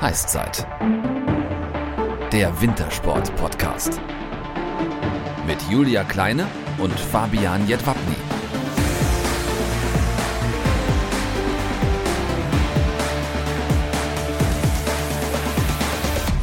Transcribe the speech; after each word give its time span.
Heißzeit. 0.00 0.64
Der 2.32 2.60
Wintersport-Podcast. 2.60 4.00
Mit 5.44 5.60
Julia 5.68 6.04
Kleine 6.04 6.46
und 6.78 6.92
Fabian 6.92 7.66
Jedwabny. 7.66 8.14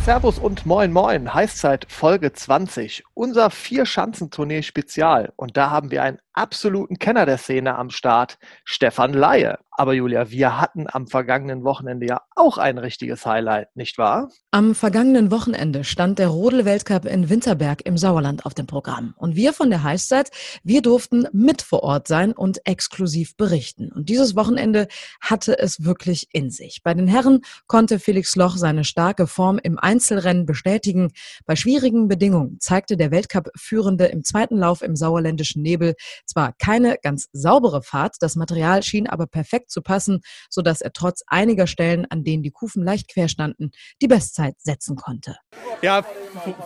Servus 0.04 0.38
und 0.38 0.66
moin 0.66 0.92
moin, 0.92 1.34
Heißzeit 1.34 1.88
Folge 1.90 2.34
20, 2.34 3.06
unser 3.14 3.50
Vier-Schanzentournee 3.50 4.64
Spezial. 4.64 5.32
Und 5.38 5.56
da 5.56 5.70
haben 5.70 5.92
wir 5.92 6.04
einen 6.04 6.20
absoluten 6.36 7.00
Kenner 7.00 7.26
der 7.26 7.38
Szene 7.38 7.76
am 7.76 7.90
Start, 7.90 8.38
Stefan 8.64 9.14
Laie. 9.14 9.58
Aber 9.78 9.94
Julia, 9.94 10.30
wir 10.32 10.62
hatten 10.62 10.86
am 10.90 11.08
vergangenen 11.08 11.66
Wochenende 11.66 12.06
ja 12.06 12.22
auch 12.36 12.58
ein 12.58 12.78
richtiges 12.78 13.26
Highlight, 13.26 13.76
nicht 13.76 13.98
wahr? 13.98 14.30
Am 14.52 14.74
vergangenen 14.74 15.32
Wochenende 15.32 15.84
stand 15.84 16.18
der 16.18 16.30
Rodel-Weltcup 16.30 17.04
in 17.06 17.30
Winterberg 17.30 17.86
im 17.86 17.98
Sauerland 17.98 18.46
auf 18.46 18.54
dem 18.54 18.68
Programm. 18.68 19.14
Und 19.18 19.36
wir 19.36 19.52
von 19.52 19.70
der 19.70 19.84
Heißzeit, 19.84 20.32
wir 20.64 20.82
durften 20.82 21.28
mit 21.34 21.62
vor 21.62 21.84
Ort 21.84 22.08
sein 22.08 22.32
und 22.32 22.66
exklusiv 22.66 23.36
berichten. 23.36 23.92
Und 23.92 24.08
dieses 24.08 24.38
Wochenende 24.38 24.88
hatte 25.20 25.60
es 25.60 25.84
wirklich 25.84 26.30
in 26.32 26.52
sich. 26.52 26.82
Bei 26.82 26.94
den 26.94 27.08
Herren 27.08 27.42
konnte 27.68 28.00
Felix 28.00 28.38
Loch 28.38 28.56
seine 28.56 28.86
starke 28.86 29.28
Form 29.28 29.60
im 29.62 29.78
Einzelrennen 29.78 30.46
bestätigen. 30.46 31.12
Bei 31.46 31.58
schwierigen 31.58 32.08
Bedingungen 32.08 32.62
zeigte 32.62 32.96
der 32.96 33.12
Weltcup-Führende 33.12 34.06
im 34.06 34.24
zweiten 34.24 34.58
Lauf 34.58 34.82
im 34.82 34.96
sauerländischen 34.96 35.62
Nebel 35.62 35.96
zwar 36.26 36.54
keine 36.54 36.98
ganz 37.02 37.28
saubere 37.32 37.82
Fahrt, 37.82 38.16
das 38.20 38.36
Material 38.36 38.84
schien 38.84 39.08
aber 39.08 39.28
perfekt 39.28 39.72
zu 39.72 39.82
passen, 39.82 40.22
sodass 40.50 40.82
er 40.82 40.94
trotz 40.94 41.24
einiger 41.28 41.68
Stellen, 41.68 42.06
an 42.10 42.24
denen 42.24 42.44
die 42.44 42.52
Kufen 42.52 42.84
leicht 42.84 43.12
quer 43.12 43.28
standen, 43.28 43.72
die 44.02 44.08
Bestzeit 44.08 44.56
setzen 44.60 44.96
konnte. 44.96 45.38
Ja, 45.82 46.06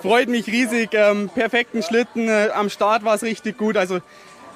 freut 0.02 0.30
mich 0.30 0.48
riesig. 0.48 0.92
Ähm, 0.94 1.30
perfekten 1.30 1.84
Schlitten, 1.84 2.28
äh, 2.28 2.50
am 2.54 2.70
Start 2.70 3.04
war 3.04 3.16
es 3.16 3.24
richtig 3.24 3.58
gut. 3.58 3.78
Also 3.78 4.00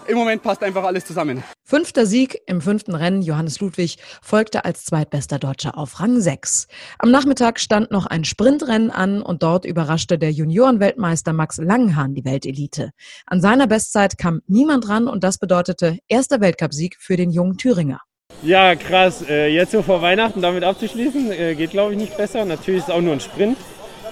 im 0.08 0.18
Moment 0.18 0.44
passt 0.44 0.64
einfach 0.64 0.84
alles 0.84 1.06
zusammen. 1.06 1.44
Fünfter 1.64 2.06
Sieg 2.06 2.42
im 2.46 2.62
fünften 2.62 2.96
Rennen. 2.96 3.22
Johannes 3.22 3.60
Ludwig 3.60 3.98
folgte 4.22 4.66
als 4.66 4.86
zweitbester 4.86 5.40
Deutscher 5.40 5.78
auf 5.78 6.00
Rang 6.00 6.20
6. 6.20 6.68
Am 7.00 7.12
Nachmittag 7.12 7.60
stand 7.60 7.92
noch 7.92 8.06
ein 8.06 8.26
Sprintrennen 8.26 8.92
an 8.92 9.22
und 9.22 9.44
dort 9.44 9.66
überraschte 9.66 10.18
der 10.18 10.32
Juniorenweltmeister 10.32 11.34
Max 11.34 11.58
Langenhahn 11.58 12.16
die 12.16 12.26
Weltelite. 12.26 12.92
An 13.26 13.42
seiner 13.42 13.68
Bestzeit 13.68 14.18
kam 14.18 14.42
niemand 14.48 14.90
ran 14.90 15.08
und 15.08 15.24
das 15.24 15.38
bedeutete 15.38 15.98
erster 16.08 16.42
Weltcupsieg 16.42 16.98
für 17.00 17.18
den 17.18 17.32
jungen 17.32 17.58
Thüringer. 17.58 18.02
Ja, 18.42 18.76
krass. 18.76 19.24
Äh, 19.28 19.48
jetzt 19.48 19.72
so 19.72 19.82
vor 19.82 20.02
Weihnachten 20.02 20.42
damit 20.42 20.64
abzuschließen, 20.64 21.32
äh, 21.32 21.56
geht 21.56 21.72
glaube 21.72 21.94
ich 21.94 21.98
nicht 21.98 22.18
besser. 22.18 22.44
Natürlich 22.46 22.82
ist 22.82 22.90
es 22.90 22.94
auch 22.94 23.02
nur 23.02 23.14
ein 23.14 23.20
Sprint. 23.20 23.58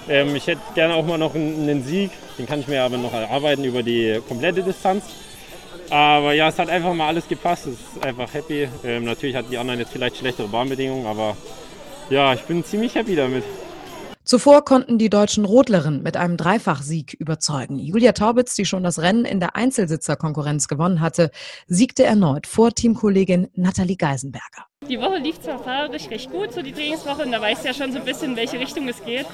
Ähm, 0.08 0.34
ich 0.34 0.46
hätte 0.46 0.60
gerne 0.74 0.94
auch 0.94 1.06
mal 1.06 1.18
noch 1.18 1.34
einen 1.34 1.84
Sieg. 1.84 2.10
Den 2.38 2.46
kann 2.46 2.60
ich 2.60 2.68
mir 2.68 2.82
aber 2.82 2.96
noch 2.96 3.12
erarbeiten 3.12 3.64
über 3.64 3.82
die 3.82 4.20
komplette 4.26 4.62
Distanz. 4.62 5.04
Aber 5.92 6.32
ja, 6.32 6.48
es 6.48 6.58
hat 6.58 6.70
einfach 6.70 6.94
mal 6.94 7.08
alles 7.08 7.28
gepasst. 7.28 7.66
Es 7.66 7.74
ist 7.74 8.02
einfach 8.02 8.32
happy. 8.32 8.66
Ähm, 8.82 9.04
natürlich 9.04 9.36
hatten 9.36 9.50
die 9.50 9.58
anderen 9.58 9.78
jetzt 9.78 9.92
vielleicht 9.92 10.16
schlechtere 10.16 10.48
Bahnbedingungen, 10.48 11.04
aber 11.04 11.36
ja, 12.08 12.32
ich 12.32 12.40
bin 12.44 12.64
ziemlich 12.64 12.94
happy 12.94 13.14
damit. 13.14 13.44
Zuvor 14.24 14.64
konnten 14.64 14.96
die 14.96 15.10
deutschen 15.10 15.44
Rodlerinnen 15.44 16.02
mit 16.02 16.16
einem 16.16 16.38
Dreifachsieg 16.38 17.12
überzeugen. 17.12 17.78
Julia 17.78 18.12
Taubitz, 18.12 18.54
die 18.54 18.64
schon 18.64 18.84
das 18.84 19.00
Rennen 19.00 19.26
in 19.26 19.38
der 19.38 19.54
Einzelsitzerkonkurrenz 19.54 20.66
gewonnen 20.66 21.02
hatte, 21.02 21.30
siegte 21.66 22.04
erneut 22.04 22.46
vor 22.46 22.70
Teamkollegin 22.70 23.48
Nathalie 23.54 23.96
Geisenberger. 23.96 24.71
Die 24.88 24.98
Woche 25.00 25.18
lief 25.18 25.40
zwar 25.40 25.62
fahrerisch 25.62 26.10
recht 26.10 26.30
gut, 26.30 26.52
so 26.52 26.60
die 26.60 26.72
Trainingswoche, 26.72 27.22
und 27.22 27.32
da 27.32 27.40
weiß 27.40 27.62
ja 27.64 27.72
schon 27.72 27.92
so 27.92 27.98
ein 27.98 28.04
bisschen, 28.04 28.32
in 28.32 28.36
welche 28.36 28.58
Richtung 28.58 28.88
es 28.88 29.04
geht. 29.04 29.26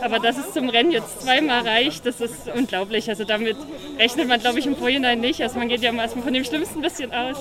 Aber 0.00 0.20
dass 0.20 0.38
es 0.38 0.52
zum 0.52 0.68
Rennen 0.68 0.92
jetzt 0.92 1.22
zweimal 1.22 1.66
reicht, 1.66 2.06
das 2.06 2.20
ist 2.20 2.48
unglaublich. 2.54 3.08
Also 3.08 3.24
damit 3.24 3.56
rechnet 3.98 4.28
man, 4.28 4.40
glaube 4.40 4.60
ich, 4.60 4.66
im 4.66 4.76
Vorhinein 4.76 5.20
nicht. 5.20 5.42
Also 5.42 5.58
man 5.58 5.68
geht 5.68 5.82
ja 5.82 5.92
erstmal 5.92 6.24
von 6.24 6.32
dem 6.32 6.44
Schlimmsten 6.44 6.78
ein 6.78 6.82
bisschen 6.82 7.12
aus. 7.12 7.36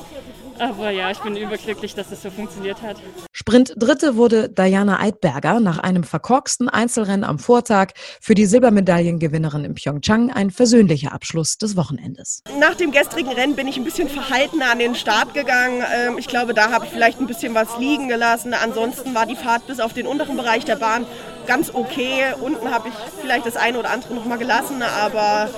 Aber 0.59 0.91
ja, 0.91 1.09
ich 1.09 1.19
bin 1.19 1.35
überglücklich, 1.35 1.95
dass 1.95 2.11
es 2.11 2.21
so 2.21 2.29
funktioniert 2.29 2.81
hat. 2.83 2.97
Sprint 3.31 3.73
Dritte 3.77 4.15
wurde 4.15 4.47
Diana 4.49 4.99
Eidberger 4.99 5.59
nach 5.59 5.79
einem 5.79 6.03
verkorksten 6.03 6.69
Einzelrennen 6.69 7.23
am 7.23 7.39
Vortag 7.39 7.93
für 8.19 8.35
die 8.35 8.45
Silbermedaillengewinnerin 8.45 9.65
in 9.65 9.73
Pyeongchang 9.73 10.31
ein 10.31 10.51
versöhnlicher 10.51 11.13
Abschluss 11.13 11.57
des 11.57 11.75
Wochenendes. 11.75 12.43
Nach 12.59 12.75
dem 12.75 12.91
gestrigen 12.91 13.31
Rennen 13.31 13.55
bin 13.55 13.67
ich 13.67 13.77
ein 13.77 13.83
bisschen 13.83 14.07
verhalten 14.07 14.61
an 14.61 14.77
den 14.77 14.93
Start 14.93 15.33
gegangen. 15.33 15.83
Ähm, 15.95 16.17
ich 16.19 16.27
glaube, 16.27 16.53
da 16.53 16.71
habe 16.71 16.85
ich 16.85 16.91
vielleicht 16.91 17.19
ein 17.19 17.25
bisschen 17.25 17.50
was 17.55 17.77
liegen 17.77 18.07
gelassen. 18.07 18.53
Ansonsten 18.53 19.13
war 19.13 19.25
die 19.25 19.35
Fahrt 19.35 19.67
bis 19.67 19.79
auf 19.79 19.93
den 19.93 20.07
unteren 20.07 20.37
Bereich 20.37 20.65
der 20.65 20.75
Bahn 20.75 21.05
ganz 21.47 21.71
okay. 21.73 22.33
Unten 22.39 22.71
habe 22.71 22.89
ich 22.89 22.93
vielleicht 23.21 23.45
das 23.45 23.55
eine 23.57 23.79
oder 23.79 23.89
andere 23.89 24.13
noch 24.13 24.25
mal 24.25 24.37
gelassen, 24.37 24.81
aber 24.81 25.49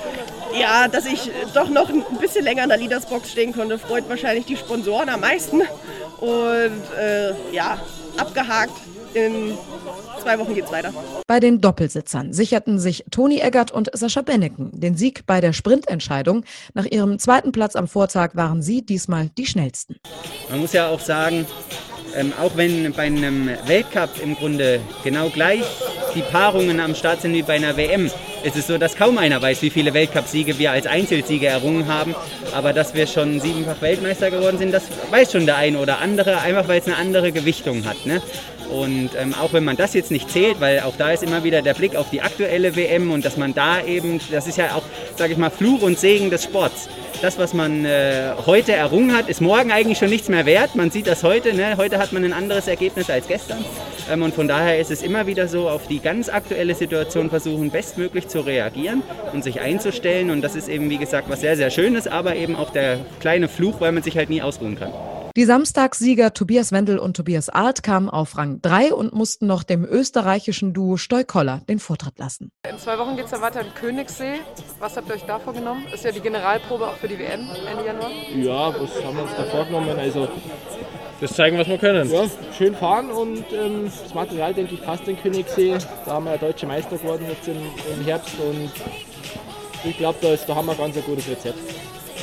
ja, 0.57 0.87
dass 0.87 1.05
ich 1.05 1.31
doch 1.53 1.69
noch 1.69 1.89
ein 1.89 2.03
bisschen 2.19 2.43
länger 2.43 2.63
in 2.63 2.69
der 2.69 2.77
Leadersbox 2.77 3.31
stehen 3.31 3.53
konnte, 3.53 3.77
freut 3.77 4.07
wahrscheinlich 4.09 4.45
die 4.45 4.57
Sponsoren 4.57 5.09
am 5.09 5.21
meisten. 5.21 5.61
Und 6.19 6.81
äh, 6.99 7.33
ja, 7.51 7.77
abgehakt. 8.17 8.73
In 9.13 9.55
zwei 10.23 10.39
Wochen 10.39 10.55
geht's 10.55 10.71
weiter. 10.71 10.93
Bei 11.27 11.39
den 11.39 11.61
Doppelsitzern 11.61 12.33
sicherten 12.33 12.79
sich 12.79 13.05
Toni 13.11 13.39
Eggert 13.39 13.71
und 13.71 13.89
Sascha 13.93 14.21
Benneken 14.21 14.71
den 14.73 14.95
Sieg 14.95 15.25
bei 15.25 15.41
der 15.41 15.53
Sprintentscheidung. 15.53 16.45
Nach 16.73 16.85
ihrem 16.85 17.19
zweiten 17.19 17.51
Platz 17.51 17.75
am 17.75 17.87
Vortag 17.87 18.35
waren 18.35 18.61
sie 18.61 18.85
diesmal 18.85 19.29
die 19.37 19.45
schnellsten. 19.45 19.97
Man 20.49 20.59
muss 20.59 20.73
ja 20.73 20.87
auch 20.87 20.99
sagen, 20.99 21.45
ähm, 22.15 22.31
auch 22.41 22.55
wenn 22.55 22.91
bei 22.93 23.03
einem 23.03 23.49
Weltcup 23.65 24.09
im 24.21 24.35
Grunde 24.35 24.79
genau 25.03 25.29
gleich 25.29 25.63
die 26.15 26.21
Paarungen 26.21 26.79
am 26.79 26.93
Start 26.95 27.21
sind 27.21 27.33
wie 27.33 27.41
bei 27.41 27.55
einer 27.55 27.75
WM, 27.75 28.09
ist 28.43 28.55
es 28.55 28.67
so, 28.67 28.77
dass 28.77 28.95
kaum 28.95 29.17
einer 29.17 29.41
weiß, 29.41 29.61
wie 29.61 29.69
viele 29.69 29.93
Weltcupsiege 29.93 30.59
wir 30.59 30.71
als 30.71 30.85
Einzelsieger 30.85 31.49
errungen 31.49 31.87
haben. 31.87 32.13
Aber 32.53 32.73
dass 32.73 32.93
wir 32.93 33.07
schon 33.07 33.39
siebenfach 33.39 33.81
Weltmeister 33.81 34.29
geworden 34.29 34.57
sind, 34.57 34.73
das 34.73 34.83
weiß 35.09 35.31
schon 35.31 35.45
der 35.45 35.57
eine 35.57 35.79
oder 35.79 35.99
andere, 35.99 36.39
einfach 36.41 36.67
weil 36.67 36.79
es 36.79 36.85
eine 36.85 36.97
andere 36.97 37.31
Gewichtung 37.31 37.85
hat. 37.85 38.05
Ne? 38.05 38.21
Und 38.69 39.11
ähm, 39.19 39.33
auch 39.33 39.53
wenn 39.53 39.63
man 39.63 39.77
das 39.77 39.93
jetzt 39.93 40.11
nicht 40.11 40.29
zählt, 40.29 40.59
weil 40.59 40.81
auch 40.81 40.95
da 40.97 41.11
ist 41.11 41.23
immer 41.23 41.43
wieder 41.43 41.61
der 41.61 41.73
Blick 41.73 41.95
auf 41.95 42.09
die 42.09 42.21
aktuelle 42.21 42.75
WM 42.75 43.11
und 43.11 43.25
dass 43.25 43.37
man 43.37 43.53
da 43.53 43.83
eben, 43.83 44.19
das 44.31 44.47
ist 44.47 44.57
ja 44.57 44.75
auch, 44.75 44.83
sage 45.15 45.33
ich 45.33 45.37
mal, 45.37 45.49
Fluch 45.49 45.81
und 45.81 45.99
Segen 45.99 46.29
des 46.29 46.43
Sports 46.43 46.89
das, 47.23 47.37
was 47.37 47.53
man 47.53 47.85
äh, 47.85 48.33
heute 48.45 48.73
errungen 48.73 49.15
hat, 49.15 49.29
ist 49.29 49.39
morgen 49.39 49.71
eigentlich 49.71 49.97
schon 49.97 50.09
nichts 50.09 50.27
mehr 50.27 50.45
wert. 50.45 50.75
Man 50.75 50.91
sieht 50.91 51.07
das 51.07 51.23
heute. 51.23 51.53
Ne? 51.53 51.77
Heute 51.77 51.97
hat 51.97 52.11
man 52.11 52.25
ein 52.25 52.33
anderes 52.33 52.67
Ergebnis 52.67 53.09
als 53.09 53.29
gestern. 53.29 53.63
Ähm, 54.11 54.23
und 54.23 54.35
von 54.35 54.49
daher 54.49 54.77
ist 54.77 54.91
es 54.91 55.01
immer 55.01 55.25
wieder 55.25 55.47
so, 55.47 55.69
auf 55.69 55.87
die 55.87 55.99
ganz 55.99 56.27
aktuelle 56.27 56.75
Situation 56.75 57.29
versuchen, 57.29 57.71
bestmöglich 57.71 58.27
zu 58.27 58.41
reagieren 58.41 59.03
und 59.31 59.41
sich 59.41 59.61
einzustellen. 59.61 60.31
Und 60.31 60.41
das 60.41 60.55
ist 60.55 60.67
eben, 60.67 60.89
wie 60.89 60.97
gesagt, 60.97 61.29
was 61.29 61.39
sehr, 61.39 61.55
sehr 61.55 61.69
Schönes, 61.69 62.07
aber 62.07 62.35
eben 62.35 62.57
auch 62.57 62.71
der 62.71 62.97
kleine 63.21 63.47
Fluch, 63.47 63.79
weil 63.79 63.93
man 63.93 64.03
sich 64.03 64.17
halt 64.17 64.29
nie 64.29 64.41
ausruhen 64.41 64.77
kann. 64.77 64.91
Die 65.35 65.45
Samstagssieger 65.45 66.35
Tobias 66.35 66.71
Wendel 66.71 66.99
und 66.99 67.17
Tobias 67.17 67.49
Art 67.49 67.81
kamen 67.81 68.07
auf 68.07 68.37
Rang 68.37 68.61
3 68.61 68.93
und 68.93 69.13
mussten 69.13 69.47
noch 69.47 69.63
dem 69.63 69.83
österreichischen 69.83 70.75
Duo 70.75 70.95
Stoikoller 70.95 71.61
den 71.67 71.79
Vortritt 71.79 72.19
lassen. 72.19 72.51
In 72.69 72.77
zwei 72.77 72.99
Wochen 72.99 73.15
geht 73.15 73.25
es 73.25 73.31
dann 73.31 73.41
weiter 73.41 73.61
in 73.61 73.73
Königssee. 73.73 74.41
Was 74.79 74.95
habt 74.95 75.09
ihr 75.09 75.15
euch 75.15 75.25
da 75.25 75.39
vorgenommen? 75.39 75.87
Ist 75.91 76.03
ja 76.03 76.11
die 76.11 76.19
Generalprobe 76.19 76.87
auch 76.87 76.97
für 76.97 77.07
die 77.07 77.17
WM 77.17 77.49
Ende 77.49 77.83
Januar. 77.83 78.11
Ja, 78.35 78.79
was 78.79 79.03
haben 79.03 79.17
wir 79.17 79.23
uns 79.23 79.31
da 79.35 79.45
vorgenommen? 79.45 79.97
Also 79.97 80.27
das 81.19 81.33
zeigen, 81.33 81.57
was 81.57 81.67
wir 81.67 81.79
können. 81.79 82.11
Ja, 82.11 82.25
schön 82.55 82.75
fahren 82.75 83.09
und 83.09 83.43
ähm, 83.53 83.85
das 83.85 84.13
Material, 84.13 84.53
denke 84.53 84.75
ich, 84.75 84.83
passt 84.83 85.07
in 85.07 85.19
Königssee. 85.19 85.79
Da 86.05 86.11
haben 86.11 86.25
wir 86.25 86.33
ja 86.33 86.37
deutsche 86.37 86.67
Meister 86.67 86.95
geworden 86.95 87.25
jetzt 87.27 87.47
im, 87.47 87.57
im 87.57 88.05
Herbst 88.05 88.35
und 88.39 88.69
ich 89.83 89.97
glaube, 89.97 90.19
da, 90.21 90.35
da 90.35 90.55
haben 90.55 90.67
wir 90.67 90.75
ganz 90.75 90.95
ein 90.95 91.03
gutes 91.03 91.27
Rezept. 91.27 91.57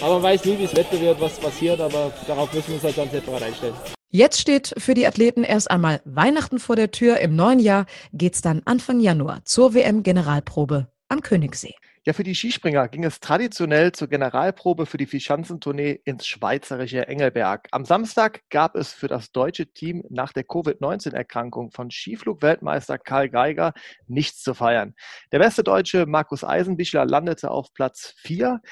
Aber 0.03 0.15
man 0.15 0.23
weiß 0.23 0.45
nie, 0.45 0.59
wie 0.59 0.65
es 0.65 0.75
Wetter 0.75 1.01
wird, 1.01 1.21
was 1.21 1.39
passiert, 1.39 1.81
aber 1.81 2.13
darauf 2.27 2.53
müssen 2.53 2.69
wir 2.69 2.75
uns 2.77 2.85
halt 2.85 2.99
dann 2.99 3.11
separat 3.11 3.43
einstellen. 3.43 3.75
Jetzt 4.13 4.41
steht 4.41 4.75
für 4.77 4.95
die 4.95 5.07
Athleten 5.07 5.45
erst 5.45 5.71
einmal 5.71 6.01
Weihnachten 6.05 6.59
vor 6.59 6.75
der 6.75 6.91
Tür. 6.91 7.21
Im 7.21 7.37
neuen 7.37 7.61
Jahr 7.61 7.87
geht's 8.13 8.43
dann 8.43 8.63
Anfang 8.65 8.99
Januar 8.99 9.45
zur 9.45 9.73
WM-Generalprobe 9.75 10.89
am 11.09 11.23
Königssee. 11.23 11.75
Ja, 12.07 12.15
für 12.15 12.23
die 12.25 12.35
Skispringer 12.35 12.89
ging 12.89 13.05
es 13.05 13.21
traditionell 13.21 13.93
zur 13.93 14.09
Generalprobe 14.09 14.87
für 14.87 14.97
die 14.97 15.05
Vierschanzentournee 15.05 16.01
ins 16.05 16.27
schweizerische 16.27 17.07
Engelberg. 17.07 17.69
Am 17.73 17.85
Samstag 17.85 18.41
gab 18.49 18.75
es 18.75 18.91
für 18.91 19.07
das 19.07 19.33
deutsche 19.33 19.71
Team 19.71 20.03
nach 20.09 20.33
der 20.33 20.45
Covid-19-Erkrankung 20.45 21.73
von 21.73 21.91
Skiflug-Weltmeister 21.91 22.97
Karl 22.97 23.29
Geiger 23.29 23.75
nichts 24.07 24.43
zu 24.43 24.55
feiern. 24.55 24.95
Der 25.31 25.41
beste 25.41 25.63
Deutsche 25.63 26.07
Markus 26.07 26.43
Eisenbichler 26.43 27.05
landete 27.05 27.51
auf 27.51 27.75
Platz 27.75 28.15
4. 28.23 28.63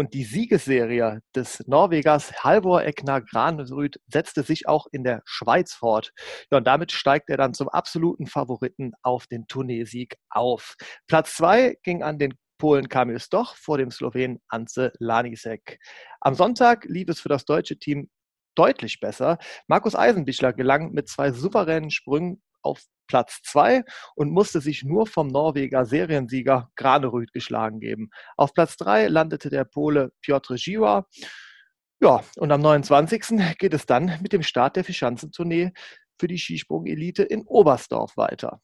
Und 0.00 0.14
die 0.14 0.24
Siegesserie 0.24 1.20
des 1.36 1.62
Norwegers 1.66 2.42
Halvor 2.42 2.82
Egnar 2.84 3.20
Granerüd 3.20 4.00
setzte 4.06 4.42
sich 4.44 4.66
auch 4.66 4.86
in 4.92 5.04
der 5.04 5.20
Schweiz 5.26 5.74
fort. 5.74 6.14
Ja, 6.50 6.56
und 6.56 6.66
damit 6.66 6.90
steigt 6.90 7.28
er 7.28 7.36
dann 7.36 7.52
zum 7.52 7.68
absoluten 7.68 8.26
Favoriten 8.26 8.92
auf 9.02 9.26
den 9.26 9.46
Tourneesieg 9.46 10.16
auf. 10.30 10.76
Platz 11.06 11.36
zwei 11.36 11.76
ging 11.82 12.02
an 12.02 12.18
den 12.18 12.32
Polen 12.56 12.88
Kamil 12.88 13.20
Stoch 13.20 13.54
vor 13.56 13.76
dem 13.76 13.90
Slowenen 13.90 14.40
Anze 14.48 14.94
Lanisek. 15.00 15.78
Am 16.22 16.34
Sonntag 16.34 16.86
lief 16.86 17.10
es 17.10 17.20
für 17.20 17.28
das 17.28 17.44
deutsche 17.44 17.78
Team 17.78 18.08
deutlich 18.54 19.00
besser. 19.00 19.36
Markus 19.66 19.94
Eisenbichler 19.94 20.54
gelang 20.54 20.92
mit 20.92 21.10
zwei 21.10 21.30
souveränen 21.30 21.90
Sprüngen 21.90 22.40
auf 22.62 22.82
Platz 23.06 23.40
2 23.42 23.82
und 24.14 24.30
musste 24.30 24.60
sich 24.60 24.84
nur 24.84 25.06
vom 25.06 25.28
Norweger 25.28 25.84
Seriensieger 25.84 26.70
Granerüth 26.76 27.32
geschlagen 27.32 27.80
geben. 27.80 28.10
Auf 28.36 28.54
Platz 28.54 28.76
3 28.76 29.08
landete 29.08 29.50
der 29.50 29.64
Pole 29.64 30.12
Piotr 30.20 30.54
Giwa. 30.54 31.06
Ja, 32.00 32.22
und 32.36 32.52
am 32.52 32.60
29. 32.60 33.58
geht 33.58 33.74
es 33.74 33.84
dann 33.84 34.18
mit 34.22 34.32
dem 34.32 34.42
Start 34.42 34.76
der 34.76 34.84
Fischanzentournee 34.84 35.72
für 36.18 36.28
die 36.28 36.38
Skisprung-Elite 36.38 37.24
in 37.24 37.42
Oberstdorf 37.42 38.16
weiter. 38.16 38.60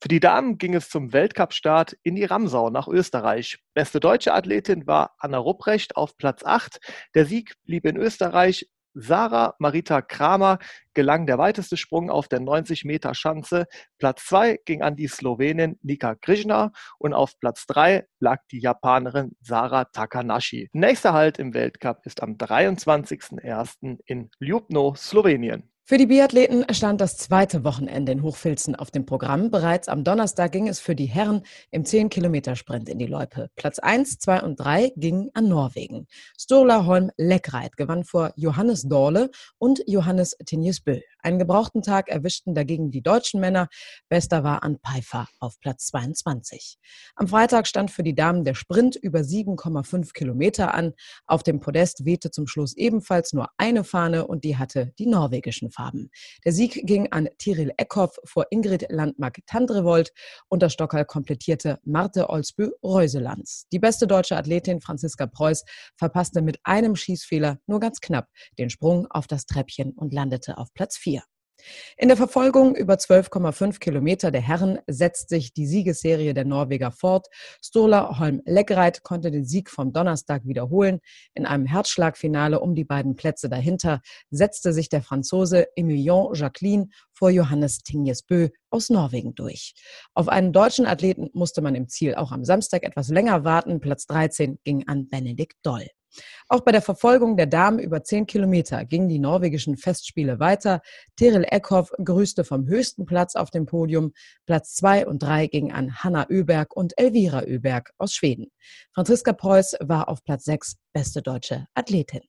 Für 0.00 0.08
die 0.08 0.20
Damen 0.20 0.58
ging 0.58 0.74
es 0.74 0.88
zum 0.88 1.12
Weltcup-Start 1.12 1.96
in 2.02 2.14
die 2.14 2.24
Ramsau 2.24 2.70
nach 2.70 2.88
Österreich. 2.88 3.58
Beste 3.74 4.00
deutsche 4.00 4.32
Athletin 4.32 4.86
war 4.86 5.14
Anna 5.18 5.38
Rupprecht 5.38 5.96
auf 5.96 6.16
Platz 6.16 6.44
8. 6.44 6.80
Der 7.14 7.26
Sieg 7.26 7.54
blieb 7.64 7.84
in 7.84 7.96
Österreich. 7.96 8.68
Sarah 8.96 9.54
Marita 9.58 10.00
Kramer 10.00 10.58
gelang 10.94 11.26
der 11.26 11.36
weiteste 11.36 11.76
Sprung 11.76 12.10
auf 12.10 12.28
der 12.28 12.40
90-Meter-Schanze. 12.40 13.66
Platz 13.98 14.24
2 14.24 14.60
ging 14.64 14.82
an 14.82 14.96
die 14.96 15.06
Slowenin 15.06 15.78
Nika 15.82 16.14
Krishna 16.14 16.72
und 16.98 17.12
auf 17.12 17.38
Platz 17.38 17.66
3 17.66 18.06
lag 18.18 18.38
die 18.50 18.60
Japanerin 18.60 19.36
Sarah 19.40 19.84
Takanashi. 19.84 20.70
Nächster 20.72 21.12
Halt 21.12 21.38
im 21.38 21.52
Weltcup 21.52 22.00
ist 22.04 22.22
am 22.22 22.36
23.01. 22.36 23.98
in 24.06 24.30
Ljubno, 24.40 24.94
Slowenien. 24.96 25.70
Für 25.88 25.98
die 25.98 26.06
Biathleten 26.06 26.66
stand 26.74 27.00
das 27.00 27.16
zweite 27.16 27.62
Wochenende 27.62 28.10
in 28.10 28.24
Hochfilzen 28.24 28.74
auf 28.74 28.90
dem 28.90 29.06
Programm. 29.06 29.52
Bereits 29.52 29.86
am 29.86 30.02
Donnerstag 30.02 30.50
ging 30.50 30.66
es 30.66 30.80
für 30.80 30.96
die 30.96 31.06
Herren 31.06 31.42
im 31.70 31.84
10-Kilometer-Sprint 31.84 32.88
in 32.88 32.98
die 32.98 33.06
Loipe. 33.06 33.50
Platz 33.54 33.78
1, 33.78 34.18
2 34.18 34.42
und 34.42 34.56
3 34.56 34.94
gingen 34.96 35.30
an 35.34 35.46
Norwegen. 35.46 36.08
Sturla 36.36 36.86
Holm 36.86 37.12
Leckreit 37.16 37.76
gewann 37.76 38.02
vor 38.02 38.32
Johannes 38.34 38.82
Dorle 38.88 39.30
und 39.58 39.80
Johannes 39.86 40.36
Tinjesbö. 40.44 40.98
Einen 41.26 41.40
gebrauchten 41.40 41.82
Tag 41.82 42.08
erwischten 42.08 42.54
dagegen 42.54 42.92
die 42.92 43.02
deutschen 43.02 43.40
Männer. 43.40 43.66
Bester 44.08 44.44
war 44.44 44.62
an 44.62 44.78
Pfeiffer 44.78 45.26
auf 45.40 45.58
Platz 45.58 45.86
22. 45.86 46.78
Am 47.16 47.26
Freitag 47.26 47.66
stand 47.66 47.90
für 47.90 48.04
die 48.04 48.14
Damen 48.14 48.44
der 48.44 48.54
Sprint 48.54 48.94
über 48.94 49.18
7,5 49.18 50.12
Kilometer 50.12 50.72
an. 50.72 50.92
Auf 51.26 51.42
dem 51.42 51.58
Podest 51.58 52.04
wehte 52.04 52.30
zum 52.30 52.46
Schluss 52.46 52.76
ebenfalls 52.76 53.32
nur 53.32 53.48
eine 53.56 53.82
Fahne 53.82 54.28
und 54.28 54.44
die 54.44 54.56
hatte 54.56 54.92
die 55.00 55.06
norwegischen 55.06 55.72
Farben. 55.72 56.10
Der 56.44 56.52
Sieg 56.52 56.86
ging 56.86 57.10
an 57.10 57.28
Tiril 57.38 57.72
Eckhoff 57.76 58.20
vor 58.24 58.46
Ingrid 58.50 58.86
Landmark-Tandrevold 58.88 60.12
und 60.48 60.62
das 60.62 60.74
Stockerl 60.74 61.06
komplettierte 61.06 61.80
Marte 61.82 62.30
Olsbü-Reuselands. 62.30 63.66
Die 63.72 63.80
beste 63.80 64.06
deutsche 64.06 64.36
Athletin 64.36 64.80
Franziska 64.80 65.26
Preuß 65.26 65.64
verpasste 65.96 66.40
mit 66.40 66.60
einem 66.62 66.94
Schießfehler 66.94 67.58
nur 67.66 67.80
ganz 67.80 68.00
knapp 68.00 68.28
den 68.60 68.70
Sprung 68.70 69.08
auf 69.10 69.26
das 69.26 69.46
Treppchen 69.46 69.90
und 69.90 70.14
landete 70.14 70.56
auf 70.58 70.72
Platz 70.72 70.96
4. 70.96 71.15
In 71.96 72.08
der 72.08 72.16
Verfolgung 72.16 72.74
über 72.74 72.94
12,5 72.94 73.78
Kilometer 73.78 74.30
der 74.30 74.40
Herren 74.40 74.78
setzt 74.86 75.28
sich 75.28 75.52
die 75.52 75.66
Siegesserie 75.66 76.34
der 76.34 76.44
Norweger 76.44 76.90
fort. 76.90 77.28
Sturla 77.62 78.18
Holm 78.18 78.42
Leckreit 78.44 79.02
konnte 79.02 79.30
den 79.30 79.44
Sieg 79.44 79.70
vom 79.70 79.92
Donnerstag 79.92 80.46
wiederholen. 80.46 81.00
In 81.34 81.46
einem 81.46 81.66
Herzschlagfinale 81.66 82.60
um 82.60 82.74
die 82.74 82.84
beiden 82.84 83.16
Plätze 83.16 83.48
dahinter 83.48 84.00
setzte 84.30 84.72
sich 84.72 84.88
der 84.88 85.02
Franzose 85.02 85.66
Emilien 85.76 86.28
Jacqueline 86.34 86.88
vor 87.16 87.30
Johannes 87.30 87.78
Tingjesbø 87.78 88.48
aus 88.70 88.90
Norwegen 88.90 89.34
durch. 89.34 89.74
Auf 90.14 90.28
einen 90.28 90.52
deutschen 90.52 90.86
Athleten 90.86 91.30
musste 91.32 91.62
man 91.62 91.74
im 91.74 91.88
Ziel 91.88 92.14
auch 92.14 92.32
am 92.32 92.44
Samstag 92.44 92.84
etwas 92.84 93.08
länger 93.08 93.44
warten. 93.44 93.80
Platz 93.80 94.06
13 94.06 94.58
ging 94.64 94.86
an 94.86 95.08
Benedikt 95.08 95.56
Doll. 95.62 95.86
Auch 96.48 96.60
bei 96.60 96.72
der 96.72 96.82
Verfolgung 96.82 97.36
der 97.36 97.46
Damen 97.46 97.78
über 97.78 98.02
zehn 98.02 98.26
Kilometer 98.26 98.84
gingen 98.84 99.08
die 99.08 99.18
norwegischen 99.18 99.76
Festspiele 99.76 100.38
weiter. 100.38 100.80
Teril 101.16 101.44
Eckhoff 101.50 101.92
grüßte 102.02 102.44
vom 102.44 102.66
höchsten 102.66 103.04
Platz 103.04 103.34
auf 103.34 103.50
dem 103.50 103.66
Podium. 103.66 104.12
Platz 104.46 104.74
zwei 104.74 105.06
und 105.06 105.22
drei 105.22 105.46
gingen 105.46 105.72
an 105.72 105.96
Hanna 105.96 106.26
Öberg 106.30 106.74
und 106.76 106.94
Elvira 106.96 107.44
Öberg 107.44 107.92
aus 107.98 108.14
Schweden. 108.14 108.46
Franziska 108.94 109.32
Preuß 109.32 109.76
war 109.80 110.08
auf 110.08 110.22
Platz 110.24 110.44
sechs 110.44 110.76
beste 110.92 111.22
deutsche 111.22 111.66
Athletin. 111.74 112.22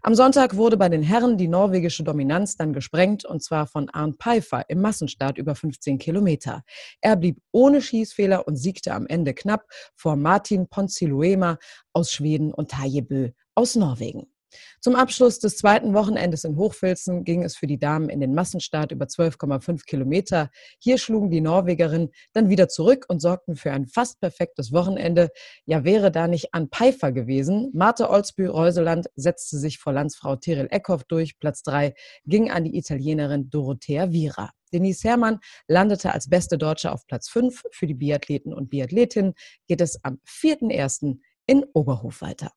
Am 0.00 0.14
Sonntag 0.14 0.56
wurde 0.56 0.76
bei 0.76 0.88
den 0.88 1.02
Herren 1.02 1.36
die 1.36 1.48
norwegische 1.48 2.02
Dominanz 2.02 2.56
dann 2.56 2.72
gesprengt 2.72 3.24
und 3.24 3.42
zwar 3.42 3.66
von 3.66 3.88
Arndt 3.90 4.16
Pfeiffer 4.20 4.64
im 4.68 4.80
Massenstart 4.80 5.38
über 5.38 5.54
15 5.54 5.98
Kilometer. 5.98 6.62
Er 7.00 7.16
blieb 7.16 7.38
ohne 7.52 7.80
Schießfehler 7.80 8.46
und 8.46 8.56
siegte 8.56 8.92
am 8.92 9.06
Ende 9.06 9.34
knapp 9.34 9.66
vor 9.94 10.16
Martin 10.16 10.68
Ponsiluema 10.68 11.58
aus 11.92 12.10
Schweden 12.10 12.52
und 12.52 12.70
Taje 12.70 13.02
Bö 13.02 13.30
aus 13.54 13.76
Norwegen. 13.76 14.31
Zum 14.80 14.94
Abschluss 14.94 15.38
des 15.38 15.56
zweiten 15.56 15.94
Wochenendes 15.94 16.44
in 16.44 16.56
Hochfilzen 16.56 17.24
ging 17.24 17.42
es 17.44 17.56
für 17.56 17.66
die 17.66 17.78
Damen 17.78 18.08
in 18.08 18.20
den 18.20 18.34
Massenstart 18.34 18.92
über 18.92 19.06
12,5 19.06 19.84
Kilometer. 19.84 20.50
Hier 20.78 20.98
schlugen 20.98 21.30
die 21.30 21.40
Norwegerinnen 21.40 22.10
dann 22.32 22.48
wieder 22.48 22.68
zurück 22.68 23.06
und 23.08 23.20
sorgten 23.20 23.56
für 23.56 23.72
ein 23.72 23.86
fast 23.86 24.20
perfektes 24.20 24.72
Wochenende. 24.72 25.30
Ja, 25.64 25.84
wäre 25.84 26.10
da 26.10 26.28
nicht 26.28 26.54
an 26.54 26.68
Pfeiffer 26.68 27.12
gewesen. 27.12 27.70
Marte 27.72 28.10
Olsby-Reuseland 28.10 29.08
setzte 29.14 29.58
sich 29.58 29.78
vor 29.78 29.92
Landsfrau 29.92 30.36
Tiril 30.36 30.68
Eckhoff 30.70 31.04
durch. 31.04 31.38
Platz 31.38 31.62
drei 31.62 31.94
ging 32.24 32.50
an 32.50 32.64
die 32.64 32.76
Italienerin 32.76 33.50
Dorothea 33.50 34.12
Vira. 34.12 34.50
Denise 34.72 35.04
Herrmann 35.04 35.38
landete 35.68 36.12
als 36.12 36.28
beste 36.28 36.58
Deutsche 36.58 36.92
auf 36.92 37.06
Platz 37.06 37.28
5. 37.28 37.62
Für 37.70 37.86
die 37.86 37.94
Biathleten 37.94 38.54
und 38.54 38.70
Biathletinnen 38.70 39.34
geht 39.66 39.80
es 39.80 40.02
am 40.02 40.20
4.1. 40.26 41.18
in 41.46 41.64
Oberhof 41.74 42.22
weiter. 42.22 42.52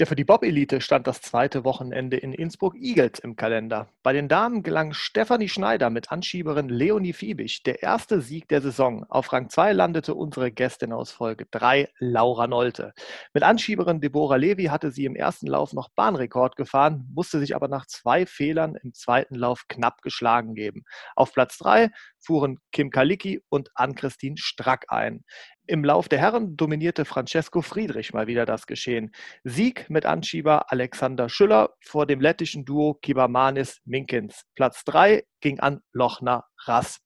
Ja, 0.00 0.06
für 0.06 0.16
die 0.16 0.24
Bob-Elite 0.24 0.80
stand 0.80 1.06
das 1.06 1.22
zweite 1.22 1.64
Wochenende 1.64 2.16
in 2.16 2.32
Innsbruck-Igels 2.32 3.20
im 3.20 3.36
Kalender. 3.36 3.88
Bei 4.02 4.12
den 4.12 4.28
Damen 4.28 4.64
gelang 4.64 4.92
Stefanie 4.92 5.48
Schneider 5.48 5.88
mit 5.88 6.10
Anschieberin 6.10 6.68
Leonie 6.68 7.12
Fiebig 7.12 7.62
der 7.62 7.80
erste 7.80 8.20
Sieg 8.20 8.48
der 8.48 8.60
Saison. 8.60 9.04
Auf 9.08 9.32
Rang 9.32 9.48
2 9.48 9.72
landete 9.72 10.14
unsere 10.14 10.50
Gästin 10.50 10.92
aus 10.92 11.12
Folge 11.12 11.46
3, 11.52 11.88
Laura 12.00 12.48
Nolte. 12.48 12.92
Mit 13.32 13.44
Anschieberin 13.44 14.00
Deborah 14.00 14.36
Levi 14.36 14.64
hatte 14.64 14.90
sie 14.90 15.04
im 15.04 15.14
ersten 15.14 15.46
Lauf 15.46 15.72
noch 15.72 15.88
Bahnrekord 15.90 16.56
gefahren, 16.56 17.08
musste 17.14 17.38
sich 17.38 17.54
aber 17.54 17.68
nach 17.68 17.86
zwei 17.86 18.26
Fehlern 18.26 18.74
im 18.74 18.92
zweiten 18.94 19.36
Lauf 19.36 19.68
knapp 19.68 20.02
geschlagen 20.02 20.56
geben. 20.56 20.82
Auf 21.14 21.32
Platz 21.32 21.56
3 21.58 21.90
fuhren 22.24 22.58
Kim 22.72 22.90
Kalicki 22.90 23.42
und 23.48 23.70
Ann-Christine 23.74 24.36
Strack 24.38 24.86
ein. 24.88 25.24
Im 25.66 25.82
Lauf 25.82 26.10
der 26.10 26.18
Herren 26.18 26.58
dominierte 26.58 27.06
Francesco 27.06 27.62
Friedrich 27.62 28.12
mal 28.12 28.26
wieder 28.26 28.44
das 28.44 28.66
Geschehen. 28.66 29.14
Sieg 29.44 29.88
mit 29.88 30.04
Anschieber 30.04 30.70
Alexander 30.70 31.30
Schüller 31.30 31.70
vor 31.80 32.04
dem 32.04 32.20
lettischen 32.20 32.66
Duo 32.66 32.94
Kibamanis 32.94 33.80
Minkins. 33.86 34.42
Platz 34.54 34.84
3 34.84 35.24
ging 35.40 35.60
an 35.60 35.80
Lochner 35.92 36.44
Rasp. 36.66 37.02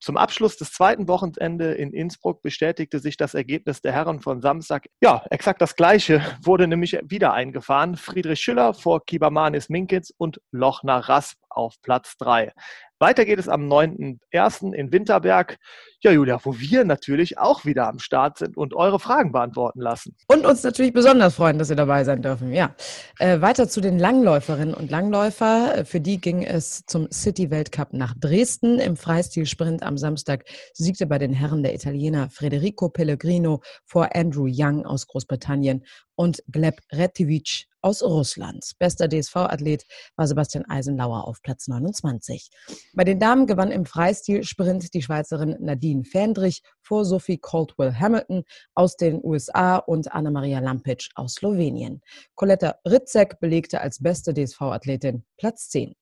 Zum 0.00 0.16
Abschluss 0.16 0.56
des 0.56 0.72
zweiten 0.72 1.06
Wochenende 1.06 1.74
in 1.74 1.92
Innsbruck 1.92 2.42
bestätigte 2.42 2.98
sich 2.98 3.16
das 3.16 3.34
Ergebnis 3.34 3.82
der 3.82 3.92
Herren 3.92 4.20
von 4.20 4.40
Samstag. 4.40 4.86
Ja, 5.00 5.24
exakt 5.30 5.62
das 5.62 5.76
gleiche 5.76 6.20
wurde 6.42 6.66
nämlich 6.66 6.98
wieder 7.04 7.32
eingefahren. 7.34 7.96
Friedrich 7.96 8.40
Schüller 8.40 8.74
vor 8.74 9.04
Kibamanis 9.04 9.68
Minkins 9.68 10.12
und 10.16 10.40
Lochner 10.50 10.98
Rasp 11.08 11.38
auf 11.48 11.80
Platz 11.82 12.16
3. 12.18 12.52
Weiter 12.98 13.26
geht 13.26 13.38
es 13.38 13.48
am 13.48 13.68
9.1. 13.70 14.72
in 14.72 14.90
Winterberg. 14.90 15.58
Ja, 16.00 16.12
Julia, 16.12 16.40
wo 16.42 16.58
wir 16.58 16.84
natürlich 16.84 17.36
auch 17.36 17.66
wieder 17.66 17.88
am 17.88 17.98
Start 17.98 18.38
sind 18.38 18.56
und 18.56 18.74
eure 18.74 18.98
Fragen 18.98 19.32
beantworten 19.32 19.80
lassen. 19.80 20.16
Und 20.28 20.46
uns 20.46 20.62
natürlich 20.62 20.94
besonders 20.94 21.34
freuen, 21.34 21.58
dass 21.58 21.68
wir 21.68 21.76
dabei 21.76 22.04
sein 22.04 22.22
dürfen. 22.22 22.52
Ja. 22.52 22.74
Äh, 23.18 23.42
weiter 23.42 23.68
zu 23.68 23.82
den 23.82 23.98
Langläuferinnen 23.98 24.74
und 24.74 24.90
Langläufer. 24.90 25.84
Für 25.84 26.00
die 26.00 26.20
ging 26.20 26.42
es 26.42 26.86
zum 26.86 27.10
City-Weltcup 27.10 27.92
nach 27.92 28.14
Dresden. 28.18 28.78
Im 28.78 28.96
Freistilsprint 28.96 29.82
am 29.82 29.98
Samstag 29.98 30.44
siegte 30.72 31.06
bei 31.06 31.18
den 31.18 31.34
Herren 31.34 31.62
der 31.62 31.74
Italiener 31.74 32.30
Federico 32.30 32.88
Pellegrino 32.88 33.60
vor 33.84 34.14
Andrew 34.14 34.46
Young 34.48 34.86
aus 34.86 35.06
Großbritannien 35.06 35.84
und 36.14 36.42
Gleb 36.50 36.80
Retivic 36.92 37.66
aus 37.86 38.02
Russland. 38.02 38.72
Bester 38.80 39.06
DSV-Athlet 39.06 39.86
war 40.16 40.26
Sebastian 40.26 40.64
Eisenlauer 40.64 41.28
auf 41.28 41.40
Platz 41.40 41.68
29. 41.68 42.50
Bei 42.94 43.04
den 43.04 43.20
Damen 43.20 43.46
gewann 43.46 43.70
im 43.70 43.86
Freistil-Sprint 43.86 44.92
die 44.92 45.02
Schweizerin 45.02 45.56
Nadine 45.60 46.02
Fendrich 46.02 46.64
vor 46.80 47.04
Sophie 47.04 47.38
Caldwell 47.38 47.94
Hamilton 47.94 48.42
aus 48.74 48.96
den 48.96 49.20
USA 49.22 49.76
und 49.76 50.12
Anna-Maria 50.12 50.58
Lampic 50.58 51.10
aus 51.14 51.34
Slowenien. 51.34 52.00
Coletta 52.34 52.74
Ritzek 52.84 53.38
belegte 53.38 53.80
als 53.80 54.02
beste 54.02 54.34
DSV-Athletin 54.34 55.24
Platz 55.36 55.68
10. 55.68 55.94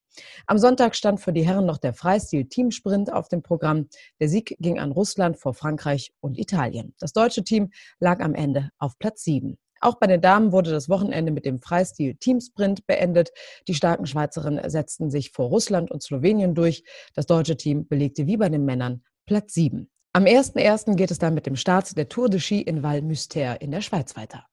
Am 0.47 0.57
Sonntag 0.57 0.97
stand 0.97 1.21
für 1.21 1.35
die 1.35 1.47
Herren 1.47 1.67
noch 1.67 1.77
der 1.77 1.93
Freistil-Teamsprint 1.93 3.13
auf 3.13 3.29
dem 3.29 3.43
Programm. 3.43 3.89
Der 4.21 4.31
Sieg 4.31 4.57
ging 4.59 4.79
an 4.79 4.91
Russland 4.91 5.37
vor 5.37 5.53
Frankreich 5.53 6.15
und 6.21 6.39
Italien. 6.39 6.95
Das 6.99 7.13
deutsche 7.13 7.45
Team 7.45 7.73
lag 8.01 8.21
am 8.21 8.35
Ende 8.35 8.71
auf 8.79 8.99
Platz 8.99 9.25
7. 9.25 9.59
Auch 9.85 9.97
bei 9.97 10.07
den 10.07 10.23
Damen 10.23 10.51
wurde 10.51 10.71
das 10.71 10.89
Wochenende 10.89 11.31
mit 11.31 11.45
dem 11.45 11.61
Freistil-Teamsprint 11.61 12.87
beendet. 12.87 13.33
Die 13.69 13.75
starken 13.75 14.07
Schweizerinnen 14.07 14.71
setzten 14.71 15.11
sich 15.11 15.31
vor 15.31 15.49
Russland 15.49 15.91
und 15.91 16.03
Slowenien 16.03 16.55
durch. 16.55 16.85
Das 17.15 17.27
deutsche 17.27 17.59
Team 17.59 17.87
belegte 17.87 18.27
wie 18.27 18.39
bei 18.39 18.49
den 18.49 18.65
Männern 18.65 19.03
Platz 19.27 19.53
7. 19.53 19.91
Am 20.15 20.25
1.1. 20.25 20.95
geht 20.95 21.11
es 21.11 21.19
dann 21.19 21.35
mit 21.35 21.45
dem 21.45 21.57
Start 21.57 21.99
der 21.99 22.09
Tour 22.09 22.31
de 22.31 22.41
Ski 22.41 22.63
in 22.63 22.83
Val 22.83 23.01
Mystère 23.01 23.61
in 23.61 23.73
der 23.73 23.83
Schweiz 23.83 24.17
weiter. 24.17 24.47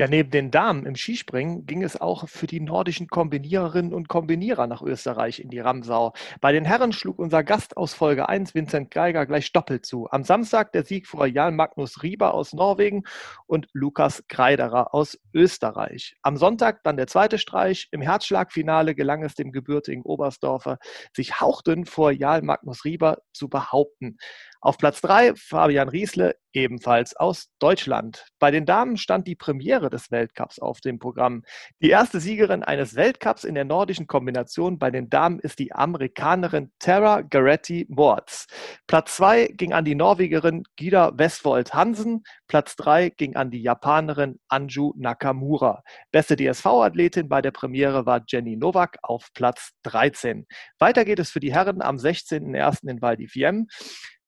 Ja, 0.00 0.08
neben 0.08 0.30
den 0.30 0.50
Damen 0.50 0.86
im 0.86 0.96
Skispringen 0.96 1.66
ging 1.66 1.82
es 1.82 2.00
auch 2.00 2.26
für 2.26 2.46
die 2.46 2.60
nordischen 2.60 3.08
Kombiniererinnen 3.08 3.92
und 3.92 4.08
Kombinierer 4.08 4.66
nach 4.66 4.80
Österreich 4.80 5.40
in 5.40 5.50
die 5.50 5.60
Ramsau. 5.60 6.14
Bei 6.40 6.52
den 6.52 6.64
Herren 6.64 6.94
schlug 6.94 7.18
unser 7.18 7.44
Gast 7.44 7.76
aus 7.76 7.92
Folge 7.92 8.26
1, 8.26 8.54
Vincent 8.54 8.90
Geiger, 8.90 9.26
gleich 9.26 9.52
doppelt 9.52 9.84
zu. 9.84 10.08
Am 10.10 10.24
Samstag 10.24 10.72
der 10.72 10.86
Sieg 10.86 11.06
vor 11.06 11.26
Jan 11.26 11.54
Magnus 11.54 12.02
Rieber 12.02 12.32
aus 12.32 12.54
Norwegen 12.54 13.02
und 13.46 13.68
Lukas 13.74 14.24
Kreiderer 14.26 14.94
aus 14.94 15.18
Österreich. 15.34 16.16
Am 16.22 16.38
Sonntag 16.38 16.82
dann 16.82 16.96
der 16.96 17.06
zweite 17.06 17.36
Streich. 17.36 17.88
Im 17.90 18.00
Herzschlagfinale 18.00 18.94
gelang 18.94 19.22
es 19.22 19.34
dem 19.34 19.52
gebürtigen 19.52 20.04
Oberstdorfer, 20.04 20.78
sich 21.14 21.42
hauchdünn 21.42 21.84
vor 21.84 22.10
Jan 22.10 22.46
Magnus 22.46 22.86
Rieber 22.86 23.18
zu 23.34 23.50
behaupten. 23.50 24.16
Auf 24.62 24.76
Platz 24.76 25.00
3 25.00 25.34
Fabian 25.36 25.88
Riesle, 25.88 26.36
ebenfalls 26.52 27.16
aus 27.16 27.48
Deutschland. 27.58 28.26
Bei 28.38 28.50
den 28.50 28.66
Damen 28.66 28.96
stand 28.96 29.26
die 29.26 29.36
Premiere 29.36 29.89
des 29.90 30.10
Weltcups 30.10 30.58
auf 30.58 30.80
dem 30.80 30.98
Programm. 30.98 31.42
Die 31.82 31.90
erste 31.90 32.20
Siegerin 32.20 32.62
eines 32.62 32.94
Weltcups 32.94 33.44
in 33.44 33.54
der 33.54 33.64
nordischen 33.64 34.06
Kombination 34.06 34.78
bei 34.78 34.90
den 34.90 35.10
Damen 35.10 35.38
ist 35.40 35.58
die 35.58 35.72
Amerikanerin 35.72 36.72
Tara 36.78 37.22
Garetti 37.22 37.86
Mords. 37.90 38.46
Platz 38.86 39.16
2 39.16 39.48
ging 39.48 39.72
an 39.72 39.84
die 39.84 39.94
Norwegerin 39.94 40.62
Gida 40.76 41.12
Westwold 41.14 41.74
Hansen. 41.74 42.24
Platz 42.48 42.76
3 42.76 43.10
ging 43.10 43.36
an 43.36 43.50
die 43.50 43.62
Japanerin 43.62 44.38
Anju 44.48 44.92
Nakamura. 44.96 45.82
Beste 46.12 46.36
DSV-Athletin 46.36 47.28
bei 47.28 47.42
der 47.42 47.50
Premiere 47.50 48.06
war 48.06 48.22
Jenny 48.26 48.56
Nowak 48.56 48.98
auf 49.02 49.28
Platz 49.34 49.72
13. 49.82 50.46
Weiter 50.78 51.04
geht 51.04 51.18
es 51.18 51.30
für 51.30 51.40
die 51.40 51.52
Herren 51.52 51.82
am 51.82 51.96
16.01. 51.96 52.88
in 52.88 53.02
Val 53.02 53.16
di 53.16 53.28
Fiemme. 53.28 53.66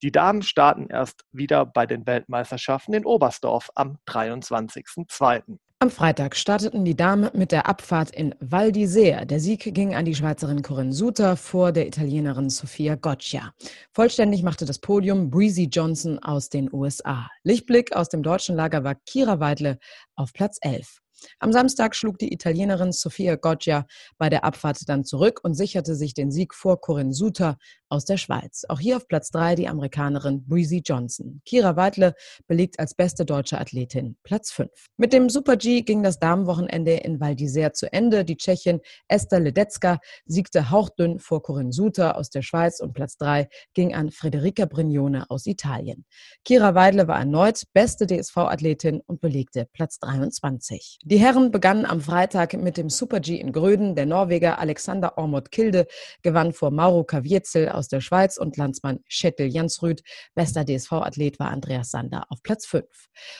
Die 0.02 0.11
Damen 0.11 0.42
starten 0.42 0.88
erst 0.88 1.25
wieder 1.30 1.64
bei 1.64 1.87
den 1.87 2.06
Weltmeisterschaften 2.06 2.92
in 2.92 3.06
Oberstdorf 3.06 3.71
am 3.76 3.99
23.02. 4.09 5.59
Am 5.78 5.90
Freitag 5.90 6.37
starteten 6.37 6.85
die 6.85 6.97
Damen 6.97 7.30
mit 7.35 7.50
der 7.50 7.68
Abfahrt 7.68 8.11
in 8.11 8.35
Val 8.40 8.68
d'Isère. 8.68 9.25
Der 9.25 9.40
Sieg 9.40 9.75
ging 9.75 9.94
an 9.94 10.04
die 10.04 10.14
Schweizerin 10.14 10.62
Corinne 10.62 10.92
Suter 10.92 11.37
vor 11.37 11.73
der 11.73 11.88
Italienerin 11.88 12.50
Sofia 12.50 12.94
Goccia. 12.94 13.52
Vollständig 13.92 14.42
machte 14.44 14.64
das 14.64 14.78
Podium 14.78 15.30
Breezy 15.30 15.64
Johnson 15.64 16.21
aus 16.21 16.49
den 16.49 16.73
USA. 16.73 17.28
Lichtblick 17.42 17.94
aus 17.97 18.09
dem 18.09 18.23
deutschen 18.23 18.54
Lager 18.54 18.85
war 18.85 18.94
Kira 18.94 19.40
Weidle 19.40 19.78
auf 20.14 20.32
Platz 20.32 20.59
11. 20.61 21.01
Am 21.38 21.52
Samstag 21.52 21.95
schlug 21.95 22.19
die 22.19 22.33
Italienerin 22.33 22.93
Sofia 22.93 23.37
Goggia 23.37 23.87
bei 24.19 24.29
der 24.29 24.45
Abfahrt 24.45 24.88
dann 24.88 25.05
zurück 25.05 25.41
und 25.43 25.55
sicherte 25.55 25.95
sich 25.95 26.14
den 26.14 26.31
Sieg 26.31 26.55
vor 26.55 26.81
Corinne 26.81 27.12
Suter 27.12 27.59
aus 27.93 28.07
der 28.07 28.17
Schweiz. 28.17 28.64
Auch 28.69 28.81
hier 28.81 28.97
auf 28.97 29.07
Platz 29.07 29.31
drei 29.31 29.55
die 29.55 29.69
Amerikanerin 29.69 30.47
Breezy 30.47 30.83
Johnson. 30.85 31.43
Kira 31.45 31.76
Weidle 31.76 32.14
belegt 32.47 32.81
als 32.81 32.95
beste 32.95 33.26
deutsche 33.26 33.61
Athletin 33.61 34.17
Platz 34.23 34.50
fünf. 34.50 34.71
Mit 34.97 35.12
dem 35.12 35.29
Super 35.29 35.57
G 35.57 35.83
ging 35.83 36.02
das 36.02 36.19
Damenwochenende 36.19 36.95
in 36.95 37.21
Val 37.21 37.35
d'Isère 37.35 37.73
zu 37.73 37.93
Ende. 37.93 38.25
Die 38.25 38.37
Tschechin 38.37 38.81
Esther 39.09 39.41
Ledecka 39.41 39.99
siegte 40.25 40.71
hauchdünn 40.71 41.19
vor 41.19 41.43
Corinne 41.43 41.73
Suter 41.73 42.17
aus 42.17 42.31
der 42.31 42.41
Schweiz 42.41 42.81
und 42.81 42.95
Platz 42.95 43.19
drei 43.19 43.49
ging 43.75 43.95
an 43.95 44.11
Frederica 44.11 44.64
Brignone 44.64 45.29
aus 45.29 45.45
Italien. 45.47 46.07
Kira 46.45 46.75
Weidle 46.75 47.09
war 47.09 47.19
erneut 47.19 47.64
beste 47.75 48.07
DSV-Athletin 48.07 49.02
und 49.05 49.21
belegte 49.21 49.69
Platz 49.71 49.99
23. 49.99 50.99
Die 51.05 51.12
Herren 51.19 51.50
begannen 51.50 51.85
am 51.85 52.00
Freitag 52.00 52.54
mit 52.54 52.76
dem 52.76 52.88
Super 52.88 53.19
G 53.19 53.37
in 53.37 53.52
Gröden. 53.52 53.97
Der 53.97 54.07
Norweger 54.07 54.61
Alexander 54.61 55.19
Ormod 55.19 55.50
Kilde 55.50 55.88
gewann 56.23 56.52
vor 56.52 56.71
Mauro 56.71 57.02
Kaviezel 57.02 57.69
aus 57.71 57.88
der 57.88 58.00
Schweiz 58.00 58.37
und 58.37 58.57
Landsmann 58.57 59.00
Schettel 59.09 59.49
Jansrud. 59.49 60.02
Bester 60.35 60.64
DSV-Athlet 60.64 61.40
war 61.40 61.50
Andreas 61.50 61.90
Sander 61.90 62.25
auf 62.28 62.42
Platz 62.42 62.66
5. 62.66 62.85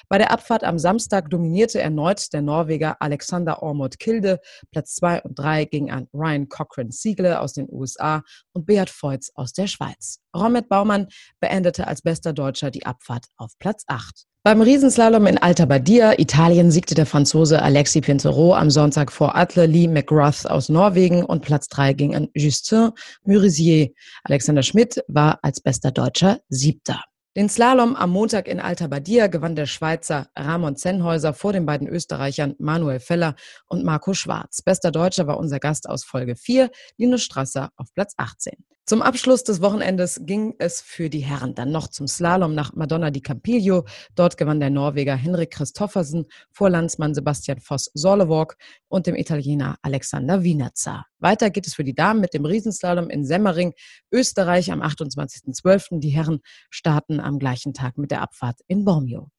Bei 0.09 0.19
der 0.19 0.33
Abfahrt 0.33 0.65
am 0.65 0.79
Samstag 0.79 1.31
dominierte 1.31 1.81
erneut 1.81 2.33
der 2.33 2.43
Norweger 2.43 2.97
Alexander 3.01 3.63
Ormod 3.63 4.01
Kilde. 4.01 4.41
Platz 4.73 4.97
2 4.97 5.23
und 5.23 5.39
3 5.39 5.65
ging 5.67 5.91
an 5.93 6.09
Ryan 6.13 6.49
Cochran 6.49 6.91
Siegle 6.91 7.39
aus 7.41 7.53
den 7.53 7.69
USA 7.71 8.25
und 8.53 8.67
Beat 8.67 8.91
Feutz 8.91 9.31
aus 9.35 9.53
der 9.53 9.69
Schweiz. 9.69 10.19
Romet 10.37 10.69
Baumann 10.69 11.07
beendete 11.39 11.87
als 11.87 12.03
bester 12.03 12.33
Deutscher 12.33 12.71
die 12.71 12.87
Abfahrt 12.87 13.27
auf 13.37 13.57
Platz 13.59 13.85
8. 13.87 14.27
Beim 14.45 14.61
Riesenslalom 14.61 15.27
in 15.27 15.39
Alta 15.39 15.67
Badia, 15.67 16.19
Italien, 16.19 16.73
siegte 16.73 16.97
der 16.97 17.07
Franzose 17.07 17.63
Alexis 17.63 18.03
Pintero 18.03 18.57
am 18.57 18.71
Sonntag 18.71 19.13
vor 19.13 19.37
Atle 19.37 19.67
Lee 19.67 19.87
McGrath 19.87 20.51
aus 20.51 20.69
Norwegen 20.69 21.25
und 21.25 21.43
Platz 21.43 21.69
drei 21.69 21.93
ging 21.93 22.17
an 22.17 22.27
Justin 22.35 22.91
Murisier. 23.23 23.91
Alexander 24.25 24.65
Schmidt 24.65 25.01
war 25.07 25.39
als 25.43 25.61
bester 25.61 25.93
Deutscher 25.93 26.41
Siebter. 26.49 27.05
Den 27.37 27.49
Slalom 27.49 27.95
am 27.95 28.11
Montag 28.11 28.49
in 28.49 28.59
Alta 28.59 28.89
Badia 28.89 29.29
gewann 29.29 29.55
der 29.55 29.67
Schweizer 29.67 30.27
Ramon 30.37 30.75
Zenhäuser 30.75 31.35
vor 31.35 31.53
den 31.53 31.65
beiden 31.65 31.87
Österreichern 31.87 32.57
Manuel 32.59 32.99
Feller 32.99 33.37
und 33.69 33.85
Marco 33.85 34.13
Schwarz. 34.13 34.61
Bester 34.61 34.91
Deutscher 34.91 35.29
war 35.29 35.39
unser 35.39 35.61
Gast 35.61 35.89
aus 35.89 36.03
Folge 36.03 36.35
4, 36.35 36.69
Linus 36.97 37.23
Strasser 37.23 37.71
auf 37.77 37.95
Platz 37.95 38.15
18. 38.17 38.55
Zum 38.85 39.01
Abschluss 39.01 39.45
des 39.45 39.63
Wochenendes 39.63 40.23
ging 40.25 40.57
es 40.59 40.81
für 40.81 41.09
die 41.09 41.21
Herren 41.21 41.55
dann 41.55 41.71
noch 41.71 41.87
zum 41.87 42.09
Slalom 42.09 42.53
nach 42.53 42.75
Madonna 42.75 43.13
di 43.13 43.21
Campiglio. 43.21 43.85
Dort 44.17 44.37
gewann 44.37 44.59
der 44.59 44.71
Norweger 44.71 45.15
Henrik 45.15 45.53
Christoffersen 45.53 46.27
vor 46.51 46.69
Landsmann 46.69 47.15
Sebastian 47.15 47.61
Voss 47.61 47.93
Solewalk 47.95 48.57
und 48.89 49.07
dem 49.07 49.15
Italiener 49.15 49.77
Alexander 49.83 50.43
Wienerzer. 50.43 51.07
Weiter 51.21 51.51
geht 51.51 51.69
es 51.69 51.75
für 51.75 51.85
die 51.85 51.95
Damen 51.95 52.21
mit 52.21 52.35
dem 52.35 52.45
Riesenslalom 52.45 53.09
in 53.09 53.25
Semmering, 53.25 53.73
Österreich 54.11 54.73
am 54.73 54.83
28.12. 54.83 56.01
Die 56.01 56.11
Herren 56.11 56.41
starten 56.69 57.21
am 57.21 57.39
gleichen 57.39 57.75
Tag 57.75 57.99
mit 57.99 58.11
der 58.11 58.21
Abfahrt 58.21 58.63
in 58.67 58.85
Bormio. 58.85 59.31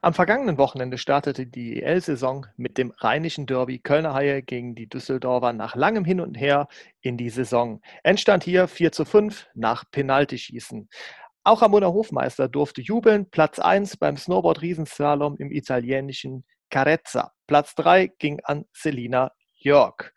Am 0.00 0.14
vergangenen 0.14 0.58
Wochenende 0.58 0.98
startete 0.98 1.46
die 1.46 1.82
EL-Saison 1.82 2.46
mit 2.56 2.78
dem 2.78 2.92
rheinischen 2.98 3.46
Derby 3.46 3.80
Kölner 3.80 4.14
Haie 4.14 4.42
gegen 4.42 4.74
die 4.74 4.88
Düsseldorfer 4.88 5.52
nach 5.52 5.74
langem 5.74 6.04
Hin 6.04 6.20
und 6.20 6.34
Her 6.34 6.68
in 7.00 7.16
die 7.16 7.30
Saison. 7.30 7.80
Endstand 8.04 8.44
hier 8.44 8.68
4 8.68 8.92
zu 8.92 9.04
5 9.04 9.48
nach 9.54 9.84
Penaltyschießen. 9.90 10.88
Auch 11.42 11.62
Ramona 11.62 11.88
Hofmeister 11.88 12.48
durfte 12.48 12.80
jubeln. 12.80 13.30
Platz 13.30 13.58
1 13.58 13.96
beim 13.96 14.16
Snowboard-Riesenslalom 14.16 15.36
im 15.38 15.50
italienischen 15.50 16.44
Carezza. 16.70 17.32
Platz 17.46 17.74
3 17.74 18.08
ging 18.18 18.40
an 18.44 18.66
Selina 18.72 19.32
Jörg. 19.54 20.12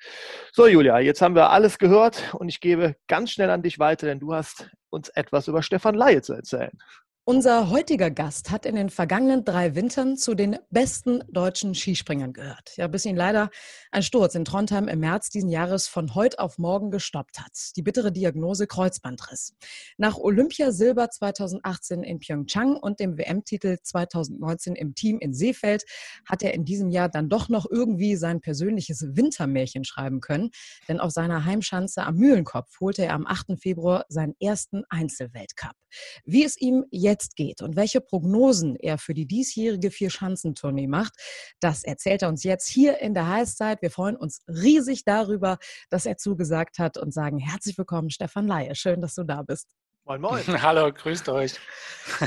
So, 0.51 0.67
Julia, 0.67 0.99
jetzt 0.99 1.21
haben 1.21 1.35
wir 1.35 1.49
alles 1.49 1.79
gehört 1.79 2.33
und 2.35 2.49
ich 2.49 2.59
gebe 2.59 2.95
ganz 3.07 3.31
schnell 3.31 3.49
an 3.49 3.63
dich 3.63 3.79
weiter, 3.79 4.05
denn 4.05 4.19
du 4.19 4.33
hast 4.33 4.69
uns 4.89 5.09
etwas 5.09 5.47
über 5.47 5.63
Stefan 5.63 5.95
Laie 5.95 6.21
zu 6.21 6.33
erzählen. 6.33 6.77
Unser 7.23 7.69
heutiger 7.69 8.09
Gast 8.09 8.49
hat 8.49 8.65
in 8.65 8.73
den 8.73 8.89
vergangenen 8.89 9.45
drei 9.45 9.75
Wintern 9.75 10.17
zu 10.17 10.33
den 10.33 10.57
besten 10.71 11.23
deutschen 11.29 11.75
Skispringern 11.75 12.33
gehört. 12.33 12.75
Ja, 12.77 12.87
bis 12.87 13.05
ihn 13.05 13.15
leider 13.15 13.51
ein 13.91 14.01
Sturz 14.01 14.33
in 14.33 14.43
Trondheim 14.43 14.87
im 14.87 15.01
März 15.01 15.29
diesen 15.29 15.47
Jahres 15.47 15.87
von 15.87 16.15
heute 16.15 16.39
auf 16.39 16.57
morgen 16.57 16.89
gestoppt 16.89 17.39
hat. 17.39 17.51
Die 17.75 17.83
bittere 17.83 18.11
Diagnose 18.11 18.65
Kreuzbandriss. 18.65 19.53
Nach 19.97 20.17
Olympia 20.17 20.71
Silber 20.71 21.11
2018 21.11 22.01
in 22.01 22.17
Pyeongchang 22.17 22.75
und 22.75 22.99
dem 22.99 23.19
WM-Titel 23.19 23.77
2019 23.83 24.75
im 24.75 24.95
Team 24.95 25.19
in 25.19 25.35
Seefeld 25.35 25.83
hat 26.27 26.41
er 26.41 26.55
in 26.55 26.65
diesem 26.65 26.89
Jahr 26.89 27.07
dann 27.07 27.29
doch 27.29 27.49
noch 27.49 27.67
irgendwie 27.69 28.15
sein 28.15 28.41
persönliches 28.41 29.05
Wintermärchen 29.15 29.85
schreiben 29.85 30.21
können. 30.21 30.49
Denn 30.87 30.99
auf 30.99 31.11
seiner 31.11 31.45
Heimschanze 31.45 32.01
am 32.01 32.15
Mühlenkopf 32.15 32.79
holte 32.79 33.05
er 33.05 33.13
am 33.13 33.27
8. 33.27 33.61
Februar 33.61 34.05
seinen 34.09 34.33
ersten 34.39 34.85
Einzelweltcup. 34.89 35.80
Wie 36.25 36.43
es 36.43 36.59
ihm 36.59 36.85
jetzt 36.91 37.35
geht 37.35 37.61
und 37.61 37.75
welche 37.75 38.01
Prognosen 38.01 38.75
er 38.75 38.97
für 38.97 39.13
die 39.13 39.25
diesjährige 39.25 39.91
Vier-Schanzentournee 39.91 40.87
macht, 40.87 41.13
das 41.59 41.83
erzählt 41.83 42.21
er 42.21 42.29
uns 42.29 42.43
jetzt 42.43 42.67
hier 42.67 42.99
in 42.99 43.13
der 43.13 43.27
Heißzeit. 43.27 43.81
Wir 43.81 43.91
freuen 43.91 44.15
uns 44.15 44.41
riesig 44.47 45.03
darüber, 45.05 45.57
dass 45.89 46.05
er 46.05 46.17
zugesagt 46.17 46.79
hat 46.79 46.97
und 46.97 47.13
sagen 47.13 47.39
herzlich 47.39 47.77
willkommen, 47.77 48.09
Stefan 48.09 48.47
Laie. 48.47 48.75
Schön, 48.75 49.01
dass 49.01 49.15
du 49.15 49.23
da 49.23 49.41
bist. 49.41 49.67
Moin, 50.05 50.19
moin. 50.19 50.43
Hallo, 50.61 50.91
grüßt 50.91 51.29
euch. 51.29 51.59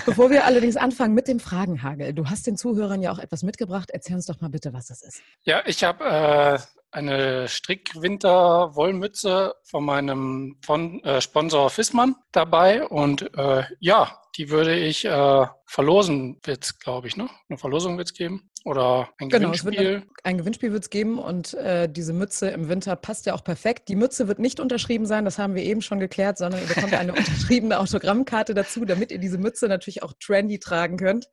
Bevor 0.07 0.31
wir 0.31 0.45
allerdings 0.45 0.77
anfangen 0.77 1.13
mit 1.13 1.27
dem 1.27 1.41
Fragenhagel, 1.41 2.15
du 2.15 2.27
hast 2.27 2.47
den 2.47 2.57
Zuhörern 2.57 3.03
ja 3.03 3.11
auch 3.11 3.19
etwas 3.19 3.43
mitgebracht. 3.43 3.91
Erzähl 3.93 4.15
uns 4.15 4.27
doch 4.27 4.41
mal 4.41 4.49
bitte, 4.49 4.73
was 4.73 4.87
das 4.87 5.03
ist. 5.03 5.23
Ja, 5.43 5.63
ich 5.67 5.83
habe 5.83 6.05
äh, 6.05 6.59
eine 6.95 7.49
Strickwinter-Wollmütze 7.49 9.57
von 9.65 9.85
meinem 9.85 10.57
äh, 11.03 11.21
Sponsor 11.21 11.69
Fissmann 11.71 12.15
dabei. 12.33 12.87
Und 12.87 13.37
äh, 13.37 13.65
ja, 13.81 14.21
die 14.37 14.51
würde 14.51 14.77
ich 14.77 15.05
äh, 15.05 15.47
verlosen, 15.67 16.39
wird 16.45 16.65
es, 16.65 16.79
glaube 16.79 17.09
ich, 17.09 17.17
ne? 17.17 17.29
Eine 17.49 17.59
Verlosung 17.59 17.99
wird 17.99 18.09
es 18.09 18.15
geben. 18.15 18.51
Oder 18.65 19.11
ein 19.19 19.29
genau, 19.29 19.51
Gewinnspiel. 19.51 19.95
Wird, 19.95 20.05
ein 20.23 20.39
Gewinnspiel 20.39 20.73
wird 20.73 20.85
es 20.85 20.91
geben 20.91 21.19
und 21.19 21.53
äh, 21.53 21.87
diese 21.87 22.15
Mütze 22.15 22.49
im 22.49 22.69
Winter 22.69 22.97
passt 22.97 23.27
ja 23.27 23.35
auch 23.35 23.45
perfekt. 23.45 23.89
Die 23.89 23.95
Mütze 23.95 24.27
wird 24.27 24.39
nicht 24.39 24.59
unterschrieben 24.59 25.05
sein, 25.05 25.27
das 25.27 25.39
haben 25.39 25.55
wir 25.55 25.63
eben 25.63 25.83
schon 25.83 26.01
geklärt, 26.01 26.39
sondern 26.39 26.63
ihr 26.63 26.69
bekommt 26.69 26.95
eine 26.95 27.13
unterschriebene 27.17 27.79
Autogrammkarte 27.79 28.55
dazu, 28.55 28.87
damit 28.87 29.13
ihr 29.13 29.19
diese 29.19 29.37
Mütze 29.37 29.69
natürlich 29.69 30.03
auch 30.03 30.15
trendy 30.19 30.59
tragen 30.59 30.97
könnt. 30.97 31.29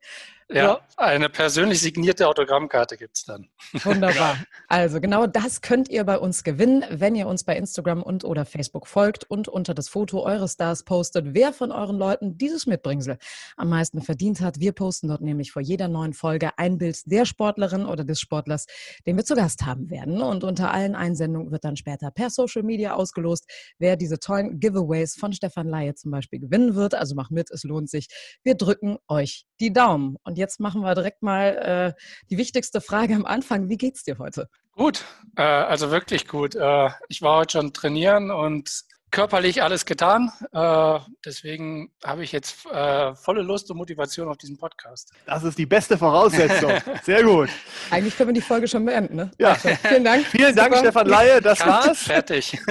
Ja, 0.50 0.80
eine 0.98 1.30
persönlich 1.30 1.80
signierte 1.80 2.28
Autogrammkarte 2.28 2.98
gibt 2.98 3.16
es 3.16 3.24
dann. 3.24 3.48
Wunderbar. 3.84 4.36
Also 4.68 5.00
genau 5.00 5.26
das 5.26 5.62
könnt 5.62 5.88
ihr 5.88 6.04
bei 6.04 6.18
uns 6.18 6.44
gewinnen, 6.44 6.84
wenn 6.90 7.14
ihr 7.14 7.26
uns 7.26 7.44
bei 7.44 7.56
Instagram 7.56 8.02
und 8.02 8.24
oder 8.24 8.44
Facebook 8.44 8.86
folgt 8.86 9.24
und 9.24 9.48
unter 9.48 9.72
das 9.72 9.88
Foto 9.88 10.22
eures 10.22 10.52
Stars 10.52 10.84
postet, 10.84 11.28
wer 11.30 11.54
von 11.54 11.72
euren 11.72 11.96
Leuten 11.96 12.36
dieses 12.36 12.66
Mitbringsel 12.92 13.16
am 13.56 13.68
meisten 13.68 14.02
verdient 14.02 14.40
hat. 14.40 14.60
Wir 14.60 14.72
posten 14.72 15.08
dort 15.08 15.22
nämlich 15.22 15.52
vor 15.52 15.62
jeder 15.62 15.88
neuen 15.88 16.12
Folge 16.12 16.50
ein 16.58 16.78
Bild 16.78 17.00
der 17.06 17.24
Sportlerin 17.24 17.86
oder 17.86 18.04
des 18.04 18.20
Sportlers, 18.20 18.66
den 19.06 19.16
wir 19.16 19.24
zu 19.24 19.34
Gast 19.34 19.62
haben 19.64 19.90
werden. 19.90 20.20
Und 20.20 20.44
unter 20.44 20.70
allen 20.72 20.94
Einsendungen 20.94 21.50
wird 21.50 21.64
dann 21.64 21.76
später 21.76 22.10
per 22.10 22.30
Social 22.30 22.62
Media 22.62 22.94
ausgelost, 22.94 23.46
wer 23.78 23.96
diese 23.96 24.18
tollen 24.18 24.60
Giveaways 24.60 25.16
von 25.16 25.32
Stefan 25.32 25.68
Laie 25.68 25.94
zum 25.94 26.10
Beispiel 26.10 26.38
gewinnen 26.38 26.74
wird. 26.74 26.94
Also 26.94 27.14
mach 27.14 27.30
mit, 27.30 27.50
es 27.50 27.64
lohnt 27.64 27.88
sich. 27.88 28.08
Wir 28.42 28.54
drücken 28.54 28.98
euch 29.08 29.46
die 29.60 29.72
Daumen. 29.72 30.16
Und 30.24 30.38
jetzt 30.38 30.60
machen 30.60 30.82
wir 30.82 30.94
direkt 30.94 31.22
mal 31.22 31.94
äh, 31.96 32.02
die 32.30 32.36
wichtigste 32.36 32.80
Frage 32.80 33.14
am 33.14 33.24
Anfang. 33.24 33.68
Wie 33.68 33.76
geht's 33.76 34.04
dir 34.04 34.18
heute? 34.18 34.48
Gut, 34.72 35.04
äh, 35.36 35.42
also 35.42 35.90
wirklich 35.90 36.28
gut. 36.28 36.54
Äh, 36.54 36.90
ich 37.08 37.22
war 37.22 37.38
heute 37.38 37.58
schon 37.58 37.72
trainieren 37.72 38.30
und 38.30 38.84
körperlich 39.12 39.62
alles 39.62 39.86
getan. 39.86 40.32
Äh, 40.52 40.98
deswegen 41.24 41.92
habe 42.04 42.24
ich 42.24 42.32
jetzt 42.32 42.66
äh, 42.66 43.14
volle 43.14 43.42
Lust 43.42 43.70
und 43.70 43.76
Motivation 43.76 44.28
auf 44.28 44.38
diesen 44.38 44.58
Podcast. 44.58 45.12
Das 45.26 45.44
ist 45.44 45.56
die 45.56 45.66
beste 45.66 45.96
Voraussetzung. 45.96 46.72
Sehr 47.04 47.22
gut. 47.22 47.50
Eigentlich 47.90 48.16
können 48.16 48.30
wir 48.30 48.34
die 48.34 48.40
Folge 48.40 48.66
schon 48.66 48.84
beenden. 48.84 49.14
Ne? 49.14 49.30
Ja. 49.38 49.54
Vielen 49.54 50.02
Dank. 50.02 50.26
Vielen 50.26 50.56
Dank, 50.56 50.74
Super. 50.74 50.86
Stefan 50.86 51.06
Laie. 51.06 51.40
Das 51.40 51.64
war's. 51.64 52.02
Fertig. 52.02 52.58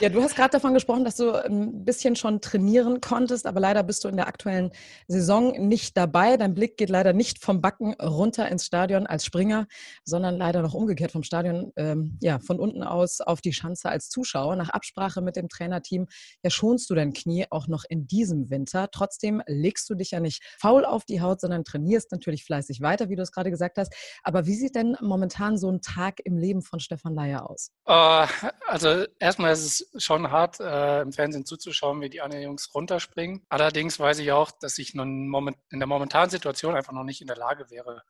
Ja, 0.00 0.08
du 0.08 0.22
hast 0.22 0.34
gerade 0.34 0.52
davon 0.52 0.72
gesprochen, 0.72 1.04
dass 1.04 1.16
du 1.16 1.32
ein 1.32 1.84
bisschen 1.84 2.16
schon 2.16 2.40
trainieren 2.40 3.02
konntest, 3.02 3.46
aber 3.46 3.60
leider 3.60 3.82
bist 3.82 4.02
du 4.02 4.08
in 4.08 4.16
der 4.16 4.28
aktuellen 4.28 4.70
Saison 5.08 5.52
nicht 5.68 5.94
dabei. 5.94 6.38
Dein 6.38 6.54
Blick 6.54 6.78
geht 6.78 6.88
leider 6.88 7.12
nicht 7.12 7.44
vom 7.44 7.60
Backen 7.60 7.92
runter 8.00 8.48
ins 8.48 8.64
Stadion 8.64 9.06
als 9.06 9.26
Springer, 9.26 9.66
sondern 10.04 10.38
leider 10.38 10.62
noch 10.62 10.72
umgekehrt 10.72 11.12
vom 11.12 11.22
Stadion, 11.22 11.70
ähm, 11.76 12.16
ja, 12.22 12.38
von 12.38 12.58
unten 12.58 12.82
aus 12.82 13.20
auf 13.20 13.42
die 13.42 13.52
Schanze 13.52 13.90
als 13.90 14.08
Zuschauer. 14.08 14.56
Nach 14.56 14.70
Absprache 14.70 15.20
mit 15.20 15.36
dem 15.36 15.50
Trainerteam, 15.50 16.06
ja, 16.42 16.48
schonst 16.48 16.88
du 16.88 16.94
dein 16.94 17.12
Knie 17.12 17.44
auch 17.50 17.68
noch 17.68 17.84
in 17.86 18.06
diesem 18.06 18.48
Winter. 18.48 18.88
Trotzdem 18.90 19.42
legst 19.46 19.90
du 19.90 19.94
dich 19.94 20.12
ja 20.12 20.20
nicht 20.20 20.42
faul 20.58 20.86
auf 20.86 21.04
die 21.04 21.20
Haut, 21.20 21.42
sondern 21.42 21.62
trainierst 21.62 22.10
natürlich 22.10 22.46
fleißig 22.46 22.80
weiter, 22.80 23.10
wie 23.10 23.16
du 23.16 23.22
es 23.22 23.32
gerade 23.32 23.50
gesagt 23.50 23.76
hast. 23.76 23.92
Aber 24.22 24.46
wie 24.46 24.54
sieht 24.54 24.76
denn 24.76 24.96
momentan 25.02 25.58
so 25.58 25.70
ein 25.70 25.82
Tag 25.82 26.20
im 26.24 26.38
Leben 26.38 26.62
von 26.62 26.80
Stefan 26.80 27.14
Leier 27.14 27.50
aus? 27.50 27.70
Uh, 27.86 28.24
also 28.66 29.04
erstmal 29.18 29.52
ist 29.52 29.66
es 29.66 29.89
schon 29.96 30.30
hart, 30.30 30.60
äh, 30.60 31.02
im 31.02 31.12
Fernsehen 31.12 31.44
zuzuschauen, 31.44 32.00
wie 32.00 32.10
die 32.10 32.20
anderen 32.20 32.44
Jungs 32.44 32.74
runterspringen. 32.74 33.44
Allerdings 33.48 33.98
weiß 33.98 34.18
ich 34.20 34.32
auch, 34.32 34.50
dass 34.50 34.78
ich 34.78 34.94
in 34.94 35.30
der 35.72 35.86
momentanen 35.86 36.30
Situation 36.30 36.76
einfach 36.76 36.92
noch 36.92 37.04
nicht 37.04 37.20
in 37.20 37.26
der 37.26 37.36
Lage 37.36 37.70
wäre, 37.70 38.02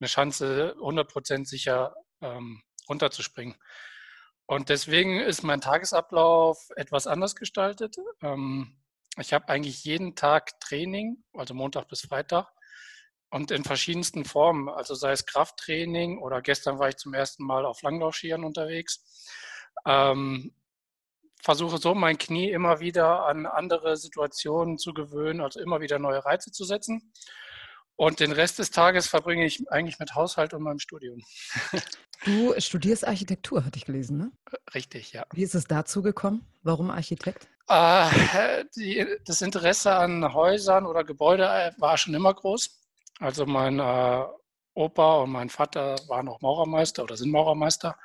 eine 0.00 0.08
Chance 0.08 0.74
100% 0.78 1.46
sicher 1.46 1.94
ähm, 2.20 2.62
runterzuspringen. 2.88 3.54
Und 4.46 4.68
deswegen 4.68 5.20
ist 5.20 5.42
mein 5.42 5.60
Tagesablauf 5.60 6.68
etwas 6.76 7.06
anders 7.06 7.34
gestaltet. 7.34 7.96
Ähm, 8.22 8.78
ich 9.18 9.32
habe 9.32 9.48
eigentlich 9.48 9.84
jeden 9.84 10.14
Tag 10.14 10.60
Training, 10.60 11.24
also 11.34 11.54
Montag 11.54 11.88
bis 11.88 12.02
Freitag. 12.02 12.46
Und 13.30 13.50
in 13.50 13.64
verschiedensten 13.64 14.24
Formen, 14.24 14.68
also 14.68 14.94
sei 14.94 15.10
es 15.12 15.26
Krafttraining 15.26 16.18
oder 16.18 16.40
gestern 16.42 16.78
war 16.78 16.88
ich 16.88 16.96
zum 16.96 17.12
ersten 17.12 17.44
Mal 17.44 17.66
auf 17.66 17.82
Langlaufskiern 17.82 18.44
unterwegs. 18.44 19.26
Ähm, 19.84 20.54
versuche 21.42 21.78
so 21.78 21.94
mein 21.94 22.18
Knie 22.18 22.50
immer 22.50 22.80
wieder 22.80 23.26
an 23.26 23.46
andere 23.46 23.96
Situationen 23.96 24.78
zu 24.78 24.92
gewöhnen, 24.92 25.40
also 25.40 25.60
immer 25.60 25.80
wieder 25.80 25.98
neue 25.98 26.24
Reize 26.24 26.50
zu 26.52 26.64
setzen. 26.64 27.12
Und 27.96 28.20
den 28.20 28.32
Rest 28.32 28.58
des 28.58 28.70
Tages 28.70 29.06
verbringe 29.06 29.46
ich 29.46 29.70
eigentlich 29.70 29.98
mit 29.98 30.14
Haushalt 30.14 30.52
und 30.52 30.62
meinem 30.62 30.78
Studium. 30.78 31.22
Du 32.24 32.54
studierst 32.58 33.06
Architektur, 33.06 33.64
hatte 33.64 33.76
ich 33.78 33.84
gelesen, 33.84 34.16
ne? 34.16 34.32
Richtig, 34.74 35.12
ja. 35.12 35.24
Wie 35.32 35.42
ist 35.42 35.54
es 35.54 35.66
dazu 35.66 36.02
gekommen? 36.02 36.46
Warum 36.62 36.90
Architekt? 36.90 37.46
Äh, 37.68 38.64
die, 38.74 39.06
das 39.24 39.42
Interesse 39.42 39.94
an 39.94 40.32
Häusern 40.32 40.86
oder 40.86 41.04
Gebäude 41.04 41.44
äh, 41.44 41.72
war 41.78 41.98
schon 41.98 42.14
immer 42.14 42.32
groß. 42.32 42.80
Also 43.20 43.44
mein 43.44 43.80
äh, 43.80 44.24
Opa 44.74 45.22
und 45.22 45.30
mein 45.30 45.48
Vater 45.48 45.96
waren 46.06 46.28
auch 46.28 46.40
Maurermeister 46.40 47.02
oder 47.02 47.16
sind 47.16 47.30
Maurermeister. 47.30 47.96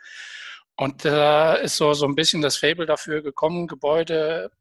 Und 0.76 1.06
da 1.06 1.56
ist 1.56 1.78
so, 1.78 1.94
so 1.94 2.06
ein 2.06 2.16
bisschen 2.16 2.42
das 2.42 2.58
Fable 2.58 2.86
dafür 2.86 3.22
gekommen. 3.22 3.68
Gebäude 3.68 4.52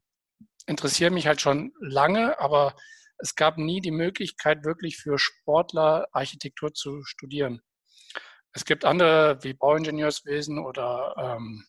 interessieren 0.67 1.13
mich 1.13 1.27
halt 1.27 1.41
schon 1.41 1.73
lange, 1.79 2.39
aber 2.39 2.75
es 3.17 3.35
gab 3.35 3.57
nie 3.57 3.81
die 3.81 3.91
Möglichkeit, 3.91 4.63
wirklich 4.63 4.97
für 4.97 5.17
Sportler 5.17 6.07
Architektur 6.11 6.73
zu 6.73 7.03
studieren. 7.03 7.61
Es 8.53 8.65
gibt 8.65 8.83
andere 8.83 9.37
wie 9.41 9.53
Bauingenieurswesen 9.53 10.59
oder 10.59 11.15
ähm, 11.17 11.65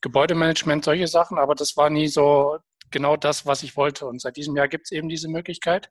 Gebäudemanagement, 0.00 0.84
solche 0.84 1.08
Sachen, 1.08 1.38
aber 1.38 1.54
das 1.54 1.76
war 1.76 1.90
nie 1.90 2.08
so 2.08 2.58
genau 2.90 3.16
das, 3.16 3.46
was 3.46 3.62
ich 3.62 3.76
wollte. 3.76 4.06
Und 4.06 4.20
seit 4.20 4.36
diesem 4.36 4.56
Jahr 4.56 4.68
gibt 4.68 4.86
es 4.86 4.92
eben 4.92 5.08
diese 5.08 5.28
Möglichkeit. 5.28 5.90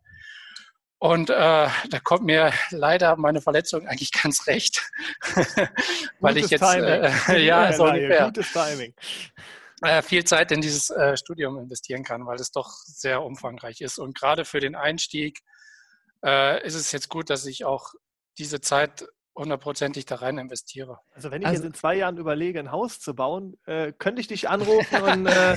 Und 1.03 1.29
äh, 1.29 1.33
da 1.33 1.99
kommt 2.01 2.23
mir 2.23 2.53
leider 2.69 3.17
meine 3.17 3.41
Verletzung 3.41 3.85
eigentlich 3.89 4.13
ganz 4.23 4.47
recht, 4.47 4.89
weil 6.21 6.37
ich 6.37 6.49
jetzt 6.49 6.61
äh, 6.61 7.39
ja 7.45 7.73
so 7.73 7.83
ungefähr 7.83 8.27
Gutes. 8.27 8.55
Äh, 9.81 10.01
viel 10.01 10.23
Zeit 10.23 10.53
in 10.53 10.61
dieses 10.61 10.91
äh, 10.91 11.17
Studium 11.17 11.57
investieren 11.57 12.05
kann, 12.05 12.25
weil 12.25 12.39
es 12.39 12.51
doch 12.51 12.69
sehr 12.85 13.21
umfangreich 13.21 13.81
ist. 13.81 13.99
Und 13.99 14.17
gerade 14.17 14.45
für 14.45 14.61
den 14.61 14.75
Einstieg 14.75 15.41
äh, 16.23 16.65
ist 16.65 16.75
es 16.75 16.93
jetzt 16.93 17.09
gut, 17.09 17.29
dass 17.29 17.45
ich 17.47 17.65
auch 17.65 17.93
diese 18.37 18.61
Zeit 18.61 19.05
hundertprozentig 19.35 20.05
da 20.05 20.15
rein 20.15 20.37
investiere. 20.37 20.99
Also 21.13 21.31
wenn 21.31 21.41
ich 21.41 21.47
also, 21.47 21.63
jetzt 21.63 21.67
in 21.67 21.73
zwei 21.73 21.95
Jahren 21.95 22.17
überlege, 22.17 22.59
ein 22.59 22.71
Haus 22.71 22.99
zu 22.99 23.15
bauen, 23.15 23.57
äh, 23.65 23.91
könnte 23.91 24.21
ich 24.21 24.27
dich 24.27 24.49
anrufen 24.49 25.01
und 25.01 25.25
äh, 25.25 25.55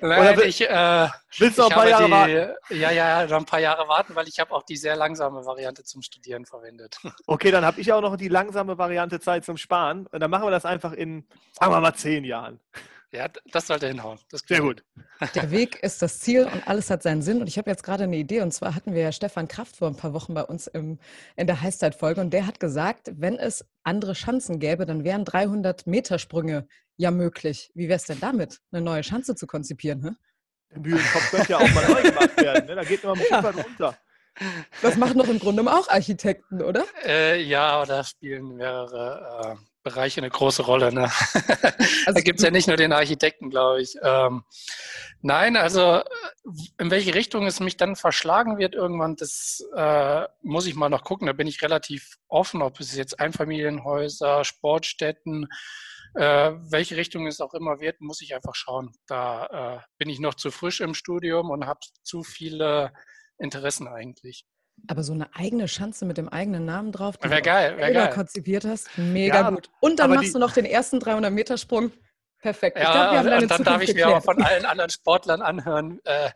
Nein, 0.00 0.36
will, 0.36 0.46
ich, 0.46 0.68
äh, 0.68 1.08
willst 1.38 1.58
du 1.58 1.62
noch 1.62 1.70
ein 1.70 1.74
paar 1.74 1.88
Jahre 1.88 2.06
die, 2.06 2.10
warten? 2.10 2.54
Ja, 2.70 2.90
ja, 2.90 3.26
noch 3.26 3.38
ein 3.38 3.44
paar 3.44 3.60
Jahre 3.60 3.88
warten, 3.88 4.14
weil 4.14 4.28
ich 4.28 4.40
habe 4.40 4.52
auch 4.52 4.62
die 4.62 4.76
sehr 4.76 4.96
langsame 4.96 5.44
Variante 5.44 5.84
zum 5.84 6.02
Studieren 6.02 6.44
verwendet. 6.44 6.98
Okay, 7.26 7.50
dann 7.50 7.64
habe 7.64 7.80
ich 7.80 7.92
auch 7.92 8.00
noch 8.00 8.16
die 8.16 8.28
langsame 8.28 8.78
Variante 8.78 9.20
Zeit 9.20 9.44
zum 9.44 9.56
Sparen. 9.56 10.06
Und 10.06 10.20
dann 10.20 10.30
machen 10.30 10.44
wir 10.44 10.50
das 10.50 10.64
einfach 10.64 10.92
in, 10.92 11.26
sagen 11.52 11.72
wir 11.72 11.80
mal, 11.80 11.94
zehn 11.94 12.24
Jahren. 12.24 12.58
Ja, 13.12 13.28
das 13.52 13.66
sollte 13.66 13.88
hinhauen. 13.88 14.18
Das 14.30 14.42
Sehr 14.46 14.60
gut. 14.60 14.84
Der 15.34 15.50
Weg 15.50 15.76
ist 15.82 16.02
das 16.02 16.20
Ziel 16.20 16.44
und 16.44 16.68
alles 16.68 16.90
hat 16.90 17.02
seinen 17.02 17.22
Sinn. 17.22 17.40
Und 17.40 17.46
ich 17.46 17.56
habe 17.56 17.70
jetzt 17.70 17.82
gerade 17.82 18.04
eine 18.04 18.16
Idee. 18.16 18.42
Und 18.42 18.52
zwar 18.52 18.74
hatten 18.74 18.92
wir 18.92 19.00
ja 19.00 19.12
Stefan 19.12 19.48
Kraft 19.48 19.76
vor 19.76 19.88
ein 19.88 19.96
paar 19.96 20.12
Wochen 20.12 20.34
bei 20.34 20.44
uns 20.44 20.66
im, 20.66 20.98
in 21.36 21.46
der 21.46 21.62
Heißzeitfolge. 21.62 22.20
Und 22.20 22.30
der 22.30 22.46
hat 22.46 22.60
gesagt, 22.60 23.10
wenn 23.14 23.38
es 23.38 23.64
andere 23.82 24.14
Schanzen 24.14 24.58
gäbe, 24.58 24.84
dann 24.84 25.04
wären 25.04 25.24
300 25.24 25.86
Meter 25.86 26.18
Sprünge 26.18 26.68
ja 26.96 27.10
möglich. 27.10 27.70
Wie 27.74 27.88
wäre 27.88 27.96
es 27.96 28.04
denn 28.04 28.20
damit, 28.20 28.60
eine 28.72 28.82
neue 28.82 29.02
Schanze 29.02 29.34
zu 29.34 29.46
konzipieren? 29.46 30.02
Hm? 30.02 30.16
Der 30.70 30.80
Mühlenkopf 30.80 31.30
könnte 31.30 31.52
ja 31.52 31.58
auch 31.58 31.74
mal 31.74 31.88
neu 31.88 32.02
gemacht 32.02 32.36
werden. 32.36 32.66
Ne? 32.66 32.74
Da 32.74 32.84
geht 32.84 33.02
immer 33.02 33.14
ein 33.14 33.18
bisschen 33.18 33.42
ja. 33.42 33.50
runter. 33.50 33.98
Das 34.82 34.96
machen 34.96 35.18
doch 35.18 35.28
im 35.28 35.38
Grunde 35.38 35.62
auch 35.62 35.88
Architekten, 35.88 36.62
oder? 36.62 36.84
Äh, 37.04 37.42
ja, 37.42 37.70
aber 37.70 37.86
da 37.86 38.04
spielen 38.04 38.56
mehrere 38.56 39.56
äh, 39.58 39.67
Bereiche 39.88 40.20
eine 40.20 40.30
große 40.30 40.62
Rolle. 40.62 40.92
Ne? 40.92 41.10
Also, 42.06 42.12
da 42.14 42.20
gibt 42.20 42.38
es 42.38 42.44
ja 42.44 42.50
nicht 42.50 42.68
nur 42.68 42.76
den 42.76 42.92
Architekten, 42.92 43.48
glaube 43.48 43.80
ich. 43.80 43.94
Ähm, 44.02 44.44
nein, 45.22 45.56
also 45.56 46.02
in 46.78 46.90
welche 46.90 47.14
Richtung 47.14 47.46
es 47.46 47.60
mich 47.60 47.76
dann 47.76 47.96
verschlagen 47.96 48.58
wird 48.58 48.74
irgendwann, 48.74 49.16
das 49.16 49.64
äh, 49.74 50.26
muss 50.42 50.66
ich 50.66 50.74
mal 50.74 50.88
noch 50.88 51.04
gucken. 51.04 51.26
Da 51.26 51.32
bin 51.32 51.46
ich 51.46 51.62
relativ 51.62 52.18
offen, 52.28 52.60
ob 52.62 52.80
es 52.80 52.94
jetzt 52.96 53.18
Einfamilienhäuser, 53.18 54.44
Sportstätten, 54.44 55.48
äh, 56.14 56.52
welche 56.70 56.96
Richtung 56.96 57.26
es 57.26 57.40
auch 57.40 57.54
immer 57.54 57.80
wird, 57.80 58.00
muss 58.00 58.20
ich 58.20 58.34
einfach 58.34 58.54
schauen. 58.54 58.92
Da 59.06 59.78
äh, 59.78 59.80
bin 59.98 60.10
ich 60.10 60.20
noch 60.20 60.34
zu 60.34 60.50
frisch 60.50 60.80
im 60.80 60.94
Studium 60.94 61.50
und 61.50 61.66
habe 61.66 61.80
zu 62.02 62.22
viele 62.22 62.92
Interessen 63.38 63.88
eigentlich. 63.88 64.44
Aber 64.86 65.02
so 65.02 65.12
eine 65.12 65.34
eigene 65.34 65.68
Schanze 65.68 66.04
mit 66.04 66.16
dem 66.16 66.28
eigenen 66.28 66.64
Namen 66.64 66.92
drauf, 66.92 67.16
die 67.18 67.28
wär 67.28 67.42
geil, 67.42 67.76
wär 67.76 67.92
geil. 67.92 68.10
konzipiert 68.10 68.64
hast, 68.64 68.88
mega 68.96 69.42
ja, 69.42 69.50
gut. 69.50 69.70
Und 69.80 69.98
dann 69.98 70.10
machst 70.10 70.34
du 70.34 70.38
noch 70.38 70.52
den 70.52 70.64
ersten 70.64 70.98
300-Meter-Sprung. 70.98 71.92
Perfekt. 72.40 72.78
Ja, 72.78 73.20
glaub, 73.20 73.32
und, 73.34 73.42
und 73.42 73.50
dann 73.50 73.64
darf 73.64 73.82
ich 73.82 73.94
mir 73.94 74.06
aber 74.06 74.22
von 74.22 74.40
allen 74.42 74.64
anderen 74.64 74.90
Sportlern 74.90 75.42
anhören, 75.42 76.00
äh, 76.04 76.30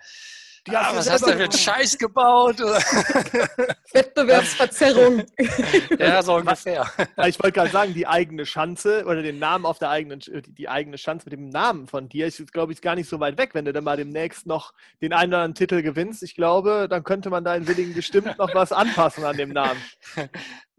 die 0.66 0.76
ah, 0.76 0.94
was 0.94 1.10
hast 1.10 1.26
du 1.26 1.32
für 1.32 1.42
einen 1.42 1.52
Scheiß 1.52 1.98
gebaut? 1.98 2.60
Wettbewerbsverzerrung. 3.92 5.24
ja, 5.98 6.22
so 6.22 6.36
ungefähr. 6.36 6.86
Ich 7.26 7.42
wollte 7.42 7.52
gerade 7.52 7.70
sagen, 7.70 7.94
die 7.94 8.06
eigene 8.06 8.46
Schanze 8.46 9.04
oder 9.04 9.22
den 9.22 9.40
Namen 9.40 9.66
auf 9.66 9.80
der 9.80 9.90
eigenen, 9.90 10.20
die 10.20 10.68
eigene 10.68 10.98
Schanze 10.98 11.24
mit 11.26 11.32
dem 11.32 11.48
Namen 11.48 11.88
von 11.88 12.08
dir 12.08 12.28
ist, 12.28 12.52
glaube 12.52 12.72
ich, 12.72 12.80
gar 12.80 12.94
nicht 12.94 13.08
so 13.08 13.18
weit 13.18 13.38
weg. 13.38 13.50
Wenn 13.54 13.64
du 13.64 13.72
dann 13.72 13.82
mal 13.82 13.96
demnächst 13.96 14.46
noch 14.46 14.72
den 15.00 15.12
einen 15.12 15.32
oder 15.32 15.42
anderen 15.42 15.56
Titel 15.56 15.82
gewinnst, 15.82 16.22
ich 16.22 16.36
glaube, 16.36 16.86
dann 16.88 17.02
könnte 17.02 17.28
man 17.30 17.42
da 17.42 17.56
in 17.56 17.66
Willingen 17.66 17.94
bestimmt 17.94 18.38
noch 18.38 18.54
was 18.54 18.70
anpassen 18.70 19.24
an 19.24 19.36
dem 19.36 19.50
Namen. 19.50 19.82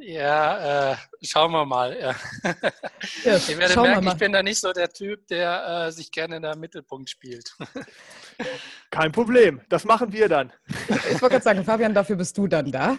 Ja, 0.05 0.91
äh, 0.91 0.95
schauen 1.21 1.51
wir 1.51 1.65
mal. 1.65 1.97
Ja. 1.97 2.15
Ja, 3.23 3.37
ich 3.37 3.57
werde 3.57 3.79
merken, 3.79 4.07
ich 4.07 4.13
bin 4.15 4.33
da 4.33 4.43
nicht 4.43 4.59
so 4.59 4.73
der 4.73 4.89
Typ, 4.89 5.25
der 5.27 5.85
äh, 5.87 5.91
sich 5.93 6.11
gerne 6.11 6.37
in 6.37 6.41
der 6.41 6.57
Mittelpunkt 6.57 7.09
spielt. 7.09 7.55
Kein 8.89 9.11
Problem, 9.11 9.61
das 9.69 9.85
machen 9.85 10.13
wir 10.13 10.29
dann. 10.29 10.51
Ich 10.89 11.21
wollte 11.21 11.29
gerade 11.29 11.43
sagen, 11.43 11.63
Fabian, 11.63 11.93
dafür 11.93 12.15
bist 12.15 12.37
du 12.37 12.47
dann 12.47 12.71
da. 12.71 12.97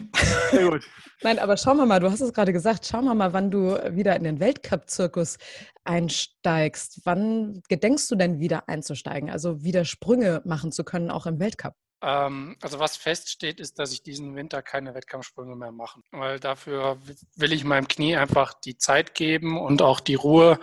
Sehr 0.50 0.70
gut. 0.70 0.82
Nein, 1.22 1.38
aber 1.38 1.56
schauen 1.56 1.76
wir 1.76 1.86
mal, 1.86 2.00
du 2.00 2.10
hast 2.10 2.20
es 2.20 2.32
gerade 2.32 2.52
gesagt, 2.52 2.86
schauen 2.86 3.04
wir 3.04 3.14
mal, 3.14 3.32
wann 3.32 3.50
du 3.50 3.78
wieder 3.94 4.16
in 4.16 4.24
den 4.24 4.40
Weltcup-Zirkus 4.40 5.38
einsteigst. 5.84 7.02
Wann 7.04 7.62
gedenkst 7.68 8.10
du 8.10 8.16
denn 8.16 8.40
wieder 8.40 8.68
einzusteigen, 8.68 9.30
also 9.30 9.62
wieder 9.62 9.84
Sprünge 9.84 10.42
machen 10.44 10.72
zu 10.72 10.84
können, 10.84 11.10
auch 11.10 11.26
im 11.26 11.38
Weltcup? 11.38 11.74
Ähm, 12.04 12.56
also 12.60 12.78
was 12.78 12.96
feststeht, 12.98 13.60
ist, 13.60 13.78
dass 13.78 13.92
ich 13.92 14.02
diesen 14.02 14.36
Winter 14.36 14.60
keine 14.62 14.94
Wettkampfsprünge 14.94 15.56
mehr 15.56 15.72
mache, 15.72 16.00
weil 16.10 16.38
dafür 16.38 16.98
will 17.34 17.52
ich 17.52 17.64
meinem 17.64 17.88
Knie 17.88 18.16
einfach 18.16 18.52
die 18.52 18.76
Zeit 18.76 19.14
geben 19.14 19.58
und 19.58 19.80
auch 19.80 20.00
die 20.00 20.14
Ruhe, 20.14 20.60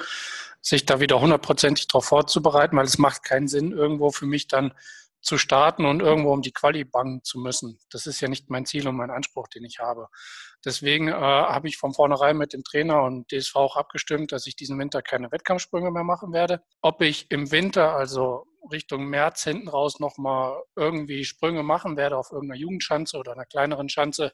sich 0.61 0.85
da 0.85 0.99
wieder 0.99 1.19
hundertprozentig 1.19 1.87
darauf 1.87 2.05
vorzubereiten, 2.05 2.77
weil 2.77 2.85
es 2.85 2.99
macht 2.99 3.23
keinen 3.23 3.47
Sinn, 3.47 3.71
irgendwo 3.71 4.11
für 4.11 4.27
mich 4.27 4.47
dann 4.47 4.75
zu 5.19 5.39
starten 5.39 5.85
und 5.85 6.01
irgendwo 6.01 6.31
um 6.31 6.43
die 6.43 6.51
Quali 6.51 6.83
bangen 6.83 7.23
zu 7.23 7.39
müssen. 7.39 7.79
Das 7.89 8.05
ist 8.05 8.21
ja 8.21 8.27
nicht 8.27 8.51
mein 8.51 8.67
Ziel 8.67 8.87
und 8.87 8.95
mein 8.95 9.09
Anspruch, 9.09 9.47
den 9.47 9.63
ich 9.65 9.79
habe. 9.79 10.07
Deswegen 10.63 11.07
äh, 11.07 11.13
habe 11.13 11.67
ich 11.67 11.77
von 11.77 11.93
vornherein 11.93 12.37
mit 12.37 12.53
dem 12.53 12.63
Trainer 12.63 13.01
und 13.01 13.31
DSV 13.31 13.55
auch 13.55 13.75
abgestimmt, 13.77 14.31
dass 14.31 14.45
ich 14.45 14.55
diesen 14.55 14.77
Winter 14.77 15.01
keine 15.01 15.31
Wettkampfsprünge 15.31 15.89
mehr 15.89 16.03
machen 16.03 16.33
werde. 16.33 16.61
Ob 16.81 17.01
ich 17.01 17.31
im 17.31 17.51
Winter, 17.51 17.95
also 17.95 18.45
Richtung 18.69 19.05
März 19.05 19.43
hinten 19.43 19.67
raus, 19.67 19.99
nochmal 19.99 20.61
irgendwie 20.75 21.25
Sprünge 21.25 21.63
machen 21.63 21.97
werde 21.97 22.17
auf 22.17 22.31
irgendeiner 22.31 22.59
Jugendschanze 22.59 23.17
oder 23.17 23.33
einer 23.33 23.45
kleineren 23.45 23.89
Schanze, 23.89 24.31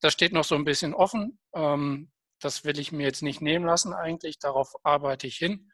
das 0.00 0.12
steht 0.12 0.32
noch 0.32 0.44
so 0.44 0.54
ein 0.54 0.64
bisschen 0.64 0.94
offen. 0.94 1.38
Ähm, 1.54 2.10
das 2.40 2.64
will 2.64 2.78
ich 2.78 2.92
mir 2.92 3.04
jetzt 3.04 3.22
nicht 3.22 3.40
nehmen 3.40 3.64
lassen 3.64 3.94
eigentlich. 3.94 4.38
Darauf 4.38 4.74
arbeite 4.82 5.26
ich 5.26 5.36
hin. 5.36 5.70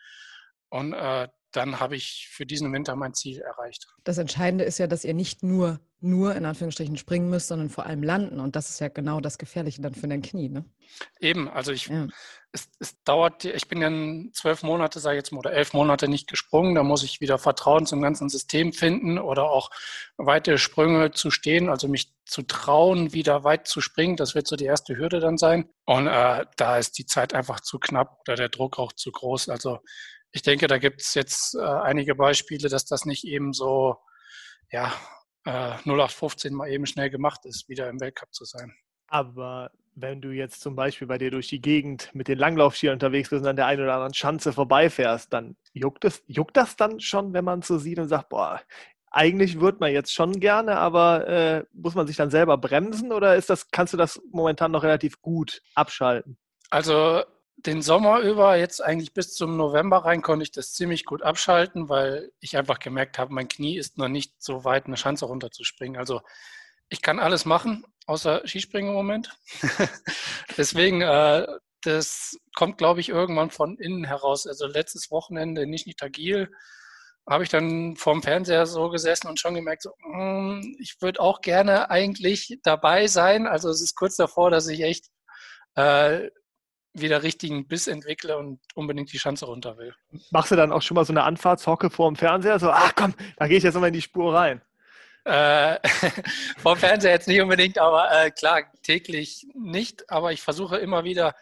Und 0.69 0.93
äh, 0.93 1.29
dann 1.53 1.81
habe 1.81 1.97
ich 1.97 2.29
für 2.31 2.47
diesen 2.47 2.73
Winter 2.73 2.97
mein 2.97 3.15
Ziel 3.15 3.41
erreicht. 3.41 3.87
Das 4.05 4.19
Entscheidende 4.19 4.65
ist 4.65 4.79
ja, 4.79 4.87
dass 4.87 5.05
ihr 5.05 5.15
nicht 5.15 5.43
nur, 5.43 5.81
nur 6.01 6.35
in 6.35 6.45
Anführungsstrichen 6.45 6.97
springen 6.97 7.29
müsst, 7.29 7.49
sondern 7.49 7.69
vor 7.69 7.87
allem 7.87 8.03
landen. 8.03 8.41
Und 8.41 8.57
das 8.57 8.71
ist 8.71 8.81
ja 8.81 8.89
genau 8.89 9.21
das 9.21 9.39
Gefährliche 9.39 9.83
dann 9.83 9.95
für 9.95 10.09
dein 10.09 10.23
Knie, 10.23 10.49
ne? 10.49 10.65
Eben, 11.21 11.49
also 11.49 11.73
ich, 11.73 11.87
ja. 11.87 12.09
es, 12.53 12.69
es, 12.79 13.03
dauert, 13.05 13.45
ich 13.45 13.69
bin 13.69 13.81
dann 13.81 14.31
zwölf 14.33 14.63
Monate, 14.63 14.99
sage 14.99 15.17
ich 15.17 15.21
jetzt 15.21 15.33
mal, 15.33 15.41
oder 15.41 15.53
elf 15.53 15.73
Monate 15.73 16.09
nicht 16.09 16.29
gesprungen. 16.29 16.75
Da 16.75 16.83
muss 16.83 17.03
ich 17.03 17.21
wieder 17.21 17.39
Vertrauen 17.39 17.87
zum 17.87 18.01
ganzen 18.01 18.29
System 18.29 18.73
finden 18.73 19.19
oder 19.19 19.51
auch 19.51 19.71
weite 20.17 20.59
Sprünge 20.59 21.11
zu 21.13 21.31
stehen, 21.31 21.69
also 21.69 21.89
mich 21.89 22.13
zu 22.25 22.43
trauen, 22.43 23.13
wieder 23.13 23.45
weit 23.45 23.67
zu 23.67 23.81
springen. 23.81 24.17
Das 24.17 24.35
wird 24.35 24.47
so 24.47 24.57
die 24.57 24.65
erste 24.65 24.97
Hürde 24.97 25.21
dann 25.21 25.39
sein. 25.39 25.69
Und 25.85 26.07
äh, 26.07 26.45
da 26.57 26.79
ist 26.79 26.99
die 26.99 27.07
Zeit 27.07 27.35
einfach 27.35 27.61
zu 27.61 27.79
knapp 27.79 28.21
oder 28.23 28.37
der 28.37 28.49
Druck 28.49 28.79
auch 28.79 28.93
zu 28.93 29.11
groß. 29.11 29.49
Also 29.49 29.81
ich 30.33 30.43
denke, 30.43 30.67
da 30.67 30.79
gibt 30.79 31.01
es 31.01 31.15
jetzt 31.15 31.55
äh, 31.55 31.61
einige 31.61 32.15
Beispiele, 32.15 32.69
dass 32.69 32.85
das 32.85 33.05
nicht 33.05 33.25
eben 33.25 33.53
so, 33.53 33.97
ja, 34.71 34.93
äh, 35.45 35.75
0815 35.85 36.55
mal 36.55 36.71
eben 36.71 36.87
schnell 36.87 37.11
gemacht 37.11 37.45
ist, 37.45 37.69
wieder 37.69 37.89
im 37.89 38.01
Weltcup 38.01 38.33
zu 38.33 38.45
sein. 38.45 38.73
Aber 39.09 39.71
wenn 39.95 40.21
du 40.21 40.31
jetzt 40.31 40.61
zum 40.61 40.77
Beispiel 40.77 41.09
bei 41.09 41.19
dir 41.19 41.31
durch 41.31 41.49
die 41.49 41.61
Gegend 41.61 42.11
mit 42.15 42.29
den 42.29 42.39
Langlaufskiern 42.39 42.93
unterwegs 42.93 43.31
bist 43.31 43.43
und 43.43 43.49
an 43.49 43.57
der 43.57 43.67
einen 43.67 43.83
oder 43.83 43.95
anderen 43.95 44.15
Schanze 44.15 44.53
vorbeifährst, 44.53 45.33
dann 45.33 45.57
juckt, 45.73 46.05
es, 46.05 46.23
juckt 46.27 46.57
das 46.57 46.77
dann 46.77 47.01
schon, 47.01 47.33
wenn 47.33 47.45
man 47.45 47.63
so 47.63 47.79
sieht 47.79 47.99
und 47.99 48.09
sagt, 48.09 48.29
boah, 48.29 48.61
eigentlich 49.11 49.61
würde 49.61 49.79
man 49.81 49.93
jetzt 49.93 50.13
schon 50.13 50.39
gerne, 50.39 50.77
aber 50.77 51.27
äh, 51.29 51.65
muss 51.73 51.97
man 51.97 52.07
sich 52.07 52.17
dann 52.17 52.31
selber 52.31 52.57
bremsen 52.57 53.13
oder 53.13 53.35
ist 53.35 53.51
das, 53.51 53.71
kannst 53.71 53.93
du 53.93 53.97
das 53.97 54.21
momentan 54.31 54.71
noch 54.71 54.85
relativ 54.85 55.21
gut 55.21 55.63
abschalten? 55.75 56.39
Also 56.71 57.25
den 57.67 57.83
Sommer 57.83 58.21
über, 58.21 58.57
jetzt 58.57 58.83
eigentlich 58.83 59.13
bis 59.13 59.35
zum 59.35 59.57
November 59.57 59.99
rein, 59.99 60.23
konnte 60.23 60.43
ich 60.43 60.53
das 60.53 60.73
ziemlich 60.73 61.05
gut 61.05 61.23
abschalten, 61.23 61.89
weil 61.89 62.33
ich 62.41 62.57
einfach 62.57 62.79
gemerkt 62.79 63.19
habe, 63.19 63.35
mein 63.35 63.49
Knie 63.49 63.77
ist 63.77 63.99
noch 63.99 64.09
nicht 64.09 64.43
so 64.43 64.65
weit, 64.65 64.87
eine 64.87 64.97
Schanze 64.97 65.27
runterzuspringen. 65.27 65.99
Also 65.99 66.21
ich 66.89 67.03
kann 67.03 67.19
alles 67.19 67.45
machen, 67.45 67.85
außer 68.07 68.43
Skispringen 68.47 68.91
im 68.91 68.97
Moment. 68.97 69.31
Deswegen, 70.57 71.03
äh, 71.03 71.47
das 71.83 72.39
kommt, 72.55 72.79
glaube 72.79 73.01
ich, 73.01 73.09
irgendwann 73.09 73.51
von 73.51 73.79
innen 73.79 74.05
heraus. 74.05 74.47
Also 74.47 74.67
letztes 74.67 75.11
Wochenende 75.11 75.63
in 75.63 75.71
Nischni-Tagil 75.71 76.51
habe 77.29 77.45
ich 77.45 77.51
dann 77.51 77.97
vorm 77.97 78.23
Fernseher 78.23 78.67
so 78.67 78.89
gesessen 78.91 79.29
und 79.29 79.39
schon 79.39 79.55
gemerkt, 79.55 79.83
so, 79.83 79.93
mh, 80.01 80.19
hm, 80.19 80.77
ich 80.81 81.01
würde 81.01 81.21
auch 81.21 81.41
gerne 81.43 81.91
eigentlich 81.91 82.59
dabei 82.63 83.07
sein. 83.07 83.47
Also 83.47 83.69
es 83.71 83.81
ist 83.81 83.95
kurz 83.95 84.17
davor, 84.17 84.51
dass 84.51 84.67
ich 84.69 84.83
echt 84.83 85.07
äh, 85.77 86.31
wieder 87.01 87.23
richtigen 87.23 87.67
Biss 87.67 87.87
entwickle 87.87 88.37
und 88.39 88.61
unbedingt 88.75 89.13
die 89.13 89.19
Schanze 89.19 89.47
runter 89.47 89.79
will. 89.79 89.95
Machst 90.31 90.51
du 90.51 90.57
dann 90.57 90.73
auch 90.73 90.83
schon 90.83 90.95
mal 90.95 91.05
so 91.05 91.13
eine 91.13 91.25
Anfahrtshocke 91.25 91.91
vor 91.91 92.11
dem 92.11 92.17
Fernseher? 92.17 92.59
So, 92.59 92.71
ach 92.71 92.95
komm, 92.95 93.15
da 93.37 93.47
gehe 93.47 93.59
ich 93.59 93.65
jetzt 93.65 93.75
nochmal 93.75 93.89
in 93.89 93.95
die 93.95 94.03
Spur 94.03 94.35
rein. 94.35 94.63
Äh, 95.25 95.79
vor 96.59 96.75
dem 96.75 96.81
Fernseher 96.81 97.13
jetzt 97.13 97.29
nicht 97.29 97.41
unbedingt, 97.41 97.79
aber 97.79 98.11
äh, 98.13 98.31
klar, 98.31 98.63
täglich 98.83 99.47
nicht. 99.55 100.11
Aber 100.11 100.33
ich 100.33 100.43
versuche 100.43 100.79
immer 100.79 101.05
wieder 101.05 101.35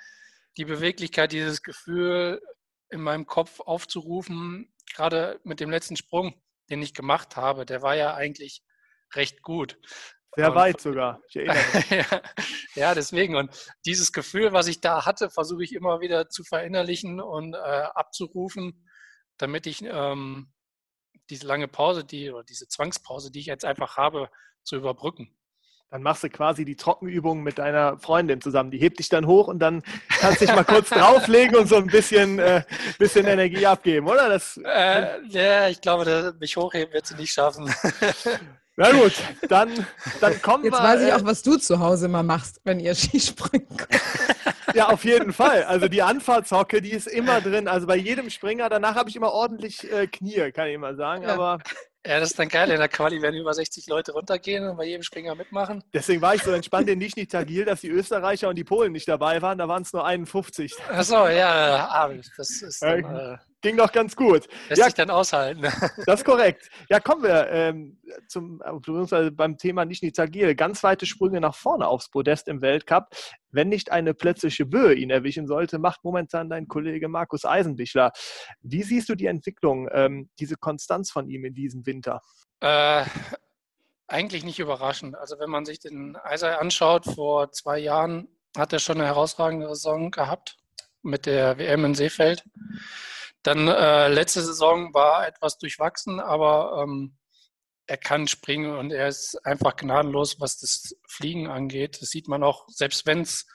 die 0.57 0.65
Beweglichkeit, 0.65 1.33
dieses 1.33 1.63
Gefühl 1.63 2.43
in 2.91 3.01
meinem 3.01 3.27
Kopf 3.27 3.61
aufzurufen. 3.61 4.73
Gerade 4.95 5.39
mit 5.45 5.61
dem 5.61 5.71
letzten 5.71 5.97
Sprung, 5.97 6.35
den 6.71 6.83
ich 6.83 6.95
gemacht 6.95 7.37
habe, 7.37 7.67
der 7.67 7.83
war 7.83 7.95
ja 7.95 8.15
eigentlich 8.15 8.63
recht 9.15 9.43
gut. 9.43 9.79
Sehr 10.39 10.55
weit 10.55 10.81
sogar. 10.81 11.21
ja, 11.31 12.23
ja, 12.75 12.95
deswegen. 12.95 13.35
Und 13.35 13.51
dieses 13.85 14.13
Gefühl, 14.13 14.53
was 14.53 14.69
ich 14.69 14.81
da 14.81 15.05
hatte, 15.05 15.31
versuche 15.31 15.65
ich 15.65 15.75
immer 15.75 16.01
wieder 16.01 16.29
zu 16.29 16.45
verinnerlichen 16.45 17.21
und 17.21 17.55
äh, 17.55 17.59
abzurufen, 17.59 18.87
damit 19.37 19.67
ich 19.67 19.83
ähm, 19.83 20.53
diese 21.29 21.47
lange 21.47 21.67
Pause, 21.67 22.05
die 22.05 22.31
oder 22.31 22.45
diese 22.45 22.69
Zwangspause, 22.69 23.33
die 23.33 23.41
ich 23.41 23.47
jetzt 23.47 23.65
einfach 23.65 23.97
habe, 23.97 24.31
zu 24.63 24.77
überbrücken. 24.77 25.35
Dann 25.91 26.03
machst 26.03 26.23
du 26.23 26.29
quasi 26.29 26.65
die 26.65 26.77
Trockenübung 26.77 27.43
mit 27.43 27.59
deiner 27.59 27.99
Freundin 27.99 28.41
zusammen. 28.41 28.71
Die 28.71 28.79
hebt 28.79 29.01
dich 29.01 29.09
dann 29.09 29.27
hoch 29.27 29.49
und 29.49 29.59
dann 29.59 29.83
kannst 30.21 30.41
du 30.41 30.47
dich 30.47 30.55
mal 30.55 30.65
kurz 30.65 30.89
drauflegen 30.91 31.57
und 31.57 31.67
so 31.67 31.77
ein 31.77 31.87
bisschen, 31.87 32.39
äh, 32.39 32.63
bisschen 32.99 33.27
Energie 33.27 33.67
abgeben, 33.67 34.07
oder? 34.07 34.29
Das, 34.29 34.57
äh, 34.63 35.21
ja, 35.29 35.69
ich 35.69 35.81
glaube, 35.81 36.37
mich 36.39 36.57
hochheben 36.57 36.93
wird 36.93 37.07
sie 37.07 37.17
nicht 37.17 37.33
schaffen. 37.33 37.75
Na 38.81 38.93
gut, 38.93 39.13
dann, 39.49 39.87
dann 40.21 40.41
kommen 40.41 40.65
Jetzt 40.65 40.75
wir. 40.75 40.85
weiß 40.85 41.03
ich 41.03 41.13
auch, 41.13 41.25
was 41.25 41.43
du 41.43 41.57
zu 41.57 41.81
Hause 41.81 42.07
immer 42.07 42.23
machst, 42.23 42.61
wenn 42.63 42.79
ihr 42.79 42.95
Skispringen 42.95 43.67
Ja, 44.73 44.91
auf 44.91 45.05
jeden 45.05 45.33
Fall. 45.33 45.65
Also 45.65 45.89
die 45.89 46.01
Anfahrtshocke, 46.01 46.81
die 46.81 46.93
ist 46.93 47.09
immer 47.09 47.41
drin. 47.41 47.67
Also 47.67 47.89
bei 47.89 47.97
jedem 47.97 48.31
Springer, 48.31 48.69
danach 48.69 48.95
habe 48.95 49.11
ich 49.11 49.17
immer 49.17 49.33
ordentlich 49.33 49.91
äh, 49.93 50.07
Knie, 50.07 50.53
kann 50.53 50.69
ich 50.69 50.75
immer 50.75 50.95
sagen. 50.95 51.25
Ja. 51.25 51.35
Aber 51.35 51.59
ja, 52.07 52.21
das 52.21 52.31
ist 52.31 52.39
dann 52.39 52.49
geil. 52.49 52.71
In 52.71 52.79
der 52.79 52.89
Quali 52.89 53.21
werden 53.21 53.35
über 53.35 53.53
60 53.53 53.89
Leute 53.89 54.13
runtergehen 54.13 54.69
und 54.69 54.77
bei 54.77 54.85
jedem 54.85 55.03
Springer 55.03 55.35
mitmachen. 55.35 55.83
Deswegen 55.93 56.23
war 56.23 56.37
ich 56.37 56.45
so 56.45 56.53
entspannt 56.53 56.89
in 56.89 57.01
Nischni 57.01 57.27
Tagil, 57.27 57.65
dass 57.65 57.81
die 57.81 57.91
Österreicher 57.91 58.49
und 58.49 58.55
die 58.55 58.63
Polen 58.65 58.93
nicht 58.93 59.09
dabei 59.09 59.43
waren. 59.43 59.59
Da 59.59 59.67
waren 59.67 59.83
es 59.83 59.93
nur 59.93 60.07
51. 60.07 60.77
Achso, 60.89 61.27
ja, 61.27 61.89
Abend. 61.89 62.31
Das 62.37 62.63
ist 62.63 62.81
dann, 62.81 63.05
äh, 63.05 63.39
ging 63.61 63.77
doch 63.77 63.93
ganz 63.93 64.15
gut. 64.17 64.47
Lässt 64.69 64.79
ja, 64.79 64.85
sich 64.87 64.95
dann 64.95 65.11
aushalten. 65.11 65.63
Das 66.07 66.21
ist 66.21 66.25
korrekt. 66.25 66.71
Ja, 66.89 67.01
kommen 67.01 67.23
wir 67.23 67.49
ähm, 67.51 68.01
zum, 68.29 68.63
beim 69.33 69.59
Thema 69.59 69.85
Nischni 69.85 70.13
Tagil. 70.13 70.55
Ganz 70.55 70.83
weite 70.83 71.07
Sprünge 71.07 71.41
nach 71.41 71.55
vorne 71.55 71.87
aufs 71.87 72.11
Podest 72.11 72.49
im 72.49 72.63
Weltcup. 72.63 73.09
Wenn 73.51 73.69
nicht 73.69 73.91
eine 73.91 74.15
plötzliche 74.15 74.67
Böe 74.67 74.95
ihn 74.95 75.11
erwischen 75.11 75.47
sollte, 75.47 75.79
macht 75.79 76.05
momentan 76.05 76.49
dein 76.49 76.69
Kollege 76.69 77.09
Markus 77.09 77.45
Eisenbichler. 77.45 78.13
Wie 78.61 78.83
siehst 78.83 79.09
du 79.09 79.15
die 79.15 79.27
Entwicklung, 79.27 79.89
ähm, 79.93 80.31
diese 80.39 80.57
Konstanz 80.57 81.11
von 81.11 81.29
ihm 81.29 81.45
in 81.45 81.55
diesem 81.55 81.85
Winter? 81.87 82.23
Äh, 82.61 83.05
eigentlich 84.07 84.45
nicht 84.45 84.59
überraschend. 84.59 85.17
Also 85.17 85.39
wenn 85.39 85.51
man 85.51 85.65
sich 85.65 85.79
den 85.79 86.17
Eisei 86.17 86.55
anschaut, 86.55 87.05
vor 87.05 87.53
zwei 87.53 87.79
Jahren 87.79 88.29
hat 88.57 88.73
er 88.73 88.79
schon 88.79 88.99
eine 88.99 89.07
herausragende 89.07 89.69
Saison 89.69 90.11
gehabt 90.11 90.57
mit 91.03 91.27
der 91.27 91.59
WM 91.59 91.85
in 91.85 91.95
Seefeld. 91.95 92.45
Dann 93.49 93.67
äh, 93.67 94.09
letzte 94.09 94.43
Saison 94.43 94.93
war 94.93 95.27
etwas 95.27 95.57
durchwachsen, 95.57 96.21
aber 96.21 96.83
ähm, 96.83 97.17
er 97.87 97.97
kann 97.97 98.29
springen 98.29 98.77
und 98.77 98.93
er 98.93 99.09
ist 99.09 99.41
einfach 99.43 99.75
gnadenlos, 99.77 100.39
was 100.39 100.59
das 100.59 100.95
Fliegen 101.09 101.49
angeht. 101.49 102.03
Das 102.03 102.11
sieht 102.11 102.29
man 102.29 102.43
auch, 102.43 102.69
selbst 102.69 103.07
wenn 103.07 103.23
es 103.23 103.47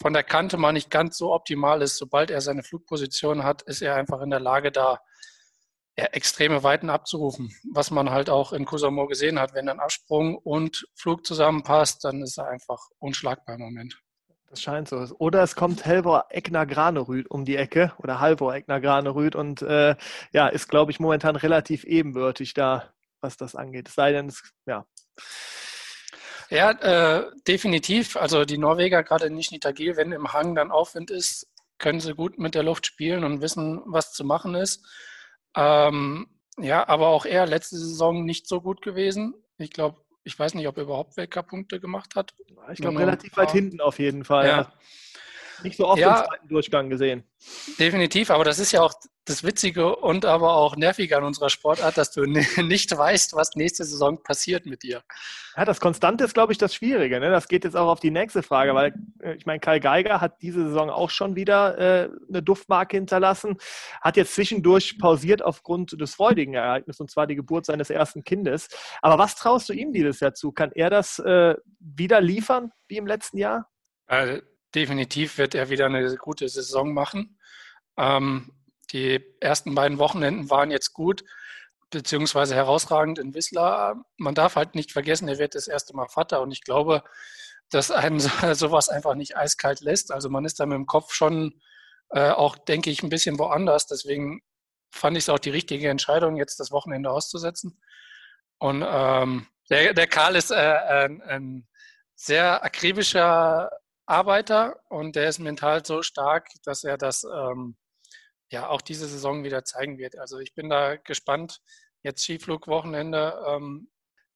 von 0.00 0.14
der 0.14 0.24
Kante 0.24 0.56
mal 0.56 0.72
nicht 0.72 0.90
ganz 0.90 1.18
so 1.18 1.34
optimal 1.34 1.82
ist, 1.82 1.98
sobald 1.98 2.30
er 2.30 2.40
seine 2.40 2.62
Flugposition 2.62 3.44
hat, 3.44 3.60
ist 3.60 3.82
er 3.82 3.96
einfach 3.96 4.22
in 4.22 4.30
der 4.30 4.40
Lage, 4.40 4.72
da 4.72 5.00
ja, 5.98 6.06
extreme 6.06 6.62
Weiten 6.62 6.88
abzurufen. 6.88 7.54
Was 7.74 7.90
man 7.90 8.08
halt 8.08 8.30
auch 8.30 8.54
in 8.54 8.64
Kusamo 8.64 9.06
gesehen 9.06 9.38
hat, 9.38 9.52
wenn 9.52 9.66
dann 9.66 9.80
Absprung 9.80 10.38
und 10.38 10.88
Flug 10.94 11.26
zusammenpasst, 11.26 12.02
dann 12.04 12.22
ist 12.22 12.38
er 12.38 12.48
einfach 12.48 12.88
unschlagbar 13.00 13.56
im 13.56 13.60
Moment. 13.60 14.00
Das 14.48 14.62
scheint 14.62 14.88
so. 14.88 15.04
Oder 15.18 15.42
es 15.42 15.56
kommt 15.56 15.84
Helvor 15.84 16.26
Egner 16.30 16.66
Granerüd 16.66 17.30
um 17.30 17.44
die 17.44 17.56
Ecke 17.56 17.92
oder 17.98 18.20
Halvor 18.20 18.54
Egner 18.54 18.80
Granerüd 18.80 19.34
und 19.34 19.62
äh, 19.62 19.96
ja, 20.32 20.46
ist, 20.48 20.68
glaube 20.68 20.92
ich, 20.92 21.00
momentan 21.00 21.36
relativ 21.36 21.84
ebenbürtig 21.84 22.54
da, 22.54 22.92
was 23.20 23.36
das 23.36 23.56
angeht. 23.56 23.88
Es 23.88 23.94
sei 23.94 24.12
denn, 24.12 24.26
es, 24.28 24.42
ja. 24.66 24.86
Ja, 26.48 26.70
äh, 26.70 27.30
definitiv. 27.48 28.16
Also 28.16 28.44
die 28.44 28.58
Norweger, 28.58 29.02
gerade 29.02 29.26
in 29.26 29.34
Nischnitagil, 29.34 29.96
wenn 29.96 30.12
im 30.12 30.32
Hang 30.32 30.54
dann 30.54 30.70
Aufwind 30.70 31.10
ist, 31.10 31.48
können 31.78 32.00
sie 32.00 32.14
gut 32.14 32.38
mit 32.38 32.54
der 32.54 32.62
Luft 32.62 32.86
spielen 32.86 33.24
und 33.24 33.40
wissen, 33.40 33.82
was 33.84 34.12
zu 34.12 34.24
machen 34.24 34.54
ist. 34.54 34.86
Ähm, 35.56 36.28
ja, 36.58 36.88
aber 36.88 37.08
auch 37.08 37.26
er 37.26 37.46
letzte 37.46 37.76
Saison 37.76 38.24
nicht 38.24 38.46
so 38.46 38.60
gut 38.60 38.80
gewesen. 38.80 39.34
Ich 39.58 39.70
glaube, 39.70 40.00
ich 40.26 40.36
weiß 40.36 40.54
nicht, 40.54 40.66
ob 40.66 40.76
er 40.76 40.82
überhaupt 40.82 41.16
Weltcup-Punkte 41.16 41.78
gemacht 41.78 42.16
hat. 42.16 42.34
Ich 42.72 42.80
glaube, 42.80 42.98
relativ 42.98 43.36
weit 43.36 43.52
hinten 43.52 43.80
auf 43.80 44.00
jeden 44.00 44.24
Fall. 44.24 44.46
Ja. 44.46 44.72
Nicht 45.62 45.76
so 45.76 45.86
oft 45.88 45.98
Ja. 46.00 46.20
im 46.20 46.26
zweiten 46.26 46.48
Durchgang 46.48 46.90
gesehen. 46.90 47.24
Definitiv, 47.78 48.30
aber 48.30 48.44
das 48.44 48.58
ist 48.58 48.72
ja 48.72 48.82
auch 48.82 48.94
das 49.24 49.42
Witzige 49.42 49.96
und 49.96 50.24
aber 50.24 50.54
auch 50.54 50.76
Nervige 50.76 51.16
an 51.16 51.24
unserer 51.24 51.50
Sportart, 51.50 51.98
dass 51.98 52.12
du 52.12 52.24
ni- 52.24 52.46
nicht 52.62 52.96
weißt, 52.96 53.34
was 53.34 53.56
nächste 53.56 53.84
Saison 53.84 54.22
passiert 54.22 54.66
mit 54.66 54.84
dir. 54.84 55.02
Ja, 55.56 55.64
das 55.64 55.80
Konstante 55.80 56.22
ist, 56.24 56.34
glaube 56.34 56.52
ich, 56.52 56.58
das 56.58 56.74
Schwierige. 56.74 57.18
Ne? 57.18 57.30
Das 57.30 57.48
geht 57.48 57.64
jetzt 57.64 57.76
auch 57.76 57.88
auf 57.88 57.98
die 57.98 58.12
nächste 58.12 58.42
Frage, 58.44 58.74
weil 58.74 58.94
äh, 59.20 59.34
ich 59.34 59.44
meine, 59.44 59.58
Kai 59.58 59.80
Geiger 59.80 60.20
hat 60.20 60.40
diese 60.42 60.62
Saison 60.68 60.90
auch 60.90 61.10
schon 61.10 61.34
wieder 61.34 61.76
äh, 61.78 62.08
eine 62.28 62.42
Duftmarke 62.42 62.96
hinterlassen, 62.96 63.56
hat 64.00 64.16
jetzt 64.16 64.34
zwischendurch 64.34 64.96
pausiert 64.98 65.42
aufgrund 65.42 66.00
des 66.00 66.14
freudigen 66.14 66.54
Ereignisses, 66.54 67.00
und 67.00 67.10
zwar 67.10 67.26
die 67.26 67.34
Geburt 67.36 67.66
seines 67.66 67.90
ersten 67.90 68.22
Kindes. 68.22 68.68
Aber 69.02 69.18
was 69.18 69.34
traust 69.34 69.68
du 69.68 69.72
ihm 69.72 69.92
dieses 69.92 70.20
Jahr 70.20 70.34
zu? 70.34 70.52
Kann 70.52 70.70
er 70.72 70.88
das 70.88 71.18
äh, 71.18 71.56
wieder 71.80 72.20
liefern 72.20 72.70
wie 72.86 72.96
im 72.98 73.08
letzten 73.08 73.38
Jahr? 73.38 73.68
Äh, 74.06 74.40
definitiv 74.76 75.38
wird 75.38 75.54
er 75.54 75.70
wieder 75.70 75.86
eine 75.86 76.16
gute 76.16 76.48
Saison 76.48 76.92
machen. 76.92 77.38
Ähm, 77.96 78.52
die 78.92 79.24
ersten 79.40 79.74
beiden 79.74 79.98
Wochenenden 79.98 80.50
waren 80.50 80.70
jetzt 80.70 80.92
gut, 80.92 81.24
beziehungsweise 81.90 82.54
herausragend 82.54 83.18
in 83.18 83.34
Wisslar. 83.34 84.04
Man 84.18 84.34
darf 84.34 84.54
halt 84.54 84.74
nicht 84.74 84.92
vergessen, 84.92 85.28
er 85.28 85.38
wird 85.38 85.54
das 85.54 85.66
erste 85.66 85.96
Mal 85.96 86.08
Vater 86.08 86.42
und 86.42 86.52
ich 86.52 86.62
glaube, 86.62 87.02
dass 87.70 87.90
einen 87.90 88.20
so, 88.20 88.30
sowas 88.54 88.88
einfach 88.88 89.14
nicht 89.14 89.36
eiskalt 89.36 89.80
lässt. 89.80 90.12
Also 90.12 90.28
man 90.28 90.44
ist 90.44 90.60
da 90.60 90.66
mit 90.66 90.76
dem 90.76 90.86
Kopf 90.86 91.14
schon 91.14 91.60
äh, 92.10 92.30
auch, 92.30 92.56
denke 92.56 92.90
ich, 92.90 93.02
ein 93.02 93.08
bisschen 93.08 93.38
woanders. 93.38 93.86
Deswegen 93.86 94.42
fand 94.90 95.16
ich 95.16 95.24
es 95.24 95.28
auch 95.30 95.38
die 95.38 95.50
richtige 95.50 95.88
Entscheidung, 95.88 96.36
jetzt 96.36 96.60
das 96.60 96.70
Wochenende 96.70 97.10
auszusetzen. 97.10 97.80
Und 98.58 98.84
ähm, 98.86 99.46
der, 99.70 99.94
der 99.94 100.06
Karl 100.06 100.36
ist 100.36 100.50
äh, 100.50 100.54
ein, 100.54 101.22
ein 101.22 101.68
sehr 102.14 102.62
akribischer 102.62 103.70
Arbeiter 104.06 104.80
und 104.88 105.16
der 105.16 105.28
ist 105.28 105.38
mental 105.38 105.84
so 105.84 106.02
stark, 106.02 106.48
dass 106.64 106.84
er 106.84 106.96
das 106.96 107.24
ähm, 107.24 107.76
ja 108.50 108.68
auch 108.68 108.80
diese 108.80 109.06
Saison 109.06 109.44
wieder 109.44 109.64
zeigen 109.64 109.98
wird. 109.98 110.16
Also 110.16 110.38
ich 110.38 110.54
bin 110.54 110.68
da 110.70 110.96
gespannt. 110.96 111.60
Jetzt 112.02 112.22
Skiflugwochenende 112.22 113.42
ähm, 113.46 113.90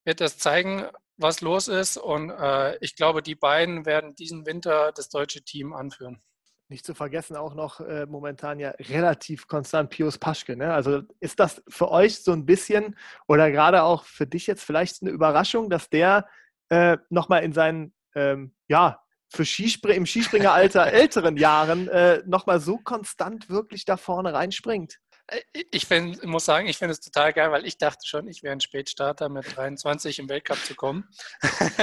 wird 0.05 0.21
das 0.21 0.39
zeigen, 0.39 0.87
was 1.17 1.41
los 1.41 1.69
ist. 1.69 1.97
Und 1.97 2.31
äh, 2.31 2.77
ich 2.81 2.97
glaube, 2.97 3.23
die 3.23 3.37
beiden 3.37 3.87
werden 3.87 4.15
diesen 4.17 4.47
Winter 4.47 4.93
das 4.93 5.09
deutsche 5.09 5.43
Team 5.43 5.73
anführen. 5.73 6.21
Nicht 6.69 6.87
zu 6.87 6.95
vergessen 6.95 7.37
auch 7.37 7.55
noch 7.55 7.81
äh, 7.81 8.07
momentan 8.07 8.61
ja 8.61 8.71
relativ 8.71 9.49
konstant 9.49 9.91
Pius 9.91 10.19
Paschke. 10.19 10.57
Ne? 10.57 10.73
Also 10.73 11.03
ist 11.19 11.41
das 11.41 11.63
für 11.69 11.91
euch 11.91 12.23
so 12.23 12.33
ein 12.33 12.47
bisschen 12.47 12.97
oder 13.27 13.51
gerade 13.51 13.83
auch 13.83 14.05
für 14.05 14.27
dich 14.27 14.47
jetzt 14.47 14.65
vielleicht 14.65 15.03
eine 15.03 15.11
Überraschung, 15.11 15.69
dass 15.69 15.91
der 15.91 16.29
äh, 16.69 16.97
nochmal 17.09 17.43
in 17.43 17.53
seinen, 17.53 17.93
ähm, 18.15 18.55
ja, 18.69 19.00
für 19.33 19.45
Skispr 19.45 19.91
im 19.91 20.07
Skispringeralter 20.07 20.87
älteren 20.93 21.37
Jahren 21.37 21.89
äh, 21.89 22.23
nochmal 22.27 22.61
so 22.61 22.79
konstant 22.79 23.49
wirklich 23.49 23.85
da 23.85 23.97
vorne 23.97 24.33
reinspringt? 24.33 24.99
Äh, 25.29 25.41
Ich 25.71 25.87
find, 25.87 26.23
muss 26.25 26.45
sagen, 26.45 26.67
ich 26.67 26.77
finde 26.79 26.93
es 26.93 27.01
total 27.01 27.33
geil, 27.33 27.51
weil 27.53 27.65
ich 27.65 27.79
dachte 27.79 28.07
schon, 28.07 28.27
ich 28.29 28.43
wäre 28.43 28.53
ein 28.53 28.61
Spätstarter 28.61 29.29
mit 29.29 29.57
23 29.57 30.19
im 30.19 30.29
Weltcup 30.29 30.59
zu 30.59 30.75
kommen. 30.75 31.09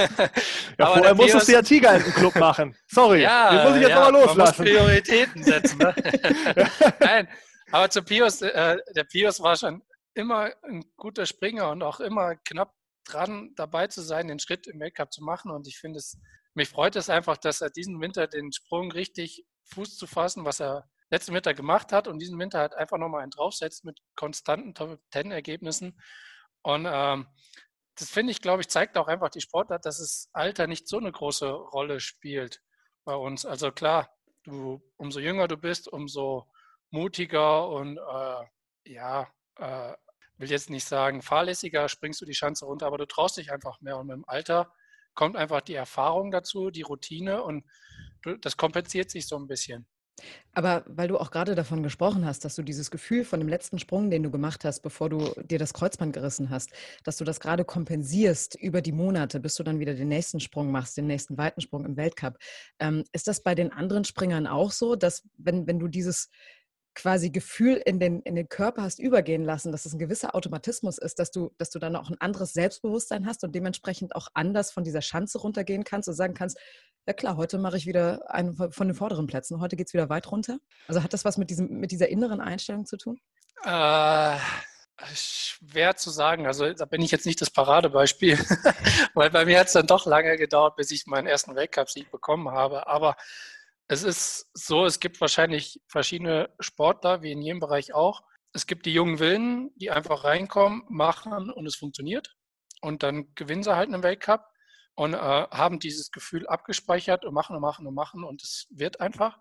Ja, 0.78 0.84
Aber 0.86 0.94
vorher 0.94 1.02
der 1.02 1.14
musstest 1.14 1.48
du 1.48 1.52
ja 1.52 1.62
Tiger 1.62 1.98
den 1.98 2.12
Club 2.12 2.36
machen. 2.36 2.76
Sorry, 2.88 3.22
Ja, 3.22 3.50
den 3.50 3.64
muss 3.64 3.76
ich 3.76 3.82
jetzt 3.82 3.90
ja, 3.90 4.00
Man 4.10 4.14
loslassen. 4.14 4.62
muss 4.64 4.70
Prioritäten 4.70 5.42
setzen. 5.42 5.78
Ne? 5.78 5.94
Nein, 7.00 7.28
aber 7.72 7.90
zu 7.90 8.02
Pius, 8.02 8.42
äh, 8.42 8.76
der 8.94 9.04
Pius 9.04 9.40
war 9.40 9.56
schon 9.56 9.82
immer 10.14 10.50
ein 10.64 10.84
guter 10.96 11.26
Springer 11.26 11.70
und 11.70 11.82
auch 11.82 12.00
immer 12.00 12.36
knapp 12.36 12.74
dran, 13.06 13.52
dabei 13.56 13.86
zu 13.88 14.02
sein, 14.02 14.28
den 14.28 14.38
Schritt 14.38 14.66
im 14.66 14.78
Weltcup 14.80 15.12
zu 15.12 15.22
machen. 15.24 15.50
Und 15.50 15.66
ich 15.66 15.78
finde 15.78 15.98
es, 15.98 16.16
mich 16.58 16.68
freut 16.68 16.96
es 16.96 17.08
einfach, 17.08 17.36
dass 17.36 17.60
er 17.60 17.70
diesen 17.70 18.00
Winter 18.00 18.26
den 18.26 18.52
Sprung 18.52 18.92
richtig 18.92 19.46
Fuß 19.64 19.96
zu 19.96 20.06
fassen, 20.06 20.44
was 20.44 20.60
er 20.60 20.88
letzten 21.10 21.32
Winter 21.32 21.54
gemacht 21.54 21.92
hat 21.92 22.08
und 22.08 22.18
diesen 22.18 22.38
Winter 22.38 22.58
halt 22.58 22.74
einfach 22.74 22.98
nochmal 22.98 23.22
einen 23.22 23.30
draufsetzt 23.30 23.84
mit 23.84 24.00
konstanten 24.14 24.74
Top-10-Ergebnissen. 24.74 26.00
Und 26.62 26.86
ähm, 26.90 27.26
das 27.94 28.10
finde 28.10 28.32
ich, 28.32 28.42
glaube 28.42 28.60
ich, 28.60 28.68
zeigt 28.68 28.98
auch 28.98 29.08
einfach 29.08 29.30
die 29.30 29.40
Sportart, 29.40 29.86
dass 29.86 29.98
das 29.98 30.28
Alter 30.32 30.66
nicht 30.66 30.88
so 30.88 30.98
eine 30.98 31.10
große 31.10 31.48
Rolle 31.48 32.00
spielt 32.00 32.60
bei 33.04 33.14
uns. 33.14 33.46
Also 33.46 33.72
klar, 33.72 34.10
du, 34.44 34.82
umso 34.96 35.20
jünger 35.20 35.48
du 35.48 35.56
bist, 35.56 35.88
umso 35.88 36.50
mutiger 36.90 37.68
und 37.68 37.98
äh, 37.98 38.92
ja, 38.92 39.32
äh, 39.56 39.94
will 40.36 40.50
jetzt 40.50 40.70
nicht 40.70 40.86
sagen 40.86 41.22
fahrlässiger, 41.22 41.88
springst 41.88 42.20
du 42.20 42.24
die 42.24 42.34
Schanze 42.34 42.64
runter, 42.66 42.86
aber 42.86 42.98
du 42.98 43.06
traust 43.06 43.36
dich 43.36 43.52
einfach 43.52 43.80
mehr. 43.80 43.98
Und 43.98 44.08
mit 44.08 44.16
dem 44.16 44.28
Alter 44.28 44.72
kommt 45.18 45.34
einfach 45.34 45.62
die 45.62 45.74
Erfahrung 45.74 46.30
dazu, 46.30 46.70
die 46.70 46.82
Routine 46.82 47.42
und 47.42 47.64
das 48.40 48.56
kompensiert 48.56 49.10
sich 49.10 49.26
so 49.26 49.36
ein 49.36 49.48
bisschen. 49.48 49.84
Aber 50.52 50.84
weil 50.86 51.08
du 51.08 51.18
auch 51.18 51.32
gerade 51.32 51.56
davon 51.56 51.82
gesprochen 51.82 52.24
hast, 52.24 52.44
dass 52.44 52.54
du 52.54 52.62
dieses 52.62 52.92
Gefühl 52.92 53.24
von 53.24 53.40
dem 53.40 53.48
letzten 53.48 53.80
Sprung, 53.80 54.10
den 54.10 54.22
du 54.22 54.30
gemacht 54.30 54.64
hast, 54.64 54.80
bevor 54.80 55.08
du 55.08 55.32
dir 55.42 55.58
das 55.58 55.74
Kreuzband 55.74 56.12
gerissen 56.12 56.50
hast, 56.50 56.70
dass 57.02 57.16
du 57.16 57.24
das 57.24 57.40
gerade 57.40 57.64
kompensierst 57.64 58.54
über 58.54 58.80
die 58.80 58.92
Monate, 58.92 59.40
bis 59.40 59.56
du 59.56 59.64
dann 59.64 59.80
wieder 59.80 59.94
den 59.94 60.08
nächsten 60.08 60.38
Sprung 60.38 60.70
machst, 60.70 60.96
den 60.96 61.08
nächsten 61.08 61.36
weiten 61.36 61.62
Sprung 61.62 61.84
im 61.84 61.96
Weltcup. 61.96 62.38
Ähm, 62.78 63.02
ist 63.12 63.26
das 63.26 63.42
bei 63.42 63.56
den 63.56 63.72
anderen 63.72 64.04
Springern 64.04 64.46
auch 64.46 64.70
so, 64.70 64.94
dass 64.94 65.24
wenn, 65.36 65.66
wenn 65.66 65.80
du 65.80 65.88
dieses 65.88 66.30
quasi 66.98 67.30
Gefühl 67.30 67.80
in 67.86 68.00
den, 68.00 68.22
in 68.22 68.34
den 68.34 68.48
Körper 68.48 68.82
hast 68.82 68.98
übergehen 68.98 69.44
lassen, 69.44 69.70
dass 69.70 69.86
es 69.86 69.92
ein 69.92 70.00
gewisser 70.00 70.34
Automatismus 70.34 70.98
ist, 70.98 71.20
dass 71.20 71.30
du, 71.30 71.54
dass 71.56 71.70
du 71.70 71.78
dann 71.78 71.94
auch 71.94 72.10
ein 72.10 72.20
anderes 72.20 72.52
Selbstbewusstsein 72.52 73.24
hast 73.24 73.44
und 73.44 73.54
dementsprechend 73.54 74.16
auch 74.16 74.28
anders 74.34 74.72
von 74.72 74.82
dieser 74.82 75.00
Schanze 75.00 75.38
runtergehen 75.38 75.84
kannst 75.84 76.08
und 76.08 76.16
sagen 76.16 76.34
kannst, 76.34 76.58
ja 77.06 77.12
klar, 77.12 77.36
heute 77.36 77.58
mache 77.58 77.76
ich 77.76 77.86
wieder 77.86 78.28
einen 78.34 78.56
von 78.72 78.88
den 78.88 78.96
vorderen 78.96 79.28
Plätzen, 79.28 79.60
heute 79.60 79.76
geht 79.76 79.86
es 79.86 79.94
wieder 79.94 80.08
weit 80.08 80.30
runter. 80.30 80.58
Also 80.88 81.02
hat 81.02 81.12
das 81.12 81.24
was 81.24 81.38
mit, 81.38 81.50
diesem, 81.50 81.68
mit 81.68 81.92
dieser 81.92 82.08
inneren 82.08 82.40
Einstellung 82.40 82.84
zu 82.84 82.96
tun? 82.96 83.20
Äh, 83.64 84.36
schwer 85.14 85.94
zu 85.94 86.10
sagen. 86.10 86.48
Also 86.48 86.72
da 86.72 86.84
bin 86.84 87.00
ich 87.00 87.12
jetzt 87.12 87.26
nicht 87.26 87.40
das 87.40 87.50
Paradebeispiel, 87.50 88.38
weil 89.14 89.30
bei 89.30 89.44
mir 89.44 89.60
hat 89.60 89.68
es 89.68 89.72
dann 89.74 89.86
doch 89.86 90.04
lange 90.04 90.36
gedauert, 90.36 90.74
bis 90.74 90.90
ich 90.90 91.06
meinen 91.06 91.28
ersten 91.28 91.54
Weltcup-Sieg 91.54 92.10
bekommen 92.10 92.50
habe. 92.50 92.88
Aber 92.88 93.14
es 93.88 94.02
ist 94.02 94.50
so, 94.52 94.84
es 94.84 95.00
gibt 95.00 95.20
wahrscheinlich 95.20 95.80
verschiedene 95.88 96.50
Sportler, 96.60 97.22
wie 97.22 97.32
in 97.32 97.42
jedem 97.42 97.58
Bereich 97.58 97.94
auch. 97.94 98.22
Es 98.52 98.66
gibt 98.66 98.86
die 98.86 98.92
jungen 98.92 99.18
Willen, 99.18 99.70
die 99.76 99.90
einfach 99.90 100.24
reinkommen, 100.24 100.84
machen 100.88 101.50
und 101.50 101.66
es 101.66 101.76
funktioniert. 101.76 102.36
Und 102.82 103.02
dann 103.02 103.34
gewinnen 103.34 103.62
sie 103.62 103.74
halt 103.74 103.92
einen 103.92 104.02
Weltcup 104.02 104.44
und 104.94 105.14
äh, 105.14 105.16
haben 105.16 105.78
dieses 105.78 106.10
Gefühl 106.10 106.46
abgespeichert 106.46 107.24
und 107.24 107.32
machen 107.32 107.56
und 107.56 107.62
machen 107.62 107.86
und 107.86 107.94
machen 107.94 108.24
und 108.24 108.42
es 108.42 108.66
wird 108.70 109.00
einfach. 109.00 109.38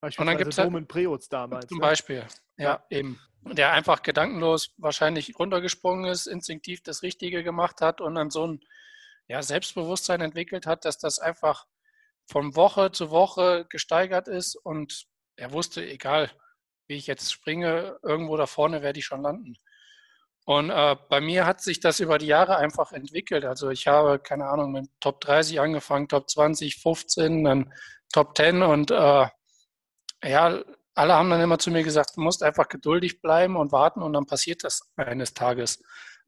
Und 0.00 0.18
dann 0.18 0.36
gibt 0.36 0.52
es 0.52 0.58
halt, 0.58 0.66
Roman 0.66 0.86
Preutz 0.86 1.28
damals. 1.28 1.66
zum 1.66 1.78
ne? 1.78 1.82
Beispiel, 1.82 2.26
ja, 2.56 2.84
eben. 2.90 3.20
Der 3.44 3.72
einfach 3.72 4.02
gedankenlos 4.02 4.72
wahrscheinlich 4.78 5.38
runtergesprungen 5.38 6.10
ist, 6.10 6.26
instinktiv 6.26 6.82
das 6.82 7.02
Richtige 7.02 7.42
gemacht 7.42 7.80
hat 7.80 8.00
und 8.00 8.14
dann 8.14 8.30
so 8.30 8.46
ein 8.46 8.60
ja, 9.26 9.42
Selbstbewusstsein 9.42 10.20
entwickelt 10.20 10.66
hat, 10.66 10.84
dass 10.84 10.98
das 10.98 11.18
einfach 11.18 11.66
von 12.32 12.56
Woche 12.56 12.90
zu 12.92 13.10
Woche 13.10 13.66
gesteigert 13.68 14.26
ist 14.26 14.56
und 14.56 15.04
er 15.36 15.52
wusste, 15.52 15.86
egal 15.86 16.30
wie 16.86 16.96
ich 16.96 17.06
jetzt 17.06 17.30
springe, 17.30 17.98
irgendwo 18.02 18.36
da 18.38 18.46
vorne 18.46 18.80
werde 18.82 18.98
ich 18.98 19.04
schon 19.04 19.22
landen. 19.22 19.56
Und 20.44 20.70
äh, 20.70 20.96
bei 21.10 21.20
mir 21.20 21.44
hat 21.46 21.60
sich 21.60 21.78
das 21.78 22.00
über 22.00 22.18
die 22.18 22.26
Jahre 22.26 22.56
einfach 22.56 22.92
entwickelt. 22.92 23.44
Also 23.44 23.70
ich 23.70 23.86
habe, 23.86 24.18
keine 24.18 24.46
Ahnung, 24.46 24.72
mit 24.72 24.88
Top 24.98 25.20
30 25.20 25.60
angefangen, 25.60 26.08
Top 26.08 26.28
20, 26.28 26.80
15, 26.80 27.44
dann 27.44 27.72
Top 28.12 28.36
10 28.36 28.62
und 28.62 28.90
äh, 28.90 29.26
ja, 30.24 30.64
alle 30.94 31.14
haben 31.14 31.30
dann 31.30 31.40
immer 31.40 31.58
zu 31.58 31.70
mir 31.70 31.82
gesagt, 31.82 32.16
du 32.16 32.22
musst 32.22 32.42
einfach 32.42 32.68
geduldig 32.68 33.20
bleiben 33.20 33.56
und 33.56 33.72
warten 33.72 34.02
und 34.02 34.14
dann 34.14 34.26
passiert 34.26 34.64
das 34.64 34.90
eines 34.96 35.34
Tages. 35.34 35.82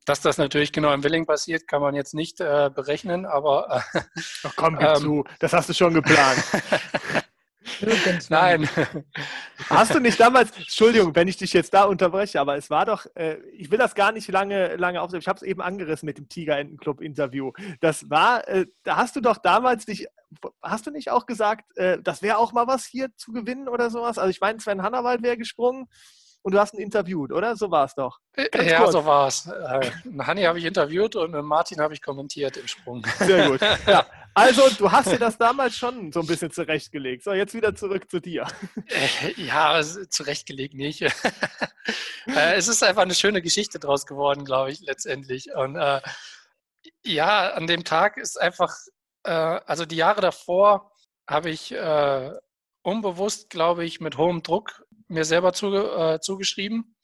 Dass 0.05 0.21
das 0.21 0.37
natürlich 0.39 0.73
genau 0.73 0.93
im 0.93 1.03
Willing 1.03 1.27
passiert, 1.27 1.67
kann 1.67 1.81
man 1.81 1.95
jetzt 1.95 2.15
nicht 2.15 2.41
äh, 2.41 2.71
berechnen, 2.75 3.25
aber 3.25 3.83
äh, 3.95 4.01
Ach 4.45 4.53
komm, 4.57 4.79
gib 4.79 4.89
Ähm. 4.89 4.97
zu, 4.97 5.25
das 5.39 5.53
hast 5.53 5.69
du 5.69 5.75
schon 5.75 5.95
geplant. 5.95 6.43
nein. 8.29 8.69
Hast 9.71 9.95
du 9.95 10.01
nicht 10.01 10.21
damals, 10.21 10.57
Entschuldigung, 10.57 11.15
wenn 11.15 11.29
ich 11.29 11.37
dich 11.37 11.53
jetzt 11.53 11.73
da 11.73 11.85
unterbreche, 11.85 12.41
aber 12.41 12.57
es 12.57 12.71
war 12.71 12.85
doch, 12.85 13.07
äh, 13.15 13.37
ich 13.53 13.71
will 13.71 13.79
das 13.79 13.95
gar 13.95 14.13
nicht 14.13 14.29
lange, 14.29 14.77
lange 14.77 15.01
aufnehmen, 15.01 15.23
ich 15.23 15.29
habe 15.29 15.39
es 15.39 15.43
eben 15.43 15.63
angerissen 15.63 16.07
mit 16.07 16.19
dem 16.19 16.29
Tigerentenclub-Interview. 16.29 17.53
Das 17.81 18.11
war, 18.11 18.47
äh, 18.49 18.67
da 18.83 18.97
hast 18.97 19.17
du 19.17 19.21
doch 19.21 19.39
damals 19.39 19.87
nicht, 19.87 20.07
hast 20.63 20.87
du 20.87 20.91
nicht 20.91 21.11
auch 21.11 21.27
gesagt, 21.27 21.77
äh, 21.77 21.99
das 22.03 22.23
wäre 22.23 22.39
auch 22.39 22.53
mal 22.53 22.67
was 22.67 22.85
hier 22.85 23.15
zu 23.17 23.33
gewinnen 23.33 23.69
oder 23.69 23.91
sowas? 23.91 24.19
Also 24.19 24.31
ich 24.31 24.41
meine, 24.41 24.61
Sven 24.61 24.83
Hannawald 24.83 25.23
wäre 25.23 25.39
gesprungen 25.39 25.89
und 26.45 26.53
du 26.53 26.59
hast 26.61 26.75
ihn 26.75 26.81
interviewt, 26.81 27.33
oder? 27.33 27.57
So 27.57 27.71
war 27.71 27.87
es 27.87 27.95
doch. 27.95 28.21
Ganz 28.35 28.71
ja, 28.71 28.79
kurz. 28.81 28.93
so 28.93 29.05
war 29.07 29.29
es. 29.29 29.47
Äh, 29.47 29.91
Hanni 30.21 30.43
habe 30.43 30.59
ich 30.59 30.67
interviewt 30.67 31.17
und 31.17 31.33
äh, 31.33 31.41
Martin 31.41 31.81
habe 31.81 31.95
ich 31.95 32.03
kommentiert 32.03 32.59
im 32.59 32.69
Sprung. 32.69 33.05
Sehr 33.19 33.49
gut. 33.49 33.61
Ja. 33.87 34.07
Also, 34.35 34.69
du 34.71 34.91
hast 34.91 35.13
dir 35.13 35.19
das 35.19 35.39
damals 35.39 35.77
schon 35.77 36.11
so 36.13 36.21
ein 36.21 36.27
bisschen 36.27 36.51
zurechtgelegt. 36.51 37.23
So, 37.23 37.33
jetzt 37.33 37.55
wieder 37.55 37.75
zurück 37.75 38.11
zu 38.11 38.21
dir. 38.21 38.47
Äh, 38.89 39.41
Ja, 39.41 39.81
zurechtgelegt 39.83 40.75
nicht. 40.75 41.03
Äh, 42.27 42.55
es 42.55 42.69
ist 42.69 42.83
einfach 42.83 43.03
eine 43.03 43.15
schöne 43.15 43.43
Geschichte 43.43 43.79
draus 43.79 44.07
geworden, 44.07 44.47
glaube 44.47 44.71
ich, 44.71 44.81
letztendlich. 44.81 45.53
Und 45.55 45.77
äh, 45.77 46.01
ja, 47.05 47.51
an 47.51 47.67
dem 47.67 47.85
Tag 47.85 48.17
ist 48.17 48.41
einfach, 48.41 48.75
äh, 49.25 49.31
also 49.31 49.85
die 49.85 49.97
Jahre 49.97 50.23
davor 50.23 50.91
habe 51.29 51.51
ich 51.51 51.71
äh, 51.73 52.31
unbewusst, 52.85 53.51
glaube 53.51 53.85
ich, 53.85 54.01
mit 54.01 54.17
hohem 54.19 54.43
Druck 54.43 54.85
mir 55.09 55.25
selber 55.25 55.53
zuge 55.53 56.15
äh, 56.15 56.21
zugeschrieben, 56.21 56.97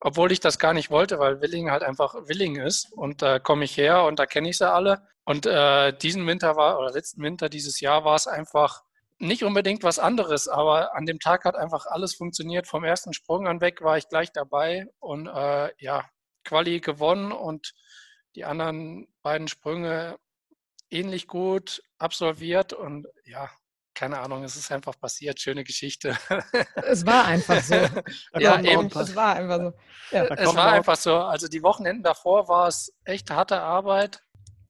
obwohl 0.00 0.32
ich 0.32 0.40
das 0.40 0.58
gar 0.58 0.74
nicht 0.74 0.90
wollte, 0.90 1.18
weil 1.18 1.40
Willing 1.40 1.70
halt 1.70 1.82
einfach 1.82 2.14
Willing 2.26 2.56
ist. 2.56 2.92
Und 2.92 3.22
da 3.22 3.38
komme 3.38 3.64
ich 3.64 3.76
her 3.76 4.04
und 4.04 4.18
da 4.18 4.26
kenne 4.26 4.50
ich 4.50 4.58
sie 4.58 4.70
alle. 4.70 5.06
Und 5.24 5.46
äh, 5.46 5.92
diesen 5.96 6.26
Winter 6.26 6.56
war, 6.56 6.78
oder 6.78 6.90
letzten 6.90 7.22
Winter 7.22 7.48
dieses 7.48 7.80
Jahr 7.80 8.04
war 8.04 8.16
es 8.16 8.26
einfach 8.26 8.82
nicht 9.18 9.44
unbedingt 9.44 9.82
was 9.82 9.98
anderes, 9.98 10.48
aber 10.48 10.96
an 10.96 11.04
dem 11.04 11.20
Tag 11.20 11.44
hat 11.44 11.54
einfach 11.54 11.86
alles 11.86 12.14
funktioniert. 12.14 12.66
Vom 12.66 12.84
ersten 12.84 13.12
Sprung 13.12 13.46
an 13.46 13.60
weg 13.60 13.82
war 13.82 13.98
ich 13.98 14.08
gleich 14.08 14.32
dabei 14.32 14.86
und 14.98 15.26
äh, 15.26 15.70
ja, 15.78 16.08
Quali 16.44 16.80
gewonnen 16.80 17.30
und 17.30 17.74
die 18.34 18.44
anderen 18.44 19.08
beiden 19.22 19.46
Sprünge 19.46 20.18
ähnlich 20.88 21.26
gut 21.26 21.82
absolviert 21.98 22.72
und 22.72 23.06
ja, 23.24 23.50
keine 24.00 24.18
Ahnung, 24.18 24.44
es 24.44 24.56
ist 24.56 24.72
einfach 24.72 24.98
passiert, 24.98 25.38
schöne 25.42 25.62
Geschichte. 25.62 26.16
Es 26.88 27.04
war 27.04 27.26
einfach 27.26 27.62
so. 27.62 27.74
ja, 28.38 28.58
eben. 28.58 28.86
Es 28.86 29.14
war 29.14 29.36
einfach 29.36 29.58
so. 29.58 29.72
Ja. 30.16 30.24
Es 30.24 30.54
war 30.56 30.72
einfach 30.72 30.96
so. 30.96 31.16
Also 31.16 31.48
die 31.48 31.62
Wochenenden 31.62 32.02
davor 32.02 32.48
war 32.48 32.66
es 32.66 32.96
echt 33.04 33.30
harte 33.30 33.60
Arbeit. 33.60 34.22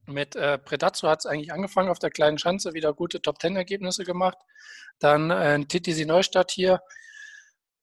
Mit 0.06 0.34
äh, 0.34 0.58
Predazzo 0.58 1.08
hat 1.08 1.20
es 1.20 1.26
eigentlich 1.26 1.52
angefangen 1.52 1.90
auf 1.90 2.00
der 2.00 2.10
kleinen 2.10 2.38
Schanze, 2.38 2.74
wieder 2.74 2.92
gute 2.92 3.22
Top-10-Ergebnisse 3.22 4.02
gemacht. 4.02 4.36
Dann 4.98 5.30
äh, 5.30 5.64
TTC 5.64 6.06
Neustadt 6.06 6.50
hier 6.50 6.82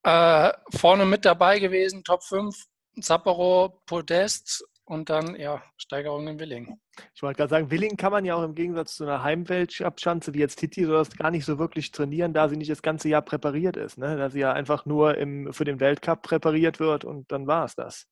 äh, 0.04 0.52
vorne 0.76 1.06
mit 1.06 1.24
dabei 1.24 1.60
gewesen, 1.60 2.04
Top 2.04 2.24
5, 2.24 2.62
Zappero, 3.00 3.82
Podest 3.86 4.66
und 4.84 5.10
dann, 5.10 5.34
ja, 5.38 5.64
Steigerung 5.78 6.28
in 6.28 6.40
Willing. 6.40 6.82
Ich 7.14 7.22
wollte 7.22 7.38
gerade 7.38 7.50
sagen, 7.50 7.72
Willing 7.72 7.98
kann 7.98 8.12
man 8.12 8.26
ja 8.26 8.36
auch 8.36 8.44
im 8.44 8.56
Gegensatz 8.56 8.96
zu 8.96 9.04
einer 9.04 9.24
Heimweltschanze 9.24 10.34
wie 10.34 10.40
jetzt 10.40 10.58
Titi 10.58 10.86
sowas 10.86 11.10
gar 11.10 11.32
nicht 11.32 11.46
so 11.46 11.60
wirklich 11.60 11.92
trainieren, 11.92 12.34
da 12.34 12.50
sie 12.50 12.58
nicht 12.58 12.72
das 12.72 12.82
ganze 12.82 13.10
Jahr 13.10 13.22
präpariert 13.22 13.78
ist. 13.78 13.98
Ne? 13.98 14.18
Da 14.18 14.30
sie 14.30 14.40
ja 14.40 14.54
einfach 14.54 14.86
nur 14.86 15.18
im, 15.18 15.54
für 15.54 15.66
den 15.66 15.80
Weltcup 15.80 16.22
präpariert 16.22 16.80
wird 16.80 17.06
und 17.06 17.32
dann 17.32 17.48
war 17.48 17.66
es 17.66 17.76
das. 17.76 18.08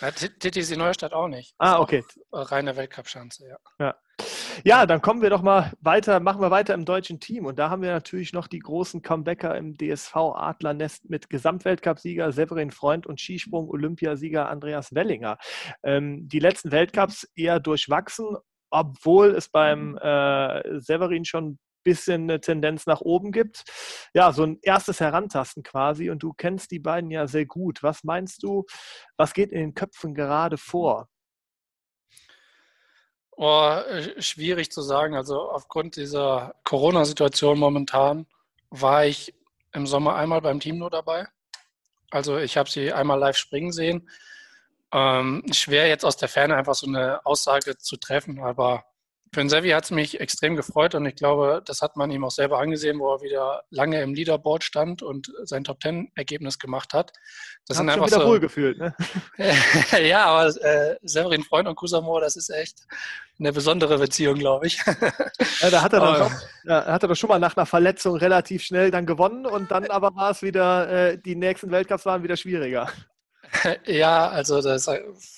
Ja, 0.00 0.10
Titi 0.10 0.60
ist 0.60 0.70
die 0.70 0.76
Neustadt 0.76 1.12
auch 1.12 1.28
nicht. 1.28 1.54
Ah, 1.58 1.78
okay. 1.78 2.04
Reine 2.32 2.76
Weltcup-Schanze, 2.76 3.48
ja. 3.48 3.56
ja. 3.78 3.94
Ja, 4.64 4.86
dann 4.86 5.00
kommen 5.00 5.22
wir 5.22 5.30
doch 5.30 5.42
mal 5.42 5.72
weiter, 5.80 6.18
machen 6.18 6.40
wir 6.40 6.50
weiter 6.50 6.74
im 6.74 6.84
deutschen 6.84 7.20
Team. 7.20 7.46
Und 7.46 7.58
da 7.58 7.70
haben 7.70 7.82
wir 7.82 7.92
natürlich 7.92 8.32
noch 8.32 8.48
die 8.48 8.58
großen 8.58 9.02
Comebacker 9.02 9.56
im 9.56 9.76
DSV 9.76 10.16
Adlernest 10.16 11.08
mit 11.08 11.30
Gesamtweltcupsieger 11.30 12.32
Severin 12.32 12.72
Freund 12.72 13.06
und 13.06 13.20
Skisprung-Olympiasieger 13.20 14.48
Andreas 14.48 14.92
Wellinger. 14.94 15.38
Ähm, 15.84 16.28
die 16.28 16.40
letzten 16.40 16.72
Weltcups 16.72 17.28
eher 17.36 17.60
durchwachsen, 17.60 18.27
obwohl 18.70 19.34
es 19.34 19.48
beim 19.48 19.96
äh, 19.98 20.80
Severin 20.80 21.24
schon 21.24 21.50
ein 21.50 21.58
bisschen 21.84 22.22
eine 22.24 22.40
Tendenz 22.40 22.86
nach 22.86 23.00
oben 23.00 23.32
gibt. 23.32 23.64
Ja, 24.12 24.32
so 24.32 24.44
ein 24.44 24.58
erstes 24.62 25.00
Herantasten 25.00 25.62
quasi. 25.62 26.10
Und 26.10 26.22
du 26.22 26.32
kennst 26.32 26.70
die 26.70 26.78
beiden 26.78 27.10
ja 27.10 27.26
sehr 27.26 27.46
gut. 27.46 27.82
Was 27.82 28.04
meinst 28.04 28.42
du, 28.42 28.64
was 29.16 29.32
geht 29.32 29.52
in 29.52 29.60
den 29.60 29.74
Köpfen 29.74 30.14
gerade 30.14 30.58
vor? 30.58 31.08
Oh, 33.40 33.80
schwierig 34.18 34.70
zu 34.72 34.82
sagen. 34.82 35.14
Also 35.14 35.50
aufgrund 35.50 35.96
dieser 35.96 36.54
Corona-Situation 36.64 37.58
momentan 37.58 38.26
war 38.70 39.06
ich 39.06 39.34
im 39.72 39.86
Sommer 39.86 40.16
einmal 40.16 40.40
beim 40.40 40.60
Team 40.60 40.78
nur 40.78 40.90
dabei. 40.90 41.26
Also 42.10 42.38
ich 42.38 42.56
habe 42.56 42.68
sie 42.68 42.92
einmal 42.92 43.18
live 43.18 43.36
springen 43.36 43.72
sehen. 43.72 44.08
Ähm, 44.92 45.44
schwer 45.52 45.86
jetzt 45.86 46.04
aus 46.04 46.16
der 46.16 46.28
Ferne 46.28 46.56
einfach 46.56 46.74
so 46.74 46.86
eine 46.86 47.24
Aussage 47.26 47.76
zu 47.76 47.96
treffen, 47.96 48.40
aber 48.40 48.84
für 49.32 49.40
den 49.40 49.48
Sevi 49.48 49.70
hat 49.70 49.84
es 49.84 49.90
mich 49.90 50.20
extrem 50.20 50.56
gefreut 50.56 50.94
und 50.94 51.04
ich 51.06 51.16
glaube, 51.16 51.62
das 51.64 51.82
hat 51.82 51.96
man 51.96 52.10
ihm 52.10 52.24
auch 52.24 52.30
selber 52.30 52.58
angesehen, 52.58 52.98
wo 52.98 53.12
er 53.12 53.20
wieder 53.20 53.62
lange 53.70 54.00
im 54.00 54.14
Leaderboard 54.14 54.64
stand 54.64 55.02
und 55.02 55.30
sein 55.42 55.64
Top 55.64 55.80
Ten 55.80 56.10
Ergebnis 56.14 56.58
gemacht 56.58 56.94
hat. 56.94 57.12
Das 57.66 57.76
sind 57.76 57.88
einfach 57.90 58.06
wieder 58.06 58.20
so, 58.20 58.26
wohl 58.26 58.40
gefühlt, 58.40 58.78
ne? 58.78 58.94
ja, 60.02 60.24
aber 60.24 60.46
äh, 60.64 60.96
Severin 61.02 61.42
Freund 61.42 61.68
und 61.68 61.76
Kusamo, 61.76 62.20
das 62.20 62.36
ist 62.36 62.48
echt 62.50 62.86
eine 63.38 63.52
besondere 63.52 63.98
Beziehung, 63.98 64.36
glaube 64.36 64.66
ich. 64.66 64.78
ja, 65.60 65.70
da 65.70 65.82
hat 65.82 65.92
er 65.92 66.00
dann 66.00 66.18
doch, 66.20 66.32
ja, 66.64 66.86
hat 66.86 67.02
er 67.02 67.08
doch 67.08 67.16
schon 67.16 67.28
mal 67.28 67.38
nach 67.38 67.56
einer 67.56 67.66
Verletzung 67.66 68.16
relativ 68.16 68.62
schnell 68.62 68.90
dann 68.90 69.06
gewonnen 69.06 69.46
und 69.46 69.70
dann 69.70 69.86
aber 69.90 70.14
war 70.14 70.30
es 70.30 70.42
wieder, 70.42 70.88
äh, 70.88 71.18
die 71.18 71.36
nächsten 71.36 71.70
Weltcups 71.70 72.06
waren 72.06 72.22
wieder 72.22 72.36
schwieriger. 72.36 72.90
Ja, 73.86 74.28
also 74.28 74.60
das, 74.62 74.88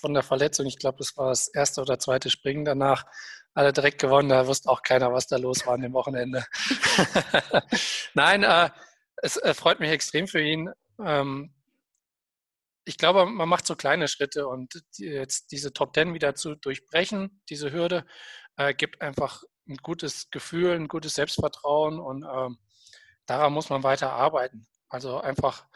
von 0.01 0.15
der 0.15 0.23
Verletzung, 0.23 0.67
ich 0.67 0.79
glaube, 0.79 0.99
das 0.99 1.17
war 1.17 1.29
das 1.29 1.49
erste 1.49 1.81
oder 1.81 1.99
zweite 1.99 2.31
Springen 2.31 2.65
danach, 2.65 3.05
alle 3.55 3.73
direkt 3.73 4.01
gewonnen. 4.01 4.29
Da 4.29 4.47
wusste 4.47 4.69
auch 4.69 4.83
keiner, 4.83 5.13
was 5.13 5.27
da 5.27 5.37
los 5.37 5.67
war 5.67 5.75
an 5.75 5.83
dem 5.83 5.93
Wochenende. 5.93 6.45
Nein, 8.15 8.43
äh, 8.45 8.71
es 9.23 9.37
äh, 9.37 9.55
freut 9.55 9.81
mich 9.81 9.91
extrem 9.91 10.27
für 10.29 10.41
ihn. 10.41 10.71
Ähm, 11.05 11.53
ich 12.85 12.97
glaube, 12.97 13.27
man 13.27 13.49
macht 13.49 13.67
so 13.67 13.77
kleine 13.77 14.09
Schritte 14.09 14.47
und 14.49 14.83
die, 14.99 15.05
jetzt 15.07 15.53
diese 15.53 15.73
Top 15.73 15.93
Ten 15.93 16.15
wieder 16.15 16.35
zu 16.35 16.55
durchbrechen, 16.57 17.43
diese 17.49 17.73
Hürde, 17.73 18.05
äh, 18.57 18.75
gibt 18.75 19.01
einfach 19.03 19.43
ein 19.69 19.77
gutes 19.77 20.31
Gefühl, 20.31 20.73
ein 20.73 20.89
gutes 20.89 21.15
Selbstvertrauen 21.15 22.01
und 22.01 22.25
ähm, 22.25 22.59
daran 23.27 23.53
muss 23.53 23.71
man 23.71 23.83
weiter 23.83 24.13
arbeiten. 24.13 24.67
Also 24.89 25.21
einfach 25.21 25.67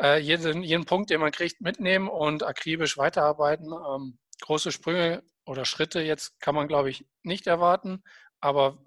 äh, 0.00 0.18
jeden, 0.18 0.62
jeden 0.62 0.84
Punkt, 0.84 1.10
den 1.10 1.20
man 1.20 1.32
kriegt, 1.32 1.60
mitnehmen 1.60 2.08
und 2.08 2.42
akribisch 2.42 2.96
weiterarbeiten. 2.98 3.72
Ähm, 3.72 4.18
große 4.40 4.72
Sprünge 4.72 5.22
oder 5.46 5.64
Schritte 5.64 6.00
jetzt 6.00 6.40
kann 6.40 6.54
man, 6.54 6.68
glaube 6.68 6.90
ich, 6.90 7.04
nicht 7.22 7.46
erwarten, 7.46 8.02
aber 8.40 8.78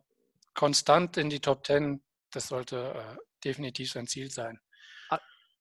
konstant 0.53 1.17
in 1.17 1.29
die 1.29 1.39
Top 1.39 1.65
10, 1.65 2.01
das 2.31 2.47
sollte 2.47 2.93
äh, 2.95 3.17
definitiv 3.43 3.91
sein 3.91 4.07
Ziel 4.07 4.31
sein. 4.31 4.59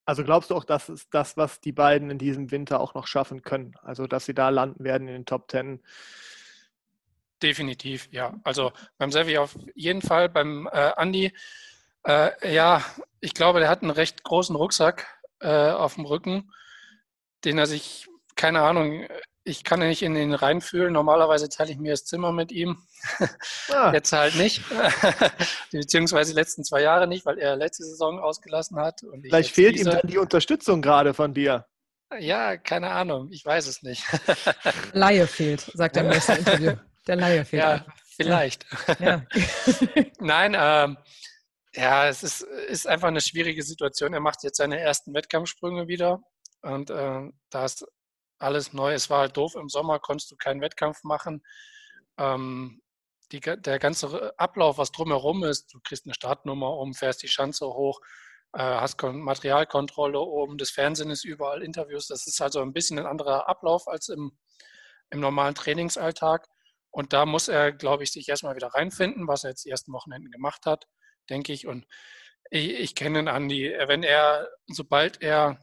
Also 0.07 0.23
glaubst 0.23 0.51
du 0.51 0.55
auch, 0.55 0.65
dass 0.65 0.91
es 0.91 1.09
das, 1.09 1.37
was 1.37 1.61
die 1.61 1.73
beiden 1.73 2.11
in 2.11 2.19
diesem 2.19 2.51
Winter 2.51 2.81
auch 2.81 2.95
noch 2.95 3.07
schaffen 3.07 3.43
können? 3.43 3.75
Also 3.83 4.07
dass 4.07 4.27
sie 4.27 4.35
da 4.35 4.51
landen 4.51 4.85
werden 4.85 5.09
in 5.09 5.15
den 5.15 5.27
Top 5.27 5.51
10? 5.51 5.83
Definitiv, 7.43 8.09
ja. 8.11 8.39
Also 8.45 8.73
beim 8.99 9.11
Sevi 9.11 9.39
auf 9.39 9.57
jeden 9.75 10.03
Fall, 10.03 10.29
beim 10.29 10.69
äh, 10.71 10.93
Andi, 10.97 11.33
äh, 12.07 12.55
ja, 12.55 12.85
ich 13.21 13.33
glaube, 13.33 13.61
der 13.61 13.69
hat 13.69 13.83
einen 13.83 13.91
recht 13.91 14.23
großen 14.25 14.55
Rucksack 14.55 15.07
äh, 15.41 15.71
auf 15.71 15.95
dem 15.95 16.05
Rücken, 16.05 16.53
den 17.45 17.59
er 17.59 17.67
sich, 17.67 18.07
keine 18.37 18.63
Ahnung, 18.63 19.07
ich 19.45 19.63
kann 19.63 19.81
ja 19.81 19.89
nicht 19.89 20.03
in 20.03 20.17
ihn 20.17 20.33
reinfühlen. 20.33 20.93
Normalerweise 20.93 21.49
teile 21.51 21.71
ich 21.71 21.79
mir 21.79 21.93
das 21.93 22.05
Zimmer 22.05 22.33
mit 22.33 22.51
ihm. 22.51 22.79
Ah. 23.71 23.93
Jetzt 23.93 24.13
halt 24.13 24.37
nicht. 24.37 24.63
Beziehungsweise 25.73 26.33
die 26.33 26.39
letzten 26.39 26.65
zwei 26.65 26.81
Jahre 26.81 27.07
nicht, 27.07 27.27
weil 27.27 27.39
er 27.39 27.57
letzte 27.57 27.85
Saison 27.85 28.19
ausgelassen 28.19 28.79
hat. 28.79 29.01
Vielleicht 29.21 29.55
fehlt 29.55 29.75
diese... 29.75 29.91
ihm 29.91 29.97
dann 29.97 30.07
die 30.07 30.19
Unterstützung 30.19 30.81
gerade 30.81 31.13
von 31.13 31.35
dir. 31.35 31.67
Ja, 32.19 32.57
keine 32.57 32.91
Ahnung. 32.91 33.29
Ich 33.31 33.45
weiß 33.45 33.67
es 33.67 33.83
nicht. 33.83 34.05
Laie 34.93 35.27
fehlt, 35.27 35.61
sagt 35.75 35.97
er 35.97 36.05
im 36.05 36.11
nächsten 36.11 36.37
Interview. 36.37 36.73
Der 37.07 37.17
Laie 37.17 37.45
fehlt. 37.45 37.63
Ja, 37.63 37.73
einfach. 37.73 37.95
vielleicht. 38.17 38.67
Ja. 39.01 39.23
Nein, 40.21 40.57
ähm, 40.59 40.97
ja, 41.75 42.09
es 42.09 42.23
ist, 42.23 42.43
ist 42.43 42.87
einfach 42.87 43.09
eine 43.09 43.21
schwierige 43.21 43.63
Situation. 43.63 44.15
Er 44.15 44.21
macht 44.21 44.43
jetzt 44.43 44.59
seine 44.59 44.79
ersten 44.79 45.15
Wettkampfsprünge 45.15 45.89
wieder. 45.89 46.23
Und 46.63 46.91
äh, 46.91 47.31
da 47.51 47.65
ist 47.65 47.85
alles 48.39 48.73
neu. 48.73 48.93
Es 48.95 49.11
war 49.11 49.21
halt 49.21 49.37
doof, 49.37 49.55
im 49.55 49.69
Sommer 49.69 49.99
konntest 49.99 50.31
du 50.31 50.37
keinen 50.37 50.61
Wettkampf 50.61 51.03
machen. 51.03 51.43
Ähm, 52.19 52.81
die, 53.33 53.41
der 53.41 53.79
ganze 53.79 54.39
Ablauf, 54.39 54.79
was 54.79 54.93
drumherum 54.93 55.45
ist, 55.45 55.73
du 55.75 55.81
kriegst 55.83 56.07
eine 56.07 56.15
Startnummer 56.15 56.77
um, 56.77 56.95
fährst 56.95 57.23
die 57.23 57.29
Schanze 57.29 57.67
hoch, 57.67 58.01
äh, 58.53 58.61
hast 58.61 59.03
Materialkontrolle 59.03 60.21
oben, 60.21 60.59
das 60.59 60.71
Fernsehen 60.71 61.11
ist 61.11 61.25
überall, 61.25 61.63
Interviews. 61.63 62.07
Das 62.07 62.27
ist 62.27 62.41
also 62.41 62.61
ein 62.61 62.73
bisschen 62.73 62.99
ein 62.99 63.07
anderer 63.07 63.49
Ablauf 63.49 63.89
als 63.89 64.09
im, 64.09 64.39
im 65.11 65.21
normalen 65.21 65.55
Trainingsalltag. 65.55 66.49
Und 66.91 67.13
da 67.13 67.27
muss 67.27 67.49
er, 67.49 67.73
glaube 67.73 68.05
ich, 68.05 68.13
sich 68.13 68.29
erstmal 68.29 68.55
wieder 68.55 68.69
reinfinden, 68.69 69.27
was 69.27 69.43
er 69.43 69.51
jetzt 69.51 69.65
die 69.65 69.71
ersten 69.71 69.93
Wochenenden 69.93 70.31
gemacht 70.31 70.65
hat, 70.67 70.87
denke 71.31 71.53
ich. 71.53 71.67
Und 71.67 71.87
ich, 72.51 72.71
ich 72.71 72.95
kenne 72.95 73.21
ihn, 73.21 73.29
Andi. 73.29 73.73
Wenn 73.87 74.03
er, 74.03 74.49
sobald 74.67 75.23
er 75.23 75.63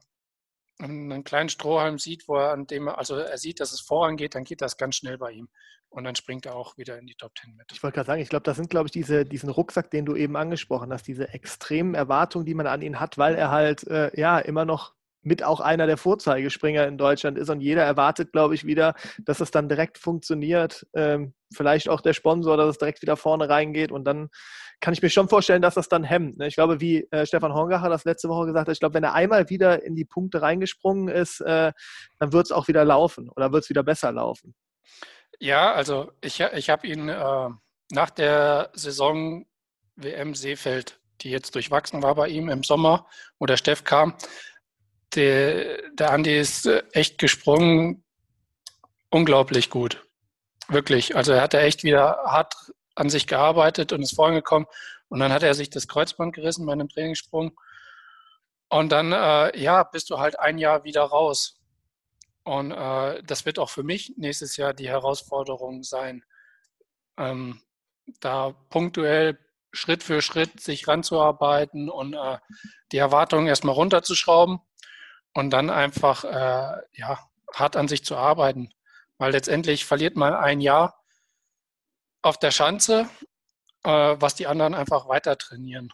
einen 0.80 1.24
kleinen 1.24 1.50
Strohhalm 1.50 2.00
sieht, 2.00 2.28
wo 2.28 2.38
er 2.38 2.52
an 2.52 2.68
dem, 2.68 2.88
also 2.88 3.16
er 3.16 3.38
sieht, 3.38 3.60
dass 3.60 3.72
es 3.72 3.82
vorangeht, 3.82 4.36
dann 4.36 4.44
geht 4.44 4.62
das 4.62 4.78
ganz 4.78 4.96
schnell 4.96 5.18
bei 5.18 5.32
ihm. 5.32 5.50
Und 5.90 6.06
dann 6.06 6.16
springt 6.16 6.46
er 6.46 6.56
auch 6.56 6.78
wieder 6.78 6.98
in 6.98 7.06
die 7.06 7.16
Top 7.16 7.36
Ten 7.36 7.54
mit. 7.56 7.70
Ich 7.74 7.84
wollte 7.84 7.96
gerade 7.96 8.08
sagen, 8.08 8.22
ich 8.22 8.30
glaube, 8.30 8.44
das 8.44 8.56
sind, 8.56 8.70
glaube 8.70 8.88
ich, 8.88 8.94
diese, 8.94 9.26
diesen 9.26 9.50
Rucksack, 9.50 9.92
den 9.92 10.06
du 10.06 10.16
eben 10.16 10.38
angesprochen 10.38 10.94
hast, 10.94 11.06
diese 11.06 11.30
extremen 11.30 11.96
Erwartungen, 11.96 12.46
die 12.46 12.54
man 12.54 12.66
an 12.66 12.82
ihn 12.82 13.00
hat, 13.00 13.18
weil 13.18 13.36
er 13.36 13.52
halt 13.52 13.86
äh, 13.88 14.18
ja 14.18 14.40
immer 14.40 14.64
noch 14.64 14.94
mit 15.24 15.44
auch 15.44 15.60
einer 15.60 15.88
der 15.88 15.98
Vorzeigespringer 15.98 16.88
in 16.88 16.98
Deutschland 16.98 17.38
ist 17.38 17.50
und 17.50 17.62
jeder 17.62 17.84
erwartet, 17.84 18.32
glaube 18.32 18.56
ich, 18.56 18.66
wieder, 18.66 18.96
dass 19.20 19.40
es 19.40 19.52
dann 19.52 19.70
direkt 19.70 19.98
funktioniert. 19.98 20.86
Ähm, 20.94 21.34
vielleicht 21.54 21.90
auch 21.90 22.02
der 22.02 22.14
Sponsor, 22.14 22.58
dass 22.58 22.70
es 22.70 22.78
direkt 22.78 23.02
wieder 23.02 23.18
vorne 23.18 23.50
reingeht 23.50 23.92
und 23.92 24.06
dann 24.06 24.30
kann 24.80 24.94
ich 24.94 25.02
mir 25.02 25.10
schon 25.10 25.30
vorstellen, 25.30 25.62
dass 25.62 25.76
das 25.76 25.90
dann 25.90 26.04
hemmt. 26.04 26.38
Ne? 26.38 26.48
Ich 26.48 26.56
glaube, 26.56 26.82
wie 26.82 27.08
äh, 27.12 27.26
Stefan 27.26 27.54
Hongacher 27.54 27.90
das 27.90 28.04
letzte 28.04 28.30
Woche 28.30 28.48
gesagt 28.48 28.68
hat, 28.68 28.74
ich 28.74 28.80
glaube, 28.80 28.96
wenn 28.96 29.04
er 29.04 29.14
einmal 29.14 29.50
wieder 29.50 29.84
in 29.84 29.96
die 29.96 30.06
Punkte 30.06 30.42
reingesprungen 30.42 31.08
ist, 31.08 31.40
äh, 31.42 31.72
dann 32.20 32.34
wird 32.34 32.46
es 32.46 32.52
auch 32.52 32.68
wieder 32.68 32.84
laufen 32.84 33.30
oder 33.30 33.52
wird 33.52 33.64
es 33.64 33.70
wieder 33.70 33.84
besser 33.84 34.12
laufen. 34.12 34.56
Ja, 35.40 35.74
also 35.74 36.12
ich, 36.22 36.40
ich 36.40 36.70
habe 36.70 36.88
ihn 36.88 37.10
äh, 37.10 37.50
nach 37.92 38.10
der 38.10 38.72
Saison 38.74 39.46
WM 39.96 40.34
Seefeld 40.34 41.02
die 41.24 41.30
jetzt 41.30 41.56
durchwachsen 41.56 42.02
war 42.04 42.16
bei 42.16 42.28
ihm 42.28 42.50
im 42.50 42.64
Sommer, 42.64 43.08
wo 43.40 43.46
der 43.46 43.58
Steff 43.58 43.84
kam. 43.84 44.16
Der, 45.16 45.92
der 45.92 46.12
Andi 46.12 46.38
ist 46.38 46.68
echt 46.94 47.18
gesprungen, 47.18 48.04
unglaublich 49.10 49.70
gut. 49.70 50.06
Wirklich. 50.68 51.16
Also 51.16 51.34
er 51.34 51.42
hat 51.42 51.54
ja 51.54 51.60
echt 51.60 51.84
wieder 51.84 52.20
hart 52.26 52.56
an 52.96 53.10
sich 53.10 53.28
gearbeitet 53.28 53.92
und 53.92 54.02
ist 54.02 54.16
vorangekommen. 54.16 54.68
Und 55.10 55.20
dann 55.20 55.34
hat 55.34 55.44
er 55.44 55.54
sich 55.54 55.70
das 55.70 55.88
Kreuzband 55.88 56.34
gerissen 56.34 56.66
bei 56.66 56.72
einem 56.72 56.88
Trainingssprung. 56.88 57.60
Und 58.70 58.92
dann, 58.92 59.12
äh, 59.12 59.58
ja, 59.60 59.84
bist 59.84 60.10
du 60.10 60.20
halt 60.20 60.40
ein 60.40 60.58
Jahr 60.58 60.86
wieder 60.86 61.04
raus. 61.04 61.62
Und 62.44 62.72
äh, 62.72 63.22
das 63.24 63.46
wird 63.46 63.60
auch 63.60 63.70
für 63.70 63.84
mich 63.84 64.14
nächstes 64.18 64.56
Jahr 64.58 64.74
die 64.74 64.90
Herausforderung 64.90 65.84
sein, 65.84 66.24
ähm, 67.18 67.62
da 68.20 68.52
punktuell 68.70 69.38
Schritt 69.74 70.04
für 70.04 70.22
Schritt 70.22 70.60
sich 70.60 70.88
ranzuarbeiten 70.88 71.90
und 71.90 72.14
äh, 72.14 72.38
die 72.92 72.98
Erwartungen 72.98 73.48
erstmal 73.48 73.76
runterzuschrauben 73.76 74.60
und 75.34 75.52
dann 75.52 75.70
einfach 75.70 76.24
äh, 76.24 76.82
ja, 76.94 77.20
hart 77.54 77.76
an 77.76 77.88
sich 77.88 78.04
zu 78.04 78.16
arbeiten. 78.18 78.74
Weil 79.18 79.32
letztendlich 79.32 79.86
verliert 79.86 80.16
man 80.16 80.34
ein 80.34 80.62
Jahr 80.62 81.02
auf 82.22 82.38
der 82.38 82.52
Schanze, 82.52 83.10
äh, 83.84 84.16
was 84.20 84.36
die 84.36 84.48
anderen 84.48 84.74
einfach 84.74 85.08
weiter 85.08 85.38
trainieren. 85.38 85.94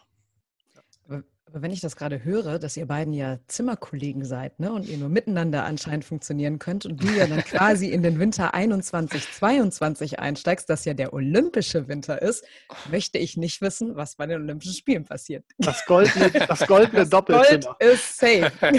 Aber 1.50 1.62
wenn 1.62 1.70
ich 1.70 1.80
das 1.80 1.96
gerade 1.96 2.24
höre, 2.24 2.58
dass 2.58 2.76
ihr 2.76 2.86
beiden 2.86 3.14
ja 3.14 3.38
Zimmerkollegen 3.46 4.24
seid 4.24 4.60
ne, 4.60 4.70
und 4.70 4.86
ihr 4.86 4.98
nur 4.98 5.08
miteinander 5.08 5.64
anscheinend 5.64 6.04
funktionieren 6.04 6.58
könnt 6.58 6.84
und 6.84 7.02
du 7.02 7.08
ja 7.08 7.26
dann 7.26 7.42
quasi 7.44 7.88
in 7.88 8.02
den 8.02 8.18
Winter 8.18 8.52
21, 8.52 9.32
22 9.32 10.18
einsteigst, 10.18 10.68
das 10.68 10.84
ja 10.84 10.92
der 10.92 11.14
olympische 11.14 11.88
Winter 11.88 12.20
ist, 12.20 12.44
möchte 12.90 13.16
ich 13.16 13.38
nicht 13.38 13.62
wissen, 13.62 13.96
was 13.96 14.16
bei 14.16 14.26
den 14.26 14.42
Olympischen 14.42 14.74
Spielen 14.74 15.04
passiert. 15.04 15.42
Das 15.56 15.86
goldene, 15.86 16.30
das 16.30 16.66
goldene 16.66 17.00
das 17.00 17.08
Doppelzimmer. 17.08 17.76
Gold 17.78 17.92
ist 17.92 18.18
safe. 18.18 18.52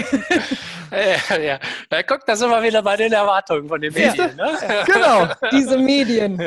ja, 0.92 1.38
ja. 1.38 1.58
ja, 1.90 2.02
guck, 2.04 2.24
da 2.24 2.36
sind 2.36 2.50
wir 2.50 2.62
wieder 2.62 2.82
bei 2.82 2.96
den 2.96 3.12
Erwartungen 3.12 3.68
von 3.68 3.80
den 3.80 3.92
Medien. 3.92 4.36
Ne? 4.36 4.58
Genau. 4.86 5.26
Diese 5.50 5.76
Medien. 5.76 6.38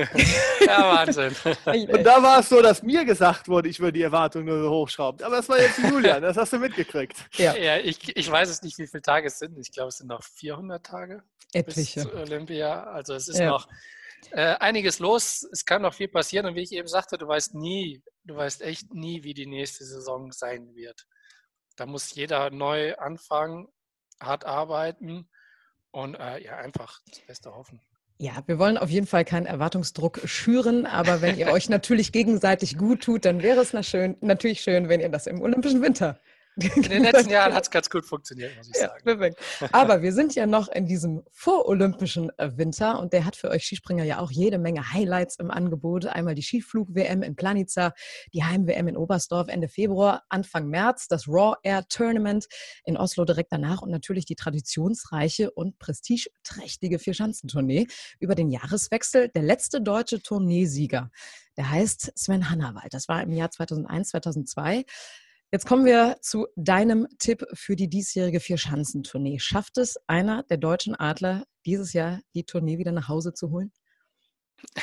Ja, 0.66 1.06
Wahnsinn. 1.06 1.36
Und 1.66 2.04
da 2.04 2.24
war 2.24 2.40
es 2.40 2.48
so, 2.48 2.62
dass 2.62 2.82
mir 2.82 3.04
gesagt 3.04 3.50
wurde, 3.50 3.68
ich 3.68 3.80
würde 3.82 3.94
die 3.94 4.04
Erwartungen 4.04 4.46
nur 4.46 4.62
so 4.62 4.70
hochschrauben. 4.70 5.26
Aber 5.26 5.38
das 5.38 5.50
war 5.50 5.60
jetzt 5.60 5.80
Julia. 5.80 6.13
Julian, 6.16 6.24
das 6.24 6.38
hast 6.38 6.54
du 6.54 6.60
mitgekriegt. 6.60 7.18
Ja, 7.38 7.56
ja 7.56 7.78
ich, 7.78 8.16
ich 8.16 8.30
weiß 8.30 8.50
es 8.50 8.62
nicht, 8.62 8.78
wie 8.78 8.88
viele 8.88 9.02
Tage 9.02 9.28
es 9.28 9.40
sind. 9.40 9.58
Ich 9.58 9.72
glaube, 9.72 9.90
es 9.90 9.98
sind 9.98 10.08
noch 10.08 10.24
400 10.24 10.86
Tage 10.86 11.24
Etliche. 11.54 12.02
bis 12.02 12.12
zu 12.12 12.16
Olympia. 12.16 12.84
Also 12.84 13.14
es 13.14 13.28
ist 13.28 13.40
ja. 13.40 13.50
noch 13.50 13.68
äh, 14.32 14.56
einiges 14.56 15.00
los. 15.00 15.48
Es 15.52 15.66
kann 15.66 15.82
noch 15.82 15.94
viel 15.94 16.08
passieren. 16.08 16.46
Und 16.46 16.56
wie 16.56 16.62
ich 16.62 16.72
eben 16.72 16.88
sagte, 16.88 17.18
du 17.18 17.28
weißt 17.28 17.56
nie, 17.56 18.02
du 18.24 18.36
weißt 18.36 18.62
echt 18.62 18.94
nie, 18.94 19.24
wie 19.24 19.34
die 19.34 19.48
nächste 19.48 19.86
Saison 19.86 20.32
sein 20.32 20.76
wird. 20.76 21.08
Da 21.76 21.86
muss 21.86 22.14
jeder 22.14 22.50
neu 22.52 22.96
anfangen, 22.98 23.68
hart 24.20 24.46
arbeiten 24.46 25.30
und 25.92 26.16
äh, 26.16 26.44
ja, 26.44 26.58
einfach 26.58 27.00
das 27.08 27.20
Beste 27.22 27.54
hoffen. 27.54 27.82
Ja, 28.18 28.32
wir 28.46 28.60
wollen 28.60 28.78
auf 28.78 28.90
jeden 28.90 29.08
Fall 29.08 29.26
keinen 29.26 29.46
Erwartungsdruck 29.46 30.22
schüren, 30.26 30.86
aber 30.86 31.22
wenn 31.22 31.38
ihr 31.38 31.48
euch 31.52 31.68
natürlich 31.70 32.12
gegenseitig 32.12 32.78
gut 32.78 33.02
tut, 33.02 33.26
dann 33.26 33.42
wäre 33.42 33.62
es 33.62 33.74
natürlich 33.74 34.62
schön, 34.62 34.88
wenn 34.88 35.00
ihr 35.00 35.10
das 35.10 35.28
im 35.28 35.42
Olympischen 35.42 35.82
Winter 35.82 36.20
in 36.56 36.82
den 36.84 37.04
letzten 37.04 37.30
Jahren 37.30 37.54
hat 37.54 37.64
es 37.64 37.72
ganz 37.72 37.90
gut 37.90 38.06
funktioniert, 38.06 38.56
muss 38.58 38.70
ich 38.70 38.76
ja, 38.76 38.90
sagen. 38.90 39.04
Perfekt. 39.04 39.40
Aber 39.72 40.02
wir 40.02 40.14
sind 40.14 40.36
ja 40.36 40.46
noch 40.46 40.68
in 40.68 40.86
diesem 40.86 41.24
vorolympischen 41.32 42.32
äh, 42.38 42.58
Winter 42.58 43.00
und 43.00 43.14
der 43.14 43.26
hat 43.26 43.36
für 43.36 43.50
euch 43.50 43.66
Skispringer 43.66 44.04
ja 44.04 44.20
auch 44.20 44.32
jede 44.32 44.58
Menge 44.58 44.94
Highlights 44.94 45.38
im 45.38 45.52
Angebot. 45.52 46.06
Einmal 46.06 46.36
die 46.36 46.44
Skiflug-WM 46.44 47.24
in 47.24 47.36
Planica, 47.36 47.94
die 48.34 48.44
Heim-WM 48.44 48.88
in 48.88 48.98
Oberstdorf 48.98 49.48
Ende 49.48 49.68
Februar, 49.68 50.24
Anfang 50.30 50.68
März, 50.68 51.08
das 51.08 51.28
Raw 51.28 51.56
Air 51.64 51.88
Tournament 51.88 52.48
in 52.86 52.98
Oslo 52.98 53.26
direkt 53.26 53.52
danach 53.52 53.82
und 53.82 53.90
natürlich 53.90 54.26
die 54.26 54.36
traditionsreiche 54.36 55.52
und 55.52 55.80
prestigeträchtige 55.80 57.00
Vierschanzentournee 57.00 57.88
über 58.20 58.36
den 58.36 58.50
Jahreswechsel. 58.50 59.30
Der 59.30 59.44
letzte 59.44 59.82
deutsche 59.82 60.22
Tourneesieger, 60.22 61.10
der 61.58 61.70
heißt 61.70 62.14
Sven 62.16 62.50
Hannawald. 62.50 62.94
Das 62.94 63.08
war 63.08 63.22
im 63.22 63.32
Jahr 63.32 63.52
2001, 63.52 64.10
2002. 64.10 64.86
Jetzt 65.54 65.68
kommen 65.68 65.86
wir 65.86 66.18
zu 66.20 66.48
deinem 66.56 67.08
Tipp 67.20 67.46
für 67.54 67.76
die 67.76 67.88
diesjährige 67.88 68.40
Vierschanzentournee. 68.40 69.38
Schafft 69.38 69.78
es 69.78 69.98
einer 70.08 70.42
der 70.42 70.58
deutschen 70.58 70.96
Adler 70.96 71.46
dieses 71.64 71.94
Jahr, 71.94 72.22
die 72.34 72.44
Tournee 72.44 72.80
wieder 72.80 72.92
nach 72.92 73.08
Hause 73.08 73.34
zu 73.34 73.52
holen? 73.52 73.72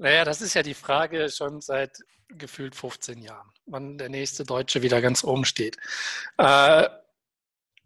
Naja, 0.00 0.24
das 0.24 0.42
ist 0.42 0.54
ja 0.54 0.62
die 0.62 0.74
Frage 0.74 1.28
schon 1.28 1.60
seit 1.60 1.98
gefühlt 2.28 2.76
15 2.76 3.20
Jahren, 3.20 3.50
wann 3.66 3.98
der 3.98 4.08
nächste 4.08 4.44
Deutsche 4.44 4.80
wieder 4.80 5.00
ganz 5.00 5.24
oben 5.24 5.44
steht. 5.44 5.76
Äh, 6.36 6.88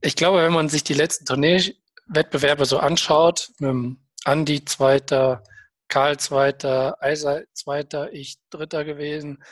ich 0.02 0.14
glaube, 0.14 0.42
wenn 0.42 0.52
man 0.52 0.68
sich 0.68 0.84
die 0.84 0.92
letzten 0.92 1.24
Tourneewettbewerbe 1.24 2.66
so 2.66 2.80
anschaut, 2.80 3.50
mit 3.60 3.96
Andi 4.24 4.62
Zweiter, 4.66 5.42
Karl 5.88 6.18
Zweiter, 6.18 7.02
Eiser 7.02 7.44
Zweiter, 7.54 8.12
ich 8.12 8.36
Dritter 8.50 8.84
gewesen, 8.84 9.42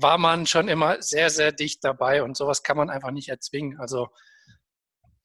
war 0.00 0.16
man 0.16 0.46
schon 0.46 0.68
immer 0.68 1.02
sehr, 1.02 1.28
sehr 1.28 1.50
dicht 1.50 1.82
dabei 1.82 2.22
und 2.22 2.36
sowas 2.36 2.62
kann 2.62 2.76
man 2.76 2.88
einfach 2.88 3.10
nicht 3.10 3.28
erzwingen. 3.28 3.80
Also 3.80 4.08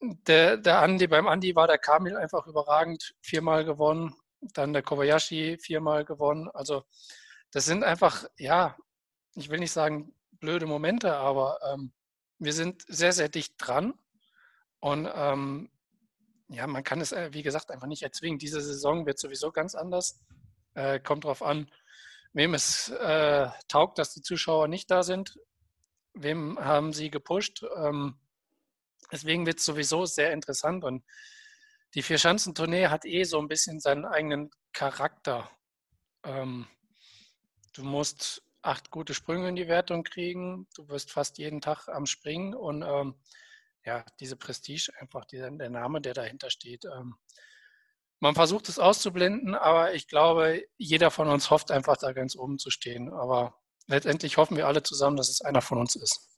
der, 0.02 0.58
der 0.58 0.82
Andi, 0.82 1.08
beim 1.08 1.28
Andi 1.28 1.56
war 1.56 1.68
der 1.68 1.78
Kamil 1.78 2.18
einfach 2.18 2.48
überragend, 2.48 3.14
viermal 3.22 3.66
gewonnen, 3.66 4.16
dann 4.42 4.74
der 4.74 4.82
Kobayashi 4.82 5.60
viermal 5.60 6.06
gewonnen. 6.06 6.50
Also 6.50 6.84
das 7.52 7.66
sind 7.66 7.84
einfach, 7.84 8.26
ja, 8.38 8.76
ich 9.36 9.50
will 9.50 9.60
nicht 9.60 9.72
sagen 9.72 10.16
blöde 10.40 10.66
Momente, 10.66 11.16
aber 11.16 11.60
ähm, 11.72 11.94
wir 12.40 12.54
sind 12.54 12.84
sehr, 12.88 13.14
sehr 13.14 13.30
dicht 13.30 13.54
dran 13.60 13.94
und 14.80 15.08
ähm, 15.14 15.70
ja, 16.50 16.66
man 16.66 16.84
kann 16.84 17.00
es, 17.00 17.12
äh, 17.12 17.30
wie 17.32 17.44
gesagt, 17.44 17.70
einfach 17.70 17.88
nicht 17.88 18.02
erzwingen. 18.02 18.40
Diese 18.40 18.60
Saison 18.60 19.06
wird 19.06 19.20
sowieso 19.20 19.52
ganz 19.52 19.76
anders. 19.76 20.20
Äh, 20.74 21.00
kommt 21.00 21.26
drauf 21.26 21.44
an, 21.44 21.70
wem 22.34 22.54
es 22.54 22.90
äh, 22.90 23.48
taugt, 23.68 24.00
dass 24.00 24.14
die 24.14 24.22
Zuschauer 24.22 24.68
nicht 24.68 24.92
da 24.92 25.04
sind, 25.04 25.40
wem 26.14 26.60
haben 26.60 26.94
sie 26.94 27.10
gepusht. 27.10 27.64
Ähm, 27.78 28.20
deswegen 29.12 29.46
wird 29.46 29.60
es 29.60 29.66
sowieso 29.66 30.06
sehr 30.06 30.34
interessant 30.34 30.84
und 30.84 31.04
die 31.94 32.02
Vier-Schanzentournee 32.02 32.88
hat 32.88 33.06
eh 33.06 33.24
so 33.24 33.40
ein 33.40 33.48
bisschen 33.48 33.80
seinen 33.80 34.06
eigenen 34.06 34.50
Charakter. 34.74 35.50
Ähm, 36.24 36.68
du 37.74 37.84
musst 37.84 38.44
acht 38.64 38.90
gute 38.90 39.14
Sprünge 39.14 39.50
in 39.50 39.56
die 39.56 39.68
Wertung 39.68 40.04
kriegen, 40.04 40.68
du 40.76 40.88
wirst 40.88 41.12
fast 41.12 41.38
jeden 41.38 41.62
Tag 41.62 41.88
am 41.90 42.08
Springen 42.08 42.56
und 42.56 42.82
ähm, 42.82 43.16
ja, 43.86 44.06
diese 44.20 44.38
Prestige, 44.38 44.92
einfach 45.00 45.26
die, 45.26 45.38
der 45.38 45.70
Name, 45.70 46.02
der 46.02 46.14
dahinter 46.14 46.50
steht. 46.50 46.86
Ähm, 46.86 47.16
man 48.24 48.36
versucht 48.36 48.70
es 48.70 48.80
auszublenden, 48.80 49.54
aber 49.54 49.96
ich 49.96 50.08
glaube, 50.08 50.64
jeder 50.78 51.12
von 51.12 51.28
uns 51.28 51.52
hofft 51.52 51.72
einfach 51.72 51.98
da 51.98 52.14
ganz 52.14 52.38
oben 52.38 52.58
zu 52.58 52.70
stehen. 52.70 53.12
Aber 53.12 53.56
letztendlich 53.88 54.38
hoffen 54.38 54.56
wir 54.56 54.66
alle 54.66 54.82
zusammen, 54.82 55.18
dass 55.18 55.28
es 55.28 55.42
einer 55.42 55.62
von 55.62 55.78
uns 55.78 55.98
ist. 55.98 56.30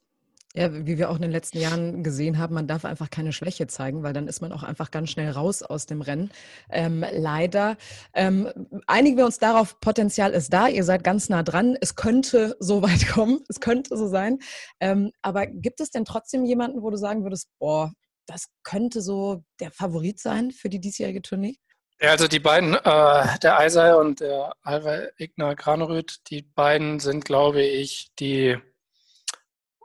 Ja, 0.52 0.84
wie 0.84 0.98
wir 0.98 1.10
auch 1.10 1.14
in 1.14 1.22
den 1.22 1.30
letzten 1.30 1.60
Jahren 1.60 2.02
gesehen 2.02 2.38
haben, 2.38 2.54
man 2.54 2.66
darf 2.66 2.84
einfach 2.84 3.08
keine 3.08 3.32
Schwäche 3.32 3.68
zeigen, 3.68 4.02
weil 4.02 4.12
dann 4.12 4.26
ist 4.26 4.40
man 4.40 4.50
auch 4.50 4.64
einfach 4.64 4.90
ganz 4.90 5.10
schnell 5.10 5.30
raus 5.30 5.62
aus 5.62 5.86
dem 5.86 6.02
Rennen. 6.02 6.32
Ähm, 6.70 7.04
leider. 7.12 7.76
Ähm, 8.14 8.50
einigen 8.88 9.16
wir 9.16 9.26
uns 9.26 9.38
darauf, 9.38 9.78
Potenzial 9.78 10.32
ist 10.32 10.52
da, 10.52 10.66
ihr 10.66 10.82
seid 10.82 11.04
ganz 11.04 11.28
nah 11.28 11.44
dran. 11.44 11.76
Es 11.80 11.94
könnte 11.94 12.56
so 12.58 12.82
weit 12.82 13.06
kommen, 13.14 13.44
es 13.48 13.60
könnte 13.60 13.96
so 13.96 14.08
sein. 14.08 14.40
Ähm, 14.80 15.12
aber 15.22 15.46
gibt 15.46 15.80
es 15.80 15.90
denn 15.90 16.04
trotzdem 16.04 16.46
jemanden, 16.46 16.82
wo 16.82 16.90
du 16.90 16.96
sagen 16.96 17.22
würdest, 17.22 17.48
boah, 17.60 17.92
das 18.26 18.48
könnte 18.64 19.02
so 19.02 19.44
der 19.60 19.70
Favorit 19.70 20.18
sein 20.18 20.50
für 20.50 20.68
die 20.68 20.80
diesjährige 20.80 21.22
Tournee? 21.22 21.58
Ja, 21.98 22.10
also 22.10 22.28
die 22.28 22.40
beiden, 22.40 22.74
äh, 22.74 23.38
der 23.38 23.58
Eisei 23.58 23.94
und 23.94 24.20
der 24.20 24.54
Alva 24.62 25.08
Ignar 25.16 25.54
Granerüth, 25.56 26.20
die 26.28 26.42
beiden 26.42 27.00
sind, 27.00 27.24
glaube 27.24 27.62
ich, 27.62 28.12
die 28.18 28.58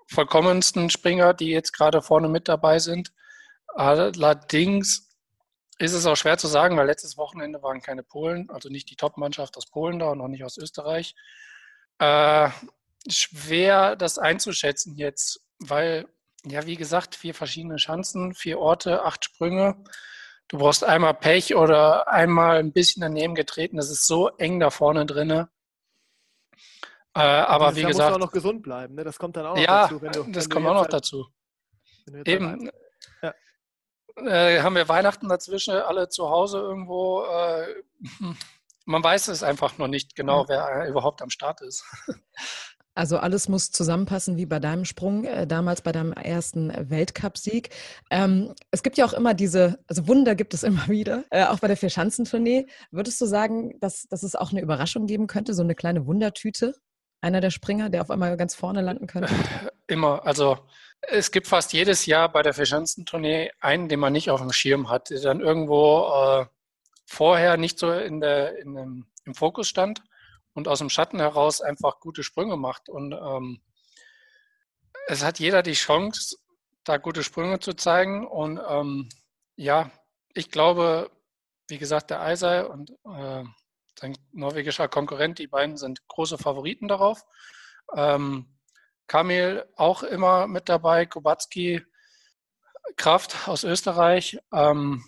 vollkommensten 0.08 0.90
Springer, 0.90 1.34
die 1.34 1.52
jetzt 1.52 1.72
gerade 1.72 2.02
vorne 2.02 2.28
mit 2.28 2.50
dabei 2.50 2.80
sind. 2.80 3.14
Allerdings 3.68 5.10
ist 5.78 5.94
es 5.94 6.06
auch 6.06 6.18
schwer 6.18 6.38
zu 6.38 6.48
sagen, 6.48 6.76
weil 6.76 6.88
letztes 6.88 7.16
Wochenende 7.16 7.64
waren 7.64 7.82
keine 7.82 8.04
Polen, 8.04 8.50
also 8.50 8.68
nicht 8.68 8.90
die 8.90 8.98
Top-Mannschaft 8.98 9.56
aus 9.56 9.68
Polen 9.68 10.00
da 10.00 10.10
und 10.10 10.20
auch 10.20 10.28
nicht 10.28 10.44
aus 10.44 10.58
Österreich. 10.58 11.16
Äh, 12.00 12.50
schwer 13.10 13.96
das 13.96 14.18
einzuschätzen 14.18 14.98
jetzt, 14.98 15.40
weil, 15.60 16.08
ja, 16.44 16.66
wie 16.66 16.76
gesagt, 16.76 17.16
vier 17.16 17.34
verschiedene 17.34 17.78
Chancen, 17.78 18.34
vier 18.34 18.60
Orte, 18.60 19.04
acht 19.06 19.24
Sprünge 19.24 19.82
du 20.52 20.58
brauchst 20.58 20.84
einmal 20.84 21.14
Pech 21.14 21.56
oder 21.56 22.08
einmal 22.10 22.58
ein 22.58 22.74
bisschen 22.74 23.02
daneben 23.02 23.36
getreten. 23.36 23.78
Das 23.78 23.90
ist 23.90 24.06
so 24.06 24.30
eng 24.38 24.60
da 24.60 24.70
vorne 24.70 25.06
drinne. 25.06 25.50
Äh, 27.14 27.20
aber 27.20 27.76
wie 27.76 27.82
Jahr 27.82 27.90
gesagt. 27.90 27.98
musst 27.98 28.00
du 28.00 28.16
auch 28.16 28.28
noch 28.28 28.32
gesund 28.32 28.62
bleiben, 28.62 28.96
ne? 28.96 29.04
Das 29.04 29.18
kommt 29.18 29.36
dann 29.36 29.46
auch 29.46 29.56
noch 29.56 29.62
ja, 29.62 29.88
dazu. 29.88 30.02
Ja, 30.04 30.12
das 30.28 30.50
kommt 30.50 30.68
auch 30.68 30.74
noch 30.74 30.82
halt, 30.82 30.94
dazu. 30.94 31.28
Eben. 32.26 32.70
Ja. 33.22 33.34
Äh, 34.18 34.62
haben 34.62 34.76
wir 34.76 34.88
Weihnachten 34.88 35.30
dazwischen, 35.30 35.74
alle 35.74 36.10
zu 36.10 36.30
Hause 36.30 36.60
irgendwo. 36.60 37.24
Äh, 37.24 37.84
man 38.86 39.04
weiß 39.04 39.30
es 39.30 39.44
einfach 39.44 39.78
noch 39.78 39.88
nicht 39.88 40.16
genau, 40.16 40.48
wer 40.48 40.88
überhaupt 40.88 41.22
am 41.22 41.30
Start 41.30 41.62
ist. 41.62 41.86
Also 42.94 43.18
alles 43.18 43.48
muss 43.48 43.72
zusammenpassen 43.72 44.36
wie 44.36 44.46
bei 44.46 44.60
deinem 44.60 44.84
Sprung, 44.84 45.24
äh, 45.24 45.48
damals 45.48 45.82
bei 45.82 45.94
deinem 45.94 46.12
ersten 46.12 46.74
Weltcupsieg. 46.90 47.70
Ähm, 48.10 48.54
es 48.72 48.84
gibt 48.84 48.98
ja 48.98 49.06
auch 49.06 49.14
immer 49.14 49.34
diese, 49.34 49.80
also 49.88 50.08
Wunder 50.08 50.36
gibt 50.36 50.54
es 50.54 50.64
immer 50.64 50.88
wieder, 50.88 51.24
äh, 51.30 51.46
auch 51.46 51.60
bei 51.60 51.68
der 51.68 51.78
Vierschanzentournee. 51.78 52.68
Würdest 52.92 53.22
du 53.22 53.26
sagen, 53.26 53.80
dass, 53.80 54.08
dass 54.10 54.24
es 54.24 54.36
auch 54.36 54.52
eine 54.52 54.62
Überraschung 54.62 55.08
geben 55.08 55.28
könnte, 55.28 55.54
so 55.54 55.64
eine 55.64 55.76
kleine 55.76 56.06
Wundertüte? 56.06 56.76
Einer 57.22 57.40
der 57.40 57.52
Springer, 57.52 57.90
der 57.90 58.02
auf 58.02 58.10
einmal 58.10 58.36
ganz 58.36 58.56
vorne 58.56 58.82
landen 58.82 59.08
könnte? 59.08 59.34
Immer. 59.88 60.26
Also 60.26 60.58
es 61.02 61.32
gibt 61.32 61.48
fast 61.48 61.72
jedes 61.72 62.08
Jahr 62.08 62.32
bei 62.32 62.42
der 62.42 62.54
Vierschanzentournee 62.54 63.52
einen, 63.60 63.90
den 63.90 64.00
man 64.00 64.12
nicht 64.12 64.32
auf 64.32 64.42
dem 64.42 64.52
Schirm 64.52 64.90
hat, 64.90 65.12
der 65.12 65.22
dann 65.22 65.40
irgendwo 65.40 66.10
äh, 66.10 66.46
vorher 67.06 67.58
nicht 67.58 67.78
so 67.78 67.92
in 67.92 68.20
der, 68.22 68.58
in 68.58 68.76
dem, 68.76 69.06
im 69.24 69.36
Fokus 69.36 69.68
stand 69.68 70.02
und 70.54 70.68
aus 70.68 70.80
dem 70.80 70.90
Schatten 70.90 71.20
heraus 71.20 71.62
einfach 71.62 72.00
gute 72.00 72.24
Sprünge 72.24 72.58
macht. 72.58 72.90
Und 72.90 73.14
ähm, 73.14 73.62
es 75.08 75.24
hat 75.24 75.40
jeder 75.40 75.64
die 75.64 75.74
Chance, 75.74 76.38
da 76.84 76.98
gute 76.98 77.24
Sprünge 77.24 77.60
zu 77.60 77.74
zeigen. 77.74 78.28
Und 78.28 78.60
ähm, 78.68 79.10
ja, 79.56 79.92
ich 80.34 80.52
glaube, 80.52 81.12
wie 81.68 81.78
gesagt, 81.78 82.10
der 82.10 82.22
Eisei 82.22 82.66
und 82.66 82.92
äh, 83.06 83.44
sein 84.00 84.18
norwegischer 84.32 84.88
Konkurrent, 84.88 85.40
die 85.40 85.48
beiden 85.48 85.78
sind 85.78 86.08
große 86.08 86.38
Favoriten 86.38 86.88
darauf. 86.88 87.24
Ähm, 87.96 88.58
Kamil 89.08 89.66
auch 89.76 90.04
immer 90.04 90.48
mit 90.48 90.70
dabei, 90.70 91.06
Kubacki, 91.06 91.84
Kraft 92.96 93.48
aus 93.48 93.64
Österreich. 93.64 94.40
Ähm, 94.54 95.04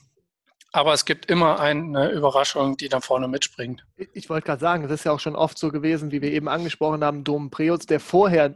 aber 0.73 0.93
es 0.93 1.05
gibt 1.05 1.27
immer 1.29 1.59
eine 1.59 2.09
Überraschung, 2.09 2.75
die 2.77 2.89
dann 2.89 3.01
vorne 3.01 3.27
mitspringt. 3.27 3.85
Ich 4.13 4.29
wollte 4.29 4.47
gerade 4.47 4.59
sagen, 4.59 4.83
es 4.83 4.91
ist 4.91 5.05
ja 5.05 5.11
auch 5.11 5.19
schon 5.19 5.35
oft 5.35 5.57
so 5.57 5.71
gewesen, 5.71 6.11
wie 6.11 6.21
wir 6.21 6.31
eben 6.31 6.49
angesprochen 6.49 7.03
haben, 7.03 7.23
Dom 7.23 7.51
Preutz, 7.51 7.85
der 7.85 7.99
vorher 7.99 8.55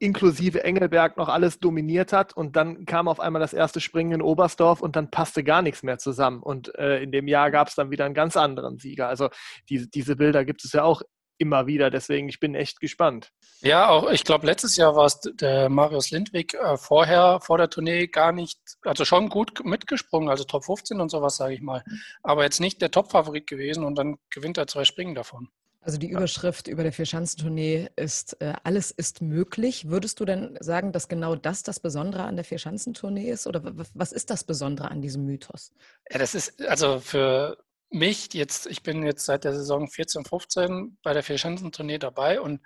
inklusive 0.00 0.64
Engelberg 0.64 1.16
noch 1.16 1.28
alles 1.28 1.60
dominiert 1.60 2.12
hat 2.12 2.36
und 2.36 2.56
dann 2.56 2.84
kam 2.84 3.06
auf 3.06 3.20
einmal 3.20 3.40
das 3.40 3.52
erste 3.52 3.80
Springen 3.80 4.12
in 4.12 4.22
Oberstdorf 4.22 4.82
und 4.82 4.96
dann 4.96 5.10
passte 5.12 5.44
gar 5.44 5.62
nichts 5.62 5.84
mehr 5.84 5.98
zusammen. 5.98 6.42
Und 6.42 6.74
äh, 6.74 7.00
in 7.00 7.12
dem 7.12 7.28
Jahr 7.28 7.52
gab 7.52 7.68
es 7.68 7.76
dann 7.76 7.92
wieder 7.92 8.04
einen 8.04 8.14
ganz 8.14 8.36
anderen 8.36 8.78
Sieger. 8.78 9.06
Also 9.06 9.30
die, 9.68 9.88
diese 9.88 10.16
Bilder 10.16 10.44
gibt 10.44 10.64
es 10.64 10.72
ja 10.72 10.82
auch 10.82 11.02
immer 11.42 11.66
wieder. 11.66 11.90
Deswegen, 11.90 12.28
ich 12.28 12.40
bin 12.40 12.54
echt 12.54 12.80
gespannt. 12.80 13.32
Ja, 13.60 13.88
auch 13.88 14.10
ich 14.10 14.24
glaube, 14.24 14.46
letztes 14.46 14.76
Jahr 14.76 14.96
war 14.96 15.06
es 15.06 15.20
der 15.20 15.68
Marius 15.68 16.10
Lindwig 16.10 16.54
äh, 16.54 16.76
vorher, 16.76 17.40
vor 17.40 17.58
der 17.58 17.70
Tournee 17.70 18.06
gar 18.06 18.32
nicht, 18.32 18.58
also 18.82 19.04
schon 19.04 19.28
gut 19.28 19.64
mitgesprungen, 19.64 20.28
also 20.28 20.44
Top 20.44 20.64
15 20.64 21.00
und 21.00 21.10
sowas, 21.10 21.36
sage 21.36 21.54
ich 21.54 21.60
mal. 21.60 21.84
Aber 22.22 22.44
jetzt 22.44 22.60
nicht 22.60 22.80
der 22.80 22.90
Top-Favorit 22.90 23.46
gewesen 23.46 23.84
und 23.84 23.96
dann 23.96 24.16
gewinnt 24.30 24.56
er 24.56 24.66
zwei 24.66 24.84
Springen 24.84 25.14
davon. 25.14 25.48
Also 25.84 25.98
die 25.98 26.10
Überschrift 26.10 26.68
über 26.68 26.84
der 26.84 26.92
Vierschanzentournee 26.92 27.88
ist, 27.96 28.40
äh, 28.40 28.54
alles 28.62 28.92
ist 28.92 29.20
möglich. 29.20 29.88
Würdest 29.88 30.20
du 30.20 30.24
denn 30.24 30.56
sagen, 30.60 30.92
dass 30.92 31.08
genau 31.08 31.34
das 31.34 31.64
das 31.64 31.80
Besondere 31.80 32.22
an 32.22 32.36
der 32.36 32.44
Vierschanzentournee 32.44 33.28
ist? 33.28 33.48
Oder 33.48 33.62
was 33.92 34.12
ist 34.12 34.30
das 34.30 34.44
Besondere 34.44 34.92
an 34.92 35.02
diesem 35.02 35.24
Mythos? 35.24 35.72
Ja, 36.10 36.18
das 36.20 36.36
ist, 36.36 36.64
also 36.66 37.00
für 37.00 37.58
mich 37.92 38.32
jetzt, 38.32 38.66
ich 38.66 38.82
bin 38.82 39.02
jetzt 39.04 39.24
seit 39.24 39.44
der 39.44 39.54
Saison 39.54 39.88
14, 39.88 40.24
15 40.24 40.98
bei 41.02 41.12
der 41.12 41.22
Vierschanzentournee 41.22 41.98
dabei 41.98 42.40
und 42.40 42.60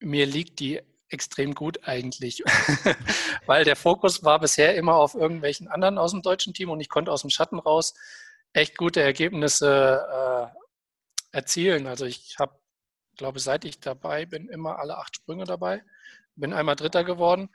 mir 0.00 0.26
liegt 0.26 0.60
die 0.60 0.80
extrem 1.08 1.54
gut 1.54 1.80
eigentlich, 1.84 2.42
weil 3.46 3.64
der 3.64 3.76
Fokus 3.76 4.24
war 4.24 4.38
bisher 4.40 4.74
immer 4.76 4.96
auf 4.96 5.14
irgendwelchen 5.14 5.68
anderen 5.68 5.98
aus 5.98 6.12
dem 6.12 6.22
deutschen 6.22 6.52
Team 6.52 6.70
und 6.70 6.80
ich 6.80 6.88
konnte 6.88 7.10
aus 7.10 7.22
dem 7.22 7.30
Schatten 7.30 7.58
raus 7.58 7.94
echt 8.52 8.76
gute 8.76 9.00
Ergebnisse 9.00 10.52
äh, 11.32 11.36
erzielen. 11.36 11.86
Also 11.86 12.04
ich 12.04 12.36
habe, 12.38 12.58
glaube 13.16 13.40
seit 13.40 13.64
ich 13.64 13.80
dabei 13.80 14.26
bin, 14.26 14.48
immer 14.48 14.78
alle 14.78 14.98
acht 14.98 15.16
Sprünge 15.16 15.44
dabei, 15.44 15.82
bin 16.36 16.52
einmal 16.52 16.76
Dritter 16.76 17.04
geworden. 17.04 17.48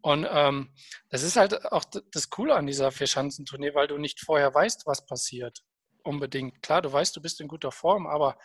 Und 0.00 0.26
ähm, 0.30 0.72
das 1.10 1.22
ist 1.22 1.36
halt 1.36 1.72
auch 1.72 1.84
das 1.84 2.30
Coole 2.30 2.54
an 2.54 2.66
dieser 2.66 2.92
Vierschanzentournee, 2.92 3.74
weil 3.74 3.88
du 3.88 3.98
nicht 3.98 4.20
vorher 4.20 4.54
weißt, 4.54 4.86
was 4.86 5.06
passiert 5.06 5.64
unbedingt. 6.08 6.62
Klar, 6.62 6.82
du 6.82 6.92
weißt, 6.92 7.14
du 7.14 7.20
bist 7.20 7.40
in 7.40 7.48
guter 7.48 7.70
Form, 7.70 8.06
aber 8.06 8.36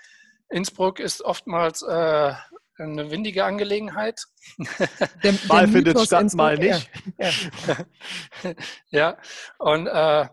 Innsbruck 0.49 0.99
ist 0.99 1.22
oftmals 1.22 1.82
äh, 1.82 2.34
eine 2.78 3.11
windige 3.11 3.45
Angelegenheit. 3.45 4.22
Der, 5.24 5.34
mal 5.47 5.68
findet 5.68 5.97
es 5.97 6.05
statt, 6.05 6.34
mal 6.34 6.57
nicht. 6.57 6.89
Ja, 7.18 8.55
ja. 8.89 9.18
und 9.57 9.88
äh, 9.88 10.28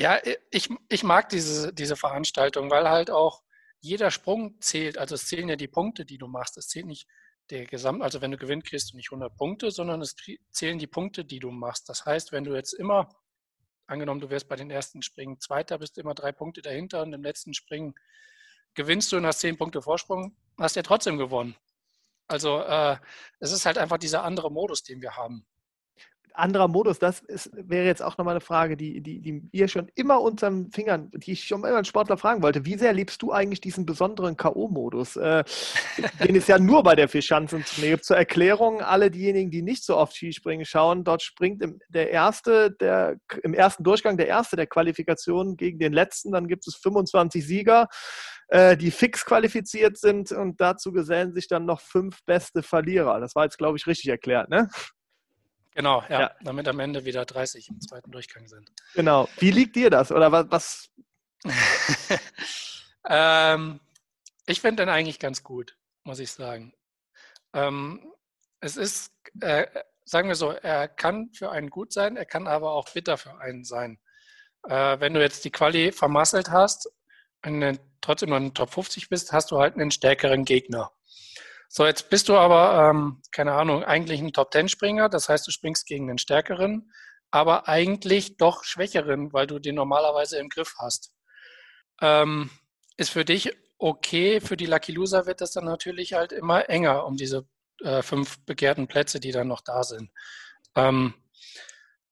ja, 0.00 0.20
ich, 0.50 0.68
ich 0.88 1.02
mag 1.02 1.28
diese, 1.28 1.72
diese 1.72 1.96
Veranstaltung, 1.96 2.70
weil 2.70 2.88
halt 2.88 3.10
auch 3.10 3.42
jeder 3.80 4.10
Sprung 4.10 4.60
zählt. 4.60 4.98
Also 4.98 5.14
es 5.14 5.26
zählen 5.26 5.48
ja 5.48 5.56
die 5.56 5.68
Punkte, 5.68 6.04
die 6.04 6.18
du 6.18 6.26
machst. 6.26 6.56
Es 6.56 6.68
zählt 6.68 6.86
nicht 6.86 7.06
der 7.50 7.64
Gesamt, 7.64 8.02
also 8.02 8.20
wenn 8.20 8.30
du 8.30 8.36
gewinnst, 8.36 8.68
kriegst 8.68 8.92
du 8.92 8.96
nicht 8.96 9.10
100 9.10 9.34
Punkte, 9.36 9.70
sondern 9.70 10.02
es 10.02 10.14
zählen 10.50 10.78
die 10.78 10.86
Punkte, 10.86 11.24
die 11.24 11.38
du 11.38 11.50
machst. 11.50 11.88
Das 11.88 12.04
heißt, 12.04 12.32
wenn 12.32 12.44
du 12.44 12.54
jetzt 12.54 12.74
immer 12.74 13.08
angenommen, 13.88 14.20
du 14.20 14.30
wirst 14.30 14.48
bei 14.48 14.56
den 14.56 14.70
ersten 14.70 15.02
Springen 15.02 15.40
Zweiter, 15.40 15.78
bist 15.78 15.98
immer 15.98 16.14
drei 16.14 16.32
Punkte 16.32 16.62
dahinter 16.62 17.02
und 17.02 17.12
im 17.12 17.22
letzten 17.22 17.54
Springen 17.54 17.94
gewinnst 18.74 19.10
du 19.12 19.16
und 19.16 19.26
hast 19.26 19.40
zehn 19.40 19.56
Punkte 19.56 19.82
Vorsprung, 19.82 20.36
hast 20.58 20.76
ja 20.76 20.82
trotzdem 20.82 21.18
gewonnen. 21.18 21.56
Also 22.28 22.60
äh, 22.60 22.96
es 23.40 23.52
ist 23.52 23.66
halt 23.66 23.78
einfach 23.78 23.98
dieser 23.98 24.22
andere 24.22 24.52
Modus, 24.52 24.82
den 24.82 25.00
wir 25.00 25.16
haben 25.16 25.46
anderer 26.34 26.68
Modus, 26.68 26.98
das 26.98 27.20
ist, 27.20 27.50
wäre 27.52 27.86
jetzt 27.86 28.02
auch 28.02 28.18
nochmal 28.18 28.34
eine 28.34 28.40
Frage, 28.40 28.76
die, 28.76 29.00
die, 29.00 29.20
die 29.20 29.42
ihr 29.52 29.68
schon 29.68 29.90
immer 29.94 30.20
unter 30.20 30.50
den 30.50 30.70
Fingern, 30.70 31.10
die 31.12 31.32
ich 31.32 31.44
schon 31.44 31.60
immer 31.60 31.76
einen 31.76 31.84
Sportler 31.84 32.16
fragen 32.16 32.42
wollte. 32.42 32.64
Wie 32.64 32.76
sehr 32.76 32.92
liebst 32.92 33.22
du 33.22 33.32
eigentlich 33.32 33.60
diesen 33.60 33.86
besonderen 33.86 34.36
K.O.-Modus? 34.36 35.16
Äh, 35.20 35.44
den 36.24 36.36
es 36.36 36.46
ja 36.46 36.58
nur 36.58 36.82
bei 36.82 36.94
der 36.94 37.08
Vierschanzentournee 37.08 37.90
gibt. 37.90 38.04
Zur 38.04 38.16
Erklärung, 38.16 38.80
alle 38.80 39.10
diejenigen, 39.10 39.50
die 39.50 39.62
nicht 39.62 39.84
so 39.84 39.96
oft 39.96 40.14
Skispringen 40.14 40.64
schauen, 40.64 41.04
dort 41.04 41.22
springt 41.22 41.62
im, 41.62 41.80
der 41.88 42.10
erste, 42.10 42.70
der, 42.70 43.16
im 43.42 43.54
ersten 43.54 43.84
Durchgang 43.84 44.16
der 44.16 44.28
erste 44.28 44.56
der 44.56 44.66
Qualifikation 44.66 45.56
gegen 45.56 45.78
den 45.78 45.92
letzten. 45.92 46.32
Dann 46.32 46.48
gibt 46.48 46.66
es 46.66 46.76
25 46.76 47.46
Sieger 47.46 47.88
äh, 48.48 48.76
die 48.76 48.90
fix 48.90 49.24
qualifiziert 49.24 49.98
sind 49.98 50.32
und 50.32 50.60
dazu 50.60 50.90
gesellen 50.92 51.34
sich 51.34 51.48
dann 51.48 51.66
noch 51.66 51.80
fünf 51.80 52.24
beste 52.24 52.62
Verlierer. 52.62 53.20
Das 53.20 53.34
war 53.34 53.44
jetzt, 53.44 53.58
glaube 53.58 53.76
ich, 53.76 53.86
richtig 53.86 54.08
erklärt, 54.08 54.48
ne? 54.48 54.68
Genau, 55.78 56.02
ja, 56.08 56.20
ja, 56.22 56.30
damit 56.40 56.66
am 56.66 56.80
Ende 56.80 57.04
wieder 57.04 57.24
30 57.24 57.68
im 57.68 57.80
zweiten 57.80 58.10
Durchgang 58.10 58.48
sind. 58.48 58.68
Genau. 58.96 59.28
Wie 59.38 59.52
liegt 59.52 59.76
dir 59.76 59.90
das? 59.90 60.10
Oder 60.10 60.32
was? 60.32 60.46
was? 60.50 60.90
ähm, 63.08 63.78
ich 64.46 64.60
finde 64.60 64.82
den 64.82 64.88
eigentlich 64.88 65.20
ganz 65.20 65.44
gut, 65.44 65.76
muss 66.02 66.18
ich 66.18 66.32
sagen. 66.32 66.74
Ähm, 67.52 68.12
es 68.58 68.76
ist, 68.76 69.12
äh, 69.40 69.68
sagen 70.04 70.26
wir 70.26 70.34
so, 70.34 70.50
er 70.50 70.88
kann 70.88 71.30
für 71.32 71.52
einen 71.52 71.70
gut 71.70 71.92
sein, 71.92 72.16
er 72.16 72.26
kann 72.26 72.48
aber 72.48 72.72
auch 72.72 72.88
bitter 72.92 73.16
für 73.16 73.38
einen 73.38 73.62
sein. 73.62 74.00
Äh, 74.64 74.98
wenn 74.98 75.14
du 75.14 75.20
jetzt 75.20 75.44
die 75.44 75.52
Quali 75.52 75.92
vermasselt 75.92 76.50
hast 76.50 76.90
und 77.46 77.78
trotzdem 78.00 78.30
noch 78.30 78.38
in 78.38 78.46
den 78.46 78.54
Top 78.54 78.74
50 78.74 79.10
bist, 79.10 79.30
hast 79.30 79.52
du 79.52 79.60
halt 79.60 79.74
einen 79.74 79.92
stärkeren 79.92 80.44
Gegner. 80.44 80.90
So, 81.68 81.86
jetzt 81.86 82.08
bist 82.08 82.28
du 82.28 82.36
aber, 82.36 82.90
ähm, 82.90 83.20
keine 83.30 83.52
Ahnung, 83.52 83.84
eigentlich 83.84 84.20
ein 84.20 84.32
Top-10-Springer. 84.32 85.08
Das 85.08 85.28
heißt, 85.28 85.46
du 85.46 85.50
springst 85.50 85.86
gegen 85.86 86.08
einen 86.08 86.18
stärkeren, 86.18 86.90
aber 87.30 87.68
eigentlich 87.68 88.38
doch 88.38 88.64
schwächeren, 88.64 89.32
weil 89.32 89.46
du 89.46 89.58
den 89.58 89.74
normalerweise 89.74 90.38
im 90.38 90.48
Griff 90.48 90.74
hast. 90.78 91.12
Ähm, 92.00 92.50
ist 92.96 93.10
für 93.10 93.24
dich 93.24 93.54
okay. 93.78 94.40
Für 94.40 94.56
die 94.56 94.66
Lucky 94.66 94.92
Loser 94.92 95.26
wird 95.26 95.40
das 95.40 95.52
dann 95.52 95.66
natürlich 95.66 96.14
halt 96.14 96.32
immer 96.32 96.68
enger 96.70 97.04
um 97.04 97.16
diese 97.16 97.46
äh, 97.82 98.02
fünf 98.02 98.44
begehrten 98.44 98.88
Plätze, 98.88 99.20
die 99.20 99.32
dann 99.32 99.48
noch 99.48 99.60
da 99.60 99.84
sind. 99.84 100.10
Ähm, 100.74 101.14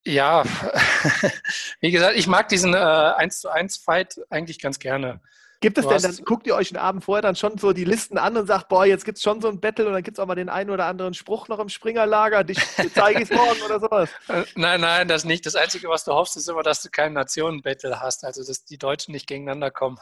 ja, 0.05 0.45
wie 1.81 1.91
gesagt, 1.91 2.17
ich 2.17 2.27
mag 2.27 2.49
diesen 2.49 2.75
äh, 2.75 2.77
1 2.77 3.41
zu 3.41 3.49
1 3.49 3.79
Fight 3.79 4.21
eigentlich 4.31 4.61
ganz 4.61 4.79
gerne. 4.79 5.21
Gibt 5.61 5.79
es 5.79 5.87
denn, 5.87 6.03
dann 6.03 6.17
guckt 6.25 6.47
ihr 6.47 6.55
euch 6.55 6.69
den 6.69 6.77
Abend 6.77 7.05
vorher 7.05 7.23
dann 7.23 7.35
schon 7.37 7.57
so 7.57 7.73
die 7.73 7.85
Listen 7.85 8.19
an 8.19 8.37
und 8.37 8.47
sagt, 8.47 8.69
boah, 8.69 8.85
jetzt 8.85 9.05
gibt 9.05 9.17
es 9.17 9.23
schon 9.23 9.41
so 9.41 9.49
ein 9.49 9.61
Battle 9.61 9.87
und 9.87 9.95
dann 9.95 10.03
gibt 10.03 10.19
es 10.19 10.23
auch 10.23 10.27
mal 10.27 10.35
den 10.35 10.49
einen 10.49 10.71
oder 10.71 10.87
anderen 10.87 11.15
Spruch 11.15 11.49
noch 11.49 11.59
im 11.59 11.69
Springerlager, 11.69 12.45
dich 12.45 12.59
zeige 12.95 13.23
ich 13.23 13.31
morgen 13.31 13.61
oder 13.63 13.81
sowas? 13.81 14.11
Äh, 14.29 14.45
nein, 14.55 14.81
nein, 14.81 15.09
das 15.09 15.25
nicht. 15.25 15.47
Das 15.47 15.55
Einzige, 15.55 15.89
was 15.89 16.05
du 16.05 16.13
hoffst, 16.13 16.37
ist 16.37 16.49
immer, 16.49 16.63
dass 16.63 16.83
du 16.83 16.91
keinen 16.91 17.15
Nationen-Battle 17.15 18.01
hast, 18.01 18.25
also 18.25 18.45
dass 18.45 18.65
die 18.65 18.79
Deutschen 18.79 19.13
nicht 19.13 19.27
gegeneinander 19.27 19.71
kommen. 19.71 19.99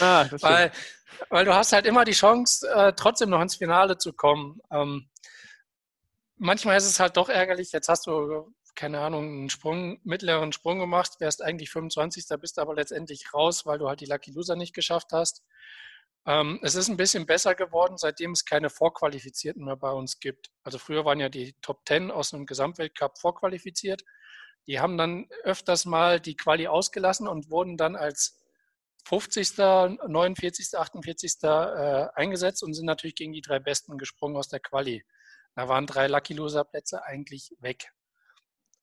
Ah, 0.00 0.26
weil, 0.40 0.70
weil 1.30 1.44
du 1.44 1.54
hast 1.54 1.72
halt 1.72 1.86
immer 1.86 2.04
die 2.04 2.12
Chance, 2.12 2.68
äh, 2.68 2.92
trotzdem 2.94 3.30
noch 3.30 3.40
ins 3.40 3.56
Finale 3.56 3.96
zu 3.96 4.12
kommen. 4.12 4.60
Ähm, 4.70 5.08
manchmal 6.36 6.76
ist 6.76 6.86
es 6.86 7.00
halt 7.00 7.16
doch 7.16 7.28
ärgerlich, 7.28 7.72
jetzt 7.72 7.88
hast 7.88 8.06
du 8.06 8.52
keine 8.80 9.00
Ahnung, 9.00 9.24
einen 9.24 9.50
Sprung, 9.50 10.00
mittleren 10.04 10.52
Sprung 10.52 10.78
gemacht, 10.78 11.20
wärst 11.20 11.42
eigentlich 11.42 11.68
25. 11.68 12.24
bist 12.40 12.58
aber 12.58 12.74
letztendlich 12.74 13.34
raus, 13.34 13.66
weil 13.66 13.78
du 13.78 13.88
halt 13.88 14.00
die 14.00 14.06
Lucky 14.06 14.30
Loser 14.30 14.56
nicht 14.56 14.72
geschafft 14.74 15.08
hast. 15.12 15.44
Ähm, 16.24 16.58
es 16.62 16.76
ist 16.76 16.88
ein 16.88 16.96
bisschen 16.96 17.26
besser 17.26 17.54
geworden, 17.54 17.98
seitdem 17.98 18.30
es 18.30 18.46
keine 18.46 18.70
Vorqualifizierten 18.70 19.66
mehr 19.66 19.76
bei 19.76 19.90
uns 19.90 20.18
gibt. 20.18 20.50
Also 20.62 20.78
früher 20.78 21.04
waren 21.04 21.20
ja 21.20 21.28
die 21.28 21.52
Top 21.60 21.82
10 21.86 22.10
aus 22.10 22.32
einem 22.32 22.46
Gesamtweltcup 22.46 23.18
vorqualifiziert. 23.18 24.02
Die 24.66 24.80
haben 24.80 24.96
dann 24.96 25.28
öfters 25.44 25.84
mal 25.84 26.18
die 26.18 26.34
Quali 26.36 26.66
ausgelassen 26.66 27.28
und 27.28 27.50
wurden 27.50 27.76
dann 27.76 27.96
als 27.96 28.38
50., 29.04 29.58
49., 29.58 30.78
48. 30.78 31.34
Äh, 31.42 32.08
eingesetzt 32.14 32.62
und 32.62 32.72
sind 32.72 32.86
natürlich 32.86 33.14
gegen 33.14 33.34
die 33.34 33.42
drei 33.42 33.58
Besten 33.58 33.98
gesprungen 33.98 34.38
aus 34.38 34.48
der 34.48 34.60
Quali. 34.60 35.04
Da 35.54 35.68
waren 35.68 35.86
drei 35.86 36.06
Lucky 36.06 36.32
Loser 36.32 36.64
Plätze 36.64 37.04
eigentlich 37.04 37.54
weg. 37.58 37.92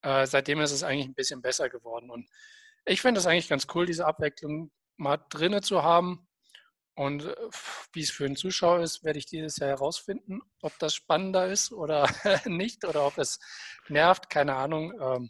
Äh, 0.01 0.25
seitdem 0.27 0.61
ist 0.61 0.71
es 0.71 0.83
eigentlich 0.83 1.07
ein 1.07 1.15
bisschen 1.15 1.41
besser 1.41 1.69
geworden. 1.69 2.09
Und 2.09 2.29
ich 2.85 3.01
finde 3.01 3.19
es 3.19 3.27
eigentlich 3.27 3.49
ganz 3.49 3.67
cool, 3.73 3.85
diese 3.85 4.05
Abwechslung 4.05 4.71
mal 4.97 5.17
drinne 5.29 5.61
zu 5.61 5.83
haben. 5.83 6.27
Und 6.95 7.25
äh, 7.25 7.35
wie 7.93 8.01
es 8.01 8.09
für 8.09 8.25
einen 8.25 8.35
Zuschauer 8.35 8.79
ist, 8.79 9.03
werde 9.03 9.19
ich 9.19 9.27
dieses 9.27 9.57
Jahr 9.57 9.69
herausfinden, 9.69 10.41
ob 10.61 10.77
das 10.79 10.95
spannender 10.95 11.47
ist 11.47 11.71
oder 11.71 12.09
nicht 12.45 12.85
oder 12.85 13.05
ob 13.05 13.17
es 13.17 13.39
nervt, 13.87 14.29
keine 14.29 14.55
Ahnung. 14.55 14.93
Ähm, 14.99 15.29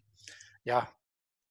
ja, 0.64 0.90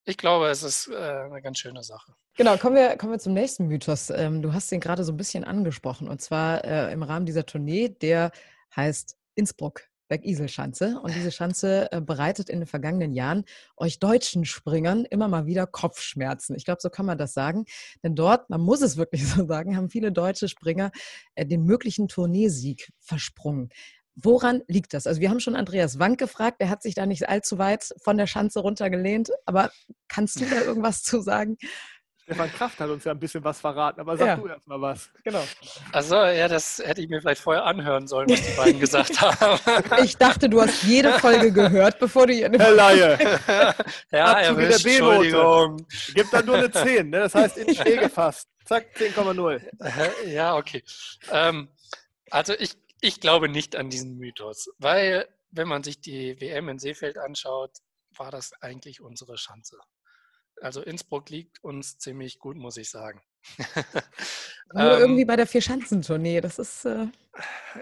ich 0.05 0.17
glaube, 0.17 0.49
es 0.49 0.63
ist 0.63 0.89
äh, 0.89 0.97
eine 0.97 1.43
ganz 1.43 1.59
schöne 1.59 1.83
Sache. 1.83 2.15
Genau, 2.37 2.57
kommen 2.59 2.77
wir, 2.77 2.97
kommen 2.97 3.13
wir 3.13 3.19
zum 3.19 3.33
nächsten 3.33 3.67
Mythos. 3.67 4.11
Ähm, 4.11 4.43
du 4.43 4.53
hast 4.53 4.71
den 4.71 4.81
gerade 4.81 5.05
so 5.05 5.13
ein 5.13 5.17
bisschen 5.17 5.43
angesprochen 5.43 6.09
und 6.09 6.21
zwar 6.21 6.65
äh, 6.65 6.93
im 6.93 7.03
Rahmen 7.03 7.27
dieser 7.27 7.45
Tournee, 7.47 7.89
der 7.89 8.31
heißt 8.75 9.17
Innsbruck. 9.35 9.83
Bergiselschanze. 10.09 11.01
Und 11.01 11.15
diese 11.15 11.31
Schanze 11.31 11.91
äh, 11.93 12.01
bereitet 12.01 12.49
in 12.49 12.61
den 12.61 12.67
vergangenen 12.67 13.13
Jahren 13.13 13.45
euch 13.77 13.99
deutschen 13.99 14.45
Springern 14.45 15.05
immer 15.05 15.29
mal 15.29 15.47
wieder 15.47 15.67
Kopfschmerzen. 15.67 16.57
Ich 16.57 16.65
glaube, 16.65 16.81
so 16.81 16.91
kann 16.91 17.07
man 17.07 17.19
das 17.19 17.35
sagen. 17.35 17.65
Denn 18.03 18.15
dort, 18.15 18.51
man 18.51 18.61
muss 18.61 18.83
es 18.83 18.97
wirklich 18.97 19.27
so 19.29 19.47
sagen, 19.47 19.77
haben 19.77 19.91
viele 19.91 20.13
deutsche 20.13 20.49
Springer 20.49 20.91
äh, 21.35 21.47
den 21.47 21.65
möglichen 21.65 22.09
Tourneesieg 22.09 22.93
versprungen. 23.01 23.71
Woran 24.19 24.63
liegt 24.67 24.95
das? 24.95 25.07
Also 25.07 25.21
wir 25.21 25.29
haben 25.29 25.41
schon 25.41 25.57
Andreas 25.57 25.99
Wank 25.99 26.19
gefragt, 26.19 26.63
der 26.63 26.71
hat 26.71 26.83
sich 26.83 26.95
da 26.95 27.05
nicht 27.05 27.29
allzu 27.29 27.59
weit 27.59 27.93
von 28.03 28.17
der 28.17 28.27
Schanze 28.27 28.61
runtergelehnt, 28.61 29.29
aber 29.45 29.71
kannst 30.09 30.41
du 30.41 30.47
da 30.47 30.61
irgendwas 30.65 31.03
zu 31.03 31.21
sagen? 31.21 31.59
Stefan 32.27 32.53
Kraft 32.53 32.81
hat 32.81 32.91
uns 32.91 33.05
ja 33.05 33.13
ein 33.13 33.21
bisschen 33.21 33.45
was 33.45 33.61
verraten, 33.61 34.01
aber 34.01 34.17
sag 34.17 34.27
ja. 34.27 34.37
du 34.37 34.49
erst 34.49 34.67
mal 34.67 34.81
was. 34.81 35.11
Genau. 35.23 35.45
Also, 35.93 36.17
ja, 36.17 36.49
das 36.49 36.83
hätte 36.85 37.01
ich 37.01 37.09
mir 37.09 37.21
vielleicht 37.21 37.41
vorher 37.41 37.65
anhören 37.65 38.09
sollen, 38.09 38.29
was 38.29 38.43
die 38.43 38.57
beiden 38.57 38.81
gesagt 38.81 39.21
haben. 39.21 39.61
Ich 40.03 40.17
dachte, 40.17 40.49
du 40.49 40.61
hast 40.61 40.83
jede 40.83 41.13
Folge 41.21 41.53
gehört, 41.53 42.01
bevor 42.01 42.27
du 42.27 42.33
hier. 42.33 42.51
Herr 42.51 42.73
Laie. 42.73 43.17
ja, 44.11 44.25
Abzug 44.25 44.59
der 44.59 44.79
B-Note. 44.79 45.85
Gibt 46.15 46.33
dann 46.33 46.47
nur 46.47 46.57
eine 46.57 46.71
10, 46.71 47.11
ne? 47.11 47.21
das 47.21 47.35
heißt 47.37 47.59
in 47.59 47.73
Schnee 47.73 47.97
gefasst. 47.97 48.49
Zack, 48.65 48.87
10,0. 48.97 50.27
Ja, 50.27 50.57
okay. 50.57 50.83
Ähm, 51.31 51.69
also, 52.31 52.55
ich 52.59 52.73
ich 53.01 53.21
glaube 53.21 53.49
nicht 53.49 53.77
an 53.77 53.89
diesen 53.89 54.17
Mythos, 54.17 54.69
weil 54.79 55.29
wenn 55.51 55.69
man 55.69 55.85
sich 55.85 56.01
die 56.01 56.41
WM 56.41 56.69
in 56.69 56.81
Seefeld 56.81 57.19
anschaut, 57.19 57.71
war 58.17 58.31
das 58.31 58.53
eigentlich 58.61 59.01
unsere 59.01 59.37
Chance. 59.37 59.79
Also 60.61 60.83
Innsbruck 60.83 61.29
liegt 61.31 61.63
uns 61.63 61.99
ziemlich 61.99 62.39
gut, 62.39 62.57
muss 62.57 62.77
ich 62.77 62.91
sagen. 62.91 63.21
Nur 64.73 64.93
ähm, 64.93 65.01
irgendwie 65.01 65.25
bei 65.25 65.37
der 65.37 65.47
Vierschanzentournee, 65.47 66.41
das 66.41 66.59
ist 66.59 66.85
äh, 66.85 67.07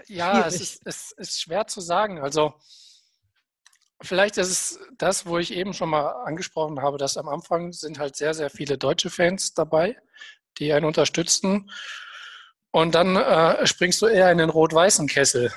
ja, 0.07 0.45
es 0.47 0.61
ist, 0.61 0.81
es 0.85 1.11
ist 1.13 1.41
schwer 1.41 1.67
zu 1.67 1.81
sagen. 1.81 2.19
Also 2.19 2.53
vielleicht 4.01 4.37
ist 4.37 4.49
es 4.49 4.79
das, 4.97 5.25
wo 5.25 5.37
ich 5.37 5.53
eben 5.53 5.73
schon 5.73 5.89
mal 5.89 6.07
angesprochen 6.25 6.81
habe, 6.81 6.97
dass 6.97 7.17
am 7.17 7.29
Anfang 7.29 7.73
sind 7.73 7.99
halt 7.99 8.15
sehr, 8.15 8.33
sehr 8.33 8.49
viele 8.49 8.77
deutsche 8.77 9.09
Fans 9.09 9.53
dabei, 9.53 9.97
die 10.57 10.73
einen 10.73 10.85
unterstützen 10.85 11.71
und 12.71 12.93
dann 12.93 13.15
äh, 13.15 13.65
springst 13.65 14.01
du 14.01 14.07
eher 14.07 14.31
in 14.31 14.37
den 14.37 14.49
rot-weißen 14.49 15.07
Kessel. 15.07 15.51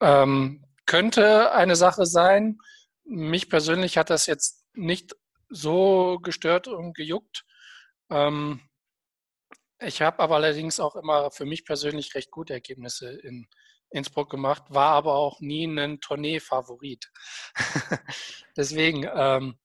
Ähm, 0.00 0.64
könnte 0.86 1.52
eine 1.52 1.76
Sache 1.76 2.06
sein. 2.06 2.58
Mich 3.04 3.50
persönlich 3.50 3.98
hat 3.98 4.10
das 4.10 4.26
jetzt 4.26 4.64
nicht 4.72 5.16
so 5.50 6.18
gestört 6.22 6.68
und 6.68 6.94
gejuckt. 6.94 7.44
Ähm, 8.10 8.60
ich 9.80 10.02
habe 10.02 10.18
aber 10.20 10.36
allerdings 10.36 10.78
auch 10.80 10.96
immer 10.96 11.30
für 11.30 11.46
mich 11.46 11.64
persönlich 11.64 12.14
recht 12.14 12.30
gute 12.30 12.52
Ergebnisse 12.52 13.10
in 13.10 13.48
Innsbruck 13.90 14.30
gemacht, 14.30 14.64
war 14.68 14.92
aber 14.92 15.14
auch 15.14 15.40
nie 15.40 15.64
ein 15.64 16.00
Tournee-Favorit. 16.00 17.10
Deswegen, 18.56 19.08
ähm, 19.12 19.58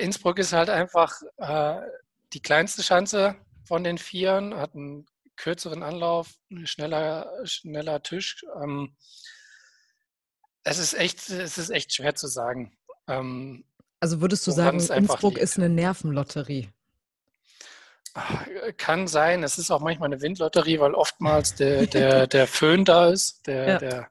Innsbruck 0.00 0.38
ist 0.38 0.52
halt 0.52 0.70
einfach 0.70 1.20
äh, 1.36 1.80
die 2.32 2.40
kleinste 2.40 2.82
Schanze 2.82 3.36
von 3.64 3.84
den 3.84 3.98
Vieren, 3.98 4.56
hat 4.56 4.74
einen 4.74 5.06
kürzeren 5.36 5.82
Anlauf, 5.82 6.34
schneller, 6.64 7.30
schneller 7.44 8.02
Tisch. 8.02 8.44
Ähm, 8.60 8.96
es 10.64 10.78
ist 10.78 10.94
echt, 10.94 11.28
es 11.28 11.58
ist 11.58 11.70
echt 11.70 11.94
schwer 11.94 12.14
zu 12.14 12.26
sagen. 12.26 12.76
Ähm, 13.06 13.64
also 14.06 14.20
würdest 14.20 14.46
du 14.46 14.52
sagen, 14.52 14.78
Innsbruck 14.78 15.32
liegt. 15.32 15.42
ist 15.42 15.58
eine 15.58 15.68
Nervenlotterie? 15.68 16.70
Kann 18.76 19.08
sein. 19.08 19.42
Es 19.42 19.58
ist 19.58 19.72
auch 19.72 19.80
manchmal 19.80 20.06
eine 20.12 20.22
Windlotterie, 20.22 20.78
weil 20.78 20.94
oftmals 20.94 21.56
der, 21.56 21.86
der, 21.88 22.28
der 22.28 22.46
Föhn 22.46 22.84
da 22.84 23.08
ist, 23.08 23.48
der, 23.48 23.68
ja. 23.68 23.78
der, 23.78 24.10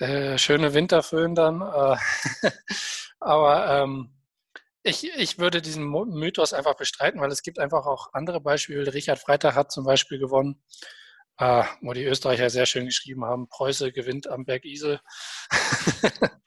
der 0.00 0.38
schöne 0.38 0.74
Winterföhn 0.74 1.36
dann. 1.36 1.60
Äh, 1.60 2.50
aber 3.20 3.82
ähm, 3.82 4.12
ich, 4.82 5.08
ich 5.16 5.38
würde 5.38 5.62
diesen 5.62 5.84
Mythos 5.84 6.52
einfach 6.52 6.74
bestreiten, 6.74 7.20
weil 7.20 7.30
es 7.30 7.44
gibt 7.44 7.60
einfach 7.60 7.86
auch 7.86 8.12
andere 8.12 8.40
Beispiele. 8.40 8.92
Richard 8.92 9.20
Freitag 9.20 9.54
hat 9.54 9.70
zum 9.70 9.84
Beispiel 9.84 10.18
gewonnen, 10.18 10.60
äh, 11.38 11.62
wo 11.82 11.92
die 11.92 12.04
Österreicher 12.04 12.50
sehr 12.50 12.66
schön 12.66 12.86
geschrieben 12.86 13.24
haben, 13.24 13.48
Preuße 13.48 13.92
gewinnt 13.92 14.26
am 14.26 14.44
Berg 14.44 14.64
Isel. 14.64 15.00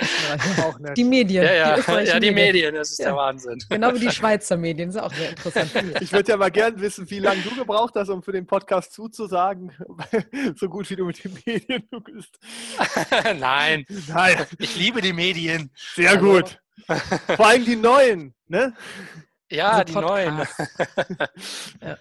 Die, 0.00 0.94
die 0.94 1.04
Medien. 1.04 1.42
Ja, 1.42 1.52
ja, 1.52 1.76
die, 1.76 1.90
ja, 2.06 2.20
die 2.20 2.30
Medien, 2.30 2.74
das 2.74 2.92
ist 2.92 2.98
ja. 2.98 3.06
der 3.06 3.16
Wahnsinn. 3.16 3.58
Genau 3.68 3.92
wie 3.94 3.98
die 3.98 4.10
Schweizer 4.12 4.56
Medien, 4.56 4.92
das 4.92 4.96
ist 4.96 5.02
auch 5.02 5.12
sehr 5.12 5.30
interessant. 5.30 5.72
Ich 6.00 6.12
würde 6.12 6.30
ja 6.30 6.36
mal 6.36 6.50
gern 6.50 6.80
wissen, 6.80 7.10
wie 7.10 7.18
lange 7.18 7.42
du 7.42 7.54
gebraucht 7.54 7.94
hast, 7.96 8.08
um 8.08 8.22
für 8.22 8.32
den 8.32 8.46
Podcast 8.46 8.92
zuzusagen, 8.92 9.72
so 10.56 10.68
gut 10.68 10.88
wie 10.90 10.96
du 10.96 11.04
mit 11.04 11.22
den 11.24 11.36
Medien 11.44 11.88
bist. 12.04 12.38
Nein. 13.38 13.84
Nein. 14.06 14.46
Ich 14.58 14.76
liebe 14.76 15.00
die 15.00 15.12
Medien. 15.12 15.70
Sehr 15.94 16.10
also, 16.10 16.20
gut. 16.20 16.60
Vor 17.36 17.46
allem 17.46 17.64
die 17.64 17.76
neuen, 17.76 18.34
ne? 18.46 18.74
Ja, 19.50 19.82
die 19.82 19.94
neuen. 19.94 20.46
ja. 21.80 21.98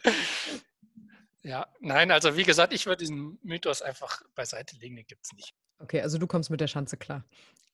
ja, 1.41 1.67
nein, 1.79 2.11
also 2.11 2.35
wie 2.37 2.43
gesagt, 2.43 2.73
ich 2.73 2.85
würde 2.85 2.99
diesen 2.99 3.39
Mythos 3.41 3.81
einfach 3.81 4.21
beiseite 4.35 4.75
legen, 4.77 4.97
den 4.97 5.07
gibt 5.07 5.25
es 5.25 5.33
nicht. 5.33 5.55
Okay, 5.79 6.01
also 6.01 6.17
du 6.17 6.27
kommst 6.27 6.49
mit 6.49 6.59
der 6.59 6.67
Schanze 6.67 6.97
klar. 6.97 7.23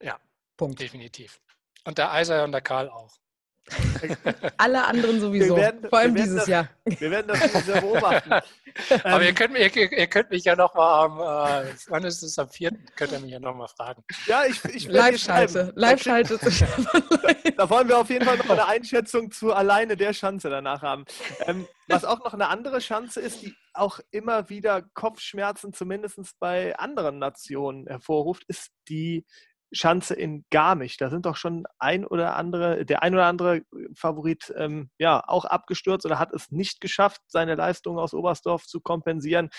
Ja, 0.02 0.20
Punkt. 0.58 0.80
Definitiv. 0.80 1.40
Und 1.86 1.98
der 1.98 2.12
Eiser 2.12 2.44
und 2.44 2.52
der 2.52 2.62
Karl 2.62 2.90
auch. 2.90 3.18
Alle 4.58 4.86
anderen 4.86 5.22
sowieso. 5.22 5.56
Werden, 5.56 5.90
Vor 5.90 6.00
allem 6.00 6.16
dieses 6.16 6.40
das, 6.40 6.48
Jahr. 6.48 6.70
Wir 6.86 7.12
werden 7.12 7.28
das 7.28 7.66
sehr 7.66 7.82
beobachten. 7.82 8.32
Aber 9.04 9.22
ähm, 9.22 9.28
ihr, 9.28 9.34
könnt, 9.34 9.58
ihr, 9.58 9.92
ihr, 9.92 10.08
könnt, 10.08 10.32
mich 10.32 10.44
ja 10.44 10.56
noch 10.56 10.74
mal 10.74 11.06
am, 11.06 11.66
äh, 11.66 11.74
wann 11.88 12.04
ist 12.04 12.24
es 12.24 12.38
am 12.40 12.50
4. 12.50 12.72
könnt 12.96 13.12
ihr 13.12 13.20
mich 13.20 13.32
ja 13.32 13.40
noch 13.40 13.56
mal 13.56 13.68
fragen. 13.68 14.04
Ja, 14.26 14.44
ich, 14.46 14.64
ich 14.66 14.88
Live-Schalte. 14.88 15.72
Live-Schalte. 15.76 16.40
da, 16.40 17.52
da 17.58 17.70
wollen 17.70 17.88
wir 17.88 18.00
auf 18.00 18.10
jeden 18.10 18.26
Fall 18.26 18.38
noch 18.38 18.50
eine 18.50 18.68
Einschätzung 18.68 19.32
zu 19.32 19.54
alleine 19.54 19.96
der 19.96 20.14
Schanze 20.14 20.50
danach 20.50 20.82
haben. 20.82 21.06
Ähm, 21.46 21.68
was 21.88 22.04
auch 22.04 22.20
noch 22.20 22.34
eine 22.34 22.50
andere 22.50 22.82
Schanze 22.82 23.22
ist, 23.22 23.44
die 23.44 23.56
auch 23.74 24.00
immer 24.12 24.50
wieder 24.50 24.84
Kopfschmerzen 24.94 25.74
zumindest 25.74 26.40
bei 26.40 26.78
anderen 26.78 27.20
Nationen 27.20 27.88
hervorruft, 27.88 28.44
ist 28.48 28.72
die 28.90 29.26
Schanze 29.72 30.14
in 30.14 30.46
Garmisch. 30.52 30.98
Da 30.98 31.10
sind 31.10 31.26
doch 31.26 31.36
schon 31.36 31.66
ein 31.80 32.06
oder 32.06 32.36
andere, 32.36 32.86
der 32.86 33.02
ein 33.02 33.14
oder 33.14 33.26
andere 33.26 33.62
Favorit 33.96 34.54
ähm, 34.56 34.90
ja 35.00 35.24
auch 35.28 35.46
abgestürzt 35.46 36.06
oder 36.06 36.20
hat 36.20 36.32
es 36.34 36.52
nicht 36.52 36.80
geschafft, 36.80 37.22
seine 37.28 37.56
Leistung 37.56 37.98
aus 37.98 38.14
Oberstdorf 38.14 38.66
zu 38.66 38.82
kompensieren. 38.82 39.50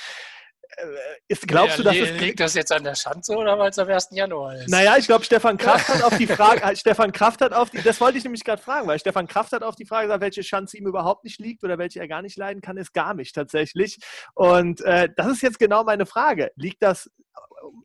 Äh, 0.77 0.87
ist, 1.29 1.47
glaubst 1.47 1.79
ja, 1.79 1.85
du, 1.85 1.91
dass 1.91 1.97
es 1.97 2.21
liegt 2.21 2.41
das 2.41 2.55
jetzt 2.55 2.73
an 2.73 2.85
der 2.85 2.95
Schanze 2.95 3.35
oder 3.35 3.59
weil 3.59 3.71
es 3.71 3.79
am 3.79 3.89
1. 3.89 4.09
Januar 4.13 4.57
ist? 4.57 4.69
Naja, 4.69 4.97
ich 4.99 5.07
glaube, 5.07 5.25
Stefan 5.25 5.57
Kraft 5.57 5.89
hat 5.95 6.03
auf 6.03 6.17
die 6.17 6.27
Frage, 6.27 6.63
äh, 6.63 6.77
Stefan 6.77 7.13
Kraft 7.13 7.41
hat 7.41 7.53
auf 7.53 7.71
die, 7.71 7.83
das 7.83 8.01
wollte 8.01 8.19
ich 8.19 8.25
nämlich 8.25 8.45
gerade 8.45 8.63
fragen, 8.63 8.87
weil 8.87 8.99
Stefan 8.99 9.27
Kraft 9.27 9.53
hat 9.53 9.63
auf 9.63 9.77
die 9.77 9.87
Frage 9.87 10.07
gesagt, 10.07 10.23
welche 10.23 10.43
Schanze 10.43 10.77
ihm 10.77 10.87
überhaupt 10.87 11.25
nicht 11.25 11.39
liegt 11.41 11.65
oder 11.65 11.79
welche 11.79 12.01
er 12.01 12.09
gar 12.09 12.23
nicht 12.23 12.37
leiden 12.37 12.61
kann, 12.61 12.77
ist 12.77 12.93
Garmisch 12.93 13.33
tatsächlich. 13.33 13.99
Und 14.35 14.81
äh, 14.83 15.09
das 15.17 15.29
ist 15.29 15.43
jetzt 15.43 15.59
genau 15.59 15.85
meine 15.85 16.07
Frage. 16.07 16.51
Liegt 16.57 16.83
das 16.83 17.11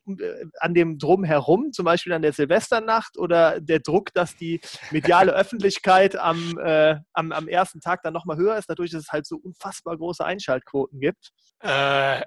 äh, 0.06 0.44
an 0.58 0.74
dem 0.74 0.98
Drumherum, 0.98 1.72
zum 1.72 1.84
Beispiel 1.84 2.12
an 2.12 2.22
der 2.22 2.32
Silvesternacht 2.32 3.16
oder 3.18 3.60
der 3.60 3.80
Druck, 3.80 4.12
dass 4.14 4.36
die 4.36 4.60
mediale 4.90 5.32
Öffentlichkeit 5.32 6.16
am, 6.16 6.58
äh, 6.58 6.96
am, 7.12 7.32
am 7.32 7.48
ersten 7.48 7.80
Tag 7.80 8.02
dann 8.02 8.12
nochmal 8.12 8.36
höher 8.36 8.56
ist, 8.56 8.68
dadurch, 8.68 8.90
dass 8.90 9.02
es 9.02 9.12
halt 9.12 9.26
so 9.26 9.36
unfassbar 9.36 9.96
große 9.96 10.24
Einschaltquoten 10.24 11.00
gibt? 11.00 11.30
Äh, 11.60 12.22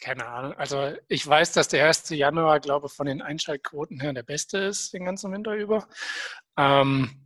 keine 0.00 0.26
Ahnung. 0.26 0.52
Also 0.54 0.92
ich 1.08 1.26
weiß, 1.26 1.52
dass 1.52 1.68
der 1.68 1.86
1. 1.86 2.10
Januar, 2.10 2.60
glaube 2.60 2.86
ich, 2.88 2.92
von 2.92 3.06
den 3.06 3.22
Einschaltquoten 3.22 4.00
her 4.00 4.12
der 4.12 4.22
beste 4.22 4.58
ist 4.58 4.92
den 4.92 5.04
ganzen 5.04 5.32
Winter 5.32 5.54
über. 5.54 5.86
Ähm, 6.56 7.24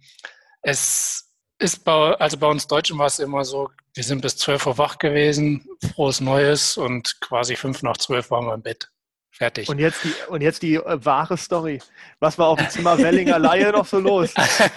es 0.63 1.35
ist 1.59 1.85
bei, 1.85 2.15
also 2.15 2.37
bei 2.39 2.47
uns 2.47 2.67
Deutschen 2.67 2.99
war 2.99 3.07
es 3.07 3.19
immer 3.19 3.45
so, 3.45 3.71
wir 3.95 4.05
sind 4.05 4.23
bis 4.23 4.37
12 4.37 4.67
Uhr 4.67 4.79
wach 4.79 4.99
gewesen, 4.99 5.69
frohes 5.95 6.21
Neues 6.21 6.77
und 6.77 7.21
quasi 7.21 7.57
fünf 7.57 7.83
nach 7.83 7.97
zwölf 7.97 8.31
waren 8.31 8.47
wir 8.47 8.55
im 8.55 8.63
Bett 8.63 8.91
Fertig. 9.39 9.69
Und 9.69 9.79
jetzt 9.79 10.03
die, 10.03 10.13
und 10.27 10.41
jetzt 10.41 10.63
die 10.63 10.75
äh, 10.75 11.05
wahre 11.05 11.37
Story. 11.39 11.81
Was 12.19 12.39
war 12.39 12.49
auf 12.49 12.59
dem 12.59 12.69
Zimmer 12.71 12.99
Wellinger 12.99 13.39
Laie 13.39 13.71
noch 13.71 13.87
so 13.87 14.01
los? 14.01 14.35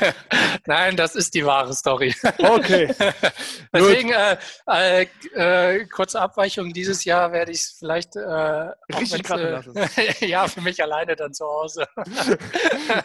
Nein, 0.68 0.96
das 0.96 1.16
ist 1.16 1.34
die 1.34 1.44
wahre 1.44 1.74
Story. 1.74 2.14
Okay. 2.38 2.94
Deswegen, 3.74 4.12
äh, 4.12 4.38
äh, 4.68 5.08
äh, 5.34 5.86
kurze 5.88 6.22
Abweichung. 6.22 6.74
Dieses 6.74 7.04
Jahr 7.06 7.32
werde 7.32 7.52
ich 7.52 7.58
es 7.58 7.76
vielleicht 7.80 8.16
äh, 8.16 8.20
Richtig 8.22 9.24
krachen 9.24 9.50
lassen. 9.50 9.74
ja, 10.20 10.48
für 10.48 10.62
mich 10.62 10.82
alleine 10.84 11.16
dann 11.16 11.34
zu 11.34 11.44
Hause. 11.44 11.88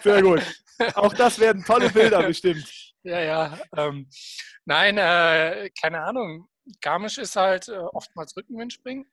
Sehr 0.05 0.21
gut. 0.21 0.43
Auch 0.95 1.15
das 1.15 1.39
werden 1.39 1.65
tolle 1.65 1.89
Bilder 1.89 2.23
bestimmt. 2.23 2.71
Ja, 3.03 3.21
ja. 3.21 3.59
Ähm, 3.75 4.11
nein, 4.67 4.99
äh, 4.99 5.71
keine 5.81 6.03
Ahnung. 6.03 6.49
Garmisch 6.83 7.17
ist 7.17 7.37
halt 7.37 7.69
äh, 7.69 7.79
oftmals 7.79 8.37
Rückenwindspringen 8.37 9.07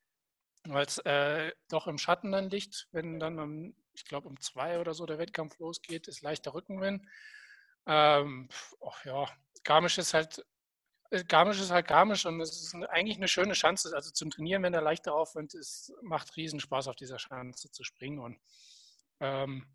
weil 0.66 0.86
es 0.86 0.98
äh, 1.00 1.52
doch 1.70 1.88
im 1.88 1.98
Schatten 1.98 2.32
dann 2.32 2.50
liegt, 2.50 2.88
wenn 2.92 3.20
dann, 3.20 3.40
um, 3.40 3.76
ich 3.94 4.06
glaube, 4.06 4.28
um 4.28 4.40
zwei 4.40 4.80
oder 4.80 4.94
so 4.94 5.06
der 5.06 5.18
Wettkampf 5.20 5.58
losgeht, 5.60 6.08
ist 6.08 6.22
leichter 6.22 6.54
Rückenwind. 6.54 7.06
Ähm, 7.86 8.50
ach 8.86 9.06
ja, 9.06 9.28
Garmisch 9.64 9.98
ist 9.98 10.14
halt 10.14 10.46
äh, 11.14 11.24
Garmisch 11.26 11.60
ist 11.60 11.72
halt 11.72 11.88
Garmisch 11.88 12.26
und 12.26 12.42
es 12.42 12.62
ist 12.62 12.76
eigentlich 12.90 13.18
eine 13.18 13.28
schöne 13.28 13.54
Chance. 13.54 13.94
Also 13.96 14.12
zum 14.12 14.32
Trainieren, 14.32 14.64
wenn 14.64 14.74
der 14.74 14.82
leichter 14.82 15.14
Aufwind 15.14 15.54
ist, 15.54 15.94
macht 16.02 16.36
riesen 16.38 16.60
Spaß 16.60 16.88
auf 16.88 16.96
dieser 16.96 17.20
Schanze 17.20 17.72
zu 17.72 17.84
springen. 17.84 18.20
Und 18.20 18.40
ähm, 19.20 19.68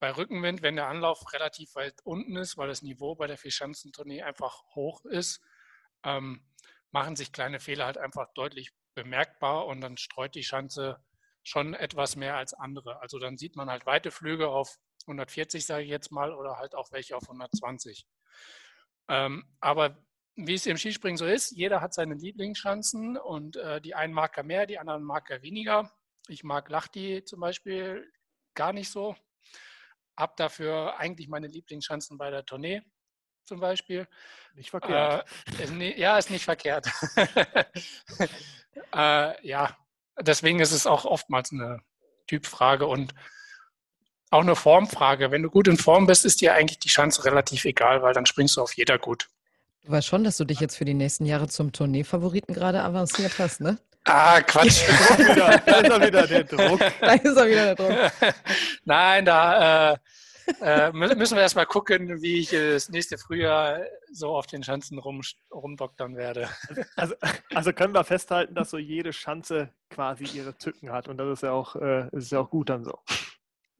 bei 0.00 0.10
Rückenwind, 0.10 0.62
wenn 0.62 0.76
der 0.76 0.88
Anlauf 0.88 1.32
relativ 1.32 1.74
weit 1.76 2.00
unten 2.04 2.36
ist, 2.36 2.56
weil 2.58 2.68
das 2.68 2.82
Niveau 2.82 3.14
bei 3.14 3.28
der 3.28 3.38
Vierschanzentournee 3.38 4.22
einfach 4.22 4.64
hoch 4.74 5.04
ist, 5.04 5.40
ähm, 6.04 6.44
machen 6.90 7.16
sich 7.16 7.32
kleine 7.32 7.60
Fehler 7.60 7.86
halt 7.86 7.98
einfach 7.98 8.32
deutlich 8.34 8.72
bemerkbar 8.94 9.66
und 9.66 9.80
dann 9.80 9.96
streut 9.96 10.34
die 10.34 10.44
Schanze 10.44 11.02
schon 11.42 11.74
etwas 11.74 12.16
mehr 12.16 12.36
als 12.36 12.54
andere. 12.54 13.00
Also 13.00 13.18
dann 13.18 13.36
sieht 13.36 13.56
man 13.56 13.70
halt 13.70 13.86
weite 13.86 14.10
Flüge 14.10 14.48
auf 14.48 14.78
140, 15.02 15.66
sage 15.66 15.84
ich 15.84 15.90
jetzt 15.90 16.12
mal, 16.12 16.32
oder 16.32 16.58
halt 16.58 16.74
auch 16.74 16.92
welche 16.92 17.16
auf 17.16 17.24
120. 17.24 18.06
Ähm, 19.08 19.44
aber 19.60 19.96
wie 20.36 20.54
es 20.54 20.66
im 20.66 20.76
Skispringen 20.76 21.16
so 21.16 21.26
ist, 21.26 21.50
jeder 21.50 21.80
hat 21.80 21.94
seine 21.94 22.14
Lieblingsschanzen 22.14 23.16
und 23.18 23.56
äh, 23.56 23.80
die 23.80 23.94
einen 23.94 24.14
mag 24.14 24.36
er 24.36 24.44
mehr, 24.44 24.66
die 24.66 24.78
anderen 24.78 25.02
mag 25.02 25.28
er 25.30 25.42
weniger. 25.42 25.92
Ich 26.28 26.44
mag 26.44 26.70
Lachti 26.70 27.24
zum 27.24 27.40
Beispiel 27.40 28.10
gar 28.54 28.72
nicht 28.72 28.90
so. 28.90 29.16
Hab 30.16 30.36
dafür 30.36 30.98
eigentlich 30.98 31.28
meine 31.28 31.48
Lieblingsschanzen 31.48 32.16
bei 32.16 32.30
der 32.30 32.44
Tournee 32.44 32.82
zum 33.44 33.60
Beispiel. 33.60 34.06
Nicht 34.54 34.70
verkehrt. 34.70 35.28
Äh, 35.58 35.64
ist, 35.64 35.98
ja, 35.98 36.18
ist 36.18 36.30
nicht 36.30 36.44
verkehrt. 36.44 36.86
äh, 38.94 39.46
ja, 39.46 39.76
deswegen 40.20 40.60
ist 40.60 40.72
es 40.72 40.86
auch 40.86 41.04
oftmals 41.04 41.52
eine 41.52 41.80
Typfrage 42.26 42.86
und 42.86 43.14
auch 44.30 44.40
eine 44.40 44.56
Formfrage. 44.56 45.30
Wenn 45.30 45.42
du 45.42 45.50
gut 45.50 45.68
in 45.68 45.76
Form 45.76 46.06
bist, 46.06 46.24
ist 46.24 46.40
dir 46.40 46.54
eigentlich 46.54 46.78
die 46.78 46.88
Chance 46.88 47.24
relativ 47.24 47.64
egal, 47.64 48.02
weil 48.02 48.14
dann 48.14 48.26
springst 48.26 48.56
du 48.56 48.62
auf 48.62 48.74
jeder 48.74 48.98
gut. 48.98 49.28
Du 49.84 49.90
weißt 49.90 50.06
schon, 50.06 50.24
dass 50.24 50.36
du 50.36 50.44
dich 50.44 50.60
jetzt 50.60 50.76
für 50.76 50.84
die 50.84 50.94
nächsten 50.94 51.26
Jahre 51.26 51.48
zum 51.48 51.72
Tourneefavoriten 51.72 52.54
gerade 52.54 52.82
avanciert 52.82 53.38
hast, 53.38 53.60
ne? 53.60 53.78
Ah, 54.04 54.40
Quatsch. 54.40 54.82
da 55.18 55.52
ist 55.52 55.66
er 55.66 56.06
wieder, 56.06 56.26
der 56.26 56.44
Druck. 56.44 56.80
Da 57.00 57.12
ist 57.12 57.36
er 57.36 57.46
wieder, 57.48 57.74
der 57.74 57.74
Druck. 57.74 58.12
Nein, 58.84 59.24
da 59.24 59.92
äh, 59.92 59.96
äh, 60.60 60.92
müssen 60.92 61.36
wir 61.36 61.42
erstmal 61.42 61.66
gucken, 61.66 62.22
wie 62.22 62.40
ich 62.40 62.50
das 62.50 62.88
nächste 62.88 63.18
Frühjahr 63.18 63.80
so 64.12 64.36
auf 64.36 64.46
den 64.46 64.62
Schanzen 64.62 64.98
rum, 64.98 65.22
rumdoktern 65.50 66.16
werde. 66.16 66.48
Also, 66.96 67.14
also, 67.54 67.72
können 67.72 67.94
wir 67.94 68.04
festhalten, 68.04 68.54
dass 68.54 68.70
so 68.70 68.78
jede 68.78 69.12
Schanze 69.12 69.72
quasi 69.90 70.24
ihre 70.24 70.56
Tücken 70.56 70.92
hat 70.92 71.08
und 71.08 71.18
das 71.18 71.28
ist 71.38 71.42
ja 71.42 71.52
auch, 71.52 71.76
äh, 71.76 72.08
ist 72.12 72.32
ja 72.32 72.40
auch 72.40 72.50
gut 72.50 72.68
dann 72.68 72.84
so. 72.84 72.98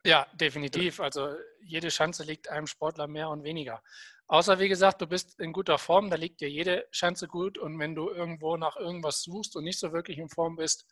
Ja, 0.05 0.27
definitiv. 0.35 0.99
Also 0.99 1.37
jede 1.61 1.91
Schanze 1.91 2.25
liegt 2.25 2.49
einem 2.49 2.67
Sportler 2.67 3.07
mehr 3.07 3.29
und 3.29 3.45
weniger. 3.45 3.83
Außer 4.27 4.59
wie 4.59 4.69
gesagt, 4.69 5.01
du 5.01 5.07
bist 5.07 5.39
in 5.39 5.53
guter 5.53 5.79
Form, 5.79 6.11
da 6.11 6.17
liegt 6.17 6.41
dir 6.41 6.51
jede 6.51 6.89
Schanze 6.91 7.29
gut 7.29 7.59
und 7.59 7.79
wenn 7.79 7.95
du 7.95 8.09
irgendwo 8.09 8.57
nach 8.57 8.77
irgendwas 8.77 9.23
suchst 9.23 9.55
und 9.57 9.65
nicht 9.65 9.79
so 9.79 9.93
wirklich 9.93 10.19
in 10.19 10.29
Form 10.29 10.57
bist, 10.57 10.87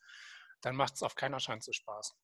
dann 0.61 0.77
macht 0.77 0.95
es 0.95 1.03
auf 1.03 1.15
keiner 1.15 1.41
Schanze 1.41 1.73
Spaß. 1.73 2.15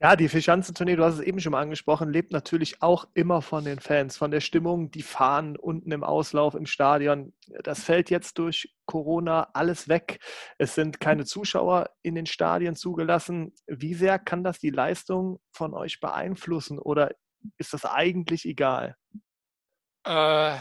Ja, 0.00 0.16
die 0.16 0.28
Vierschanzentournee, 0.28 0.96
du 0.96 1.04
hast 1.04 1.14
es 1.14 1.20
eben 1.20 1.40
schon 1.40 1.52
mal 1.52 1.62
angesprochen, 1.62 2.10
lebt 2.10 2.32
natürlich 2.32 2.82
auch 2.82 3.06
immer 3.14 3.40
von 3.42 3.64
den 3.64 3.78
Fans, 3.78 4.16
von 4.16 4.30
der 4.30 4.40
Stimmung, 4.40 4.90
die 4.90 5.02
fahren 5.02 5.56
unten 5.56 5.92
im 5.92 6.02
Auslauf 6.02 6.54
im 6.54 6.66
Stadion. 6.66 7.32
Das 7.62 7.84
fällt 7.84 8.10
jetzt 8.10 8.38
durch 8.38 8.74
Corona 8.86 9.48
alles 9.54 9.88
weg. 9.88 10.18
Es 10.58 10.74
sind 10.74 11.00
keine 11.00 11.24
Zuschauer 11.24 11.90
in 12.02 12.16
den 12.16 12.26
Stadien 12.26 12.74
zugelassen. 12.74 13.54
Wie 13.66 13.94
sehr 13.94 14.18
kann 14.18 14.42
das 14.42 14.58
die 14.58 14.70
Leistung 14.70 15.40
von 15.52 15.72
euch 15.74 16.00
beeinflussen 16.00 16.78
oder 16.78 17.12
ist 17.56 17.72
das 17.72 17.84
eigentlich 17.84 18.46
egal? 18.46 18.96
Äh, 20.04 20.56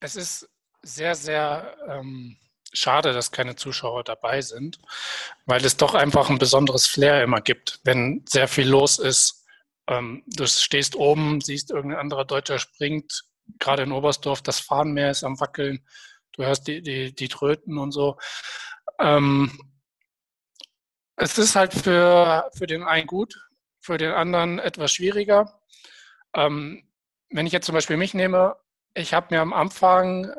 es 0.00 0.16
ist 0.16 0.50
sehr, 0.82 1.14
sehr 1.14 1.76
ähm, 1.88 2.36
schade, 2.72 3.12
dass 3.12 3.32
keine 3.32 3.56
Zuschauer 3.56 4.04
dabei 4.04 4.40
sind, 4.40 4.78
weil 5.46 5.64
es 5.64 5.76
doch 5.76 5.94
einfach 5.94 6.30
ein 6.30 6.38
besonderes 6.38 6.86
Flair 6.86 7.22
immer 7.22 7.40
gibt, 7.40 7.80
wenn 7.84 8.24
sehr 8.28 8.48
viel 8.48 8.68
los 8.68 8.98
ist. 8.98 9.46
Ähm, 9.86 10.22
du 10.26 10.46
stehst 10.46 10.96
oben, 10.96 11.40
siehst 11.40 11.70
irgendein 11.70 12.00
anderer 12.00 12.24
Deutscher 12.24 12.58
springt, 12.58 13.24
gerade 13.58 13.82
in 13.82 13.92
Oberstdorf, 13.92 14.42
das 14.42 14.60
Fahnenmeer 14.60 15.10
ist 15.10 15.24
am 15.24 15.40
Wackeln, 15.40 15.84
du 16.32 16.44
hörst 16.44 16.66
die, 16.66 16.82
die, 16.82 17.14
die 17.14 17.28
Tröten 17.28 17.78
und 17.78 17.92
so. 17.92 18.16
Ähm, 18.98 19.58
es 21.16 21.38
ist 21.38 21.56
halt 21.56 21.74
für, 21.74 22.50
für 22.56 22.66
den 22.66 22.82
einen 22.82 23.06
gut, 23.06 23.48
für 23.80 23.98
den 23.98 24.12
anderen 24.12 24.58
etwas 24.58 24.92
schwieriger. 24.92 25.60
Ähm, 26.34 26.88
wenn 27.30 27.46
ich 27.46 27.52
jetzt 27.52 27.66
zum 27.66 27.74
Beispiel 27.74 27.96
mich 27.96 28.14
nehme, 28.14 28.56
ich 28.94 29.14
habe 29.14 29.28
mir 29.30 29.40
am 29.40 29.52
Anfang 29.52 30.32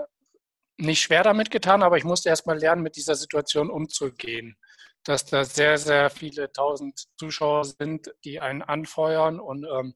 nicht 0.78 1.02
schwer 1.02 1.24
damit 1.24 1.52
getan, 1.52 1.84
aber 1.84 1.98
ich 1.98 2.04
musste 2.04 2.30
erst 2.30 2.48
mal 2.48 2.58
lernen, 2.58 2.82
mit 2.82 2.96
dieser 2.96 3.16
Situation 3.16 3.70
umzugehen. 3.70 4.58
Dass 5.04 5.26
da 5.26 5.44
sehr, 5.44 5.78
sehr 5.78 6.10
viele 6.10 6.52
tausend 6.52 7.08
Zuschauer 7.18 7.66
sind, 7.66 8.14
die 8.24 8.40
einen 8.40 8.62
anfeuern 8.62 9.40
und 9.40 9.66
ähm, 9.66 9.96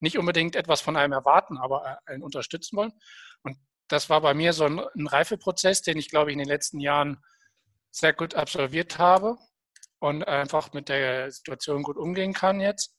nicht 0.00 0.18
unbedingt 0.18 0.56
etwas 0.56 0.80
von 0.80 0.96
einem 0.96 1.12
erwarten, 1.12 1.58
aber 1.58 1.98
einen 2.06 2.22
unterstützen 2.22 2.76
wollen. 2.76 2.92
Und 3.42 3.58
das 3.88 4.08
war 4.08 4.20
bei 4.22 4.34
mir 4.34 4.52
so 4.52 4.64
ein, 4.64 4.80
ein 4.80 5.06
Reifeprozess, 5.06 5.82
den 5.82 5.98
ich, 5.98 6.08
glaube 6.08 6.30
ich, 6.30 6.32
in 6.32 6.38
den 6.38 6.48
letzten 6.48 6.80
Jahren 6.80 7.22
sehr 7.90 8.12
gut 8.12 8.34
absolviert 8.34 8.98
habe 8.98 9.36
und 9.98 10.26
einfach 10.26 10.72
mit 10.72 10.88
der 10.88 11.30
Situation 11.30 11.82
gut 11.82 11.96
umgehen 11.96 12.32
kann 12.32 12.60
jetzt. 12.60 12.96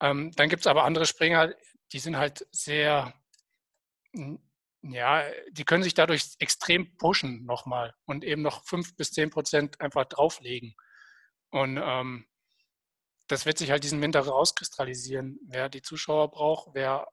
Ähm, 0.00 0.32
dann 0.32 0.48
gibt 0.48 0.62
es 0.62 0.66
aber 0.66 0.84
andere 0.84 1.06
Springer, 1.06 1.54
die 1.92 1.98
sind 1.98 2.16
halt 2.16 2.46
sehr 2.50 3.14
ja, 4.92 5.24
die 5.50 5.64
können 5.64 5.82
sich 5.82 5.94
dadurch 5.94 6.36
extrem 6.38 6.96
pushen 6.96 7.44
nochmal 7.44 7.94
und 8.04 8.24
eben 8.24 8.42
noch 8.42 8.64
fünf 8.64 8.96
bis 8.96 9.12
zehn 9.12 9.30
Prozent 9.30 9.80
einfach 9.80 10.04
drauflegen. 10.04 10.74
Und 11.50 11.78
ähm, 11.82 12.26
das 13.28 13.46
wird 13.46 13.58
sich 13.58 13.70
halt 13.70 13.84
diesen 13.84 14.02
Winter 14.02 14.20
rauskristallisieren, 14.20 15.38
wer 15.46 15.68
die 15.68 15.82
Zuschauer 15.82 16.30
braucht, 16.30 16.74
wer 16.74 17.08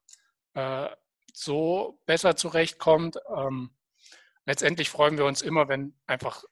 äh, 0.54 0.90
so 1.34 2.02
besser 2.06 2.36
zurechtkommt. 2.36 3.18
Ähm, 3.36 3.76
letztendlich 4.46 4.90
freuen 4.90 5.18
wir 5.18 5.26
uns 5.26 5.42
immer, 5.42 5.70
wenn 5.70 5.98
einfach 6.08 6.44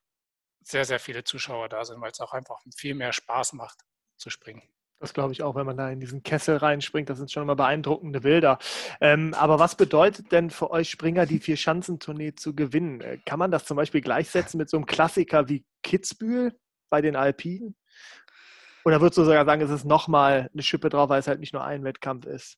sehr, 0.61 0.85
sehr 0.85 0.99
viele 0.99 1.23
Zuschauer 1.23 1.67
da 1.67 1.83
sind, 1.83 1.99
weil 1.99 2.11
es 2.11 2.21
auch 2.21 2.33
einfach 2.33 2.61
viel 2.75 2.95
mehr 2.95 3.11
Spaß 3.11 3.53
macht 3.53 3.79
zu 4.17 4.29
springen. 4.29 4.63
Das 4.99 5.13
glaube 5.13 5.31
ich 5.31 5.43
auch, 5.43 5.55
wenn 5.55 5.65
man 5.65 5.77
da 5.77 5.89
in 5.89 6.01
diesen 6.01 6.23
Kessel 6.23 6.57
reinspringt. 6.57 7.09
Das 7.09 7.17
sind 7.17 7.31
schon 7.31 7.43
immer 7.43 7.55
beeindruckende 7.55 8.21
Bilder. 8.21 8.59
Ähm, 8.99 9.33
aber 9.33 9.57
was 9.57 9.75
bedeutet 9.75 10.31
denn 10.33 10.49
für 10.49 10.71
euch 10.71 10.89
Springer, 10.89 11.25
die 11.25 11.39
Vier-Schanzentournee 11.39 12.35
zu 12.35 12.53
gewinnen? 12.53 12.99
Äh, 12.99 13.17
kann 13.25 13.39
man 13.39 13.49
das 13.49 13.65
zum 13.65 13.77
Beispiel 13.77 14.01
gleichsetzen 14.01 14.57
mit 14.57 14.69
so 14.69 14.75
einem 14.75 14.85
Klassiker 14.85 15.47
wie 15.47 15.65
Kitzbühel 15.83 16.53
bei 16.89 17.01
den 17.01 17.15
Alpinen? 17.15 17.75
Oder 18.83 18.99
würdest 18.99 19.17
du 19.17 19.23
sogar 19.23 19.45
sagen, 19.45 19.61
es 19.61 19.69
ist 19.69 19.85
nochmal 19.85 20.49
eine 20.53 20.63
Schippe 20.63 20.89
drauf, 20.89 21.09
weil 21.09 21.19
es 21.19 21.27
halt 21.27 21.39
nicht 21.39 21.53
nur 21.53 21.63
ein 21.63 21.83
Wettkampf 21.83 22.25
ist? 22.25 22.57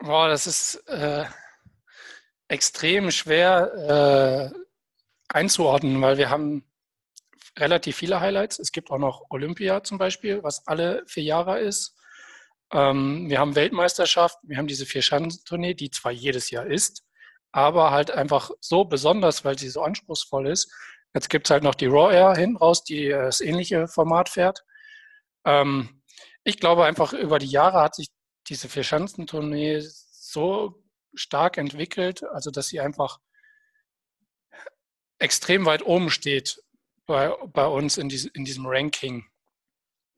Boah, 0.00 0.28
das 0.28 0.48
ist 0.48 0.76
äh, 0.88 1.24
extrem 2.48 3.10
schwer 3.12 4.52
äh, 4.52 4.58
einzuordnen, 5.28 6.00
weil 6.02 6.18
wir 6.18 6.30
haben 6.30 6.64
relativ 7.58 7.96
viele 7.96 8.20
Highlights. 8.20 8.58
Es 8.58 8.72
gibt 8.72 8.90
auch 8.90 8.98
noch 8.98 9.26
Olympia 9.30 9.82
zum 9.82 9.98
Beispiel, 9.98 10.42
was 10.42 10.66
alle 10.66 11.04
vier 11.06 11.22
Jahre 11.22 11.60
ist. 11.60 11.96
Ähm, 12.72 13.28
wir 13.28 13.38
haben 13.38 13.54
Weltmeisterschaft, 13.54 14.38
wir 14.42 14.56
haben 14.56 14.66
diese 14.66 14.86
Vier-Schanzentournee, 14.86 15.74
die 15.74 15.90
zwar 15.90 16.12
jedes 16.12 16.50
Jahr 16.50 16.66
ist, 16.66 17.04
aber 17.52 17.90
halt 17.90 18.10
einfach 18.10 18.50
so 18.60 18.84
besonders, 18.84 19.44
weil 19.44 19.58
sie 19.58 19.68
so 19.68 19.82
anspruchsvoll 19.82 20.48
ist. 20.48 20.72
Jetzt 21.14 21.30
gibt 21.30 21.46
es 21.46 21.50
halt 21.50 21.62
noch 21.62 21.76
die 21.76 21.86
Raw 21.86 22.12
Air 22.12 22.34
hin 22.34 22.56
raus, 22.56 22.82
die 22.82 23.06
äh, 23.06 23.22
das 23.22 23.40
ähnliche 23.40 23.86
Format 23.86 24.28
fährt. 24.28 24.64
Ähm, 25.44 26.02
ich 26.42 26.58
glaube 26.58 26.84
einfach, 26.84 27.12
über 27.12 27.38
die 27.38 27.46
Jahre 27.46 27.80
hat 27.80 27.94
sich 27.94 28.08
diese 28.48 28.68
Vier-Schanzentournee 28.68 29.80
so 29.80 30.82
stark 31.14 31.58
entwickelt, 31.58 32.24
also 32.24 32.50
dass 32.50 32.68
sie 32.68 32.80
einfach 32.80 33.20
extrem 35.18 35.64
weit 35.64 35.86
oben 35.86 36.10
steht 36.10 36.60
bei, 37.06 37.30
bei 37.52 37.66
uns 37.66 37.98
in, 37.98 38.08
dies, 38.08 38.26
in 38.26 38.44
diesem 38.44 38.66
Ranking. 38.66 39.24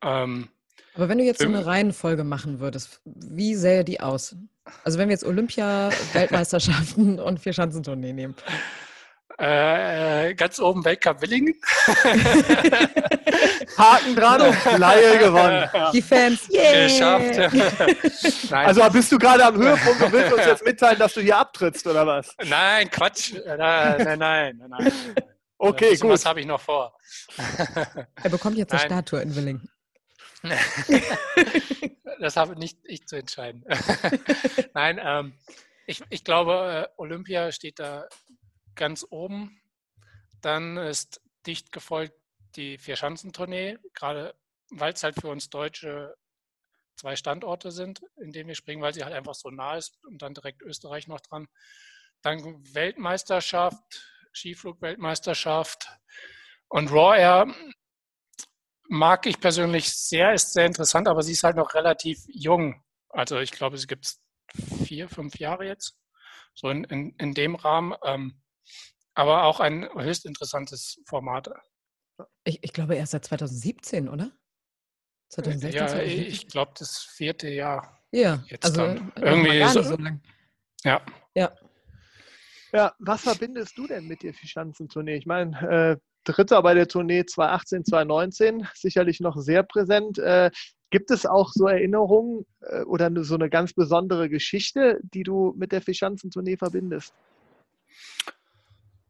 Ähm, 0.03 0.49
Aber 0.95 1.09
wenn 1.09 1.19
du 1.19 1.25
jetzt 1.25 1.41
so 1.41 1.47
eine 1.47 1.67
Reihenfolge 1.67 2.25
machen 2.25 2.61
würdest, 2.61 3.01
wie 3.05 3.55
sähe 3.55 3.85
die 3.85 4.01
aus? 4.01 4.37
Also 4.85 4.99
wenn 4.99 5.09
wir 5.09 5.15
jetzt 5.15 5.25
Olympia, 5.25 5.91
Weltmeisterschaften 6.13 7.19
und 7.21 7.41
Vierschanzentournee 7.41 8.13
nehmen. 8.13 8.35
Äh, 9.39 10.35
ganz 10.35 10.59
oben 10.59 10.83
Weltcup 10.83 11.21
Willingen. 11.21 11.55
Haken 13.77 14.17
dran 14.17 14.41
und 14.41 14.79
Laie 14.79 15.19
gewonnen. 15.19 15.69
Die 15.93 16.01
Fans, 16.01 16.49
yeah. 16.51 16.85
Geschafft. 16.85 18.51
nein. 18.51 18.67
Also 18.67 18.89
bist 18.89 19.13
du 19.13 19.19
gerade 19.19 19.45
am 19.45 19.57
Höhepunkt 19.57 20.03
und 20.05 20.13
willst 20.13 20.33
uns 20.33 20.47
jetzt 20.47 20.65
mitteilen, 20.65 20.99
dass 20.99 21.13
du 21.13 21.21
hier 21.21 21.37
abtrittst, 21.37 21.87
oder 21.87 22.07
was? 22.07 22.35
nein, 22.49 22.89
Quatsch. 22.91 23.35
Nein, 23.45 23.59
nein, 23.59 24.19
nein. 24.19 24.59
nein, 24.59 24.71
nein. 24.71 24.93
Okay, 25.59 25.93
Was 25.93 26.01
gut. 26.01 26.27
habe 26.27 26.41
ich 26.41 26.47
noch 26.47 26.61
vor? 26.61 26.97
Er 28.23 28.31
bekommt 28.31 28.57
jetzt 28.59 28.73
eine 28.73 28.81
Nein. 28.81 28.91
Statue 28.91 29.23
in 29.23 29.35
Willingen. 29.35 29.71
das 32.21 32.37
habe 32.37 32.57
nicht 32.57 32.79
ich 32.85 33.07
zu 33.07 33.17
entscheiden. 33.17 33.65
Nein, 34.75 35.01
ähm, 35.03 35.39
ich, 35.87 36.03
ich 36.11 36.25
glaube, 36.25 36.89
äh, 36.89 37.01
Olympia 37.01 37.53
steht 37.53 37.79
da 37.79 38.07
ganz 38.75 39.07
oben. 39.09 39.61
Dann 40.43 40.77
ist 40.77 41.21
dicht 41.47 41.73
gefolgt 41.73 42.15
die 42.57 42.79
Vierschanzentournee, 42.79 43.79
gerade 43.95 44.35
weil 44.71 44.93
es 44.93 45.03
halt 45.03 45.21
für 45.21 45.29
uns 45.29 45.49
Deutsche 45.51 46.17
zwei 46.97 47.17
Standorte 47.17 47.71
sind, 47.71 48.01
in 48.17 48.33
denen 48.33 48.49
wir 48.49 48.55
springen, 48.55 48.83
weil 48.83 48.95
sie 48.95 49.05
halt 49.05 49.15
einfach 49.15 49.35
so 49.35 49.51
nah 49.51 49.77
ist 49.77 50.03
und 50.05 50.23
dann 50.23 50.35
direkt 50.35 50.63
Österreich 50.63 51.09
noch 51.09 51.21
dran. 51.21 51.47
Dann 52.23 52.43
Weltmeisterschaft, 52.75 54.16
Skiflug-Weltmeisterschaft 54.37 55.89
und 56.69 56.91
Raw 56.93 57.17
Air 57.19 57.47
mag 58.89 59.27
ich 59.27 59.41
persönlich 59.41 59.91
sehr, 59.93 60.33
ist 60.33 60.53
sehr 60.53 60.67
interessant, 60.67 61.09
aber 61.09 61.23
sie 61.23 61.33
ist 61.33 61.43
halt 61.43 61.57
noch 61.57 61.75
relativ 61.75 62.19
jung. 62.29 62.83
Also 63.09 63.39
ich 63.39 63.51
glaube, 63.51 63.79
sie 63.79 63.87
gibt 63.87 64.05
es 64.07 64.23
vier, 64.87 65.09
fünf 65.09 65.39
Jahre 65.39 65.65
jetzt, 65.67 65.97
so 66.55 66.69
in, 66.71 66.85
in, 66.85 67.11
in 67.19 67.35
dem 67.35 67.55
Rahmen. 67.57 67.95
Ähm, 68.05 68.43
aber 69.15 69.45
auch 69.45 69.61
ein 69.61 69.89
höchst 69.95 70.27
interessantes 70.27 71.01
Format. 71.07 71.49
Ich, 72.45 72.63
ich 72.63 72.73
glaube 72.73 72.95
erst 72.95 73.13
seit 73.13 73.25
2017, 73.25 74.09
oder? 74.09 74.31
2016, 75.31 75.73
Ja, 75.81 75.89
2017? 75.89 76.27
ich 76.33 76.49
glaube, 76.49 76.73
das 76.79 76.99
vierte 76.99 77.49
Jahr. 77.49 78.05
Ja, 78.13 78.45
jetzt 78.49 78.65
also 78.67 78.83
dann. 78.83 79.13
mal 79.17 79.23
Irgendwie 79.25 79.69
so- 79.69 79.83
so 79.83 79.97
lang. 79.97 80.23
Ja. 80.85 81.05
Ja. 81.35 81.53
Ja, 82.77 82.93
was 82.99 83.23
verbindest 83.23 83.79
du 83.79 83.87
denn 83.87 84.07
mit 84.07 84.23
der 84.23 84.35
Vierschanzentournee? 84.35 85.17
Ich 85.17 85.25
meine, 85.25 85.59
äh, 85.63 85.97
Dritter 86.25 86.63
bei 86.63 86.75
der 86.75 86.87
Tournee 86.87 87.25
2018, 87.25 87.87
2019, 87.87 88.69
sicherlich 88.75 89.19
noch 89.21 89.39
sehr 89.39 89.63
präsent. 89.63 90.19
Äh, 90.19 90.51
gibt 90.91 91.11
es 91.11 91.25
auch 91.25 91.53
so 91.55 91.69
Erinnerungen 91.69 92.45
äh, 92.61 92.83
oder 92.83 93.11
so 93.25 93.35
eine 93.35 93.49
ganz 93.49 93.73
besondere 93.73 94.29
Geschichte, 94.29 95.01
die 95.03 95.23
du 95.23 95.55
mit 95.57 95.73
der 95.73 95.81
Vierschanzentournee 95.81 96.59
verbindest? 96.59 97.15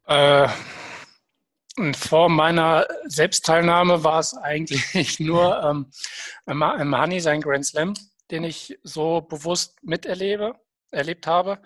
Äh, 0.06 0.46
vor 1.96 2.28
meiner 2.28 2.86
Selbstteilnahme 3.06 4.04
war 4.04 4.20
es 4.20 4.32
eigentlich 4.36 5.18
nur 5.18 5.60
ähm, 5.60 5.90
im 6.46 6.96
Honey 6.96 7.18
sein 7.18 7.40
Grand 7.40 7.66
Slam, 7.66 7.94
den 8.30 8.44
ich 8.44 8.78
so 8.84 9.22
bewusst 9.22 9.82
miterlebe, 9.82 10.54
erlebt 10.92 11.26
habe. 11.26 11.60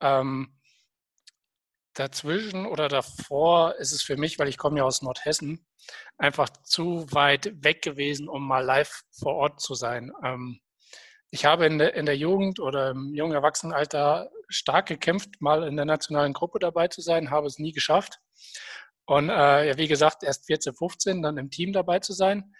Ähm, 0.00 0.55
dazwischen 1.98 2.66
oder 2.66 2.88
davor 2.88 3.74
ist 3.76 3.92
es 3.92 4.02
für 4.02 4.16
mich, 4.16 4.38
weil 4.38 4.48
ich 4.48 4.58
komme 4.58 4.78
ja 4.78 4.84
aus 4.84 5.02
Nordhessen, 5.02 5.66
einfach 6.18 6.48
zu 6.48 7.10
weit 7.12 7.64
weg 7.64 7.82
gewesen, 7.82 8.28
um 8.28 8.46
mal 8.46 8.64
live 8.64 9.02
vor 9.18 9.34
Ort 9.34 9.60
zu 9.60 9.74
sein. 9.74 10.12
Ähm, 10.24 10.60
ich 11.30 11.44
habe 11.44 11.66
in 11.66 11.78
der, 11.78 11.94
in 11.94 12.06
der 12.06 12.16
Jugend 12.16 12.60
oder 12.60 12.90
im 12.90 13.12
jungen 13.14 13.34
Erwachsenenalter 13.34 14.30
stark 14.48 14.86
gekämpft, 14.86 15.40
mal 15.40 15.64
in 15.64 15.76
der 15.76 15.84
nationalen 15.84 16.32
Gruppe 16.32 16.58
dabei 16.58 16.88
zu 16.88 17.00
sein, 17.00 17.30
habe 17.30 17.46
es 17.46 17.58
nie 17.58 17.72
geschafft. 17.72 18.20
Und 19.06 19.28
äh, 19.28 19.68
ja, 19.68 19.76
wie 19.76 19.88
gesagt, 19.88 20.22
erst 20.22 20.46
14, 20.46 20.74
15, 20.74 21.22
dann 21.22 21.36
im 21.38 21.50
Team 21.50 21.72
dabei 21.72 22.00
zu 22.00 22.12
sein. 22.12 22.54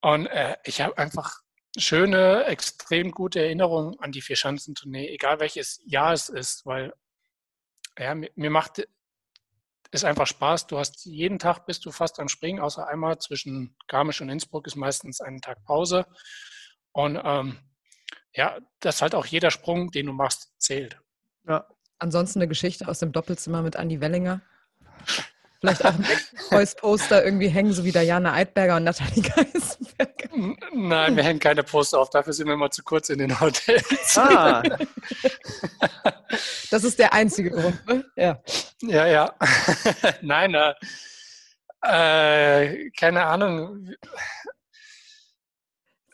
Und 0.00 0.26
äh, 0.26 0.56
ich 0.64 0.80
habe 0.80 0.96
einfach 0.98 1.40
schöne, 1.76 2.44
extrem 2.44 3.10
gute 3.10 3.40
Erinnerungen 3.40 3.98
an 4.00 4.12
die 4.12 4.22
Vierschanzentournee, 4.22 5.08
egal 5.08 5.40
welches 5.40 5.80
Jahr 5.84 6.12
es 6.12 6.28
ist, 6.28 6.66
weil 6.66 6.92
ja, 7.98 8.14
mir, 8.14 8.50
macht 8.50 8.86
es 9.90 10.04
einfach 10.04 10.26
Spaß. 10.26 10.66
Du 10.66 10.78
hast 10.78 11.04
jeden 11.04 11.38
Tag 11.38 11.66
bist 11.66 11.84
du 11.84 11.90
fast 11.90 12.20
am 12.20 12.28
Springen, 12.28 12.60
außer 12.60 12.86
einmal 12.86 13.18
zwischen 13.18 13.76
Garmisch 13.88 14.20
und 14.20 14.28
Innsbruck 14.28 14.66
ist 14.66 14.76
meistens 14.76 15.20
einen 15.20 15.40
Tag 15.40 15.64
Pause. 15.64 16.06
Und 16.92 17.20
ähm, 17.22 17.58
ja, 18.32 18.58
dass 18.80 19.02
halt 19.02 19.14
auch 19.14 19.26
jeder 19.26 19.50
Sprung, 19.50 19.90
den 19.90 20.06
du 20.06 20.12
machst, 20.12 20.52
zählt. 20.58 21.00
Ja. 21.46 21.66
Ansonsten 21.98 22.38
eine 22.38 22.48
Geschichte 22.48 22.86
aus 22.86 23.00
dem 23.00 23.12
Doppelzimmer 23.12 23.62
mit 23.62 23.76
Andi 23.76 24.00
Wellinger. 24.00 24.40
Vielleicht 25.60 25.84
auch 25.84 25.94
ein 25.94 26.06
Kreuzposter 26.48 27.24
irgendwie 27.24 27.48
hängen, 27.48 27.72
so 27.72 27.84
wie 27.84 27.90
Diana 27.90 28.32
Eidberger 28.32 28.76
und 28.76 28.84
Nathalie 28.84 29.22
Geisberger. 29.22 30.28
Nein, 30.72 31.16
wir 31.16 31.24
hängen 31.24 31.40
keine 31.40 31.64
Poster 31.64 31.98
auf, 31.98 32.10
dafür 32.10 32.32
sind 32.32 32.46
wir 32.46 32.56
mal 32.56 32.70
zu 32.70 32.84
kurz 32.84 33.08
in 33.08 33.18
den 33.18 33.40
Hotels. 33.40 34.16
Ah, 34.16 34.62
Das 36.70 36.84
ist 36.84 36.98
der 36.98 37.12
einzige 37.12 37.50
Grund, 37.50 37.86
ne? 37.86 38.04
Ja. 38.16 38.40
Ja, 38.82 39.06
ja. 39.06 39.34
Nein, 40.20 40.54
äh, 40.54 40.74
äh, 41.82 42.90
keine 42.90 43.24
Ahnung. 43.24 43.88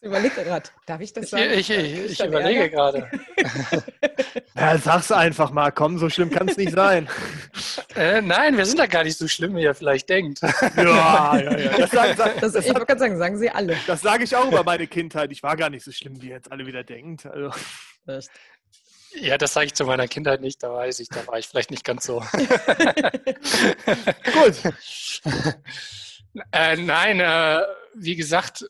Überlege 0.04 0.44
gerade, 0.44 0.68
darf 0.86 1.00
ich 1.00 1.12
das 1.12 1.30
sagen? 1.30 1.50
Ich, 1.52 1.70
ich, 1.70 1.70
ich, 1.70 2.10
ich 2.12 2.24
überlege 2.24 2.70
Ärger? 2.70 2.92
gerade. 2.92 3.10
ja, 4.54 4.78
sag's 4.78 5.10
einfach 5.10 5.50
mal, 5.50 5.72
komm, 5.72 5.98
so 5.98 6.10
schlimm 6.10 6.30
kann 6.30 6.48
es 6.48 6.56
nicht 6.56 6.72
sein. 6.72 7.08
Äh, 7.96 8.20
nein, 8.22 8.56
wir 8.56 8.66
sind 8.66 8.80
da 8.80 8.86
gar 8.86 9.04
nicht 9.04 9.16
so 9.16 9.28
schlimm, 9.28 9.54
wie 9.54 9.62
ihr 9.62 9.72
vielleicht 9.72 10.08
denkt. 10.08 10.40
Ja, 10.42 11.36
ja, 11.38 11.56
ja. 11.56 11.78
Das, 11.78 11.92
sagen, 11.92 12.14
sag, 12.16 12.40
Das, 12.40 12.52
das, 12.52 12.64
ich 12.64 12.74
wollte 12.74 12.86
gerade 12.86 12.98
sagen, 12.98 13.18
sagen 13.18 13.38
Sie 13.38 13.48
alle. 13.48 13.76
das 13.86 14.00
sage 14.00 14.24
ich 14.24 14.34
auch 14.34 14.48
über 14.48 14.64
meine 14.64 14.88
Kindheit. 14.88 15.30
Ich 15.30 15.44
war 15.44 15.56
gar 15.56 15.70
nicht 15.70 15.84
so 15.84 15.92
schlimm, 15.92 16.20
wie 16.20 16.30
jetzt 16.30 16.50
alle 16.50 16.66
wieder 16.66 16.82
denkt. 16.82 17.24
Also, 17.24 17.52
Echt. 18.08 18.30
Ja, 19.20 19.38
das 19.38 19.52
sage 19.52 19.66
ich 19.66 19.74
zu 19.74 19.84
meiner 19.84 20.08
Kindheit 20.08 20.40
nicht, 20.40 20.60
da 20.62 20.72
weiß 20.72 20.98
ich, 20.98 21.08
da 21.08 21.24
war 21.28 21.38
ich 21.38 21.46
vielleicht 21.46 21.70
nicht 21.70 21.84
ganz 21.84 22.04
so. 22.04 22.18
gut. 24.32 24.74
Äh, 26.50 26.76
nein, 26.76 27.20
äh, 27.20 27.60
wie 27.94 28.16
gesagt, 28.16 28.66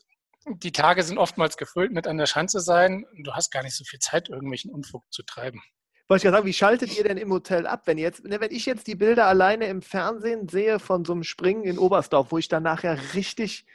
die 0.47 0.71
Tage 0.71 1.03
sind 1.03 1.17
oftmals 1.17 1.57
gefüllt 1.57 1.91
mit 1.91 2.07
an 2.07 2.17
der 2.17 2.27
Schanze 2.27 2.59
sein. 2.59 3.05
Du 3.17 3.33
hast 3.33 3.51
gar 3.51 3.63
nicht 3.63 3.75
so 3.75 3.83
viel 3.83 3.99
Zeit, 3.99 4.29
irgendwelchen 4.29 4.71
Unfug 4.71 5.03
zu 5.11 5.23
treiben. 5.23 5.61
Wollte 6.07 6.19
ich 6.19 6.23
gerade 6.23 6.37
sagen, 6.37 6.47
wie 6.47 6.53
schaltet 6.53 6.95
ihr 6.95 7.03
denn 7.03 7.17
im 7.17 7.31
Hotel 7.31 7.65
ab? 7.65 7.83
Wenn, 7.85 7.97
jetzt, 7.97 8.23
ne, 8.25 8.39
wenn 8.39 8.51
ich 8.51 8.67
jetzt 8.67 8.85
die 8.85 8.93
Bilder 8.93 9.25
alleine 9.25 9.65
im 9.65 9.81
Fernsehen 9.81 10.47
sehe 10.47 10.79
von 10.79 11.03
so 11.03 11.13
einem 11.13 11.23
Springen 11.23 11.63
in 11.63 11.79
Oberstdorf, 11.79 12.31
wo 12.31 12.37
ich 12.37 12.47
dann 12.47 12.61
nachher 12.61 13.15
richtig 13.15 13.65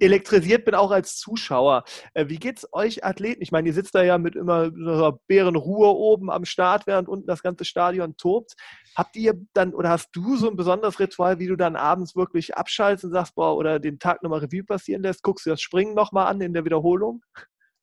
elektrisiert 0.00 0.64
bin, 0.64 0.74
auch 0.74 0.90
als 0.90 1.16
Zuschauer. 1.16 1.84
Äh, 2.14 2.28
wie 2.28 2.36
geht's 2.36 2.66
euch 2.72 3.04
Athleten? 3.04 3.42
Ich 3.42 3.52
meine, 3.52 3.68
ihr 3.68 3.74
sitzt 3.74 3.94
da 3.94 4.02
ja 4.02 4.18
mit 4.18 4.36
immer 4.36 4.66
so 4.66 4.90
einer 4.90 5.12
Bärenruhe 5.26 5.88
oben 5.88 6.30
am 6.30 6.44
Start, 6.44 6.86
während 6.86 7.08
unten 7.08 7.26
das 7.26 7.42
ganze 7.42 7.64
Stadion 7.64 8.16
tobt. 8.16 8.54
Habt 8.96 9.16
ihr 9.16 9.34
dann 9.52 9.74
oder 9.74 9.90
hast 9.90 10.10
du 10.12 10.36
so 10.36 10.48
ein 10.50 10.56
besonderes 10.56 10.98
Ritual, 10.98 11.38
wie 11.38 11.46
du 11.46 11.56
dann 11.56 11.76
abends 11.76 12.16
wirklich 12.16 12.56
abschaltest 12.56 13.04
und 13.04 13.12
sagst, 13.12 13.34
boah, 13.34 13.56
oder 13.56 13.78
den 13.78 13.98
Tag 13.98 14.22
nochmal 14.22 14.40
Revue 14.40 14.64
passieren 14.64 15.02
lässt, 15.02 15.22
guckst 15.22 15.46
du 15.46 15.50
das 15.50 15.60
Springen 15.60 15.94
nochmal 15.94 16.26
an 16.26 16.40
in 16.40 16.52
der 16.52 16.64
Wiederholung? 16.64 17.22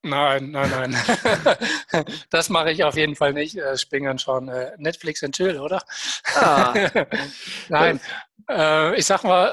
Nein, 0.02 0.52
nein, 0.52 0.70
nein. 0.70 0.96
das 2.30 2.48
mache 2.48 2.70
ich 2.70 2.84
auf 2.84 2.96
jeden 2.96 3.16
Fall 3.16 3.32
nicht. 3.32 3.56
Äh, 3.56 3.76
Springen 3.76 4.08
anschauen. 4.08 4.48
Äh, 4.48 4.72
Netflix 4.78 5.24
and 5.24 5.34
chill, 5.34 5.58
oder? 5.58 5.82
Ah, 6.36 6.74
Nein, 7.68 8.00
ich 8.94 9.04
sag 9.04 9.24
mal, 9.24 9.52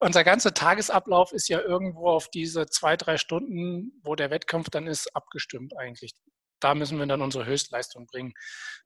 unser 0.00 0.24
ganzer 0.24 0.54
Tagesablauf 0.54 1.32
ist 1.32 1.48
ja 1.48 1.60
irgendwo 1.60 2.08
auf 2.08 2.28
diese 2.28 2.66
zwei, 2.66 2.96
drei 2.96 3.16
Stunden, 3.16 4.00
wo 4.02 4.14
der 4.14 4.30
Wettkampf 4.30 4.70
dann 4.70 4.86
ist, 4.86 5.14
abgestimmt 5.14 5.76
eigentlich. 5.76 6.14
Da 6.60 6.74
müssen 6.74 6.98
wir 6.98 7.06
dann 7.06 7.22
unsere 7.22 7.46
Höchstleistung 7.46 8.06
bringen. 8.06 8.34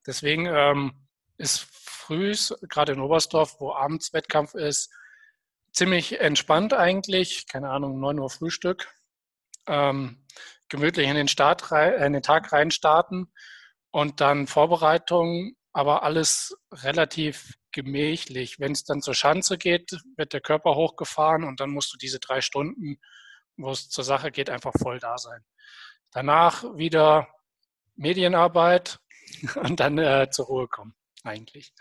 Deswegen 0.07 0.47
ähm, 0.47 1.09
ist 1.39 1.67
frühs, 1.71 2.55
gerade 2.69 2.93
in 2.93 3.01
Oberstdorf, 3.01 3.57
wo 3.61 3.73
abends 3.73 4.13
Wettkampf 4.13 4.55
ist, 4.55 4.91
ziemlich 5.73 6.21
entspannt 6.21 6.75
eigentlich. 6.75 7.47
Keine 7.47 7.71
Ahnung, 7.71 7.99
9 8.01 8.19
Uhr 8.19 8.31
Frühstück. 8.31 8.89
Ähm, 9.67 10.27
gemütlich 10.69 11.07
in 11.07 11.15
den, 11.15 11.29
Start 11.29 11.71
äh, 11.73 12.05
in 12.05 12.15
den 12.15 12.23
Tag 12.23 12.53
rein 12.53 12.71
starten 12.71 13.33
und 13.91 14.21
dann 14.21 14.47
Vorbereitung, 14.47 15.55
aber 15.73 16.03
alles 16.03 16.57
relativ 16.73 17.55
gemächlich. 17.73 18.61
Wenn 18.61 18.73
es 18.73 18.85
dann 18.85 19.03
zur 19.03 19.14
Schanze 19.14 19.59
geht, 19.59 19.99
wird 20.16 20.33
der 20.33 20.41
Körper 20.41 20.75
hochgefahren 20.75 21.45
und 21.45 21.61
dann 21.61 21.70
musst 21.70 21.93
du 21.93 21.99
diese 21.99 22.20
drei 22.20 22.41
Stunden, 22.41 22.99
wo 23.57 23.70
es 23.70 23.89
zur 23.89 24.05
Sache 24.05 24.31
geht, 24.31 24.51
einfach 24.51 24.73
voll 24.79 24.99
da 24.99 25.18
sein. 25.18 25.45
Danach 26.11 26.64
wieder 26.77 27.29
Medienarbeit 27.97 28.99
und 29.57 29.81
dann 29.81 29.99
äh, 29.99 30.29
zur 30.31 30.47
Ruhe 30.47 30.68
kommen, 30.68 30.95
eigentlich. 31.25 31.73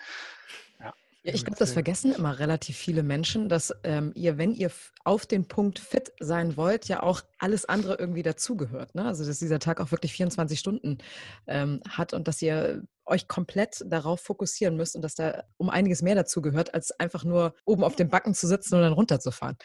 Ja, 1.24 1.36
ich 1.36 1.46
glaube, 1.46 1.60
das 1.60 1.74
vergessen 1.74 2.16
immer 2.16 2.40
relativ 2.40 2.76
viele 2.78 3.04
Menschen, 3.04 3.48
dass 3.48 3.72
ähm, 3.84 4.12
ihr, 4.16 4.40
wenn 4.40 4.54
ihr 4.54 4.72
auf 5.04 5.28
den 5.28 5.48
Punkt 5.48 5.78
fit 5.78 6.12
sein 6.20 6.58
wollt, 6.58 6.88
ja 6.88 7.04
auch 7.04 7.22
alles 7.38 7.66
andere 7.66 7.96
irgendwie 7.96 8.24
dazugehört. 8.24 8.96
Ne? 8.96 9.06
Also, 9.06 9.24
dass 9.24 9.38
dieser 9.38 9.60
Tag 9.60 9.80
auch 9.80 9.92
wirklich 9.92 10.14
24 10.14 10.58
Stunden 10.60 10.98
ähm, 11.46 11.82
hat 11.88 12.14
und 12.14 12.28
dass 12.28 12.42
ihr 12.42 12.82
euch 13.06 13.28
komplett 13.28 13.84
darauf 13.86 14.22
fokussieren 14.22 14.76
müsst 14.78 14.96
und 14.96 15.04
dass 15.04 15.14
da 15.14 15.44
um 15.58 15.70
einiges 15.70 16.02
mehr 16.02 16.16
dazu 16.16 16.42
gehört, 16.42 16.74
als 16.74 16.92
einfach 17.00 17.24
nur 17.24 17.54
oben 17.66 17.84
auf 17.84 17.96
dem 17.96 18.10
Backen 18.10 18.34
zu 18.34 18.48
sitzen 18.48 18.76
und 18.76 18.82
dann 18.82 18.94
runterzufahren. 18.94 19.58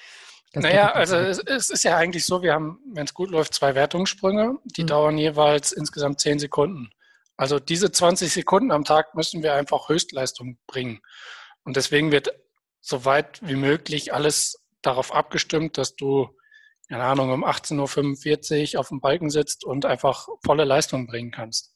Das 0.52 0.62
naja, 0.62 0.92
also 0.92 1.16
es, 1.16 1.38
es, 1.38 1.70
ist 1.70 1.84
ja 1.84 1.96
eigentlich 1.96 2.26
so, 2.26 2.42
wir 2.42 2.52
haben, 2.52 2.80
wenn 2.92 3.07
es 3.07 3.14
gut 3.14 3.30
läuft, 3.30 3.54
zwei 3.54 3.74
Wertungssprünge, 3.74 4.59
die 4.64 4.82
mhm. 4.82 4.88
dauern 4.88 5.18
jeweils 5.18 5.72
insgesamt 5.72 6.20
10 6.20 6.38
Sekunden. 6.38 6.90
Also 7.36 7.59
diese 7.59 7.90
20 7.90 8.32
Sekunden 8.32 8.70
am 8.72 8.84
Tag 8.84 9.14
müssen 9.14 9.42
wir 9.42 9.54
einfach 9.54 9.88
Höchstleistung 9.88 10.59
bringen. 10.66 11.00
Und 11.67 11.77
deswegen 11.77 12.12
wird 12.12 12.31
so 12.81 13.05
weit 13.05 13.41
wie 13.43 13.57
möglich 13.57 14.14
alles 14.14 14.64
darauf 14.83 15.12
abgestimmt, 15.12 15.77
dass 15.77 15.97
du, 15.97 16.29
keine 16.89 17.03
Ahnung, 17.03 17.33
um 17.33 17.45
18.45 17.45 18.75
Uhr 18.75 18.81
auf 18.81 18.89
dem 18.89 19.01
Balken 19.01 19.31
sitzt 19.31 19.64
und 19.64 19.85
einfach 19.85 20.29
volle 20.45 20.64
Leistung 20.64 21.09
bringen 21.09 21.33
kannst. 21.33 21.76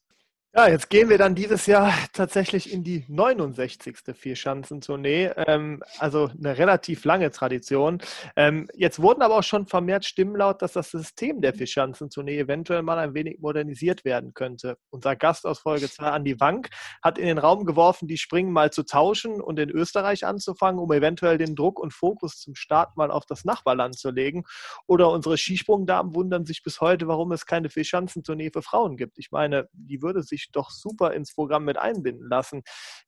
Ja, 0.53 0.67
jetzt 0.67 0.91
gehen 0.91 1.09
wir 1.09 1.17
dann 1.17 1.37
dieses 1.37 1.67
Jahr 1.67 1.95
tatsächlich 2.13 2.73
in 2.73 2.83
die 2.83 3.05
69. 3.07 3.99
Vierschanzentournee, 4.15 5.31
ähm, 5.47 5.81
also 6.01 6.29
eine 6.37 6.59
relativ 6.59 7.05
lange 7.05 7.31
Tradition. 7.31 7.99
Ähm, 8.35 8.69
jetzt 8.75 9.01
wurden 9.01 9.23
aber 9.23 9.39
auch 9.39 9.45
schon 9.45 9.69
vermehrt 9.69 10.05
Stimmen 10.05 10.35
laut, 10.35 10.61
dass 10.61 10.73
das 10.73 10.91
System 10.91 11.41
der 11.41 11.55
Vierschanzentournee 11.55 12.37
eventuell 12.37 12.83
mal 12.83 12.99
ein 12.99 13.15
wenig 13.15 13.39
modernisiert 13.39 14.05
werden 14.05 14.35
könnte. 14.35 14.77
Unser 14.91 15.15
Gast 15.15 15.47
aus 15.47 15.61
Folge 15.61 15.89
2, 15.89 16.07
Andi 16.07 16.41
Wank, 16.41 16.71
hat 17.01 17.17
in 17.17 17.27
den 17.27 17.39
Raum 17.39 17.65
geworfen, 17.65 18.09
die 18.09 18.19
Springen 18.19 18.51
mal 18.53 18.73
zu 18.73 18.83
tauschen 18.83 19.41
und 19.41 19.57
in 19.61 19.71
Österreich 19.71 20.27
anzufangen, 20.27 20.81
um 20.81 20.91
eventuell 20.91 21.39
den 21.39 21.55
Druck 21.55 21.79
und 21.79 21.95
Fokus 21.95 22.41
zum 22.41 22.57
Start 22.57 22.97
mal 22.97 23.13
auf 23.13 23.25
das 23.25 23.45
Nachbarland 23.45 23.97
zu 23.97 24.11
legen. 24.11 24.43
Oder 24.89 25.13
unsere 25.13 25.39
Skisprungdamen 25.39 26.13
wundern 26.17 26.45
sich 26.45 26.65
bis 26.65 26.81
heute, 26.81 27.07
warum 27.07 27.31
es 27.31 27.47
keine 27.47 27.71
Vierschanzentournee 27.71 28.51
für 28.53 28.63
Frauen 28.63 28.97
gibt. 28.97 29.17
Ich 29.21 29.31
meine, 29.31 29.69
die 29.73 30.03
würde 30.03 30.25
sich 30.25 30.40
sich 30.41 30.53
doch 30.53 30.71
super 30.71 31.13
ins 31.13 31.35
Programm 31.35 31.65
mit 31.65 31.77
einbinden 31.77 32.29
lassen. 32.29 32.63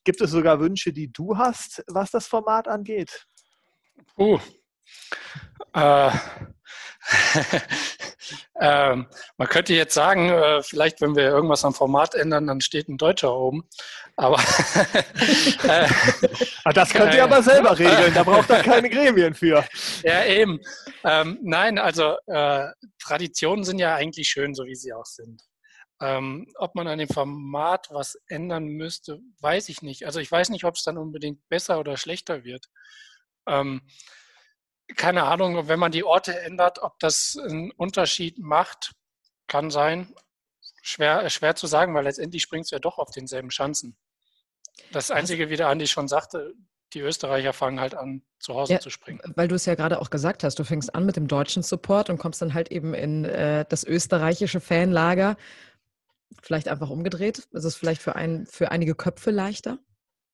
Gibt 0.04 0.20
es 0.20 0.30
sogar 0.30 0.60
Wünsche, 0.60 0.92
die 0.92 1.12
du 1.12 1.36
hast, 1.36 1.82
was 1.88 2.10
das 2.10 2.26
Format 2.26 2.68
angeht? 2.68 3.26
Uh. 4.18 4.38
Äh, 5.74 6.10
ähm, 8.60 9.06
man 9.36 9.48
könnte 9.48 9.74
jetzt 9.74 9.94
sagen, 9.94 10.28
äh, 10.28 10.62
vielleicht 10.62 11.00
wenn 11.00 11.16
wir 11.16 11.24
irgendwas 11.24 11.64
am 11.64 11.74
Format 11.74 12.14
ändern, 12.14 12.46
dann 12.46 12.60
steht 12.60 12.88
ein 12.88 12.98
Deutscher 12.98 13.34
oben. 13.34 13.68
Aber 14.16 14.36
äh, 15.64 15.88
ah, 16.64 16.72
das 16.72 16.90
könnt 16.90 17.14
ihr 17.14 17.24
aber 17.24 17.42
selber 17.42 17.70
regeln, 17.78 18.14
da 18.14 18.22
braucht 18.22 18.50
ihr 18.50 18.62
keine 18.62 18.90
Gremien 18.90 19.34
für. 19.34 19.64
Ja, 20.02 20.24
eben. 20.24 20.60
Ähm, 21.04 21.38
nein, 21.42 21.78
also 21.78 22.16
äh, 22.26 22.66
Traditionen 23.00 23.64
sind 23.64 23.78
ja 23.78 23.94
eigentlich 23.94 24.28
schön, 24.28 24.54
so 24.54 24.64
wie 24.64 24.76
sie 24.76 24.92
auch 24.92 25.06
sind. 25.06 25.42
Ähm, 26.02 26.52
ob 26.56 26.74
man 26.74 26.88
an 26.88 26.98
dem 26.98 27.08
Format 27.08 27.86
was 27.92 28.16
ändern 28.26 28.64
müsste, 28.64 29.20
weiß 29.40 29.68
ich 29.68 29.82
nicht. 29.82 30.04
Also 30.04 30.18
ich 30.18 30.30
weiß 30.30 30.50
nicht, 30.50 30.64
ob 30.64 30.74
es 30.74 30.82
dann 30.82 30.98
unbedingt 30.98 31.48
besser 31.48 31.78
oder 31.78 31.96
schlechter 31.96 32.42
wird. 32.42 32.66
Ähm, 33.46 33.82
keine 34.96 35.22
Ahnung, 35.22 35.68
wenn 35.68 35.78
man 35.78 35.92
die 35.92 36.02
Orte 36.02 36.40
ändert, 36.40 36.80
ob 36.82 36.98
das 36.98 37.38
einen 37.40 37.70
Unterschied 37.70 38.40
macht, 38.40 38.92
kann 39.46 39.70
sein. 39.70 40.12
Schwer, 40.82 41.30
schwer 41.30 41.54
zu 41.54 41.68
sagen, 41.68 41.94
weil 41.94 42.02
letztendlich 42.02 42.42
springst 42.42 42.72
du 42.72 42.76
ja 42.76 42.80
doch 42.80 42.98
auf 42.98 43.12
denselben 43.12 43.52
Schanzen. 43.52 43.96
Das 44.90 45.12
Einzige, 45.12 45.50
wie 45.50 45.56
der 45.56 45.68
Andi 45.68 45.86
schon 45.86 46.08
sagte, 46.08 46.52
die 46.94 47.00
Österreicher 47.00 47.52
fangen 47.52 47.78
halt 47.78 47.94
an, 47.94 48.22
zu 48.40 48.54
Hause 48.54 48.74
ja, 48.74 48.80
zu 48.80 48.90
springen. 48.90 49.20
Weil 49.36 49.48
du 49.48 49.54
es 49.54 49.66
ja 49.66 49.76
gerade 49.76 50.00
auch 50.00 50.10
gesagt 50.10 50.42
hast, 50.42 50.58
du 50.58 50.64
fängst 50.64 50.94
an 50.94 51.06
mit 51.06 51.16
dem 51.16 51.28
deutschen 51.28 51.62
Support 51.62 52.10
und 52.10 52.18
kommst 52.18 52.42
dann 52.42 52.54
halt 52.54 52.70
eben 52.72 52.92
in 52.92 53.24
äh, 53.24 53.64
das 53.68 53.84
österreichische 53.84 54.60
Fanlager 54.60 55.36
vielleicht 56.40 56.68
einfach 56.68 56.90
umgedreht? 56.90 57.48
Ist 57.52 57.64
es 57.64 57.76
vielleicht 57.76 58.02
für, 58.02 58.16
ein, 58.16 58.46
für 58.46 58.70
einige 58.70 58.94
Köpfe 58.94 59.30
leichter? 59.30 59.78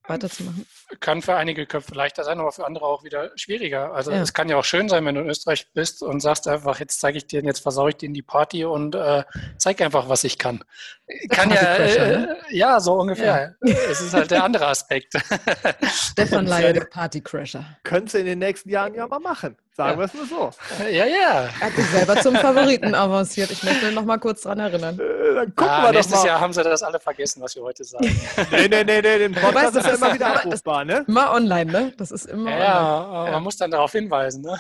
weiterzumachen? 0.09 0.67
Kann 1.01 1.23
für 1.23 1.37
einige 1.37 1.67
Köpfe 1.67 1.95
leichter 1.95 2.25
sein, 2.25 2.39
aber 2.39 2.53
für 2.53 2.67
andere 2.67 2.87
auch 2.87 3.05
wieder 3.05 3.31
schwieriger. 3.37 3.93
Also 3.93 4.11
ja. 4.11 4.21
es 4.21 4.33
kann 4.33 4.49
ja 4.49 4.57
auch 4.57 4.65
schön 4.65 4.89
sein, 4.89 5.05
wenn 5.05 5.15
du 5.15 5.21
in 5.23 5.29
Österreich 5.29 5.69
bist 5.75 6.03
und 6.03 6.21
sagst 6.21 6.49
einfach, 6.49 6.81
jetzt 6.81 7.01
zeige 7.01 7.19
ich 7.19 7.27
dir, 7.27 7.43
jetzt 7.43 7.61
versaue 7.61 7.91
ich 7.91 7.97
dir 7.97 8.07
in 8.07 8.15
die 8.15 8.23
Party 8.23 8.65
und 8.65 8.95
äh, 8.95 9.25
zeig 9.59 9.81
einfach, 9.81 10.09
was 10.09 10.25
ich 10.25 10.39
kann. 10.39 10.65
Kann 11.31 11.51
ja, 11.51 11.61
äh, 11.77 12.19
ne? 12.19 12.37
ja, 12.51 12.81
so 12.81 12.95
ungefähr. 12.95 13.57
Ja. 13.63 13.75
Es 13.89 14.01
ist 14.01 14.15
halt 14.15 14.31
der 14.31 14.45
andere 14.45 14.67
Aspekt. 14.67 15.15
Stefan 15.93 16.47
Leier, 16.47 16.73
der 16.73 16.85
Partycrasher. 16.85 17.65
Könntest 17.83 18.15
du 18.15 18.19
in 18.19 18.27
den 18.27 18.39
nächsten 18.39 18.69
Jahren 18.69 18.95
ja 18.95 19.07
mal 19.07 19.19
machen. 19.19 19.57
Sagen 19.79 19.93
ja. 19.93 19.99
wir 19.99 20.05
es 20.07 20.15
nur 20.15 20.27
so. 20.27 20.51
Ja, 20.91 21.07
ja. 21.07 21.43
Er 21.45 21.61
hat 21.61 21.73
sich 21.73 21.87
selber 21.87 22.17
zum 22.21 22.35
Favoriten 22.35 22.97
avanciert. 22.97 23.53
Ich 23.53 23.63
möchte 23.63 23.93
noch 23.93 24.05
mal 24.05 24.19
kurz 24.19 24.41
dran 24.41 24.59
erinnern. 24.59 24.99
Äh, 24.99 25.35
dann 25.37 25.55
gucken 25.55 25.71
ah, 25.71 25.85
wir 25.85 25.93
nächstes 25.93 26.25
Jahr 26.25 26.41
haben 26.41 26.53
sie 26.53 26.65
das 26.65 26.83
alle 26.83 26.99
vergessen, 26.99 27.41
was 27.41 27.55
wir 27.55 27.63
heute 27.63 27.85
sagen. 27.85 28.05
nee, 28.51 28.67
nee, 28.67 28.83
nee, 28.83 29.01
nee, 29.01 29.19
den 29.19 29.35
Podcast 29.35 29.77
ist 29.77 29.87
ja 29.87 29.95
immer 29.95 30.13
wieder 30.13 30.35
abrufbar, 30.35 30.85
ne? 30.85 31.05
Immer 31.07 31.31
online, 31.31 31.71
ne? 31.71 31.93
Das 31.97 32.11
ist 32.11 32.25
immer 32.25 32.51
ja, 32.51 33.05
online. 33.05 33.27
Ja, 33.27 33.33
man 33.35 33.43
muss 33.45 33.57
dann 33.57 33.71
darauf 33.71 33.93
hinweisen, 33.93 34.43
ne? 34.43 34.59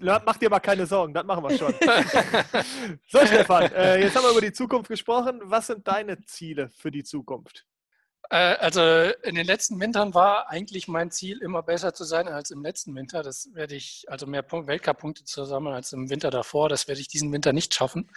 Mach 0.26 0.38
dir 0.38 0.46
aber 0.46 0.58
keine 0.58 0.86
Sorgen, 0.86 1.14
das 1.14 1.24
machen 1.24 1.44
wir 1.44 1.56
schon. 1.56 1.72
so, 3.06 3.24
Stefan, 3.24 3.70
äh, 3.74 4.02
jetzt 4.02 4.16
haben 4.16 4.24
wir 4.24 4.32
über 4.32 4.40
die 4.40 4.52
Zukunft 4.52 4.88
gesprochen. 4.88 5.40
Was 5.44 5.68
sind 5.68 5.86
deine 5.86 6.20
Ziele 6.24 6.68
für 6.76 6.90
die 6.90 7.04
Zukunft? 7.04 7.64
Äh, 8.30 8.36
also 8.36 8.80
in 9.22 9.34
den 9.34 9.46
letzten 9.46 9.80
Wintern 9.80 10.14
war 10.14 10.48
eigentlich 10.50 10.88
mein 10.88 11.10
Ziel, 11.10 11.42
immer 11.42 11.62
besser 11.62 11.92
zu 11.94 12.04
sein 12.04 12.28
als 12.28 12.50
im 12.50 12.62
letzten 12.62 12.94
Winter. 12.94 13.22
Das 13.22 13.48
werde 13.52 13.74
ich, 13.74 14.04
also 14.08 14.26
mehr 14.26 14.44
Weltcup-Punkte 14.50 15.24
zu 15.24 15.44
sammeln 15.44 15.74
als 15.74 15.92
im 15.92 16.10
Winter 16.10 16.30
davor. 16.30 16.68
Das 16.68 16.88
werde 16.88 17.00
ich 17.00 17.08
diesen 17.08 17.32
Winter 17.32 17.52
nicht 17.52 17.74
schaffen. 17.74 18.10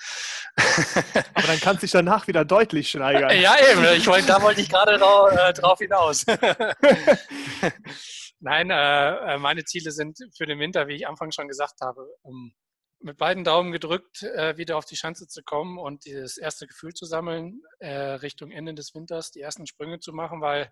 Aber 1.34 1.48
dann 1.48 1.60
kannst 1.60 1.84
du 1.84 1.86
dich 1.86 1.92
danach 1.92 2.28
wieder 2.28 2.46
deutlich 2.46 2.90
steigern. 2.90 3.40
Ja, 3.40 3.56
eben. 3.72 3.84
Ich 3.96 4.08
wollte, 4.08 4.28
da 4.28 4.42
wollte 4.42 4.62
ich 4.62 4.70
gerade 4.70 4.98
drauf, 4.98 5.32
äh, 5.32 5.54
drauf 5.54 5.80
hinaus. 5.80 6.26
Nein, 8.40 8.70
äh, 8.70 9.34
äh, 9.34 9.38
meine 9.38 9.64
Ziele 9.66 9.92
sind 9.92 10.20
für 10.36 10.46
den 10.46 10.60
Winter, 10.60 10.88
wie 10.88 10.96
ich 10.96 11.08
anfangs 11.08 11.36
schon 11.36 11.48
gesagt 11.48 11.82
habe, 11.82 12.08
um 12.22 12.54
mit 13.00 13.18
beiden 13.18 13.44
Daumen 13.44 13.72
gedrückt, 13.72 14.24
äh, 14.24 14.58
wieder 14.58 14.78
auf 14.78 14.86
die 14.86 14.96
Schanze 14.96 15.28
zu 15.28 15.44
kommen 15.44 15.78
und 15.78 16.06
dieses 16.06 16.38
erste 16.38 16.68
Gefühl 16.68 16.94
zu 16.94 17.06
sammeln, 17.06 17.62
äh, 17.80 17.90
Richtung 17.90 18.52
Ende 18.52 18.74
des 18.74 18.94
Winters 18.96 19.32
die 19.32 19.42
ersten 19.42 19.68
Sprünge 19.68 20.00
zu 20.00 20.14
machen, 20.14 20.42
weil 20.42 20.72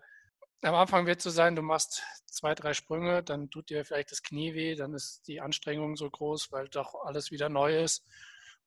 am 0.62 0.74
Anfang 0.74 1.06
wird 1.06 1.18
es 1.18 1.24
so 1.24 1.30
sein, 1.30 1.54
du 1.54 1.62
machst 1.62 2.02
zwei, 2.26 2.54
drei 2.54 2.74
Sprünge, 2.74 3.22
dann 3.22 3.50
tut 3.50 3.70
dir 3.70 3.84
vielleicht 3.84 4.10
das 4.10 4.22
Knie 4.22 4.54
weh, 4.54 4.74
dann 4.74 4.94
ist 4.94 5.26
die 5.28 5.40
Anstrengung 5.40 5.96
so 5.96 6.10
groß, 6.10 6.50
weil 6.50 6.68
doch 6.68 6.94
alles 7.04 7.30
wieder 7.30 7.48
neu 7.48 7.82
ist. 7.82 8.04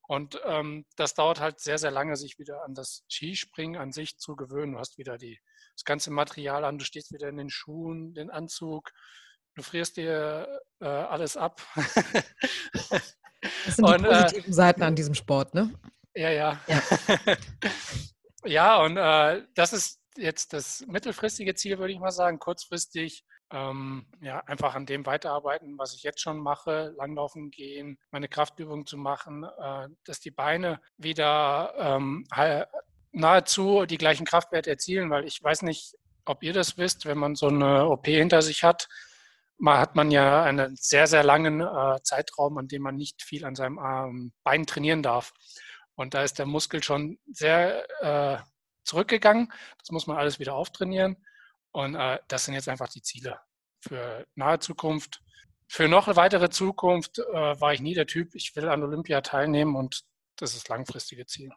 Und 0.07 0.39
ähm, 0.45 0.85
das 0.95 1.13
dauert 1.13 1.39
halt 1.39 1.59
sehr, 1.59 1.77
sehr 1.77 1.91
lange, 1.91 2.15
sich 2.15 2.39
wieder 2.39 2.63
an 2.63 2.73
das 2.73 3.03
Skispringen 3.09 3.79
an 3.79 3.91
sich 3.91 4.17
zu 4.17 4.35
gewöhnen. 4.35 4.73
Du 4.73 4.79
hast 4.79 4.97
wieder 4.97 5.17
die, 5.17 5.39
das 5.75 5.83
ganze 5.83 6.09
Material 6.09 6.63
an, 6.63 6.79
du 6.79 6.85
stehst 6.85 7.11
wieder 7.11 7.29
in 7.29 7.37
den 7.37 7.49
Schuhen, 7.49 8.13
den 8.15 8.31
Anzug, 8.31 8.91
du 9.55 9.61
frierst 9.61 9.97
dir 9.97 10.61
äh, 10.79 10.85
alles 10.85 11.37
ab. 11.37 11.61
Das 13.65 13.75
sind 13.75 13.87
die 13.87 13.93
und, 13.93 14.05
äh, 14.05 14.09
positiven 14.09 14.51
äh, 14.51 14.53
Seiten 14.53 14.83
an 14.83 14.95
diesem 14.95 15.15
Sport, 15.15 15.53
ne? 15.53 15.73
Ja, 16.15 16.29
ja. 16.29 16.59
Ja, 16.67 16.81
ja 18.45 18.83
und 18.83 18.97
äh, 18.97 19.43
das 19.55 19.73
ist 19.73 19.99
jetzt 20.17 20.53
das 20.53 20.83
mittelfristige 20.87 21.55
Ziel, 21.55 21.77
würde 21.79 21.93
ich 21.93 21.99
mal 21.99 22.11
sagen. 22.11 22.39
Kurzfristig 22.39 23.23
ähm, 23.51 24.05
ja, 24.21 24.39
einfach 24.45 24.75
an 24.75 24.85
dem 24.85 25.05
weiterarbeiten, 25.05 25.77
was 25.77 25.95
ich 25.95 26.03
jetzt 26.03 26.21
schon 26.21 26.39
mache, 26.39 26.93
langlaufen 26.97 27.49
gehen, 27.49 27.97
meine 28.11 28.27
Kraftübungen 28.27 28.85
zu 28.85 28.97
machen, 28.97 29.43
äh, 29.43 29.87
dass 30.05 30.19
die 30.19 30.31
Beine 30.31 30.79
wieder 30.97 31.73
ähm, 31.77 32.27
nahezu 33.11 33.85
die 33.85 33.97
gleichen 33.97 34.25
Kraftwerte 34.25 34.69
erzielen, 34.69 35.09
weil 35.09 35.25
ich 35.25 35.41
weiß 35.41 35.63
nicht, 35.63 35.95
ob 36.25 36.43
ihr 36.43 36.53
das 36.53 36.77
wisst, 36.77 37.05
wenn 37.05 37.17
man 37.17 37.35
so 37.35 37.47
eine 37.47 37.87
OP 37.87 38.05
hinter 38.05 38.41
sich 38.43 38.63
hat, 38.63 38.87
mal 39.59 39.79
hat 39.79 39.95
man 39.95 40.09
ja 40.11 40.43
einen 40.43 40.75
sehr, 40.75 41.07
sehr 41.07 41.23
langen 41.23 41.61
äh, 41.61 42.01
Zeitraum, 42.03 42.57
an 42.57 42.67
dem 42.67 42.81
man 42.81 42.95
nicht 42.95 43.21
viel 43.21 43.45
an 43.45 43.55
seinem 43.55 43.77
ähm, 43.77 44.33
Bein 44.43 44.65
trainieren 44.65 45.03
darf. 45.03 45.33
Und 45.95 46.13
da 46.13 46.23
ist 46.23 46.39
der 46.39 46.45
Muskel 46.45 46.81
schon 46.81 47.19
sehr 47.27 47.85
äh, 48.01 48.41
zurückgegangen. 48.85 49.51
Das 49.77 49.91
muss 49.91 50.07
man 50.07 50.17
alles 50.17 50.39
wieder 50.39 50.55
auftrainieren. 50.55 51.17
Und 51.71 51.95
äh, 51.95 52.19
das 52.27 52.45
sind 52.45 52.53
jetzt 52.53 52.69
einfach 52.69 52.89
die 52.89 53.01
Ziele 53.01 53.39
für 53.81 54.25
nahe 54.35 54.59
Zukunft. 54.59 55.21
Für 55.67 55.87
noch 55.87 56.07
eine 56.07 56.15
weitere 56.15 56.49
Zukunft 56.49 57.19
äh, 57.19 57.61
war 57.61 57.73
ich 57.73 57.81
nie 57.81 57.93
der 57.93 58.07
Typ, 58.07 58.33
ich 58.33 58.55
will 58.55 58.69
an 58.69 58.81
Olympia 58.81 59.21
teilnehmen 59.21 59.75
und 59.75 60.03
das 60.35 60.55
ist 60.55 60.63
das 60.63 60.69
langfristige 60.69 61.25
Ziel. 61.27 61.51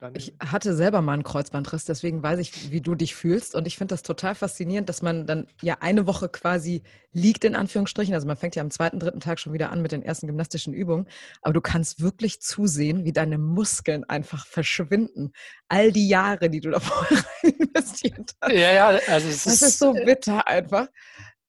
Dann 0.00 0.14
Ich 0.14 0.34
hatte 0.38 0.74
selber 0.74 1.02
mal 1.02 1.14
einen 1.14 1.24
Kreuzbandriss, 1.24 1.84
deswegen 1.84 2.22
weiß 2.22 2.38
ich, 2.38 2.70
wie 2.70 2.80
du 2.80 2.94
dich 2.94 3.14
fühlst. 3.14 3.54
Und 3.54 3.66
ich 3.66 3.76
finde 3.76 3.94
das 3.94 4.02
total 4.02 4.34
faszinierend, 4.34 4.88
dass 4.88 5.02
man 5.02 5.26
dann 5.26 5.46
ja 5.60 5.78
eine 5.80 6.06
Woche 6.06 6.28
quasi 6.28 6.82
liegt, 7.12 7.44
in 7.44 7.56
Anführungsstrichen. 7.56 8.14
Also 8.14 8.26
man 8.26 8.36
fängt 8.36 8.54
ja 8.54 8.62
am 8.62 8.70
zweiten, 8.70 9.00
dritten 9.00 9.20
Tag 9.20 9.40
schon 9.40 9.52
wieder 9.52 9.70
an 9.70 9.82
mit 9.82 9.90
den 9.92 10.02
ersten 10.02 10.26
gymnastischen 10.28 10.72
Übungen. 10.72 11.08
Aber 11.42 11.52
du 11.52 11.60
kannst 11.60 12.00
wirklich 12.00 12.40
zusehen, 12.40 13.04
wie 13.04 13.12
deine 13.12 13.38
Muskeln 13.38 14.04
einfach 14.04 14.46
verschwinden. 14.46 15.32
All 15.68 15.90
die 15.90 16.08
Jahre, 16.08 16.48
die 16.50 16.60
du 16.60 16.70
da 16.70 16.80
vorher 16.80 17.24
rein 17.42 17.52
investiert 17.58 18.34
hast. 18.40 18.52
Ja, 18.52 18.72
ja, 18.72 18.86
also 19.08 19.28
es 19.28 19.44
Das 19.44 19.54
ist, 19.54 19.62
ist 19.62 19.78
so 19.80 19.92
bitter 19.94 20.46
einfach. 20.46 20.86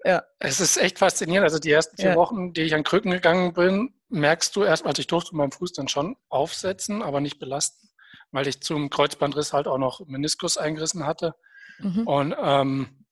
Ja. 0.06 0.24
es 0.40 0.62
ist 0.62 0.78
echt 0.78 0.98
faszinierend. 0.98 1.44
Also 1.44 1.60
die 1.60 1.72
ersten 1.72 1.98
vier 1.98 2.12
Ja. 2.12 2.16
Wochen, 2.16 2.54
die 2.54 2.62
ich 2.62 2.74
an 2.74 2.84
Krücken 2.84 3.12
gegangen 3.12 3.54
bin, 3.54 3.94
merkst 4.08 4.56
du 4.56 4.64
erst, 4.64 4.86
also 4.86 5.00
ich 5.02 5.08
durfte 5.08 5.36
meinen 5.36 5.52
Fuß 5.52 5.74
dann 5.74 5.88
schon 5.90 6.16
aufsetzen, 6.30 7.02
aber 7.02 7.20
nicht 7.20 7.38
belasten, 7.38 7.89
weil 8.32 8.48
ich 8.48 8.62
zum 8.62 8.90
Kreuzbandriss 8.90 9.54
halt 9.54 9.68
auch 9.68 9.78
noch 9.78 10.06
Meniskus 10.06 10.58
eingerissen 10.58 11.06
hatte. 11.06 11.36
Mhm. 11.80 12.08
Und 12.08 12.36
ähm, 12.38 13.06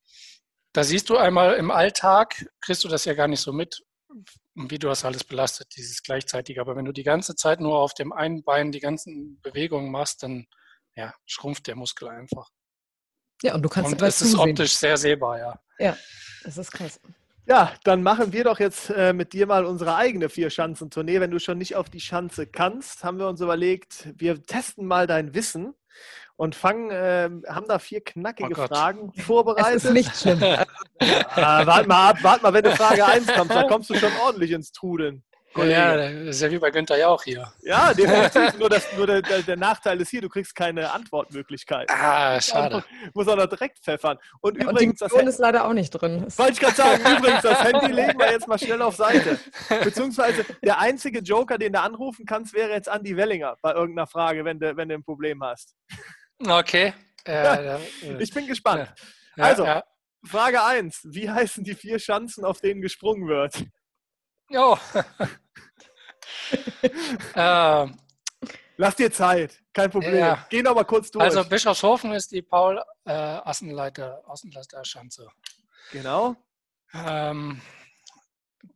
da 0.73 0.83
siehst 0.83 1.09
du 1.09 1.17
einmal 1.17 1.55
im 1.55 1.71
Alltag, 1.71 2.45
kriegst 2.61 2.83
du 2.83 2.87
das 2.87 3.05
ja 3.05 3.13
gar 3.13 3.27
nicht 3.27 3.41
so 3.41 3.51
mit, 3.53 3.83
wie 4.53 4.79
du 4.79 4.87
das 4.87 5.05
alles 5.05 5.23
belastet, 5.23 5.75
dieses 5.75 6.03
gleichzeitig. 6.03 6.59
Aber 6.59 6.75
wenn 6.75 6.85
du 6.85 6.91
die 6.91 7.03
ganze 7.03 7.35
Zeit 7.35 7.59
nur 7.59 7.79
auf 7.79 7.93
dem 7.93 8.13
einen 8.13 8.43
Bein 8.43 8.71
die 8.71 8.79
ganzen 8.79 9.39
Bewegungen 9.41 9.91
machst, 9.91 10.23
dann 10.23 10.47
ja, 10.95 11.13
schrumpft 11.25 11.67
der 11.67 11.75
Muskel 11.75 12.09
einfach. 12.09 12.49
Ja, 13.43 13.55
und 13.55 13.61
du 13.61 13.69
kannst 13.69 13.91
Und 13.91 14.01
es 14.01 14.21
ist 14.21 14.35
optisch 14.35 14.75
sehr 14.75 14.97
sehbar, 14.97 15.37
ja. 15.37 15.59
Ja, 15.79 15.97
das 16.43 16.57
ist 16.57 16.71
krass. 16.71 16.99
Ja, 17.47 17.71
dann 17.85 18.03
machen 18.03 18.33
wir 18.33 18.43
doch 18.43 18.59
jetzt 18.59 18.89
äh, 18.89 19.13
mit 19.13 19.31
dir 19.31 19.47
mal 19.47 19.63
unsere 19.65 19.95
eigene 19.95 20.27
Vier-Schanzentournee. 20.27 21.21
Wenn 21.21 21.31
du 21.31 21.39
schon 21.39 21.57
nicht 21.57 21.75
auf 21.77 21.89
die 21.89 22.01
Schanze 22.01 22.45
kannst, 22.45 23.05
haben 23.05 23.19
wir 23.19 23.27
uns 23.29 23.39
überlegt, 23.39 24.09
wir 24.17 24.43
testen 24.43 24.85
mal 24.85 25.07
dein 25.07 25.33
Wissen 25.33 25.73
und 26.35 26.55
fangen, 26.55 26.91
äh, 26.91 27.29
haben 27.47 27.67
da 27.69 27.79
vier 27.79 28.01
knackige 28.03 28.53
Oh. 28.57 28.67
Fragen 28.67 29.13
Es 29.15 29.23
vorbereitet. 29.23 29.75
ist 29.85 29.91
nicht 29.93 30.13
schlimm. 30.15 30.43
Ah, 30.43 30.67
warte 31.65 31.87
mal 31.87 32.09
ab, 32.09 32.17
warte 32.21 32.43
mal, 32.43 32.53
wenn 32.53 32.63
du 32.65 32.75
Frage 32.75 33.05
1 33.05 33.27
kommst, 33.33 33.55
dann 33.55 33.67
kommst 33.69 33.89
du 33.91 33.95
schon 33.95 34.11
ordentlich 34.25 34.51
ins 34.51 34.73
Trudeln. 34.73 35.23
Kollege. 35.57 35.73
Ja, 35.79 35.95
das 35.97 36.35
ist 36.35 36.41
ja 36.41 36.51
wie 36.51 36.59
bei 36.59 36.71
Günther 36.71 36.97
Jauch 36.97 37.23
hier. 37.23 37.51
Ja, 37.61 37.91
nur 38.57 38.69
das, 38.69 38.85
nur 38.97 39.07
der, 39.07 39.21
der, 39.21 39.41
der 39.41 39.57
Nachteil 39.57 39.99
ist 40.01 40.09
hier, 40.09 40.21
du 40.21 40.29
kriegst 40.29 40.55
keine 40.55 40.91
Antwortmöglichkeit. 40.91 41.89
Ah, 41.91 42.39
schade. 42.39 42.83
Muss 43.13 43.27
auch 43.27 43.35
noch 43.35 43.47
direkt 43.47 43.79
pfeffern. 43.79 44.17
Und 44.41 44.53
Und 44.53 44.61
die 44.61 44.65
übrigens, 44.65 44.99
das 44.99 45.11
ist 45.13 45.39
leider 45.39 45.65
auch 45.65 45.73
nicht 45.73 45.91
drin. 45.91 46.25
Wollte 46.37 46.53
ich 46.53 46.59
gerade 46.59 46.75
sagen, 46.75 47.01
übrigens, 47.17 47.41
das 47.41 47.63
Handy 47.63 47.91
legen 47.91 48.17
wir 48.19 48.31
jetzt 48.31 48.47
mal 48.47 48.57
schnell 48.59 48.81
auf 48.81 48.95
Seite. 48.95 49.39
Beziehungsweise 49.83 50.45
der 50.63 50.79
einzige 50.79 51.19
Joker, 51.19 51.57
den 51.57 51.73
du 51.73 51.81
anrufen 51.81 52.25
kannst, 52.25 52.53
wäre 52.53 52.71
jetzt 52.71 52.89
Andi 52.89 53.17
Wellinger 53.17 53.55
bei 53.61 53.73
irgendeiner 53.73 54.07
Frage, 54.07 54.45
wenn 54.45 54.59
du, 54.59 54.75
wenn 54.77 54.89
du 54.89 54.95
ein 54.95 55.03
Problem 55.03 55.43
hast. 55.43 55.75
Okay. 56.45 56.93
Ja, 57.27 57.61
ja, 57.61 57.79
Ich 58.19 58.33
bin 58.33 58.47
gespannt. 58.47 58.93
ja, 59.35 59.43
also, 59.43 59.65
ja. 59.65 59.83
Frage 60.25 60.63
1. 60.63 61.01
Wie 61.11 61.29
heißen 61.29 61.63
die 61.63 61.75
vier 61.75 61.99
Schanzen, 61.99 62.43
auf 62.43 62.59
denen 62.59 62.81
gesprungen 62.81 63.27
wird? 63.27 63.63
Jo. 64.49 64.77
äh, 67.35 67.87
Lass 68.79 68.95
dir 68.95 69.11
Zeit, 69.11 69.63
kein 69.73 69.89
Problem. 69.89 70.17
Ja. 70.17 70.45
Geh 70.49 70.61
noch 70.61 70.75
mal 70.75 70.83
kurz 70.83 71.09
durch. 71.09 71.23
also 71.23 71.43
Bischofshofen 71.43 72.13
ist 72.13 72.31
die 72.31 72.43
Paul 72.43 72.79
äh, 73.05 73.11
Assenleiter, 73.11 74.21
Außenleiter 74.27 74.85
Schanze. 74.85 75.27
genau, 75.91 76.35
Ähm, 76.93 77.59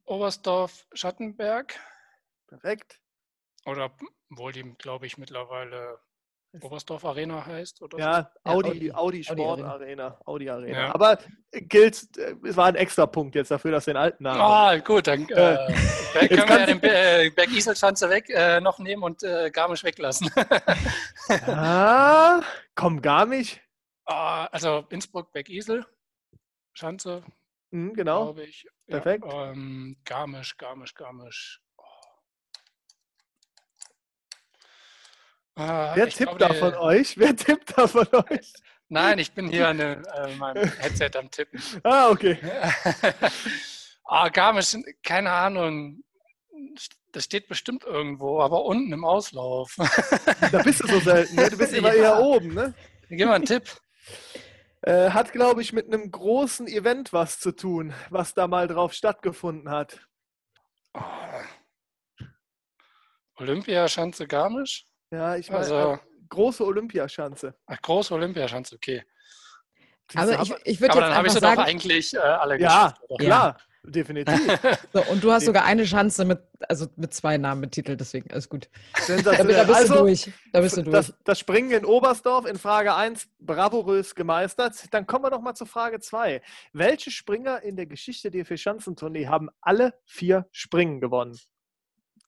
Oberstdorf 0.06 0.88
Schattenberg 0.94 1.80
perfekt. 2.48 3.00
oder 3.66 3.92
wohl 4.30 4.52
die, 4.52 4.64
glaube 4.80 5.06
ich, 5.06 5.20
mittlerweile 5.20 6.00
Oberstdorf 6.60 7.06
Arena 7.06 7.46
heißt 7.46 7.82
oder 7.82 7.98
Ja, 7.98 8.12
Ja, 8.12 8.32
Audi, 8.44 8.70
Audi- 8.70 8.92
Audi, 8.94 9.24
Sport 9.24 9.40
Arena. 9.62 9.72
Arena. 9.72 10.18
Audi 10.26 10.50
Arena. 10.50 10.78
Ja. 10.88 10.94
Aber 10.94 11.18
gilt, 11.52 12.18
äh, 12.18 12.36
es 12.46 12.58
war 12.58 12.66
ein 12.68 12.76
extra 12.76 13.06
Punkt 13.06 13.36
jetzt 13.36 13.52
dafür, 13.52 13.72
dass 13.72 13.86
den 13.86 13.96
alten. 13.96 14.24
Namen. 14.24 14.42
Ah, 14.42 14.78
gut, 14.80 15.08
dann 15.08 15.22
äh, 15.22 15.26
können 16.28 16.50
wir 16.50 16.60
ja 16.60 16.66
den 16.66 16.80
Be- 16.82 16.90
äh, 16.94 17.30
Berg 17.30 17.52
Isel 17.52 17.76
Schanze 17.76 18.10
weg 18.10 18.30
äh, 18.30 18.60
noch 18.60 18.80
nehmen 18.80 19.04
und 19.04 19.24
äh, 19.24 19.50
Garmisch 19.52 19.84
weglassen. 19.84 20.30
Ah, 21.48 22.42
komm, 22.76 23.02
gar 23.02 23.26
nicht. 23.26 23.62
Ah, 24.06 24.46
also 24.48 24.86
Innsbruck 24.90 25.32
Berg 25.32 25.48
Isel 25.50 25.86
Schanze, 26.74 27.24
Hm, 27.72 27.94
genau. 27.94 28.26
glaube 28.26 28.44
ich. 28.44 28.68
Perfekt. 28.88 29.24
Ja, 29.26 29.52
ähm, 29.52 29.96
Garmisch, 30.04 30.58
Garmisch, 30.58 30.94
Garmisch. 30.96 31.62
Oh. 35.58 35.62
Ah, 35.62 35.92
Wer 35.96 36.10
tippt 36.10 36.38
glaube, 36.38 36.40
da 36.40 36.54
von 36.54 36.74
euch? 36.76 37.18
Wer 37.18 37.36
tippt 37.36 37.78
da 37.78 37.88
von 37.88 38.08
euch? 38.30 38.54
Nein, 38.90 39.20
ich 39.20 39.32
bin 39.34 39.50
hier 39.50 39.68
an 39.70 39.80
äh, 39.80 40.02
meinem 40.38 40.64
Headset 40.80 41.12
am 41.18 41.30
Tippen. 41.32 41.62
Ah, 41.84 42.10
okay. 42.10 42.38
ah, 44.06 44.30
Garmisch, 44.30 44.76
keine 45.04 45.32
Ahnung. 45.32 46.04
Das 47.12 47.26
steht 47.26 47.48
bestimmt 47.48 47.84
irgendwo, 47.84 48.40
aber 48.42 48.64
unten 48.64 48.92
im 48.94 49.04
Auslauf. 49.04 49.76
Da 50.52 50.62
bist 50.64 50.82
du 50.84 50.88
so 50.88 51.00
selten. 51.00 51.36
Ne? 51.36 51.50
Du 51.50 51.58
bist 51.58 51.74
immer 51.74 51.94
Ja. 51.94 52.16
eher 52.16 52.20
oben. 52.20 52.54
Ne? 52.54 52.74
Gib 53.10 53.28
mal 53.28 53.36
einen 53.36 53.46
Tipp. 53.46 53.64
Äh, 54.84 55.10
hat, 55.12 55.32
glaube 55.34 55.62
ich, 55.62 55.74
mit 55.74 55.88
einem 55.88 56.10
großen 56.10 56.68
Event 56.68 57.12
was 57.14 57.40
zu 57.40 57.52
tun, 57.52 57.94
was 58.10 58.34
da 58.34 58.48
mal 58.48 58.68
drauf 58.68 58.94
stattgefunden 58.94 59.70
hat. 59.70 60.00
Ah. 60.94 61.44
Olympiaschanze 63.36 64.28
Garmisch? 64.28 64.86
Ja, 65.12 65.36
ich 65.36 65.50
meine, 65.50 65.64
Also- 65.66 66.00
große 66.30 66.66
Olympiaschanze. 66.66 67.54
Ach, 67.66 67.82
große 67.82 68.14
Olympiaschanze, 68.14 68.76
okay. 68.76 69.04
Also 70.16 70.34
ich, 70.34 70.54
ich 70.66 70.82
würde 70.82 70.94
Aber 70.94 71.02
jetzt 71.02 71.10
dann 71.10 71.16
habe 71.16 71.28
ich 71.28 71.34
sagen, 71.34 71.56
doch 71.56 71.66
eigentlich 71.66 72.14
äh, 72.14 72.18
alle 72.20 72.60
Ja, 72.60 72.94
klar, 73.18 73.58
definitiv. 73.84 74.60
so, 74.94 75.04
und 75.06 75.24
du 75.24 75.32
hast 75.32 75.46
sogar 75.46 75.64
eine 75.66 75.84
Chance 75.86 76.26
mit, 76.26 76.42
also 76.68 76.88
mit 76.98 77.14
zwei 77.14 77.38
Namen 77.38 77.62
betitelt, 77.62 78.00
deswegen 78.00 78.30
alles 78.32 78.50
gut. 78.50 78.70
Da, 78.94 79.02
Sensationell. 79.04 79.56
da 79.56 79.64
bist 79.64 79.76
also, 79.80 79.94
du 79.94 80.00
durch. 80.02 80.32
Da 80.52 80.62
bist 80.62 80.78
du 80.78 80.84
durch. 80.84 80.94
Das, 80.94 81.14
das 81.24 81.40
Springen 81.40 81.72
in 81.72 81.86
Oberstdorf 81.86 82.46
in 82.46 82.58
Frage 82.58 82.94
1 82.94 83.28
bravourös 83.40 84.14
gemeistert. 84.16 84.76
Dann 84.92 85.08
kommen 85.08 85.24
wir 85.26 85.30
noch 85.30 85.42
mal 85.42 85.56
zu 85.56 85.66
Frage 85.66 86.00
2. 86.02 86.42
Welche 86.74 87.10
Springer 87.12 87.62
in 87.62 87.78
der 87.78 87.86
Geschichte 87.86 88.32
der 88.32 88.46
Vierschanzentournee 88.46 89.28
haben 89.28 89.50
alle 89.62 89.94
vier 90.06 90.46
Springen 90.52 91.00
gewonnen? 91.00 91.40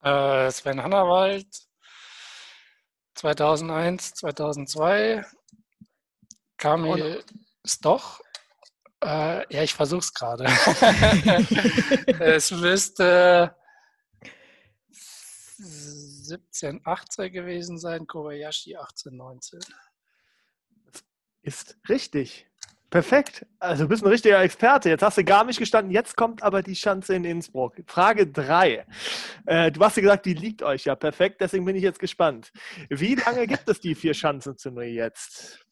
Äh, 0.01 0.49
Sven 0.51 0.81
Hannawald 0.81 1.47
2001, 3.15 4.15
2002. 4.15 5.25
Kamil 6.57 7.23
Stoch. 7.65 8.21
Äh, 9.03 9.53
ja, 9.53 9.63
ich 9.63 9.73
versuche 9.73 9.99
es 9.99 10.13
gerade. 10.13 10.45
es 12.19 12.51
müsste 12.51 13.55
17, 15.57 16.81
18 16.83 17.33
gewesen 17.33 17.77
sein, 17.77 18.07
Kobayashi 18.07 18.75
18, 18.75 19.15
19. 19.15 19.59
Ist 21.41 21.77
richtig. 21.89 22.47
Perfekt. 22.93 23.43
Also 23.57 23.85
du 23.85 23.89
bist 23.89 24.03
ein 24.03 24.09
richtiger 24.09 24.39
Experte. 24.43 24.87
Jetzt 24.87 25.01
hast 25.01 25.17
du 25.17 25.23
gar 25.23 25.43
nicht 25.45 25.57
gestanden. 25.57 25.91
Jetzt 25.91 26.15
kommt 26.15 26.43
aber 26.43 26.61
die 26.61 26.75
Schanze 26.75 27.15
in 27.15 27.25
Innsbruck. 27.25 27.73
Frage 27.87 28.27
3. 28.27 28.85
Äh, 29.47 29.71
du 29.71 29.79
hast 29.83 29.97
ja 29.97 30.03
gesagt, 30.03 30.27
die 30.27 30.35
liegt 30.35 30.61
euch 30.61 30.85
ja 30.85 30.93
perfekt. 30.95 31.41
Deswegen 31.41 31.65
bin 31.65 31.75
ich 31.75 31.81
jetzt 31.81 31.97
gespannt. 31.97 32.51
Wie 32.89 33.15
lange 33.15 33.47
gibt 33.47 33.67
es 33.67 33.79
die 33.79 33.95
vier 33.95 34.13
Schanzentournee 34.13 34.91
jetzt? 34.91 35.65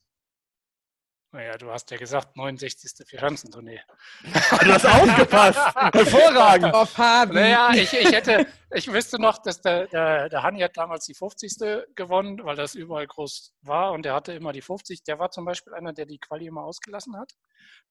Naja, 1.33 1.57
du 1.57 1.71
hast 1.71 1.89
ja 1.91 1.97
gesagt, 1.97 2.35
69. 2.35 3.07
Vierschanzentournee. 3.07 3.79
Du 4.21 4.33
hast 4.73 4.85
aufgepasst. 4.85 5.59
Hervorragend. 5.93 6.75
Fabi. 6.89 7.35
Naja, 7.35 7.71
ich, 7.73 7.93
ich 7.93 8.11
hätte, 8.11 8.45
ich 8.75 8.91
wüsste 8.91 9.17
noch, 9.17 9.37
dass 9.37 9.61
der, 9.61 9.87
der, 9.87 10.27
der 10.27 10.43
Hanni 10.43 10.59
hat 10.59 10.75
damals 10.75 11.05
die 11.05 11.13
50. 11.13 11.95
gewonnen, 11.95 12.43
weil 12.43 12.57
das 12.57 12.75
überall 12.75 13.07
groß 13.07 13.53
war 13.61 13.93
und 13.93 14.03
der 14.03 14.13
hatte 14.13 14.33
immer 14.33 14.51
die 14.51 14.61
50. 14.61 15.03
Der 15.03 15.19
war 15.19 15.31
zum 15.31 15.45
Beispiel 15.45 15.73
einer, 15.73 15.93
der 15.93 16.05
die 16.05 16.19
Quali 16.19 16.47
immer 16.47 16.63
ausgelassen 16.63 17.17
hat. 17.17 17.31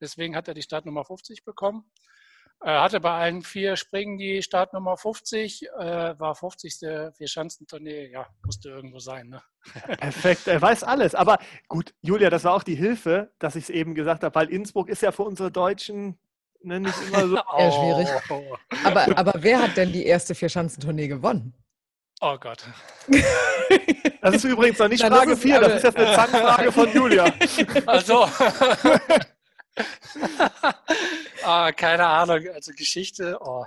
Deswegen 0.03 0.37
hat 0.37 0.47
er 0.47 0.55
die 0.55 0.63
Startnummer 0.63 1.07
50 1.07 1.43
bekommen. 1.43 1.91
Er 2.63 2.83
hatte 2.83 3.01
bei 3.01 3.11
allen 3.11 3.43
vier 3.43 3.77
Springen 3.77 4.19
die 4.19 4.43
Startnummer 4.43 4.97
50, 4.97 5.69
äh, 5.79 6.19
war 6.19 6.35
50. 6.35 7.15
Vierschanzentournee, 7.17 8.11
ja, 8.11 8.27
musste 8.45 8.69
irgendwo 8.69 8.99
sein. 8.99 9.29
Ne? 9.29 9.43
Perfekt, 9.99 10.47
er 10.47 10.61
weiß 10.61 10.85
alles. 10.85 11.15
Aber 11.15 11.39
gut, 11.69 11.95
Julia, 12.03 12.29
das 12.29 12.45
war 12.45 12.55
auch 12.55 12.63
die 12.63 12.75
Hilfe, 12.75 13.33
dass 13.39 13.57
ich 13.57 13.65
es 13.65 13.71
eben 13.71 13.95
gesagt 13.95 14.25
habe, 14.25 14.35
weil 14.35 14.51
Innsbruck 14.51 14.91
ist 14.91 15.01
ja 15.01 15.11
für 15.11 15.23
unsere 15.23 15.51
Deutschen 15.51 16.19
ne, 16.63 16.81
nicht 16.81 16.99
immer 17.09 17.29
so. 17.29 17.37
Eher 17.59 17.73
schwierig. 17.73 18.09
Oh, 18.29 18.57
Aber, 18.85 19.19
aber 19.19 19.33
wer 19.37 19.63
hat 19.63 19.77
denn 19.79 19.93
die 19.93 20.05
erste 20.05 20.35
Vierschanzentournee 20.35 21.09
gewonnen? 21.09 21.55
oh 22.21 22.37
Gott. 22.39 22.65
Das 24.23 24.35
ist 24.35 24.45
übrigens 24.45 24.79
noch 24.79 24.89
nicht 24.89 25.03
das 25.03 25.09
Frage 25.09 25.33
ist 25.33 25.41
4, 25.41 25.61
das 25.61 25.75
ist 25.77 25.85
jetzt 25.85 25.97
eine 25.97 26.15
Zangfrage 26.15 26.73
von 26.73 26.93
Julia. 26.93 27.33
Also, 27.87 28.29
Ah, 31.45 31.73
keine 31.73 32.05
Ahnung, 32.07 32.47
also 32.55 32.73
Geschichte. 32.77 33.39
Oh. 33.41 33.65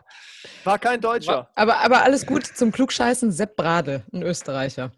War 0.64 0.78
kein 0.78 1.02
Deutscher. 1.02 1.50
Aber, 1.56 1.78
aber 1.80 2.04
alles 2.04 2.26
gut 2.26 2.46
zum 2.46 2.72
Klugscheißen. 2.72 3.32
Sepp 3.32 3.56
Brade, 3.56 4.04
ein 4.14 4.22
Österreicher. 4.22 4.92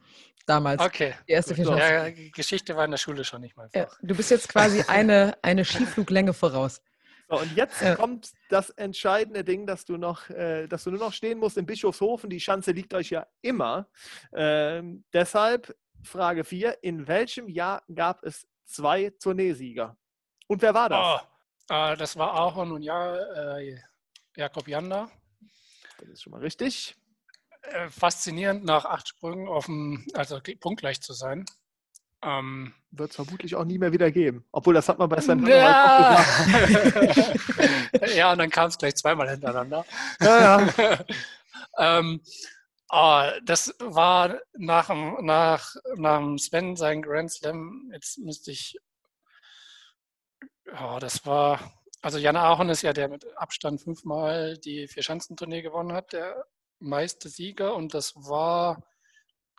Damals. 0.45 0.81
Okay. 0.81 1.15
Die 1.27 1.31
erste 1.31 1.55
gut. 1.55 1.65
Ja, 1.67 2.09
Geschichte 2.09 2.75
war 2.75 2.85
in 2.85 2.91
der 2.91 2.97
Schule 2.97 3.23
schon 3.23 3.41
nicht 3.41 3.55
mal. 3.57 3.69
Ja, 3.73 3.87
du 4.01 4.15
bist 4.15 4.29
jetzt 4.29 4.49
quasi 4.49 4.83
eine, 4.87 5.37
eine 5.41 5.65
Skifluglänge 5.65 6.33
voraus. 6.33 6.81
So, 7.27 7.39
und 7.39 7.55
jetzt 7.55 7.81
Ja. 7.81 7.95
kommt 7.95 8.31
das 8.49 8.69
entscheidende 8.71 9.43
Ding, 9.43 9.65
dass 9.65 9.85
du 9.85 9.97
noch, 9.97 10.29
äh, 10.29 10.67
dass 10.67 10.83
du 10.83 10.91
nur 10.91 10.99
noch 10.99 11.13
stehen 11.13 11.39
musst 11.39 11.57
in 11.57 11.65
Bischofshofen. 11.65 12.29
Die 12.29 12.39
Schanze 12.39 12.71
liegt 12.71 12.93
euch 12.93 13.09
ja 13.09 13.25
immer. 13.41 13.87
Ähm, 14.33 15.03
deshalb 15.13 15.75
Frage 16.03 16.43
4. 16.43 16.83
In 16.83 17.07
welchem 17.07 17.47
Jahr 17.49 17.81
gab 17.93 18.23
es 18.23 18.47
zwei 18.65 19.11
Tourneesieger? 19.19 19.97
Und 20.47 20.61
wer 20.61 20.73
war 20.73 20.89
das? 20.89 21.21
Oh, 21.69 21.73
äh, 21.73 21.97
das 21.97 22.17
war 22.17 22.39
auch 22.39 22.63
nun 22.63 22.81
ja 22.81 23.15
äh, 23.57 23.79
Jakob 24.35 24.67
Janda. 24.67 25.09
Das 25.99 26.09
ist 26.09 26.23
schon 26.23 26.31
mal 26.31 26.41
richtig. 26.41 26.95
Äh, 27.61 27.89
faszinierend 27.89 28.63
nach 28.63 28.85
acht 28.85 29.07
Sprüngen 29.07 29.47
auf 29.47 29.65
dem, 29.65 30.05
also 30.13 30.39
punktgleich 30.59 31.01
zu 31.01 31.13
sein. 31.13 31.45
Ähm, 32.21 32.73
Wird 32.91 33.11
es 33.11 33.15
vermutlich 33.15 33.55
auch 33.55 33.65
nie 33.65 33.77
mehr 33.77 33.91
wieder 33.91 34.11
geben. 34.11 34.45
Obwohl, 34.51 34.73
das 34.73 34.89
hat 34.89 34.97
man 34.97 35.09
bei 35.09 35.21
Sven 35.21 35.45
ja. 35.45 36.25
Ja, 38.15 38.31
und 38.31 38.39
dann 38.39 38.49
kam 38.49 38.67
es 38.67 38.77
gleich 38.77 38.95
zweimal 38.95 39.29
hintereinander. 39.29 39.85
Ja, 40.19 40.61
ja. 40.61 41.05
ähm, 41.77 42.21
ah, 42.89 43.31
das 43.43 43.75
war 43.79 44.39
nach, 44.57 44.89
nach, 45.21 45.75
nach 45.95 46.19
dem 46.19 46.37
Sven 46.37 46.75
sein 46.75 47.01
Grand 47.01 47.31
Slam. 47.31 47.91
Jetzt 47.93 48.17
müsste 48.19 48.51
ich. 48.51 48.77
Ja, 50.75 50.99
das 50.99 51.25
war. 51.25 51.71
Also 52.01 52.17
Jan 52.17 52.35
Aachen 52.35 52.67
ist 52.69 52.81
ja 52.81 52.91
der 52.91 53.07
mit 53.07 53.25
Abstand 53.37 53.81
fünfmal 53.81 54.57
die 54.57 54.87
Vierschanzentournee 54.89 55.61
gewonnen 55.61 55.93
hat, 55.93 56.11
der 56.11 56.45
meiste 56.79 57.29
Sieger. 57.29 57.75
Und 57.75 57.93
das 57.93 58.13
war 58.15 58.83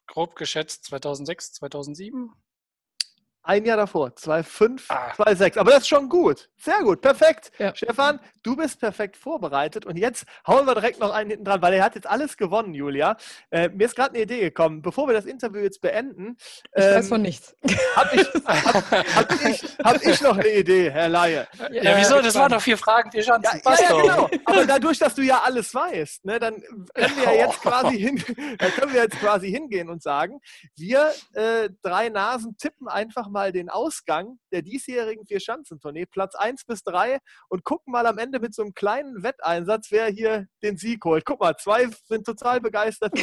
grob 0.06 0.36
geschätzt 0.36 0.84
2006, 0.84 1.54
2007. 1.54 2.32
Ein 3.48 3.64
Jahr 3.64 3.76
davor, 3.76 4.08
2,5, 4.08 4.82
Ah. 4.88 5.12
2,6. 5.16 5.56
Aber 5.56 5.70
das 5.70 5.82
ist 5.82 5.88
schon 5.88 6.08
gut. 6.08 6.48
Sehr 6.56 6.80
gut, 6.82 7.00
perfekt. 7.00 7.52
Ja. 7.58 7.72
Stefan, 7.76 8.18
du 8.42 8.56
bist 8.56 8.80
perfekt 8.80 9.16
vorbereitet. 9.16 9.86
Und 9.86 9.96
jetzt 9.96 10.24
hauen 10.48 10.66
wir 10.66 10.74
direkt 10.74 10.98
noch 10.98 11.12
einen 11.12 11.30
hinten 11.30 11.44
dran, 11.44 11.62
weil 11.62 11.74
er 11.74 11.84
hat 11.84 11.94
jetzt 11.94 12.08
alles 12.08 12.36
gewonnen, 12.36 12.74
Julia. 12.74 13.16
Äh, 13.52 13.68
mir 13.68 13.84
ist 13.86 13.94
gerade 13.94 14.14
eine 14.14 14.22
Idee 14.24 14.40
gekommen. 14.40 14.82
Bevor 14.82 15.06
wir 15.06 15.14
das 15.14 15.26
Interview 15.26 15.60
jetzt 15.60 15.80
beenden, 15.80 16.36
Ich 16.74 16.82
weiß 16.82 17.04
ähm, 17.04 17.08
von 17.08 17.22
nichts. 17.22 17.54
habe 17.94 18.16
ich, 18.16 18.26
hab, 18.44 18.90
hab 19.14 19.32
ich, 19.48 19.62
hab 19.84 20.02
ich 20.04 20.20
noch 20.22 20.36
eine 20.38 20.48
Idee, 20.48 20.90
Herr 20.90 21.08
Laie. 21.08 21.46
Ja, 21.70 21.96
wieso? 21.98 22.20
Das 22.20 22.34
waren 22.34 22.50
doch 22.50 22.60
vier 22.60 22.76
Fragen, 22.76 23.12
vier 23.12 23.22
Chancen. 23.22 23.44
Ja, 23.44 23.54
ja, 23.54 23.62
Passt 23.62 23.82
ja, 23.82 24.00
genau. 24.00 24.28
Aber 24.44 24.66
dadurch, 24.66 24.98
dass 24.98 25.14
du 25.14 25.22
ja 25.22 25.42
alles 25.44 25.72
weißt, 25.72 26.24
ne, 26.24 26.40
dann 26.40 26.60
können 26.94 27.16
wir 27.16 27.24
ja 27.32 27.32
jetzt 27.46 27.60
quasi 27.62 27.96
hin, 27.96 28.24
dann 28.58 28.70
können 28.72 28.92
wir 28.92 29.02
jetzt 29.02 29.20
quasi 29.20 29.52
hingehen 29.52 29.88
und 29.88 30.02
sagen, 30.02 30.40
wir 30.74 31.12
äh, 31.34 31.68
drei 31.82 32.08
Nasen 32.08 32.56
tippen 32.56 32.88
einfach 32.88 33.28
mal 33.28 33.35
den 33.52 33.68
Ausgang 33.68 34.38
der 34.52 34.62
diesjährigen 34.62 35.26
Vier-Schanzentournee, 35.26 36.06
Platz 36.06 36.34
1 36.34 36.64
bis 36.64 36.82
3 36.82 37.18
und 37.48 37.64
gucken 37.64 37.92
mal 37.92 38.06
am 38.06 38.18
Ende 38.18 38.40
mit 38.40 38.54
so 38.54 38.62
einem 38.62 38.74
kleinen 38.74 39.22
Wetteinsatz, 39.22 39.88
wer 39.90 40.06
hier 40.06 40.46
den 40.62 40.76
Sieg 40.76 41.04
holt. 41.04 41.24
Guck 41.24 41.40
mal, 41.40 41.56
zwei 41.56 41.88
sind 42.08 42.24
total 42.24 42.60
begeistert. 42.60 43.12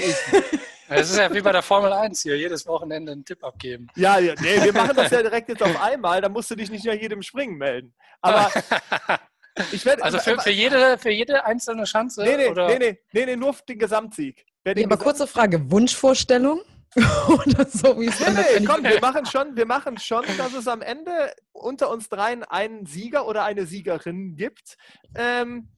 Das 0.90 1.10
ist 1.10 1.18
ja 1.18 1.34
wie 1.34 1.42
bei 1.42 1.52
der 1.52 1.64
Formel 1.64 1.92
1 1.92 2.22
hier, 2.22 2.38
jedes 2.38 2.68
Wochenende 2.68 3.14
einen 3.14 3.26
Tipp 3.26 3.44
abgeben. 3.44 3.88
Ja, 3.96 4.20
ja 4.20 4.36
nee, 4.42 4.62
wir 4.64 4.74
machen 4.74 4.96
das 4.96 5.12
ja 5.12 5.22
direkt 5.24 5.50
jetzt 5.50 5.64
auf 5.64 5.82
einmal, 5.82 6.22
da 6.22 6.30
musst 6.30 6.52
du 6.52 6.56
dich 6.56 6.70
nicht 6.70 6.86
nach 6.86 6.94
jedem 6.94 7.22
Springen 7.22 7.58
melden. 7.58 7.96
Aber 8.22 8.52
ich 9.72 9.86
werde 9.86 10.04
Also 10.04 10.20
für, 10.20 10.40
für, 10.40 10.52
jede, 10.52 10.98
für 10.98 11.10
jede 11.10 11.46
einzelne 11.46 11.88
Schanze? 11.88 12.24
Nee, 12.24 12.38
nee, 12.38 12.48
oder? 12.48 12.68
nee, 12.68 12.78
nee, 12.78 13.00
nee, 13.14 13.26
nee, 13.26 13.36
nur 13.36 13.56
den 13.68 13.80
Gesamtsieg. 13.80 14.46
Den 14.66 14.86
aber 14.86 14.98
kurze 14.98 15.28
Frage: 15.28 15.72
Wunschvorstellung? 15.72 16.62
Oder 17.28 17.66
so, 17.68 18.00
wie 18.00 18.08
es 18.08 18.20
Nee, 18.20 18.60
nee, 18.60 18.66
komm, 18.66 18.84
wir 18.84 19.00
machen, 19.02 19.26
schon, 19.26 19.56
wir 19.56 19.66
machen 19.66 19.98
schon, 19.98 20.24
dass 20.38 20.54
es 20.54 20.68
am 20.68 20.82
Ende 20.82 21.34
unter 21.52 21.90
uns 21.90 22.10
dreien 22.10 22.44
einen 22.44 22.86
Sieger 22.86 23.28
oder 23.28 23.44
eine 23.46 23.66
Siegerin 23.66 24.36
gibt. 24.36 24.78
Ähm, 25.16 25.70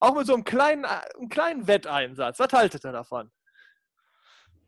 auch 0.00 0.14
mit 0.16 0.26
so 0.26 0.34
einem 0.34 0.44
kleinen, 0.44 0.84
äh, 0.84 0.88
einem 1.16 1.28
kleinen 1.28 1.66
Wetteinsatz. 1.68 2.38
Was 2.38 2.52
haltet 2.52 2.84
ihr 2.84 2.92
davon? 2.92 3.30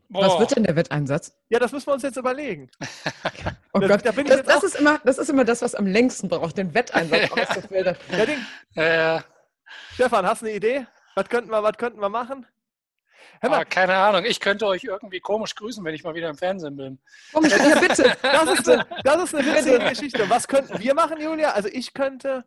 Was 0.09 0.27
Boah. 0.27 0.39
wird 0.39 0.55
denn 0.55 0.63
der 0.63 0.75
Wetteinsatz? 0.77 1.35
Ja, 1.49 1.59
das 1.59 1.73
müssen 1.73 1.87
wir 1.87 1.93
uns 1.93 2.03
jetzt 2.03 2.17
überlegen. 2.17 2.69
Oh 3.73 3.79
Da- 3.79 3.87
Gott, 3.89 4.05
da 4.05 4.11
bin 4.11 4.25
ich 4.25 4.31
das, 4.31 4.43
das, 4.43 4.55
auch- 4.57 4.63
ist 4.63 4.75
immer, 4.79 4.99
das 5.03 5.17
ist 5.19 5.29
immer 5.29 5.43
das, 5.45 5.61
was 5.61 5.75
am 5.75 5.85
längsten 5.85 6.29
braucht, 6.29 6.57
den 6.57 6.73
Wetteinsatz 6.73 7.29
auszufiltern. 7.49 7.95
Ja, 8.11 8.25
Ding. 8.25 8.45
Äh, 8.75 9.19
Stefan, 9.93 10.25
hast 10.25 10.41
du 10.41 10.47
eine 10.47 10.55
Idee? 10.55 10.87
Was 11.13 11.27
könnten 11.29 11.51
wir, 11.51 11.61
was 11.61 11.77
könnten 11.77 11.99
wir 11.99 12.09
machen? 12.09 12.47
Hör 13.41 13.49
mal, 13.49 13.59
ah, 13.59 13.65
keine 13.65 13.95
Ahnung, 13.95 14.25
ich 14.25 14.39
könnte 14.39 14.65
euch 14.65 14.83
irgendwie 14.83 15.19
komisch 15.19 15.55
grüßen, 15.55 15.83
wenn 15.83 15.93
ich 15.93 16.03
mal 16.03 16.15
wieder 16.15 16.29
im 16.29 16.37
Fernsehen 16.37 16.75
bin. 16.75 16.99
Komm, 17.33 17.45
ja, 17.45 17.57
bitte. 17.79 18.17
das 18.21 18.59
ist 18.59 18.69
eine, 18.69 18.85
das 19.03 19.23
ist 19.23 19.35
eine 19.35 19.55
witzige 19.55 19.79
Geschichte. 19.79 20.29
Was 20.29 20.47
könnten 20.47 20.79
wir 20.79 20.93
machen, 20.93 21.19
Julia? 21.19 21.51
Also 21.51 21.69
ich 21.71 21.93
könnte. 21.93 22.45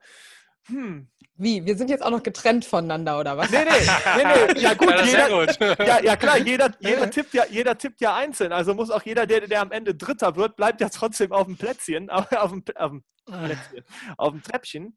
Hm. 0.67 1.09
Wie? 1.37 1.65
Wir 1.65 1.75
sind 1.75 1.89
jetzt 1.89 2.03
auch 2.03 2.11
noch 2.11 2.23
getrennt 2.23 2.67
voneinander, 2.67 3.19
oder 3.19 3.35
was? 3.39 3.51
Nee, 3.51 3.65
nee, 3.65 3.71
nee, 4.17 4.53
nee. 4.53 4.61
Ja 4.61 4.75
gut, 4.75 4.91
Ja, 4.91 5.05
jeder, 5.05 5.29
gut. 5.29 5.79
Ja, 5.79 6.03
ja 6.03 6.17
klar, 6.17 6.37
jeder, 6.37 6.71
jeder, 6.81 7.11
tippt 7.11 7.33
ja, 7.33 7.45
jeder 7.49 7.79
tippt 7.79 8.03
ja 8.03 8.15
einzeln. 8.15 8.53
Also 8.53 8.75
muss 8.75 8.91
auch 8.91 9.03
jeder, 9.03 9.27
der, 9.27 9.47
der 9.47 9.63
am 9.63 9.73
Ende 9.73 9.95
Dritter 9.95 10.37
wird, 10.37 10.57
bleibt 10.57 10.83
ja 10.83 10.91
trotzdem 10.91 11.33
auf 11.33 11.47
dem 11.47 11.57
Plätzchen, 11.57 12.11
auf 12.11 12.29
dem, 12.29 12.39
auf 12.39 12.51
dem, 12.91 13.05
Plätzchen, 13.25 13.85
auf 14.19 14.33
dem 14.33 14.43
Treppchen. 14.43 14.97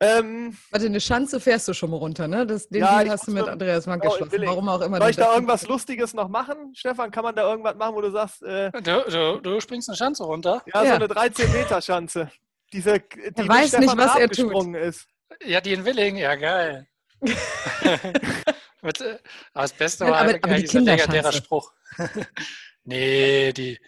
Ähm, 0.00 0.56
Warte, 0.70 0.86
eine 0.86 1.00
Schanze 1.00 1.38
fährst 1.40 1.68
du 1.68 1.72
schon 1.72 1.90
mal 1.90 1.96
runter, 1.98 2.26
ne? 2.28 2.46
Das, 2.46 2.68
den 2.68 2.80
Ja, 2.80 2.98
Deal 2.98 3.10
hast 3.10 3.26
du 3.28 3.30
mit 3.30 3.46
Andreas 3.46 3.86
Mann 3.86 4.00
Oh, 4.02 4.08
geschlossen. 4.10 4.32
will 4.32 4.42
ich. 4.42 4.48
Warum 4.48 4.68
auch 4.68 4.80
immer. 4.80 4.98
soll 4.98 5.10
ich 5.10 5.16
da 5.16 5.32
irgendwas 5.34 5.66
Lustiges 5.68 6.12
noch 6.14 6.28
machen? 6.28 6.72
Stefan, 6.74 7.10
kann 7.10 7.22
man 7.24 7.34
da 7.36 7.48
irgendwas 7.48 7.76
machen, 7.76 7.94
wo 7.94 8.00
du 8.00 8.10
sagst, 8.10 8.42
äh, 8.42 8.70
Du, 8.82 9.04
du, 9.08 9.40
du 9.40 9.60
springst 9.60 9.88
eine 9.88 9.96
Schanze 9.96 10.24
runter? 10.24 10.62
ja, 10.74 10.80
so 10.80 10.86
Ja. 10.86 10.94
eine 10.96 11.06
13-Meter-Schanze. 11.06 12.30
Diese, 12.72 12.98
die 12.98 13.06
Er 13.36 13.48
weiß 13.48 13.72
nicht, 13.78 13.90
Stefan 13.90 13.98
was 13.98 14.16
er 14.16 14.24
abgesprungen 14.24 14.74
ist. 14.74 15.06
Ja, 15.44 15.60
die 15.60 15.72
in 15.72 15.84
Willing, 15.84 16.16
ja 16.16 16.34
geil. 16.34 16.86
Mit, 18.82 19.00
äh, 19.00 19.18
aber 19.54 19.62
das 19.62 19.72
Beste 19.72 20.04
war 20.06 20.16
aber- 20.16 20.20
eigentlich 20.30 20.44
aber 20.44 20.54
die 20.56 20.62
dieser 20.62 20.80
legendärer 20.80 21.06
Kinderschanze. 21.06 21.38
Spruch. 21.38 21.72
nee, 22.84 23.52
die, 23.52 23.78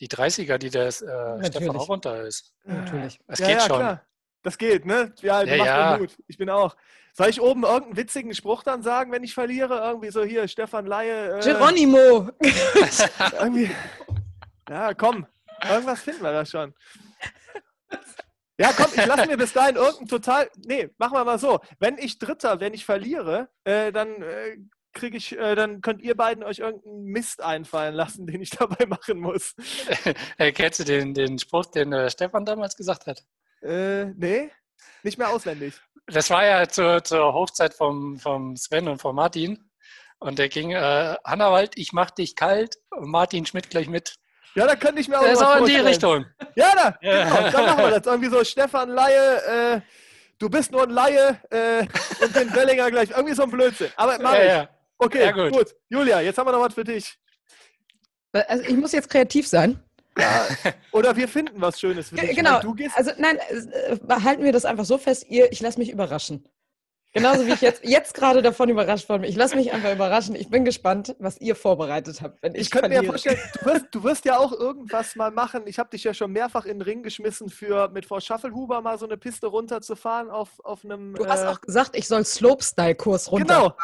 die 0.00 0.08
30er, 0.08 0.58
die 0.58 0.70
der 0.70 0.86
äh, 0.86 0.90
Stefan 1.46 1.76
auch 1.76 1.88
runter 1.88 2.22
ist. 2.22 2.52
Natürlich. 2.64 3.18
Das 3.26 3.38
ja, 3.40 3.46
geht 3.48 3.56
ja, 3.56 3.66
schon. 3.66 3.78
Klar. 3.78 4.02
Das 4.46 4.58
geht, 4.58 4.86
ne? 4.86 5.12
Ja, 5.22 5.42
Ja, 5.42 5.56
machst 5.56 5.66
ja. 5.66 5.92
mir 5.94 5.98
Mut. 6.02 6.16
Ich 6.28 6.38
bin 6.38 6.48
auch. 6.50 6.76
Soll 7.14 7.30
ich 7.30 7.40
oben 7.40 7.64
irgendeinen 7.64 7.96
witzigen 7.96 8.32
Spruch 8.32 8.62
dann 8.62 8.80
sagen, 8.80 9.10
wenn 9.10 9.24
ich 9.24 9.34
verliere? 9.34 9.78
Irgendwie 9.78 10.12
so 10.12 10.22
hier, 10.22 10.46
Stefan 10.46 10.86
Laie. 10.86 11.40
Äh, 11.40 11.42
Geronimo! 11.42 12.30
Irgendwie. 13.40 13.72
Ja, 14.70 14.94
komm. 14.94 15.26
Irgendwas 15.68 16.00
finden 16.00 16.22
wir 16.22 16.30
da 16.30 16.46
schon. 16.46 16.72
Ja, 18.56 18.72
komm, 18.72 18.86
ich 18.94 19.04
lasse 19.04 19.26
mir 19.26 19.36
bis 19.36 19.52
dahin 19.52 19.74
irgendein 19.74 20.06
total. 20.06 20.48
Nee, 20.64 20.90
machen 20.96 21.14
wir 21.14 21.24
mal 21.24 21.40
so. 21.40 21.58
Wenn 21.80 21.98
ich 21.98 22.20
Dritter, 22.20 22.60
wenn 22.60 22.72
ich 22.72 22.84
verliere, 22.84 23.48
äh, 23.64 23.90
dann 23.90 24.22
äh, 24.22 24.58
kriege 24.92 25.16
ich, 25.16 25.36
äh, 25.36 25.56
dann 25.56 25.80
könnt 25.80 26.02
ihr 26.02 26.16
beiden 26.16 26.44
euch 26.44 26.60
irgendeinen 26.60 27.02
Mist 27.02 27.42
einfallen 27.42 27.96
lassen, 27.96 28.28
den 28.28 28.40
ich 28.40 28.50
dabei 28.50 28.86
machen 28.86 29.18
muss. 29.18 29.56
Äh, 30.38 30.52
kennst 30.52 30.78
du 30.78 30.84
den, 30.84 31.14
den 31.14 31.38
Spruch, 31.40 31.66
den 31.66 31.92
äh, 31.92 32.08
Stefan 32.10 32.44
damals 32.44 32.76
gesagt 32.76 33.08
hat? 33.08 33.24
Äh, 33.66 34.06
nee, 34.16 34.50
nicht 35.02 35.18
mehr 35.18 35.28
auswendig. 35.30 35.74
Das 36.06 36.30
war 36.30 36.44
ja 36.46 36.68
zur, 36.68 37.02
zur 37.02 37.32
Hochzeit 37.34 37.74
vom, 37.74 38.18
vom 38.18 38.56
Sven 38.56 38.88
und 38.88 39.00
von 39.00 39.14
Martin. 39.14 39.58
Und 40.18 40.38
der 40.38 40.48
ging, 40.48 40.70
äh, 40.70 41.16
Hannawald, 41.24 41.72
ich 41.76 41.92
mach 41.92 42.10
dich 42.10 42.36
kalt 42.36 42.76
und 42.90 43.10
Martin 43.10 43.44
Schmidt 43.44 43.68
gleich 43.70 43.88
mit. 43.88 44.14
Ja, 44.54 44.66
da 44.66 44.74
könnte 44.76 45.00
ich 45.00 45.08
mir 45.08 45.18
auch 45.18 45.22
Der 45.24 45.32
ist 45.32 45.42
auch 45.42 45.56
in 45.58 45.64
die. 45.66 45.76
Richtung. 45.76 46.24
Ja, 46.54 46.72
da, 46.74 46.98
Ja. 47.02 47.24
genau, 47.24 47.50
dann 47.50 47.64
machen 47.66 47.78
wir 47.84 47.90
das. 48.00 48.06
Irgendwie 48.06 48.30
so, 48.30 48.42
Stefan 48.44 48.88
Laie, 48.88 49.74
äh, 49.76 49.80
du 50.38 50.48
bist 50.48 50.72
nur 50.72 50.84
ein 50.84 50.90
Laie 50.90 51.38
äh, 51.50 51.86
und 52.24 52.34
den 52.34 52.54
Wellinger 52.54 52.90
gleich. 52.90 53.10
Irgendwie 53.10 53.34
so 53.34 53.42
ein 53.42 53.50
Blödsinn. 53.50 53.90
Aber 53.96 54.18
mach 54.20 54.32
Ja, 54.34 54.42
ich. 54.42 54.48
ja. 54.48 54.68
Okay, 54.98 55.24
Ja, 55.26 55.32
gut. 55.32 55.52
gut. 55.52 55.74
Julia, 55.90 56.20
jetzt 56.22 56.38
haben 56.38 56.46
wir 56.46 56.52
noch 56.52 56.60
was 56.62 56.72
für 56.72 56.84
dich. 56.84 57.18
Also 58.32 58.64
ich 58.64 58.76
muss 58.76 58.92
jetzt 58.92 59.10
kreativ 59.10 59.46
sein. 59.46 59.82
Ja, 60.18 60.46
oder 60.92 61.16
wir 61.16 61.28
finden 61.28 61.60
was 61.60 61.78
Schönes 61.78 62.08
für 62.08 62.16
dich. 62.16 62.36
Genau. 62.36 62.54
Weil 62.54 62.60
Du 62.60 62.74
gehst, 62.74 62.96
Also 62.96 63.12
nein, 63.18 63.38
äh, 63.38 63.96
halten 64.22 64.42
wir 64.42 64.52
das 64.52 64.64
einfach 64.64 64.84
so 64.84 64.98
fest, 64.98 65.26
ihr, 65.28 65.50
ich 65.52 65.60
lasse 65.60 65.78
mich 65.78 65.90
überraschen. 65.90 66.48
Genauso 67.16 67.46
wie 67.46 67.52
ich 67.52 67.62
jetzt, 67.62 67.82
jetzt 67.84 68.12
gerade 68.12 68.42
davon 68.42 68.68
überrascht 68.68 69.08
worden 69.08 69.22
bin. 69.22 69.30
Ich 69.30 69.36
lasse 69.36 69.56
mich 69.56 69.72
einfach 69.72 69.90
überraschen. 69.90 70.34
Ich 70.34 70.50
bin 70.50 70.66
gespannt, 70.66 71.16
was 71.18 71.40
ihr 71.40 71.56
vorbereitet 71.56 72.20
habt, 72.20 72.42
wenn 72.42 72.54
ich, 72.54 72.62
ich 72.62 72.70
könnte 72.70 72.90
mir 72.90 73.04
vorstellen, 73.04 73.38
du 73.58 73.64
wirst, 73.64 73.86
du 73.92 74.04
wirst 74.04 74.24
ja 74.26 74.38
auch 74.38 74.52
irgendwas 74.52 75.16
mal 75.16 75.30
machen. 75.30 75.62
Ich 75.66 75.78
habe 75.78 75.88
dich 75.88 76.04
ja 76.04 76.12
schon 76.12 76.32
mehrfach 76.32 76.66
in 76.66 76.78
den 76.78 76.82
Ring 76.82 77.02
geschmissen, 77.02 77.48
für 77.48 77.88
mit 77.88 78.04
Frau 78.04 78.20
Schaffelhuber 78.20 78.82
mal 78.82 78.98
so 78.98 79.06
eine 79.06 79.16
Piste 79.16 79.46
runterzufahren 79.46 80.28
auf, 80.28 80.60
auf 80.62 80.84
einem. 80.84 81.14
Du 81.14 81.26
hast 81.26 81.42
äh, 81.42 81.46
auch 81.46 81.60
gesagt, 81.62 81.96
ich 81.96 82.06
soll 82.06 82.22
Slopestyle-Kurs 82.22 83.32
runter. 83.32 83.54
Genau. 83.54 83.76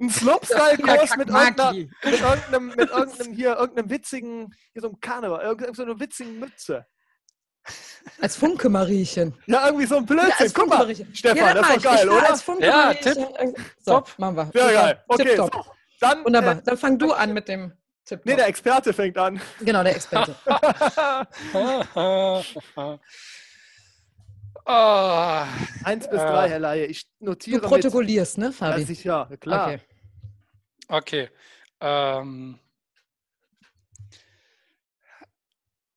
Ein 0.00 0.10
Slopestyle-Kurs 0.10 1.16
mit, 1.16 1.28
irgendeiner- 1.28 1.72
mit 1.72 1.90
irgendeinem, 2.04 2.66
mit 2.68 2.90
irgendeinem 2.90 3.32
hier, 3.32 3.56
irgendeinem 3.56 3.90
witzigen, 3.90 4.54
hier 4.72 4.82
so 4.82 4.88
einem 4.88 5.00
Karneval, 5.00 5.42
irgendeinem 5.42 5.74
so 5.74 6.00
witzigen 6.00 6.38
Mütze. 6.38 6.86
Als 8.20 8.36
Funke-Mariechen. 8.36 9.34
Ja, 9.46 9.66
irgendwie 9.66 9.86
so 9.86 9.96
ein 9.96 10.06
Blödsinn. 10.06 10.28
Ja, 10.30 10.36
als 10.38 10.54
Guck 10.54 10.68
mal. 10.68 10.94
Stefan, 11.12 11.36
Ja, 11.36 11.54
das 11.54 11.74
doch 11.74 11.82
geil, 11.82 12.08
oder? 12.08 12.30
als 12.30 12.42
Funke-Mariechen. 12.42 13.26
So, 13.80 13.92
Top. 13.92 14.14
machen 14.18 14.36
wir. 14.36 14.50
Sehr 14.52 14.72
geil. 14.72 15.04
Okay, 15.08 15.36
so. 15.36 15.50
Dann, 16.00 16.24
Wunderbar. 16.24 16.58
äh, 16.58 16.62
Dann 16.64 16.76
fang 16.76 16.98
du 16.98 17.12
an 17.12 17.32
mit 17.32 17.48
dem 17.48 17.72
Tipp. 18.04 18.20
nee, 18.24 18.36
der 18.36 18.46
Experte 18.46 18.92
fängt 18.92 19.18
an. 19.18 19.40
genau, 19.60 19.82
der 19.82 19.96
Experte. 19.96 20.36
Ah, 24.68 25.46
Eins 25.84 26.10
bis 26.10 26.20
Äh, 26.20 26.26
drei, 26.26 26.48
Herr 26.48 26.58
Laie. 26.58 26.86
Ich 26.86 27.04
Du 27.20 27.26
notiere 27.26 27.60
mit. 27.60 27.68
protokollierst, 27.68 28.38
ne, 28.38 28.46
Ja, 28.46 28.52
Fabi? 28.52 28.82
sicher, 28.82 29.30
klar. 29.40 29.68
Okay. 29.68 29.80
okay. 30.88 31.30
Ähm, 31.80 32.58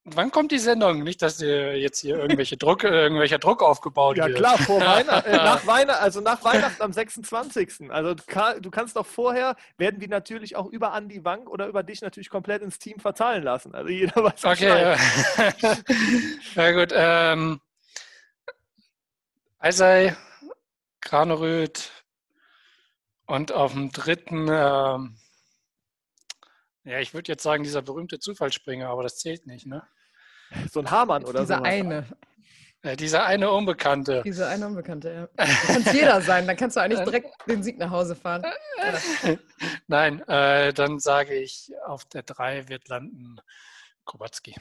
wann 0.03 0.29
kommt 0.31 0.51
die 0.51 0.59
Sendung? 0.59 1.01
Nicht, 1.03 1.23
dass 1.23 1.37
dir 1.37 1.79
jetzt 1.79 1.99
hier 2.01 2.17
irgendwelche 2.17 2.57
Druck, 2.57 2.83
irgendwelcher 2.83 3.39
Druck 3.39 3.63
aufgebaut 3.63 4.17
Ja 4.17 4.27
wird. 4.27 4.37
klar, 4.37 4.59
vor 4.59 4.79
Weihnachten, 4.85 5.29
äh, 5.29 5.35
nach 5.37 5.65
Weihnachten, 5.65 6.03
also 6.03 6.21
nach 6.21 6.43
Weihnachten 6.43 6.81
am 6.83 6.93
26. 6.93 7.89
Also 7.89 8.13
du 8.13 8.23
ka- 8.27 8.59
du 8.59 8.69
kannst 8.69 8.95
doch 8.95 9.05
vorher, 9.07 9.55
werden 9.79 9.99
die 9.99 10.07
natürlich 10.07 10.55
auch 10.55 10.67
über 10.67 10.93
Andi 10.93 11.25
Wank 11.25 11.49
oder 11.49 11.65
über 11.65 11.81
dich 11.81 12.01
natürlich 12.01 12.29
komplett 12.29 12.61
ins 12.61 12.77
Team 12.77 12.99
verteilen 12.99 13.41
lassen. 13.43 13.73
Also 13.73 13.89
jeder 13.89 14.23
weiß 14.23 14.45
Okay. 14.45 14.95
Na 16.55 16.71
gut. 16.71 16.93
Ähm, 16.95 17.59
Eisei, 19.59 20.15
Graneröd 21.01 21.91
und 23.25 23.51
auf 23.51 23.73
dem 23.73 23.91
dritten, 23.91 24.47
ähm, 24.49 25.17
ja, 26.85 26.99
ich 26.99 27.13
würde 27.13 27.31
jetzt 27.31 27.43
sagen, 27.43 27.63
dieser 27.63 27.81
berühmte 27.81 28.19
Zufallsspringer, 28.19 28.87
aber 28.89 29.03
das 29.03 29.17
zählt 29.17 29.45
nicht, 29.47 29.65
ne? 29.65 29.85
So 30.71 30.79
ein 30.79 30.89
Hamann 30.89 31.25
oder 31.25 31.41
Dieser 31.41 31.57
so. 31.57 31.63
eine, 31.63 32.07
Äh, 32.81 32.95
dieser 32.95 33.25
eine 33.25 33.51
Unbekannte. 33.51 34.21
dieser 34.23 34.47
eine 34.47 34.65
Unbekannte, 34.65 35.29
ja. 35.37 35.45
Kann 35.67 35.81
es 35.85 35.91
jeder 35.91 36.21
sein, 36.21 36.47
dann 36.47 36.55
kannst 36.55 36.77
du 36.77 36.81
eigentlich 36.81 37.01
direkt 37.01 37.29
den 37.45 37.61
Sieg 37.61 37.77
nach 37.77 37.89
Hause 37.91 38.15
fahren. 38.15 38.45
Nein, 39.87 40.21
äh, 40.29 40.71
dann 40.73 40.99
sage 40.99 41.35
ich, 41.35 41.69
auf 41.85 42.05
der 42.05 42.23
3 42.23 42.69
wird 42.69 42.87
landen 42.87 43.41
Kubacki. 44.05 44.55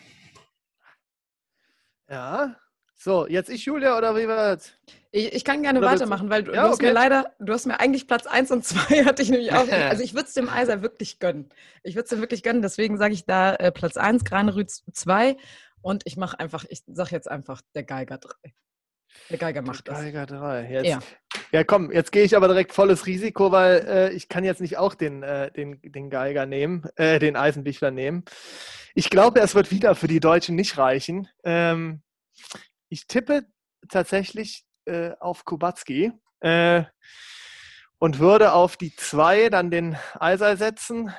Ja. 2.09 2.57
So, 3.01 3.29
jetzt 3.29 3.49
ich, 3.49 3.65
Julia, 3.65 3.97
oder 3.97 4.16
wie 4.16 4.27
wird? 4.27 4.77
Ich, 5.12 5.33
ich 5.33 5.45
kann 5.45 5.62
gerne 5.62 5.79
Oder 5.79 5.93
weitermachen, 5.93 6.31
weil 6.31 6.43
du, 6.43 6.53
Ja, 6.53 6.62
du 6.62 6.69
hast 6.69 6.75
okay. 6.75 6.87
mir 6.87 6.93
leider, 6.93 7.33
du 7.39 7.53
hast 7.53 7.65
mir 7.65 7.79
eigentlich 7.79 8.09
Platz 8.09 8.27
1 8.27 8.51
und 8.51 8.65
2 8.65 9.05
hatte 9.05 9.23
ich 9.23 9.31
nämlich 9.31 9.53
auch. 9.53 9.69
Also 9.89 10.03
ich 10.03 10.15
würde 10.15 10.27
es 10.27 10.35
dem 10.35 10.49
Eiser 10.49 10.83
wirklich 10.83 11.20
gönnen. 11.20 11.49
Ich 11.85 11.95
würde 11.95 12.07
es 12.07 12.12
ihm 12.12 12.20
wirklich 12.20 12.43
gönnen, 12.43 12.61
deswegen 12.61 12.99
sage 12.99 13.15
ich 13.15 13.25
da 13.25 13.55
äh, 13.55 13.70
Platz 13.70 13.97
1, 13.97 14.25
Granerüd 14.25 14.69
2 14.70 15.37
und 15.81 16.03
ich 16.07 16.16
mache 16.16 16.41
einfach, 16.41 16.65
ich 16.69 16.83
sage 16.89 17.11
jetzt 17.12 17.31
einfach 17.31 17.62
der 17.77 17.85
Geiger 17.85 18.19
3. 18.19 18.35
Der 19.31 19.39
Geiger 19.39 19.62
macht 19.62 19.87
das. 19.87 20.01
Geiger 20.01 20.27
3. 20.27 20.69
Jetzt, 20.69 20.87
Ja. 20.87 20.99
ja. 21.53 21.62
komm, 21.62 21.93
jetzt 21.93 22.11
gehe 22.11 22.25
ich 22.25 22.37
aber 22.37 22.49
direkt 22.49 22.73
volles 22.73 23.07
Risiko, 23.07 23.53
weil 23.53 23.87
äh, 23.87 24.12
ich 24.12 24.29
kann 24.29 24.43
jetzt 24.43 24.61
nicht 24.61 24.77
auch 24.77 24.95
den, 24.95 25.23
äh, 25.23 25.53
den, 25.53 25.81
den 25.83 26.11
Geiger 26.11 26.47
nehmen, 26.47 26.89
äh, 26.97 27.20
den 27.20 27.37
Eisenbichler 27.37 27.93
nehmen. 27.93 28.25
Ich 28.95 29.09
glaube, 29.09 29.41
es 29.41 29.55
wird 29.55 29.70
wieder 29.70 29.95
für 29.95 30.09
die 30.09 30.20
Deutschen 30.20 30.57
nicht 30.57 30.77
reichen. 30.79 31.29
Ähm, 31.45 32.03
ich 32.89 33.06
tippe 33.06 33.47
tatsächlich 33.89 34.65
äh, 34.86 35.12
auf 35.20 35.44
Kubacki 35.44 36.12
äh, 36.40 36.85
und 37.98 38.19
würde 38.19 38.52
auf 38.52 38.77
die 38.77 38.94
2 38.94 39.51
dann 39.51 39.70
den 39.70 39.97
Eisei 40.19 40.56
setzen 40.56 41.12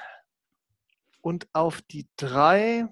und 1.21 1.47
auf 1.53 1.81
die 1.81 2.07
3 2.17 2.87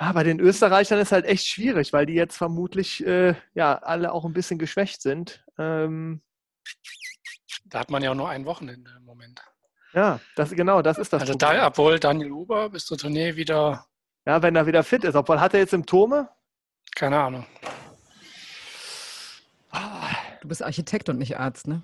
ja, 0.00 0.12
bei 0.12 0.22
den 0.22 0.38
Österreichern 0.38 1.00
ist 1.00 1.10
halt 1.10 1.24
echt 1.24 1.46
schwierig, 1.46 1.92
weil 1.92 2.06
die 2.06 2.14
jetzt 2.14 2.36
vermutlich 2.36 3.04
äh, 3.04 3.34
ja 3.54 3.78
alle 3.78 4.12
auch 4.12 4.24
ein 4.24 4.32
bisschen 4.32 4.58
geschwächt 4.58 5.02
sind. 5.02 5.44
Ähm, 5.58 6.22
Da 7.64 7.80
hat 7.80 7.90
man 7.90 8.02
ja 8.02 8.12
auch 8.12 8.14
nur 8.14 8.28
ein 8.28 8.44
Wochenende 8.44 8.92
im 8.96 9.04
Moment. 9.04 9.42
ja, 9.92 10.20
das 10.36 10.50
genau, 10.50 10.82
das 10.82 10.98
ist 10.98 11.12
das. 11.12 11.22
Also 11.22 11.32
Problem. 11.32 11.58
da, 11.58 11.66
obwohl 11.66 11.98
Daniel 11.98 12.30
Huber 12.30 12.70
bis 12.70 12.86
zur 12.86 12.96
Tournee 12.96 13.34
wieder, 13.34 13.87
ja, 14.28 14.42
wenn 14.42 14.54
er 14.54 14.66
wieder 14.66 14.84
fit 14.84 15.04
ist. 15.04 15.14
Obwohl 15.14 15.40
hat 15.40 15.54
er 15.54 15.60
jetzt 15.60 15.70
Symptome? 15.70 16.28
keine 16.94 17.18
Ahnung. 17.18 17.46
Du 20.40 20.48
bist 20.48 20.62
Architekt 20.62 21.08
und 21.08 21.18
nicht 21.18 21.38
Arzt, 21.38 21.66
ne? 21.66 21.82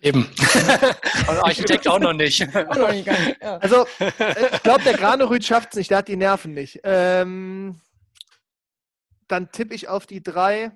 Eben. 0.00 0.24
Und 1.28 1.38
Architekt 1.38 1.88
auch 1.88 1.98
noch 1.98 2.12
nicht. 2.12 2.42
Auch 2.54 2.76
noch 2.76 2.92
nicht 2.92 3.06
geil. 3.06 3.36
Ja. 3.42 3.56
Also 3.56 3.84
äh, 3.98 4.54
ich 4.54 4.62
glaube, 4.62 4.84
der 4.84 4.94
Granerüt 4.94 5.44
schafft 5.44 5.70
es 5.70 5.76
nicht. 5.76 5.90
Der 5.90 5.98
hat 5.98 6.08
die 6.08 6.16
Nerven 6.16 6.54
nicht. 6.54 6.80
Ähm, 6.84 7.80
dann 9.26 9.50
tippe 9.50 9.74
ich 9.74 9.88
auf 9.88 10.06
die 10.06 10.22
3. 10.22 10.70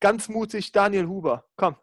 Ganz 0.00 0.28
mutig 0.28 0.72
Daniel 0.72 1.06
Huber. 1.06 1.44
Komm. 1.56 1.76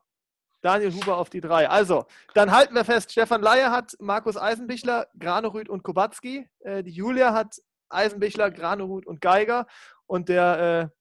Daniel 0.62 0.94
Huber 0.94 1.18
auf 1.18 1.32
die 1.32 1.42
3. 1.42 1.70
Also, 1.70 2.06
dann 2.36 2.52
halten 2.52 2.76
wir 2.76 2.86
fest, 2.86 3.12
Stefan 3.12 3.42
Leier 3.42 3.72
hat 3.72 3.96
Markus 4.00 4.38
Eisenbichler, 4.38 5.08
Granerüt 5.18 5.70
und 5.70 5.82
Kubacki. 5.82 6.48
Äh, 6.60 6.84
die 6.84 6.92
Julia 6.92 7.34
hat 7.34 7.60
Eisenbichler, 7.94 8.52
Granerüt 8.52 9.06
und 9.06 9.22
Geiger. 9.22 9.68
Und 10.06 10.30
der, 10.30 10.90
äh, 10.92 10.98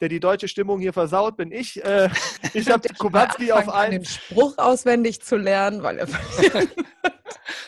der 0.00 0.08
die 0.08 0.20
deutsche 0.20 0.48
Stimmung 0.48 0.80
hier 0.80 0.92
versaut, 0.92 1.36
bin 1.36 1.52
ich. 1.52 1.84
Äh, 1.84 2.08
ich 2.54 2.70
habe 2.70 2.88
Kubacki 2.98 3.52
auf 3.52 3.68
an 3.68 3.90
den 3.90 4.00
1. 4.00 4.08
Spruch 4.14 4.56
auswendig 4.58 5.20
zu 5.22 5.36
lernen, 5.36 5.82
weil 5.82 5.98
er 5.98 6.08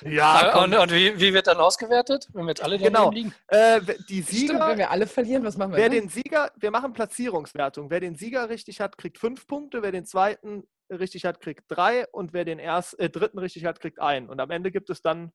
Ja, 0.03 0.63
und 0.63 0.75
und 0.75 0.93
wie, 0.93 1.19
wie 1.21 1.35
wird 1.35 1.47
dann 1.47 1.59
ausgewertet, 1.59 2.29
wenn 2.33 2.45
wir 2.45 2.51
jetzt 2.51 2.63
alle 2.63 2.79
Genau. 2.79 3.11
liegen? 3.11 3.35
Äh, 3.49 3.81
die 4.09 4.23
Stimmt, 4.23 4.29
Sieger, 4.29 4.69
wenn 4.69 4.79
wir 4.79 4.91
alle 4.91 5.07
verlieren, 5.07 5.45
was 5.45 5.57
machen 5.59 5.73
wir 5.73 5.79
Wer 5.79 5.91
dann? 5.91 5.99
den 6.01 6.09
Sieger, 6.09 6.51
wir 6.57 6.71
machen 6.71 6.93
Platzierungswertung. 6.95 7.91
Wer 7.91 8.01
den 8.01 8.15
Sieger 8.15 8.49
richtig 8.49 8.81
hat, 8.81 8.97
kriegt 8.97 9.19
fünf 9.19 9.47
Punkte. 9.47 9.83
Wer 9.83 9.93
den 9.93 10.07
zweiten 10.07 10.65
richtig 10.89 11.27
hat, 11.27 11.41
kriegt 11.41 11.65
drei. 11.69 12.07
Und 12.13 12.33
wer 12.33 12.45
den 12.47 12.59
erst, 12.59 12.99
äh, 12.99 13.11
dritten 13.11 13.39
richtig 13.39 13.65
hat, 13.67 13.81
kriegt 13.81 14.01
ein. 14.01 14.29
Und 14.31 14.41
am 14.41 14.51
Ende 14.51 14.71
gibt 14.71 14.89
es 14.91 15.03
dann 15.03 15.33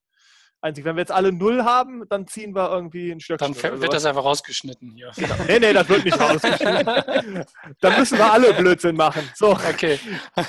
einzig. 0.65 0.83
Wenn 0.83 0.95
wir 0.95 1.01
jetzt 1.01 1.11
alle 1.11 1.31
null 1.31 1.63
haben, 1.63 2.03
dann 2.09 2.27
ziehen 2.27 2.53
wir 2.53 2.69
irgendwie 2.69 3.11
ein 3.11 3.19
Stückchen. 3.19 3.53
Dann 3.53 3.81
wird 3.81 3.93
das 3.93 4.05
einfach 4.05 4.23
rausgeschnitten 4.23 4.91
hier. 4.91 5.11
Nee, 5.47 5.59
nee, 5.59 5.73
das 5.73 5.87
wird 5.87 6.03
nicht 6.03 6.19
rausgeschnitten. 6.19 7.45
dann 7.79 7.99
müssen 7.99 8.17
wir 8.17 8.31
alle 8.31 8.53
Blödsinn 8.53 8.95
machen. 8.95 9.29
So, 9.35 9.51
Okay. 9.51 9.99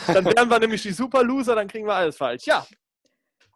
dann 0.07 0.25
wären 0.25 0.49
wir 0.49 0.59
nämlich 0.59 0.83
die 0.83 0.93
Super 0.93 1.23
Loser, 1.23 1.55
dann 1.55 1.69
kriegen 1.69 1.87
wir 1.87 1.95
alles 1.95 2.17
falsch. 2.17 2.45
Ja, 2.47 2.67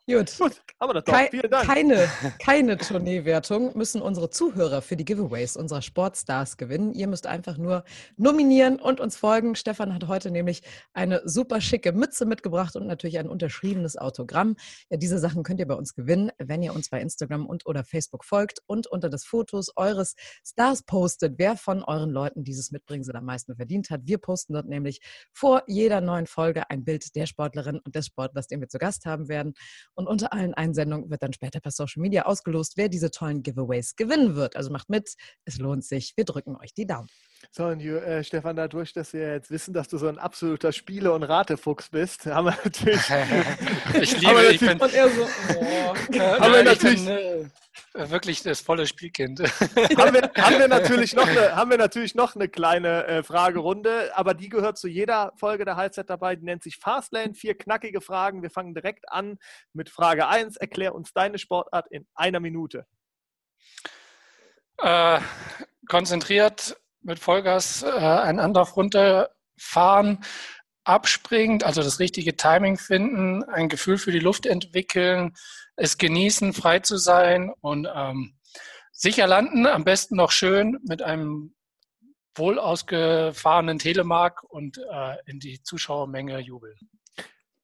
Gut. 0.07 0.39
gut, 0.39 0.63
haben 0.81 0.91
wir 0.91 0.95
das. 0.95 1.05
Kei 1.05 1.29
Vielen 1.31 1.51
Dank. 1.51 1.67
Keine, 1.67 2.09
keine 2.41 2.77
Tourneewertung 2.79 3.77
müssen 3.77 4.03
unsere 4.03 4.31
Zuhörer 4.31 4.83
für 4.83 4.97
die 4.97 5.05
Giveaways 5.05 5.57
unserer 5.57 5.83
Sportstars 5.83 6.57
gewinnen. 6.57 6.93
Ihr 6.95 7.07
müsst 7.07 7.27
einfach 7.27 7.59
nur 7.59 7.85
nominieren 8.17 8.81
und 8.81 9.01
uns 9.01 9.17
folgen. 9.17 9.55
Stefan 9.55 9.95
hat 9.95 10.09
heute 10.09 10.31
nämlich 10.31 10.63
eine 10.93 11.23
super 11.25 11.61
schicke 11.61 11.93
Mütze 11.93 12.27
mitgebracht 12.27 12.77
und 12.77 12.87
natürlich 12.87 13.19
ein 13.19 13.29
unterschriebenes 13.29 13.97
Autogramm. 13.97 14.57
Ja, 14.89 14.97
diese 14.97 15.19
Sachen 15.19 15.43
könnt 15.43 15.61
ihr 15.61 15.69
bei 15.69 15.75
uns 15.75 15.95
gewinnen, 15.95 16.31
wenn 16.39 16.63
ihr 16.63 16.75
uns 16.75 16.89
bei 16.89 17.01
Instagram 17.01 17.47
und 17.47 17.67
oder 17.67 17.85
Facebook 17.85 18.25
folgt 18.25 18.61
und 18.67 18.87
unter 18.87 19.11
des 19.11 19.25
Fotos 19.25 19.71
eures 19.77 20.15
Stars 20.45 20.83
postet, 20.83 21.35
wer 21.39 21.57
von 21.57 21.85
euren 21.85 22.11
Leuten 22.11 22.43
dieses 22.43 22.73
Mitbringsel 22.73 23.15
am 23.17 23.25
meisten 23.25 23.55
verdient 23.55 23.91
hat. 23.91 24.03
Wir 24.05 24.19
posten 24.19 24.55
dort 24.55 24.67
nämlich 24.67 25.01
vor 25.33 25.63
jeder 25.67 26.01
neuen 26.01 26.27
Folge 26.27 26.69
ein 26.71 26.85
Bild 26.85 27.15
der 27.15 27.27
Sportlerin 27.27 27.79
und 27.79 27.95
des 27.95 28.07
Sportlers, 28.07 28.49
den 28.49 28.61
wir 28.61 28.69
zu 28.69 28.79
Gast 28.79 29.07
haben 29.07 29.29
werden. 29.29 29.55
Und 29.95 30.00
unter 30.07 30.33
allen 30.33 30.55
Einsendungen 30.55 31.11
wird 31.11 31.23
dann 31.23 31.33
später 31.33 31.61
per 31.61 31.71
Social 31.71 32.01
Media 32.01 32.25
ausgelost, 32.25 32.75
wer 32.77 32.89
diese 32.89 33.11
tollen 33.11 33.43
Giveaways 33.43 33.97
gewinnen 33.97 34.35
wird. 34.35 34.57
Also 34.57 34.71
macht 34.71 34.89
mit, 34.91 35.15
es 35.45 35.59
lohnt 35.59 35.85
sich. 35.85 36.13
Wir 36.17 36.25
drücken 36.25 36.57
euch 36.57 36.75
die 36.75 36.87
Daumen. 36.87 37.09
So, 37.53 37.65
und 37.67 37.81
äh, 37.81 38.23
Stefan, 38.23 38.55
dadurch, 38.57 38.93
dass 38.93 39.13
wir 39.13 39.33
jetzt 39.33 39.51
wissen, 39.51 39.73
dass 39.73 39.89
du 39.89 39.97
so 39.97 40.09
ein 40.09 40.19
absoluter 40.19 40.73
Spiele- 40.73 41.13
und 41.13 41.23
Ratefuchs 41.23 41.89
bist, 41.89 42.27
haben 42.27 42.47
wir 42.47 42.59
natürlich. 42.65 43.01
Ich 44.01 44.13
liebe, 44.21 44.35
wir 44.35 44.51
ich 44.51 44.61
bin, 44.61 44.79
Und 44.79 44.95
er 44.95 45.09
so, 45.09 45.23
oh. 45.23 45.95
haben 45.95 46.53
wir 46.53 46.59
ich 46.61 46.65
natürlich- 46.67 47.05
bin 47.05 47.09
äh, 47.09 47.45
wirklich 47.95 48.43
das 48.43 48.61
volle 48.61 48.87
Spielkind. 48.87 49.41
haben, 49.41 50.15
wir, 50.15 50.31
haben, 50.43 50.59
wir 50.59 50.69
natürlich 50.81 51.15
noch 51.15 51.27
eine, 51.27 51.57
haben 51.57 51.71
wir 51.71 51.79
natürlich 51.79 52.15
noch 52.15 52.35
eine 52.35 52.49
kleine 52.49 53.07
äh, 53.07 53.23
Fragerunde, 53.23 54.11
aber 54.15 54.35
die 54.35 54.49
gehört 54.49 54.79
zu 54.79 54.89
jeder 54.89 55.33
Folge 55.37 55.65
der 55.65 55.77
Halbzeit 55.77 56.11
dabei. 56.11 56.37
Die 56.37 56.45
nennt 56.45 56.63
sich 56.63 56.77
Fastlane. 56.77 57.35
Vier 57.35 57.57
knackige 57.57 58.01
Fragen. 58.01 58.43
Wir 58.43 58.51
fangen 58.51 58.75
direkt 58.75 59.11
an 59.11 59.39
mit 59.73 59.91
Frage 59.91 60.29
1. 60.29 60.57
Erklär 60.57 60.95
uns 60.95 61.13
deine 61.13 61.39
Sportart 61.39 61.87
in 61.91 62.07
einer 62.15 62.41
Minute. 62.41 62.87
äh, 64.83 65.21
konzentriert 65.89 66.77
mit 67.03 67.19
Vollgas 67.19 67.83
äh, 67.83 67.89
einen 67.89 68.41
Anlauf 68.41 68.77
runterfahren, 68.77 70.25
abspringend, 70.91 71.63
also 71.63 71.83
das 71.83 72.01
richtige 72.01 72.37
Timing 72.37 72.77
finden, 72.77 73.45
ein 73.45 73.69
Gefühl 73.69 73.97
für 73.97 74.11
die 74.11 74.19
Luft 74.19 74.45
entwickeln, 74.45 75.35
es 75.77 75.99
genießen, 75.99 76.53
frei 76.53 76.81
zu 76.81 76.97
sein 76.97 77.53
und 77.61 77.89
ähm, 77.95 78.35
sicher 78.91 79.29
landen, 79.29 79.67
am 79.67 79.85
besten 79.85 80.17
noch 80.17 80.33
schön 80.33 80.79
mit 80.83 81.01
einem 81.01 81.55
wohl 82.35 82.59
ausgefahrenen 82.59 83.79
Telemark 83.79 84.43
und 84.43 84.79
äh, 84.79 85.17
in 85.27 85.39
die 85.39 85.63
Zuschauermenge 85.63 86.41
jubeln. 86.41 86.77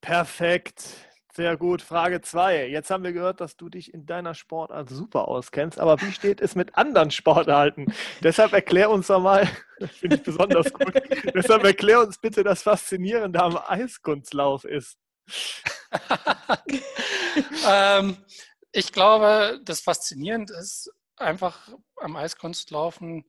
Perfekt. 0.00 0.84
Sehr 1.36 1.58
gut. 1.58 1.82
Frage 1.82 2.22
2. 2.22 2.68
Jetzt 2.68 2.90
haben 2.90 3.04
wir 3.04 3.12
gehört, 3.12 3.42
dass 3.42 3.58
du 3.58 3.68
dich 3.68 3.92
in 3.92 4.06
deiner 4.06 4.32
Sportart 4.32 4.88
super 4.88 5.28
auskennst. 5.28 5.78
Aber 5.78 6.00
wie 6.00 6.10
steht 6.10 6.40
es 6.40 6.54
mit 6.54 6.78
anderen 6.78 7.10
Sportarten? 7.10 7.92
Deshalb 8.22 8.54
erklär 8.54 8.88
uns 8.88 9.08
doch 9.08 9.20
mal, 9.20 9.46
finde 10.00 10.16
ich 10.16 10.22
besonders 10.22 10.72
gut, 10.72 10.94
deshalb 11.34 11.62
erklär 11.64 12.00
uns 12.00 12.16
bitte 12.16 12.42
das 12.42 12.62
Faszinierende 12.62 13.42
am 13.42 13.58
Eiskunstlauf 13.58 14.64
ist. 14.64 14.96
ähm, 17.68 18.16
ich 18.72 18.90
glaube, 18.90 19.60
das 19.62 19.80
Faszinierende 19.80 20.54
ist 20.54 20.90
einfach 21.16 21.68
am 21.96 22.16
Eiskunstlaufen 22.16 23.26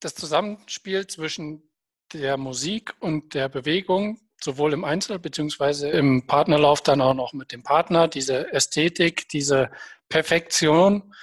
das 0.00 0.16
Zusammenspiel 0.16 1.06
zwischen 1.06 1.70
der 2.12 2.36
Musik 2.36 2.96
und 2.98 3.34
der 3.34 3.48
Bewegung, 3.48 4.18
sowohl 4.42 4.72
im 4.72 4.84
Einzel- 4.84 5.18
bzw. 5.18 5.90
im 5.90 6.26
Partnerlauf 6.26 6.80
dann 6.82 7.00
auch 7.00 7.14
noch 7.14 7.32
mit 7.32 7.52
dem 7.52 7.62
Partner, 7.62 8.08
diese 8.08 8.52
Ästhetik, 8.52 9.28
diese 9.28 9.70
Perfektion. 10.08 11.14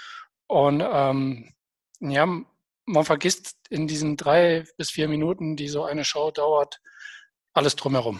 Und 0.47 0.81
ähm, 0.81 1.53
ja, 1.99 2.25
man 2.85 3.05
vergisst 3.05 3.55
in 3.69 3.87
diesen 3.87 4.17
drei 4.17 4.65
bis 4.77 4.91
vier 4.91 5.07
Minuten, 5.07 5.55
die 5.55 5.67
so 5.67 5.83
eine 5.83 6.05
Show 6.05 6.31
dauert, 6.31 6.81
alles 7.53 7.75
drumherum. 7.75 8.19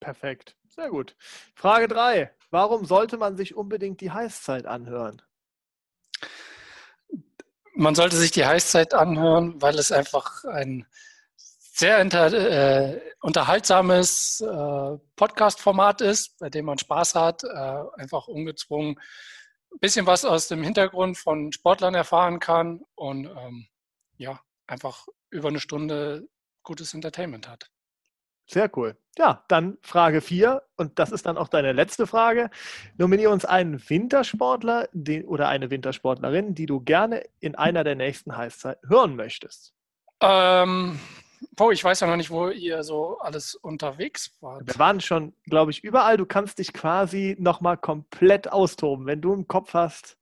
Perfekt. 0.00 0.56
Sehr 0.68 0.90
gut. 0.90 1.16
Frage 1.54 1.88
drei. 1.88 2.34
Warum 2.50 2.84
sollte 2.84 3.18
man 3.18 3.36
sich 3.36 3.54
unbedingt 3.54 4.00
die 4.00 4.10
Heißzeit 4.10 4.66
anhören? 4.66 5.22
Man 7.74 7.94
sollte 7.94 8.16
sich 8.16 8.30
die 8.30 8.46
Heißzeit 8.46 8.94
anhören, 8.94 9.60
weil 9.60 9.78
es 9.78 9.92
einfach 9.92 10.44
ein 10.44 10.86
sehr 11.78 12.00
inter, 12.00 12.32
äh, 12.32 13.00
unterhaltsames 13.20 14.40
äh, 14.40 14.98
Podcast-Format 15.14 16.00
ist, 16.00 16.38
bei 16.40 16.50
dem 16.50 16.64
man 16.64 16.78
Spaß 16.78 17.14
hat, 17.14 17.44
äh, 17.44 18.00
einfach 18.00 18.26
ungezwungen 18.26 18.98
ein 19.70 19.78
bisschen 19.80 20.06
was 20.06 20.24
aus 20.24 20.48
dem 20.48 20.62
Hintergrund 20.62 21.18
von 21.18 21.52
Sportlern 21.52 21.94
erfahren 21.94 22.40
kann 22.40 22.80
und 22.94 23.26
ähm, 23.26 23.68
ja, 24.16 24.40
einfach 24.66 25.06
über 25.30 25.48
eine 25.48 25.60
Stunde 25.60 26.26
gutes 26.62 26.94
Entertainment 26.94 27.48
hat. 27.48 27.70
Sehr 28.50 28.70
cool. 28.76 28.96
Ja, 29.18 29.44
dann 29.48 29.76
Frage 29.82 30.20
4 30.22 30.62
und 30.76 30.98
das 30.98 31.12
ist 31.12 31.26
dann 31.26 31.36
auch 31.36 31.48
deine 31.48 31.72
letzte 31.72 32.06
Frage. 32.06 32.50
Nominiere 32.96 33.30
uns 33.30 33.44
einen 33.44 33.78
Wintersportler 33.88 34.88
die, 34.92 35.22
oder 35.24 35.48
eine 35.48 35.70
Wintersportlerin, 35.70 36.54
die 36.54 36.66
du 36.66 36.80
gerne 36.80 37.24
in 37.40 37.54
einer 37.54 37.84
der 37.84 37.94
nächsten 37.94 38.36
Heißzeiten 38.36 38.88
hören 38.88 39.16
möchtest. 39.16 39.74
Ähm, 40.20 40.98
oh, 41.58 41.70
ich 41.70 41.82
weiß 41.82 42.00
ja 42.00 42.06
noch 42.06 42.16
nicht, 42.16 42.30
wo 42.30 42.48
ihr 42.48 42.82
so 42.82 43.18
alles 43.18 43.54
unterwegs 43.54 44.32
wart. 44.40 44.66
Wir 44.66 44.78
waren 44.78 45.00
schon, 45.00 45.34
glaube 45.44 45.70
ich, 45.70 45.84
überall. 45.84 46.16
Du 46.16 46.26
kannst 46.26 46.58
dich 46.58 46.72
quasi 46.72 47.36
nochmal 47.38 47.76
komplett 47.76 48.50
austoben, 48.50 49.06
wenn 49.06 49.20
du 49.20 49.32
im 49.32 49.46
Kopf 49.46 49.74
hast. 49.74 50.16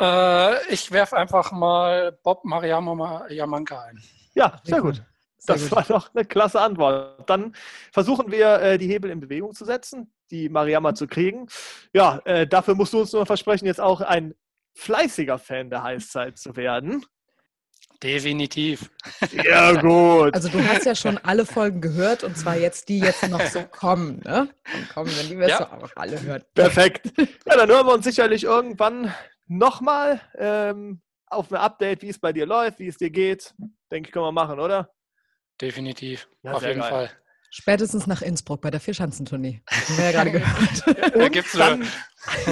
Äh, 0.00 0.72
ich 0.72 0.90
werfe 0.90 1.16
einfach 1.16 1.52
mal 1.52 2.12
Bob 2.22 2.44
Mariamo 2.44 3.26
Yamanka 3.28 3.82
ein. 3.82 4.02
Ja, 4.34 4.60
sehr 4.64 4.80
gut. 4.80 5.02
Sehr 5.38 5.54
das 5.54 5.62
gut. 5.64 5.72
war 5.72 5.82
doch 5.84 6.14
eine 6.14 6.24
klasse 6.24 6.60
Antwort. 6.60 7.28
Dann 7.28 7.54
versuchen 7.92 8.32
wir, 8.32 8.60
äh, 8.60 8.78
die 8.78 8.88
Hebel 8.88 9.10
in 9.10 9.20
Bewegung 9.20 9.54
zu 9.54 9.64
setzen, 9.64 10.12
die 10.30 10.48
Mariama 10.48 10.94
zu 10.94 11.06
kriegen. 11.06 11.46
Ja, 11.92 12.20
äh, 12.24 12.46
dafür 12.46 12.74
musst 12.74 12.92
du 12.92 13.00
uns 13.00 13.12
nur 13.12 13.26
versprechen, 13.26 13.66
jetzt 13.66 13.80
auch 13.80 14.00
ein 14.00 14.34
fleißiger 14.74 15.38
Fan 15.38 15.70
der 15.70 15.82
Heißzeit 15.82 16.38
zu 16.38 16.56
werden. 16.56 17.04
Definitiv. 18.02 18.90
Ja, 19.32 19.72
gut. 19.72 20.34
Also 20.34 20.48
du 20.48 20.62
hast 20.66 20.84
ja 20.84 20.94
schon 20.94 21.18
alle 21.18 21.46
Folgen 21.46 21.80
gehört 21.80 22.24
und 22.24 22.36
zwar 22.36 22.56
jetzt 22.56 22.88
die 22.88 22.98
jetzt 22.98 23.28
noch 23.28 23.40
so 23.40 23.62
kommen, 23.62 24.20
ne? 24.24 24.48
Und 24.74 24.88
kommen, 24.90 25.10
wenn 25.16 25.28
die 25.28 25.38
wirst 25.38 25.60
ja. 25.60 25.72
auch 25.72 25.90
alle 25.96 26.20
hören. 26.20 26.42
Perfekt. 26.54 27.12
Ja, 27.46 27.56
dann 27.56 27.68
hören 27.68 27.86
wir 27.86 27.94
uns 27.94 28.04
sicherlich 28.04 28.44
irgendwann 28.44 29.14
nochmal 29.46 30.20
ähm, 30.36 31.00
auf 31.26 31.50
ein 31.50 31.56
Update, 31.56 32.02
wie 32.02 32.08
es 32.08 32.18
bei 32.18 32.32
dir 32.32 32.46
läuft, 32.46 32.78
wie 32.78 32.88
es 32.88 32.98
dir 32.98 33.10
geht. 33.10 33.54
Denke 33.90 34.08
ich, 34.08 34.12
können 34.12 34.26
wir 34.26 34.32
machen, 34.32 34.58
oder? 34.58 34.90
Definitiv. 35.60 36.28
Ja, 36.42 36.52
auf 36.52 36.62
jeden 36.62 36.80
geil. 36.80 36.90
Fall. 36.90 37.10
Spätestens 37.56 38.08
nach 38.08 38.20
Innsbruck 38.20 38.60
bei 38.62 38.70
der 38.72 38.80
Vierschanzentournee. 38.80 39.62
Haben 39.70 39.96
wir 39.96 40.04
ja 40.06 40.10
gerade 40.10 40.30
gehört. 40.32 41.14
und, 41.14 41.54
dann, 41.56 41.88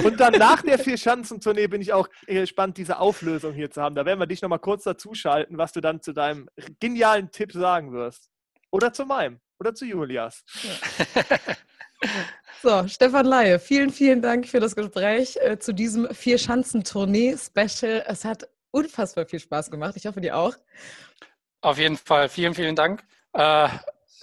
und 0.05 0.17
dann 0.17 0.33
nach 0.39 0.61
der 0.61 0.79
Vierschanzentournee 0.79 1.67
bin 1.67 1.81
ich 1.81 1.91
auch 1.91 2.07
gespannt, 2.25 2.77
diese 2.77 2.99
Auflösung 2.99 3.53
hier 3.53 3.69
zu 3.69 3.81
haben. 3.81 3.95
Da 3.95 4.05
werden 4.05 4.19
wir 4.19 4.27
dich 4.27 4.41
nochmal 4.41 4.59
kurz 4.59 4.85
dazuschalten, 4.85 5.57
was 5.57 5.73
du 5.73 5.81
dann 5.81 6.01
zu 6.01 6.13
deinem 6.13 6.47
genialen 6.79 7.31
Tipp 7.31 7.51
sagen 7.51 7.91
wirst. 7.91 8.29
Oder 8.71 8.93
zu 8.93 9.05
meinem. 9.05 9.41
Oder 9.59 9.75
zu 9.75 9.85
Julias. 9.85 10.45
Ja. 10.63 11.35
So, 12.61 12.87
Stefan 12.87 13.25
Laie, 13.25 13.59
vielen, 13.59 13.89
vielen 13.89 14.21
Dank 14.21 14.47
für 14.47 14.61
das 14.61 14.75
Gespräch 14.75 15.37
äh, 15.41 15.57
zu 15.59 15.73
diesem 15.73 16.13
Vier-Schanzentournee-Special. 16.13 18.05
Es 18.07 18.23
hat 18.23 18.47
unfassbar 18.71 19.25
viel 19.25 19.39
Spaß 19.39 19.69
gemacht. 19.69 19.95
Ich 19.95 20.05
hoffe, 20.05 20.19
dir 20.21 20.37
auch. 20.37 20.53
Auf 21.61 21.77
jeden 21.77 21.97
Fall. 21.97 22.27
Vielen, 22.27 22.53
vielen 22.53 22.75
Dank. 22.75 23.03
Äh, 23.33 23.67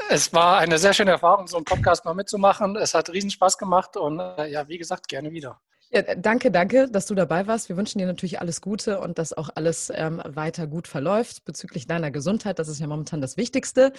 es 0.09 0.33
war 0.33 0.59
eine 0.59 0.79
sehr 0.79 0.93
schöne 0.93 1.13
Erfahrung, 1.13 1.47
so 1.47 1.57
einen 1.57 1.65
Podcast 1.65 2.05
mal 2.05 2.15
mitzumachen. 2.15 2.77
Es 2.77 2.95
hat 2.95 3.11
riesen 3.11 3.31
Spaß 3.31 3.59
gemacht 3.59 3.97
und 3.97 4.21
äh, 4.21 4.51
ja, 4.51 4.67
wie 4.69 4.79
gesagt, 4.79 5.09
gerne 5.09 5.31
wieder. 5.33 5.61
Ja, 5.93 6.03
danke, 6.15 6.53
danke, 6.53 6.89
dass 6.89 7.07
du 7.07 7.17
dabei 7.17 7.49
warst. 7.49 7.69
Wir 7.69 7.77
wünschen 7.77 7.99
dir 7.99 8.07
natürlich 8.07 8.41
alles 8.41 8.61
Gute 8.61 9.01
und 9.01 9.19
dass 9.19 9.33
auch 9.33 9.51
alles 9.57 9.91
ähm, 9.93 10.23
weiter 10.25 10.69
gut 10.69 10.87
verläuft 10.87 11.45
bezüglich 11.45 11.89
deiner 11.89 12.13
Gesundheit. 12.13 12.61
Das 12.61 12.69
ist 12.69 12.79
ja 12.79 12.87
momentan 12.87 13.21
das 13.21 13.37
Wichtigste. 13.37 13.93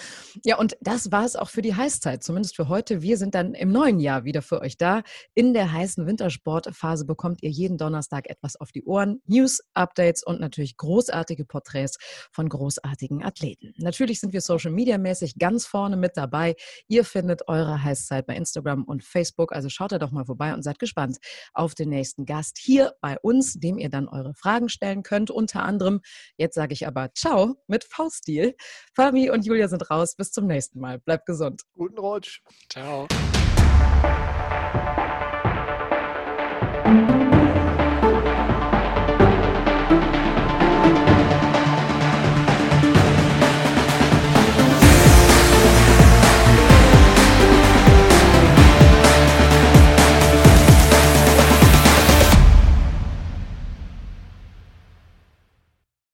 Ja, 0.46 0.58
und 0.58 0.78
das 0.80 1.12
war 1.12 1.26
es 1.26 1.36
auch 1.36 1.50
für 1.50 1.62
die 1.62 1.76
Heißzeit, 1.76 2.24
zumindest 2.24 2.56
für 2.56 2.70
heute. 2.70 3.02
Wir 3.02 3.18
sind 3.18 3.36
dann 3.36 3.54
im 3.56 3.74
neuen 3.74 4.00
Jahr 4.00 4.24
wieder 4.24 4.42
für 4.42 4.62
euch 4.62 4.78
da. 4.78 5.02
In 5.34 5.54
der 5.54 5.74
heißen 5.74 6.08
Wintersportphase 6.08 7.04
bekommt 7.04 7.44
ihr 7.44 7.50
jeden 7.50 7.78
Donnerstag 7.78 8.30
etwas 8.30 8.56
auf 8.56 8.72
die 8.72 8.86
Ohren, 8.86 9.22
News, 9.26 9.60
Updates 9.74 10.24
und 10.24 10.40
natürlich 10.40 10.78
großartige 10.78 11.44
Porträts 11.44 11.98
von 12.32 12.48
großartigen 12.48 13.22
Athleten. 13.22 13.74
Natürlich 13.80 14.22
sind 14.22 14.32
wir 14.32 14.40
Social 14.40 14.72
Media 14.72 14.98
mäßig 14.98 15.38
ganz 15.40 15.66
vorne 15.66 15.98
mit 15.98 16.16
dabei. 16.16 16.56
Ihr 16.88 17.04
findet 17.04 17.50
eure 17.50 17.84
Heißzeit 17.84 18.26
bei 18.28 18.38
Instagram 18.38 18.86
und 18.86 19.04
Facebook, 19.04 19.52
also 19.52 19.68
schaut 19.68 19.92
da 19.92 20.00
doch 20.00 20.12
mal 20.12 20.24
vorbei 20.24 20.54
und 20.54 20.64
seid 20.64 20.80
gespannt 20.80 21.18
auf 21.52 21.76
den 21.81 21.81
den 21.82 21.90
nächsten 21.90 22.26
Gast 22.26 22.58
hier 22.60 22.94
bei 23.02 23.18
uns, 23.22 23.56
dem 23.56 23.78
ihr 23.78 23.90
dann 23.90 24.08
eure 24.08 24.34
Fragen 24.34 24.70
stellen 24.70 25.04
könnt. 25.04 25.32
Unter 25.32 25.64
anderem, 25.64 26.02
jetzt 26.38 26.56
sage 26.56 26.74
ich 26.74 26.88
aber 26.88 27.14
Ciao 27.14 27.56
mit 27.68 27.84
V-Stil. 27.84 28.56
Fabi 28.96 29.30
und 29.30 29.46
Julia 29.46 29.68
sind 29.68 29.90
raus. 29.90 30.16
Bis 30.16 30.32
zum 30.32 30.48
nächsten 30.48 30.80
Mal. 30.80 31.00
Bleibt 31.00 31.26
gesund. 31.26 31.64
Guten 31.76 32.00
Rutsch. 32.00 32.42
Ciao. 32.70 33.08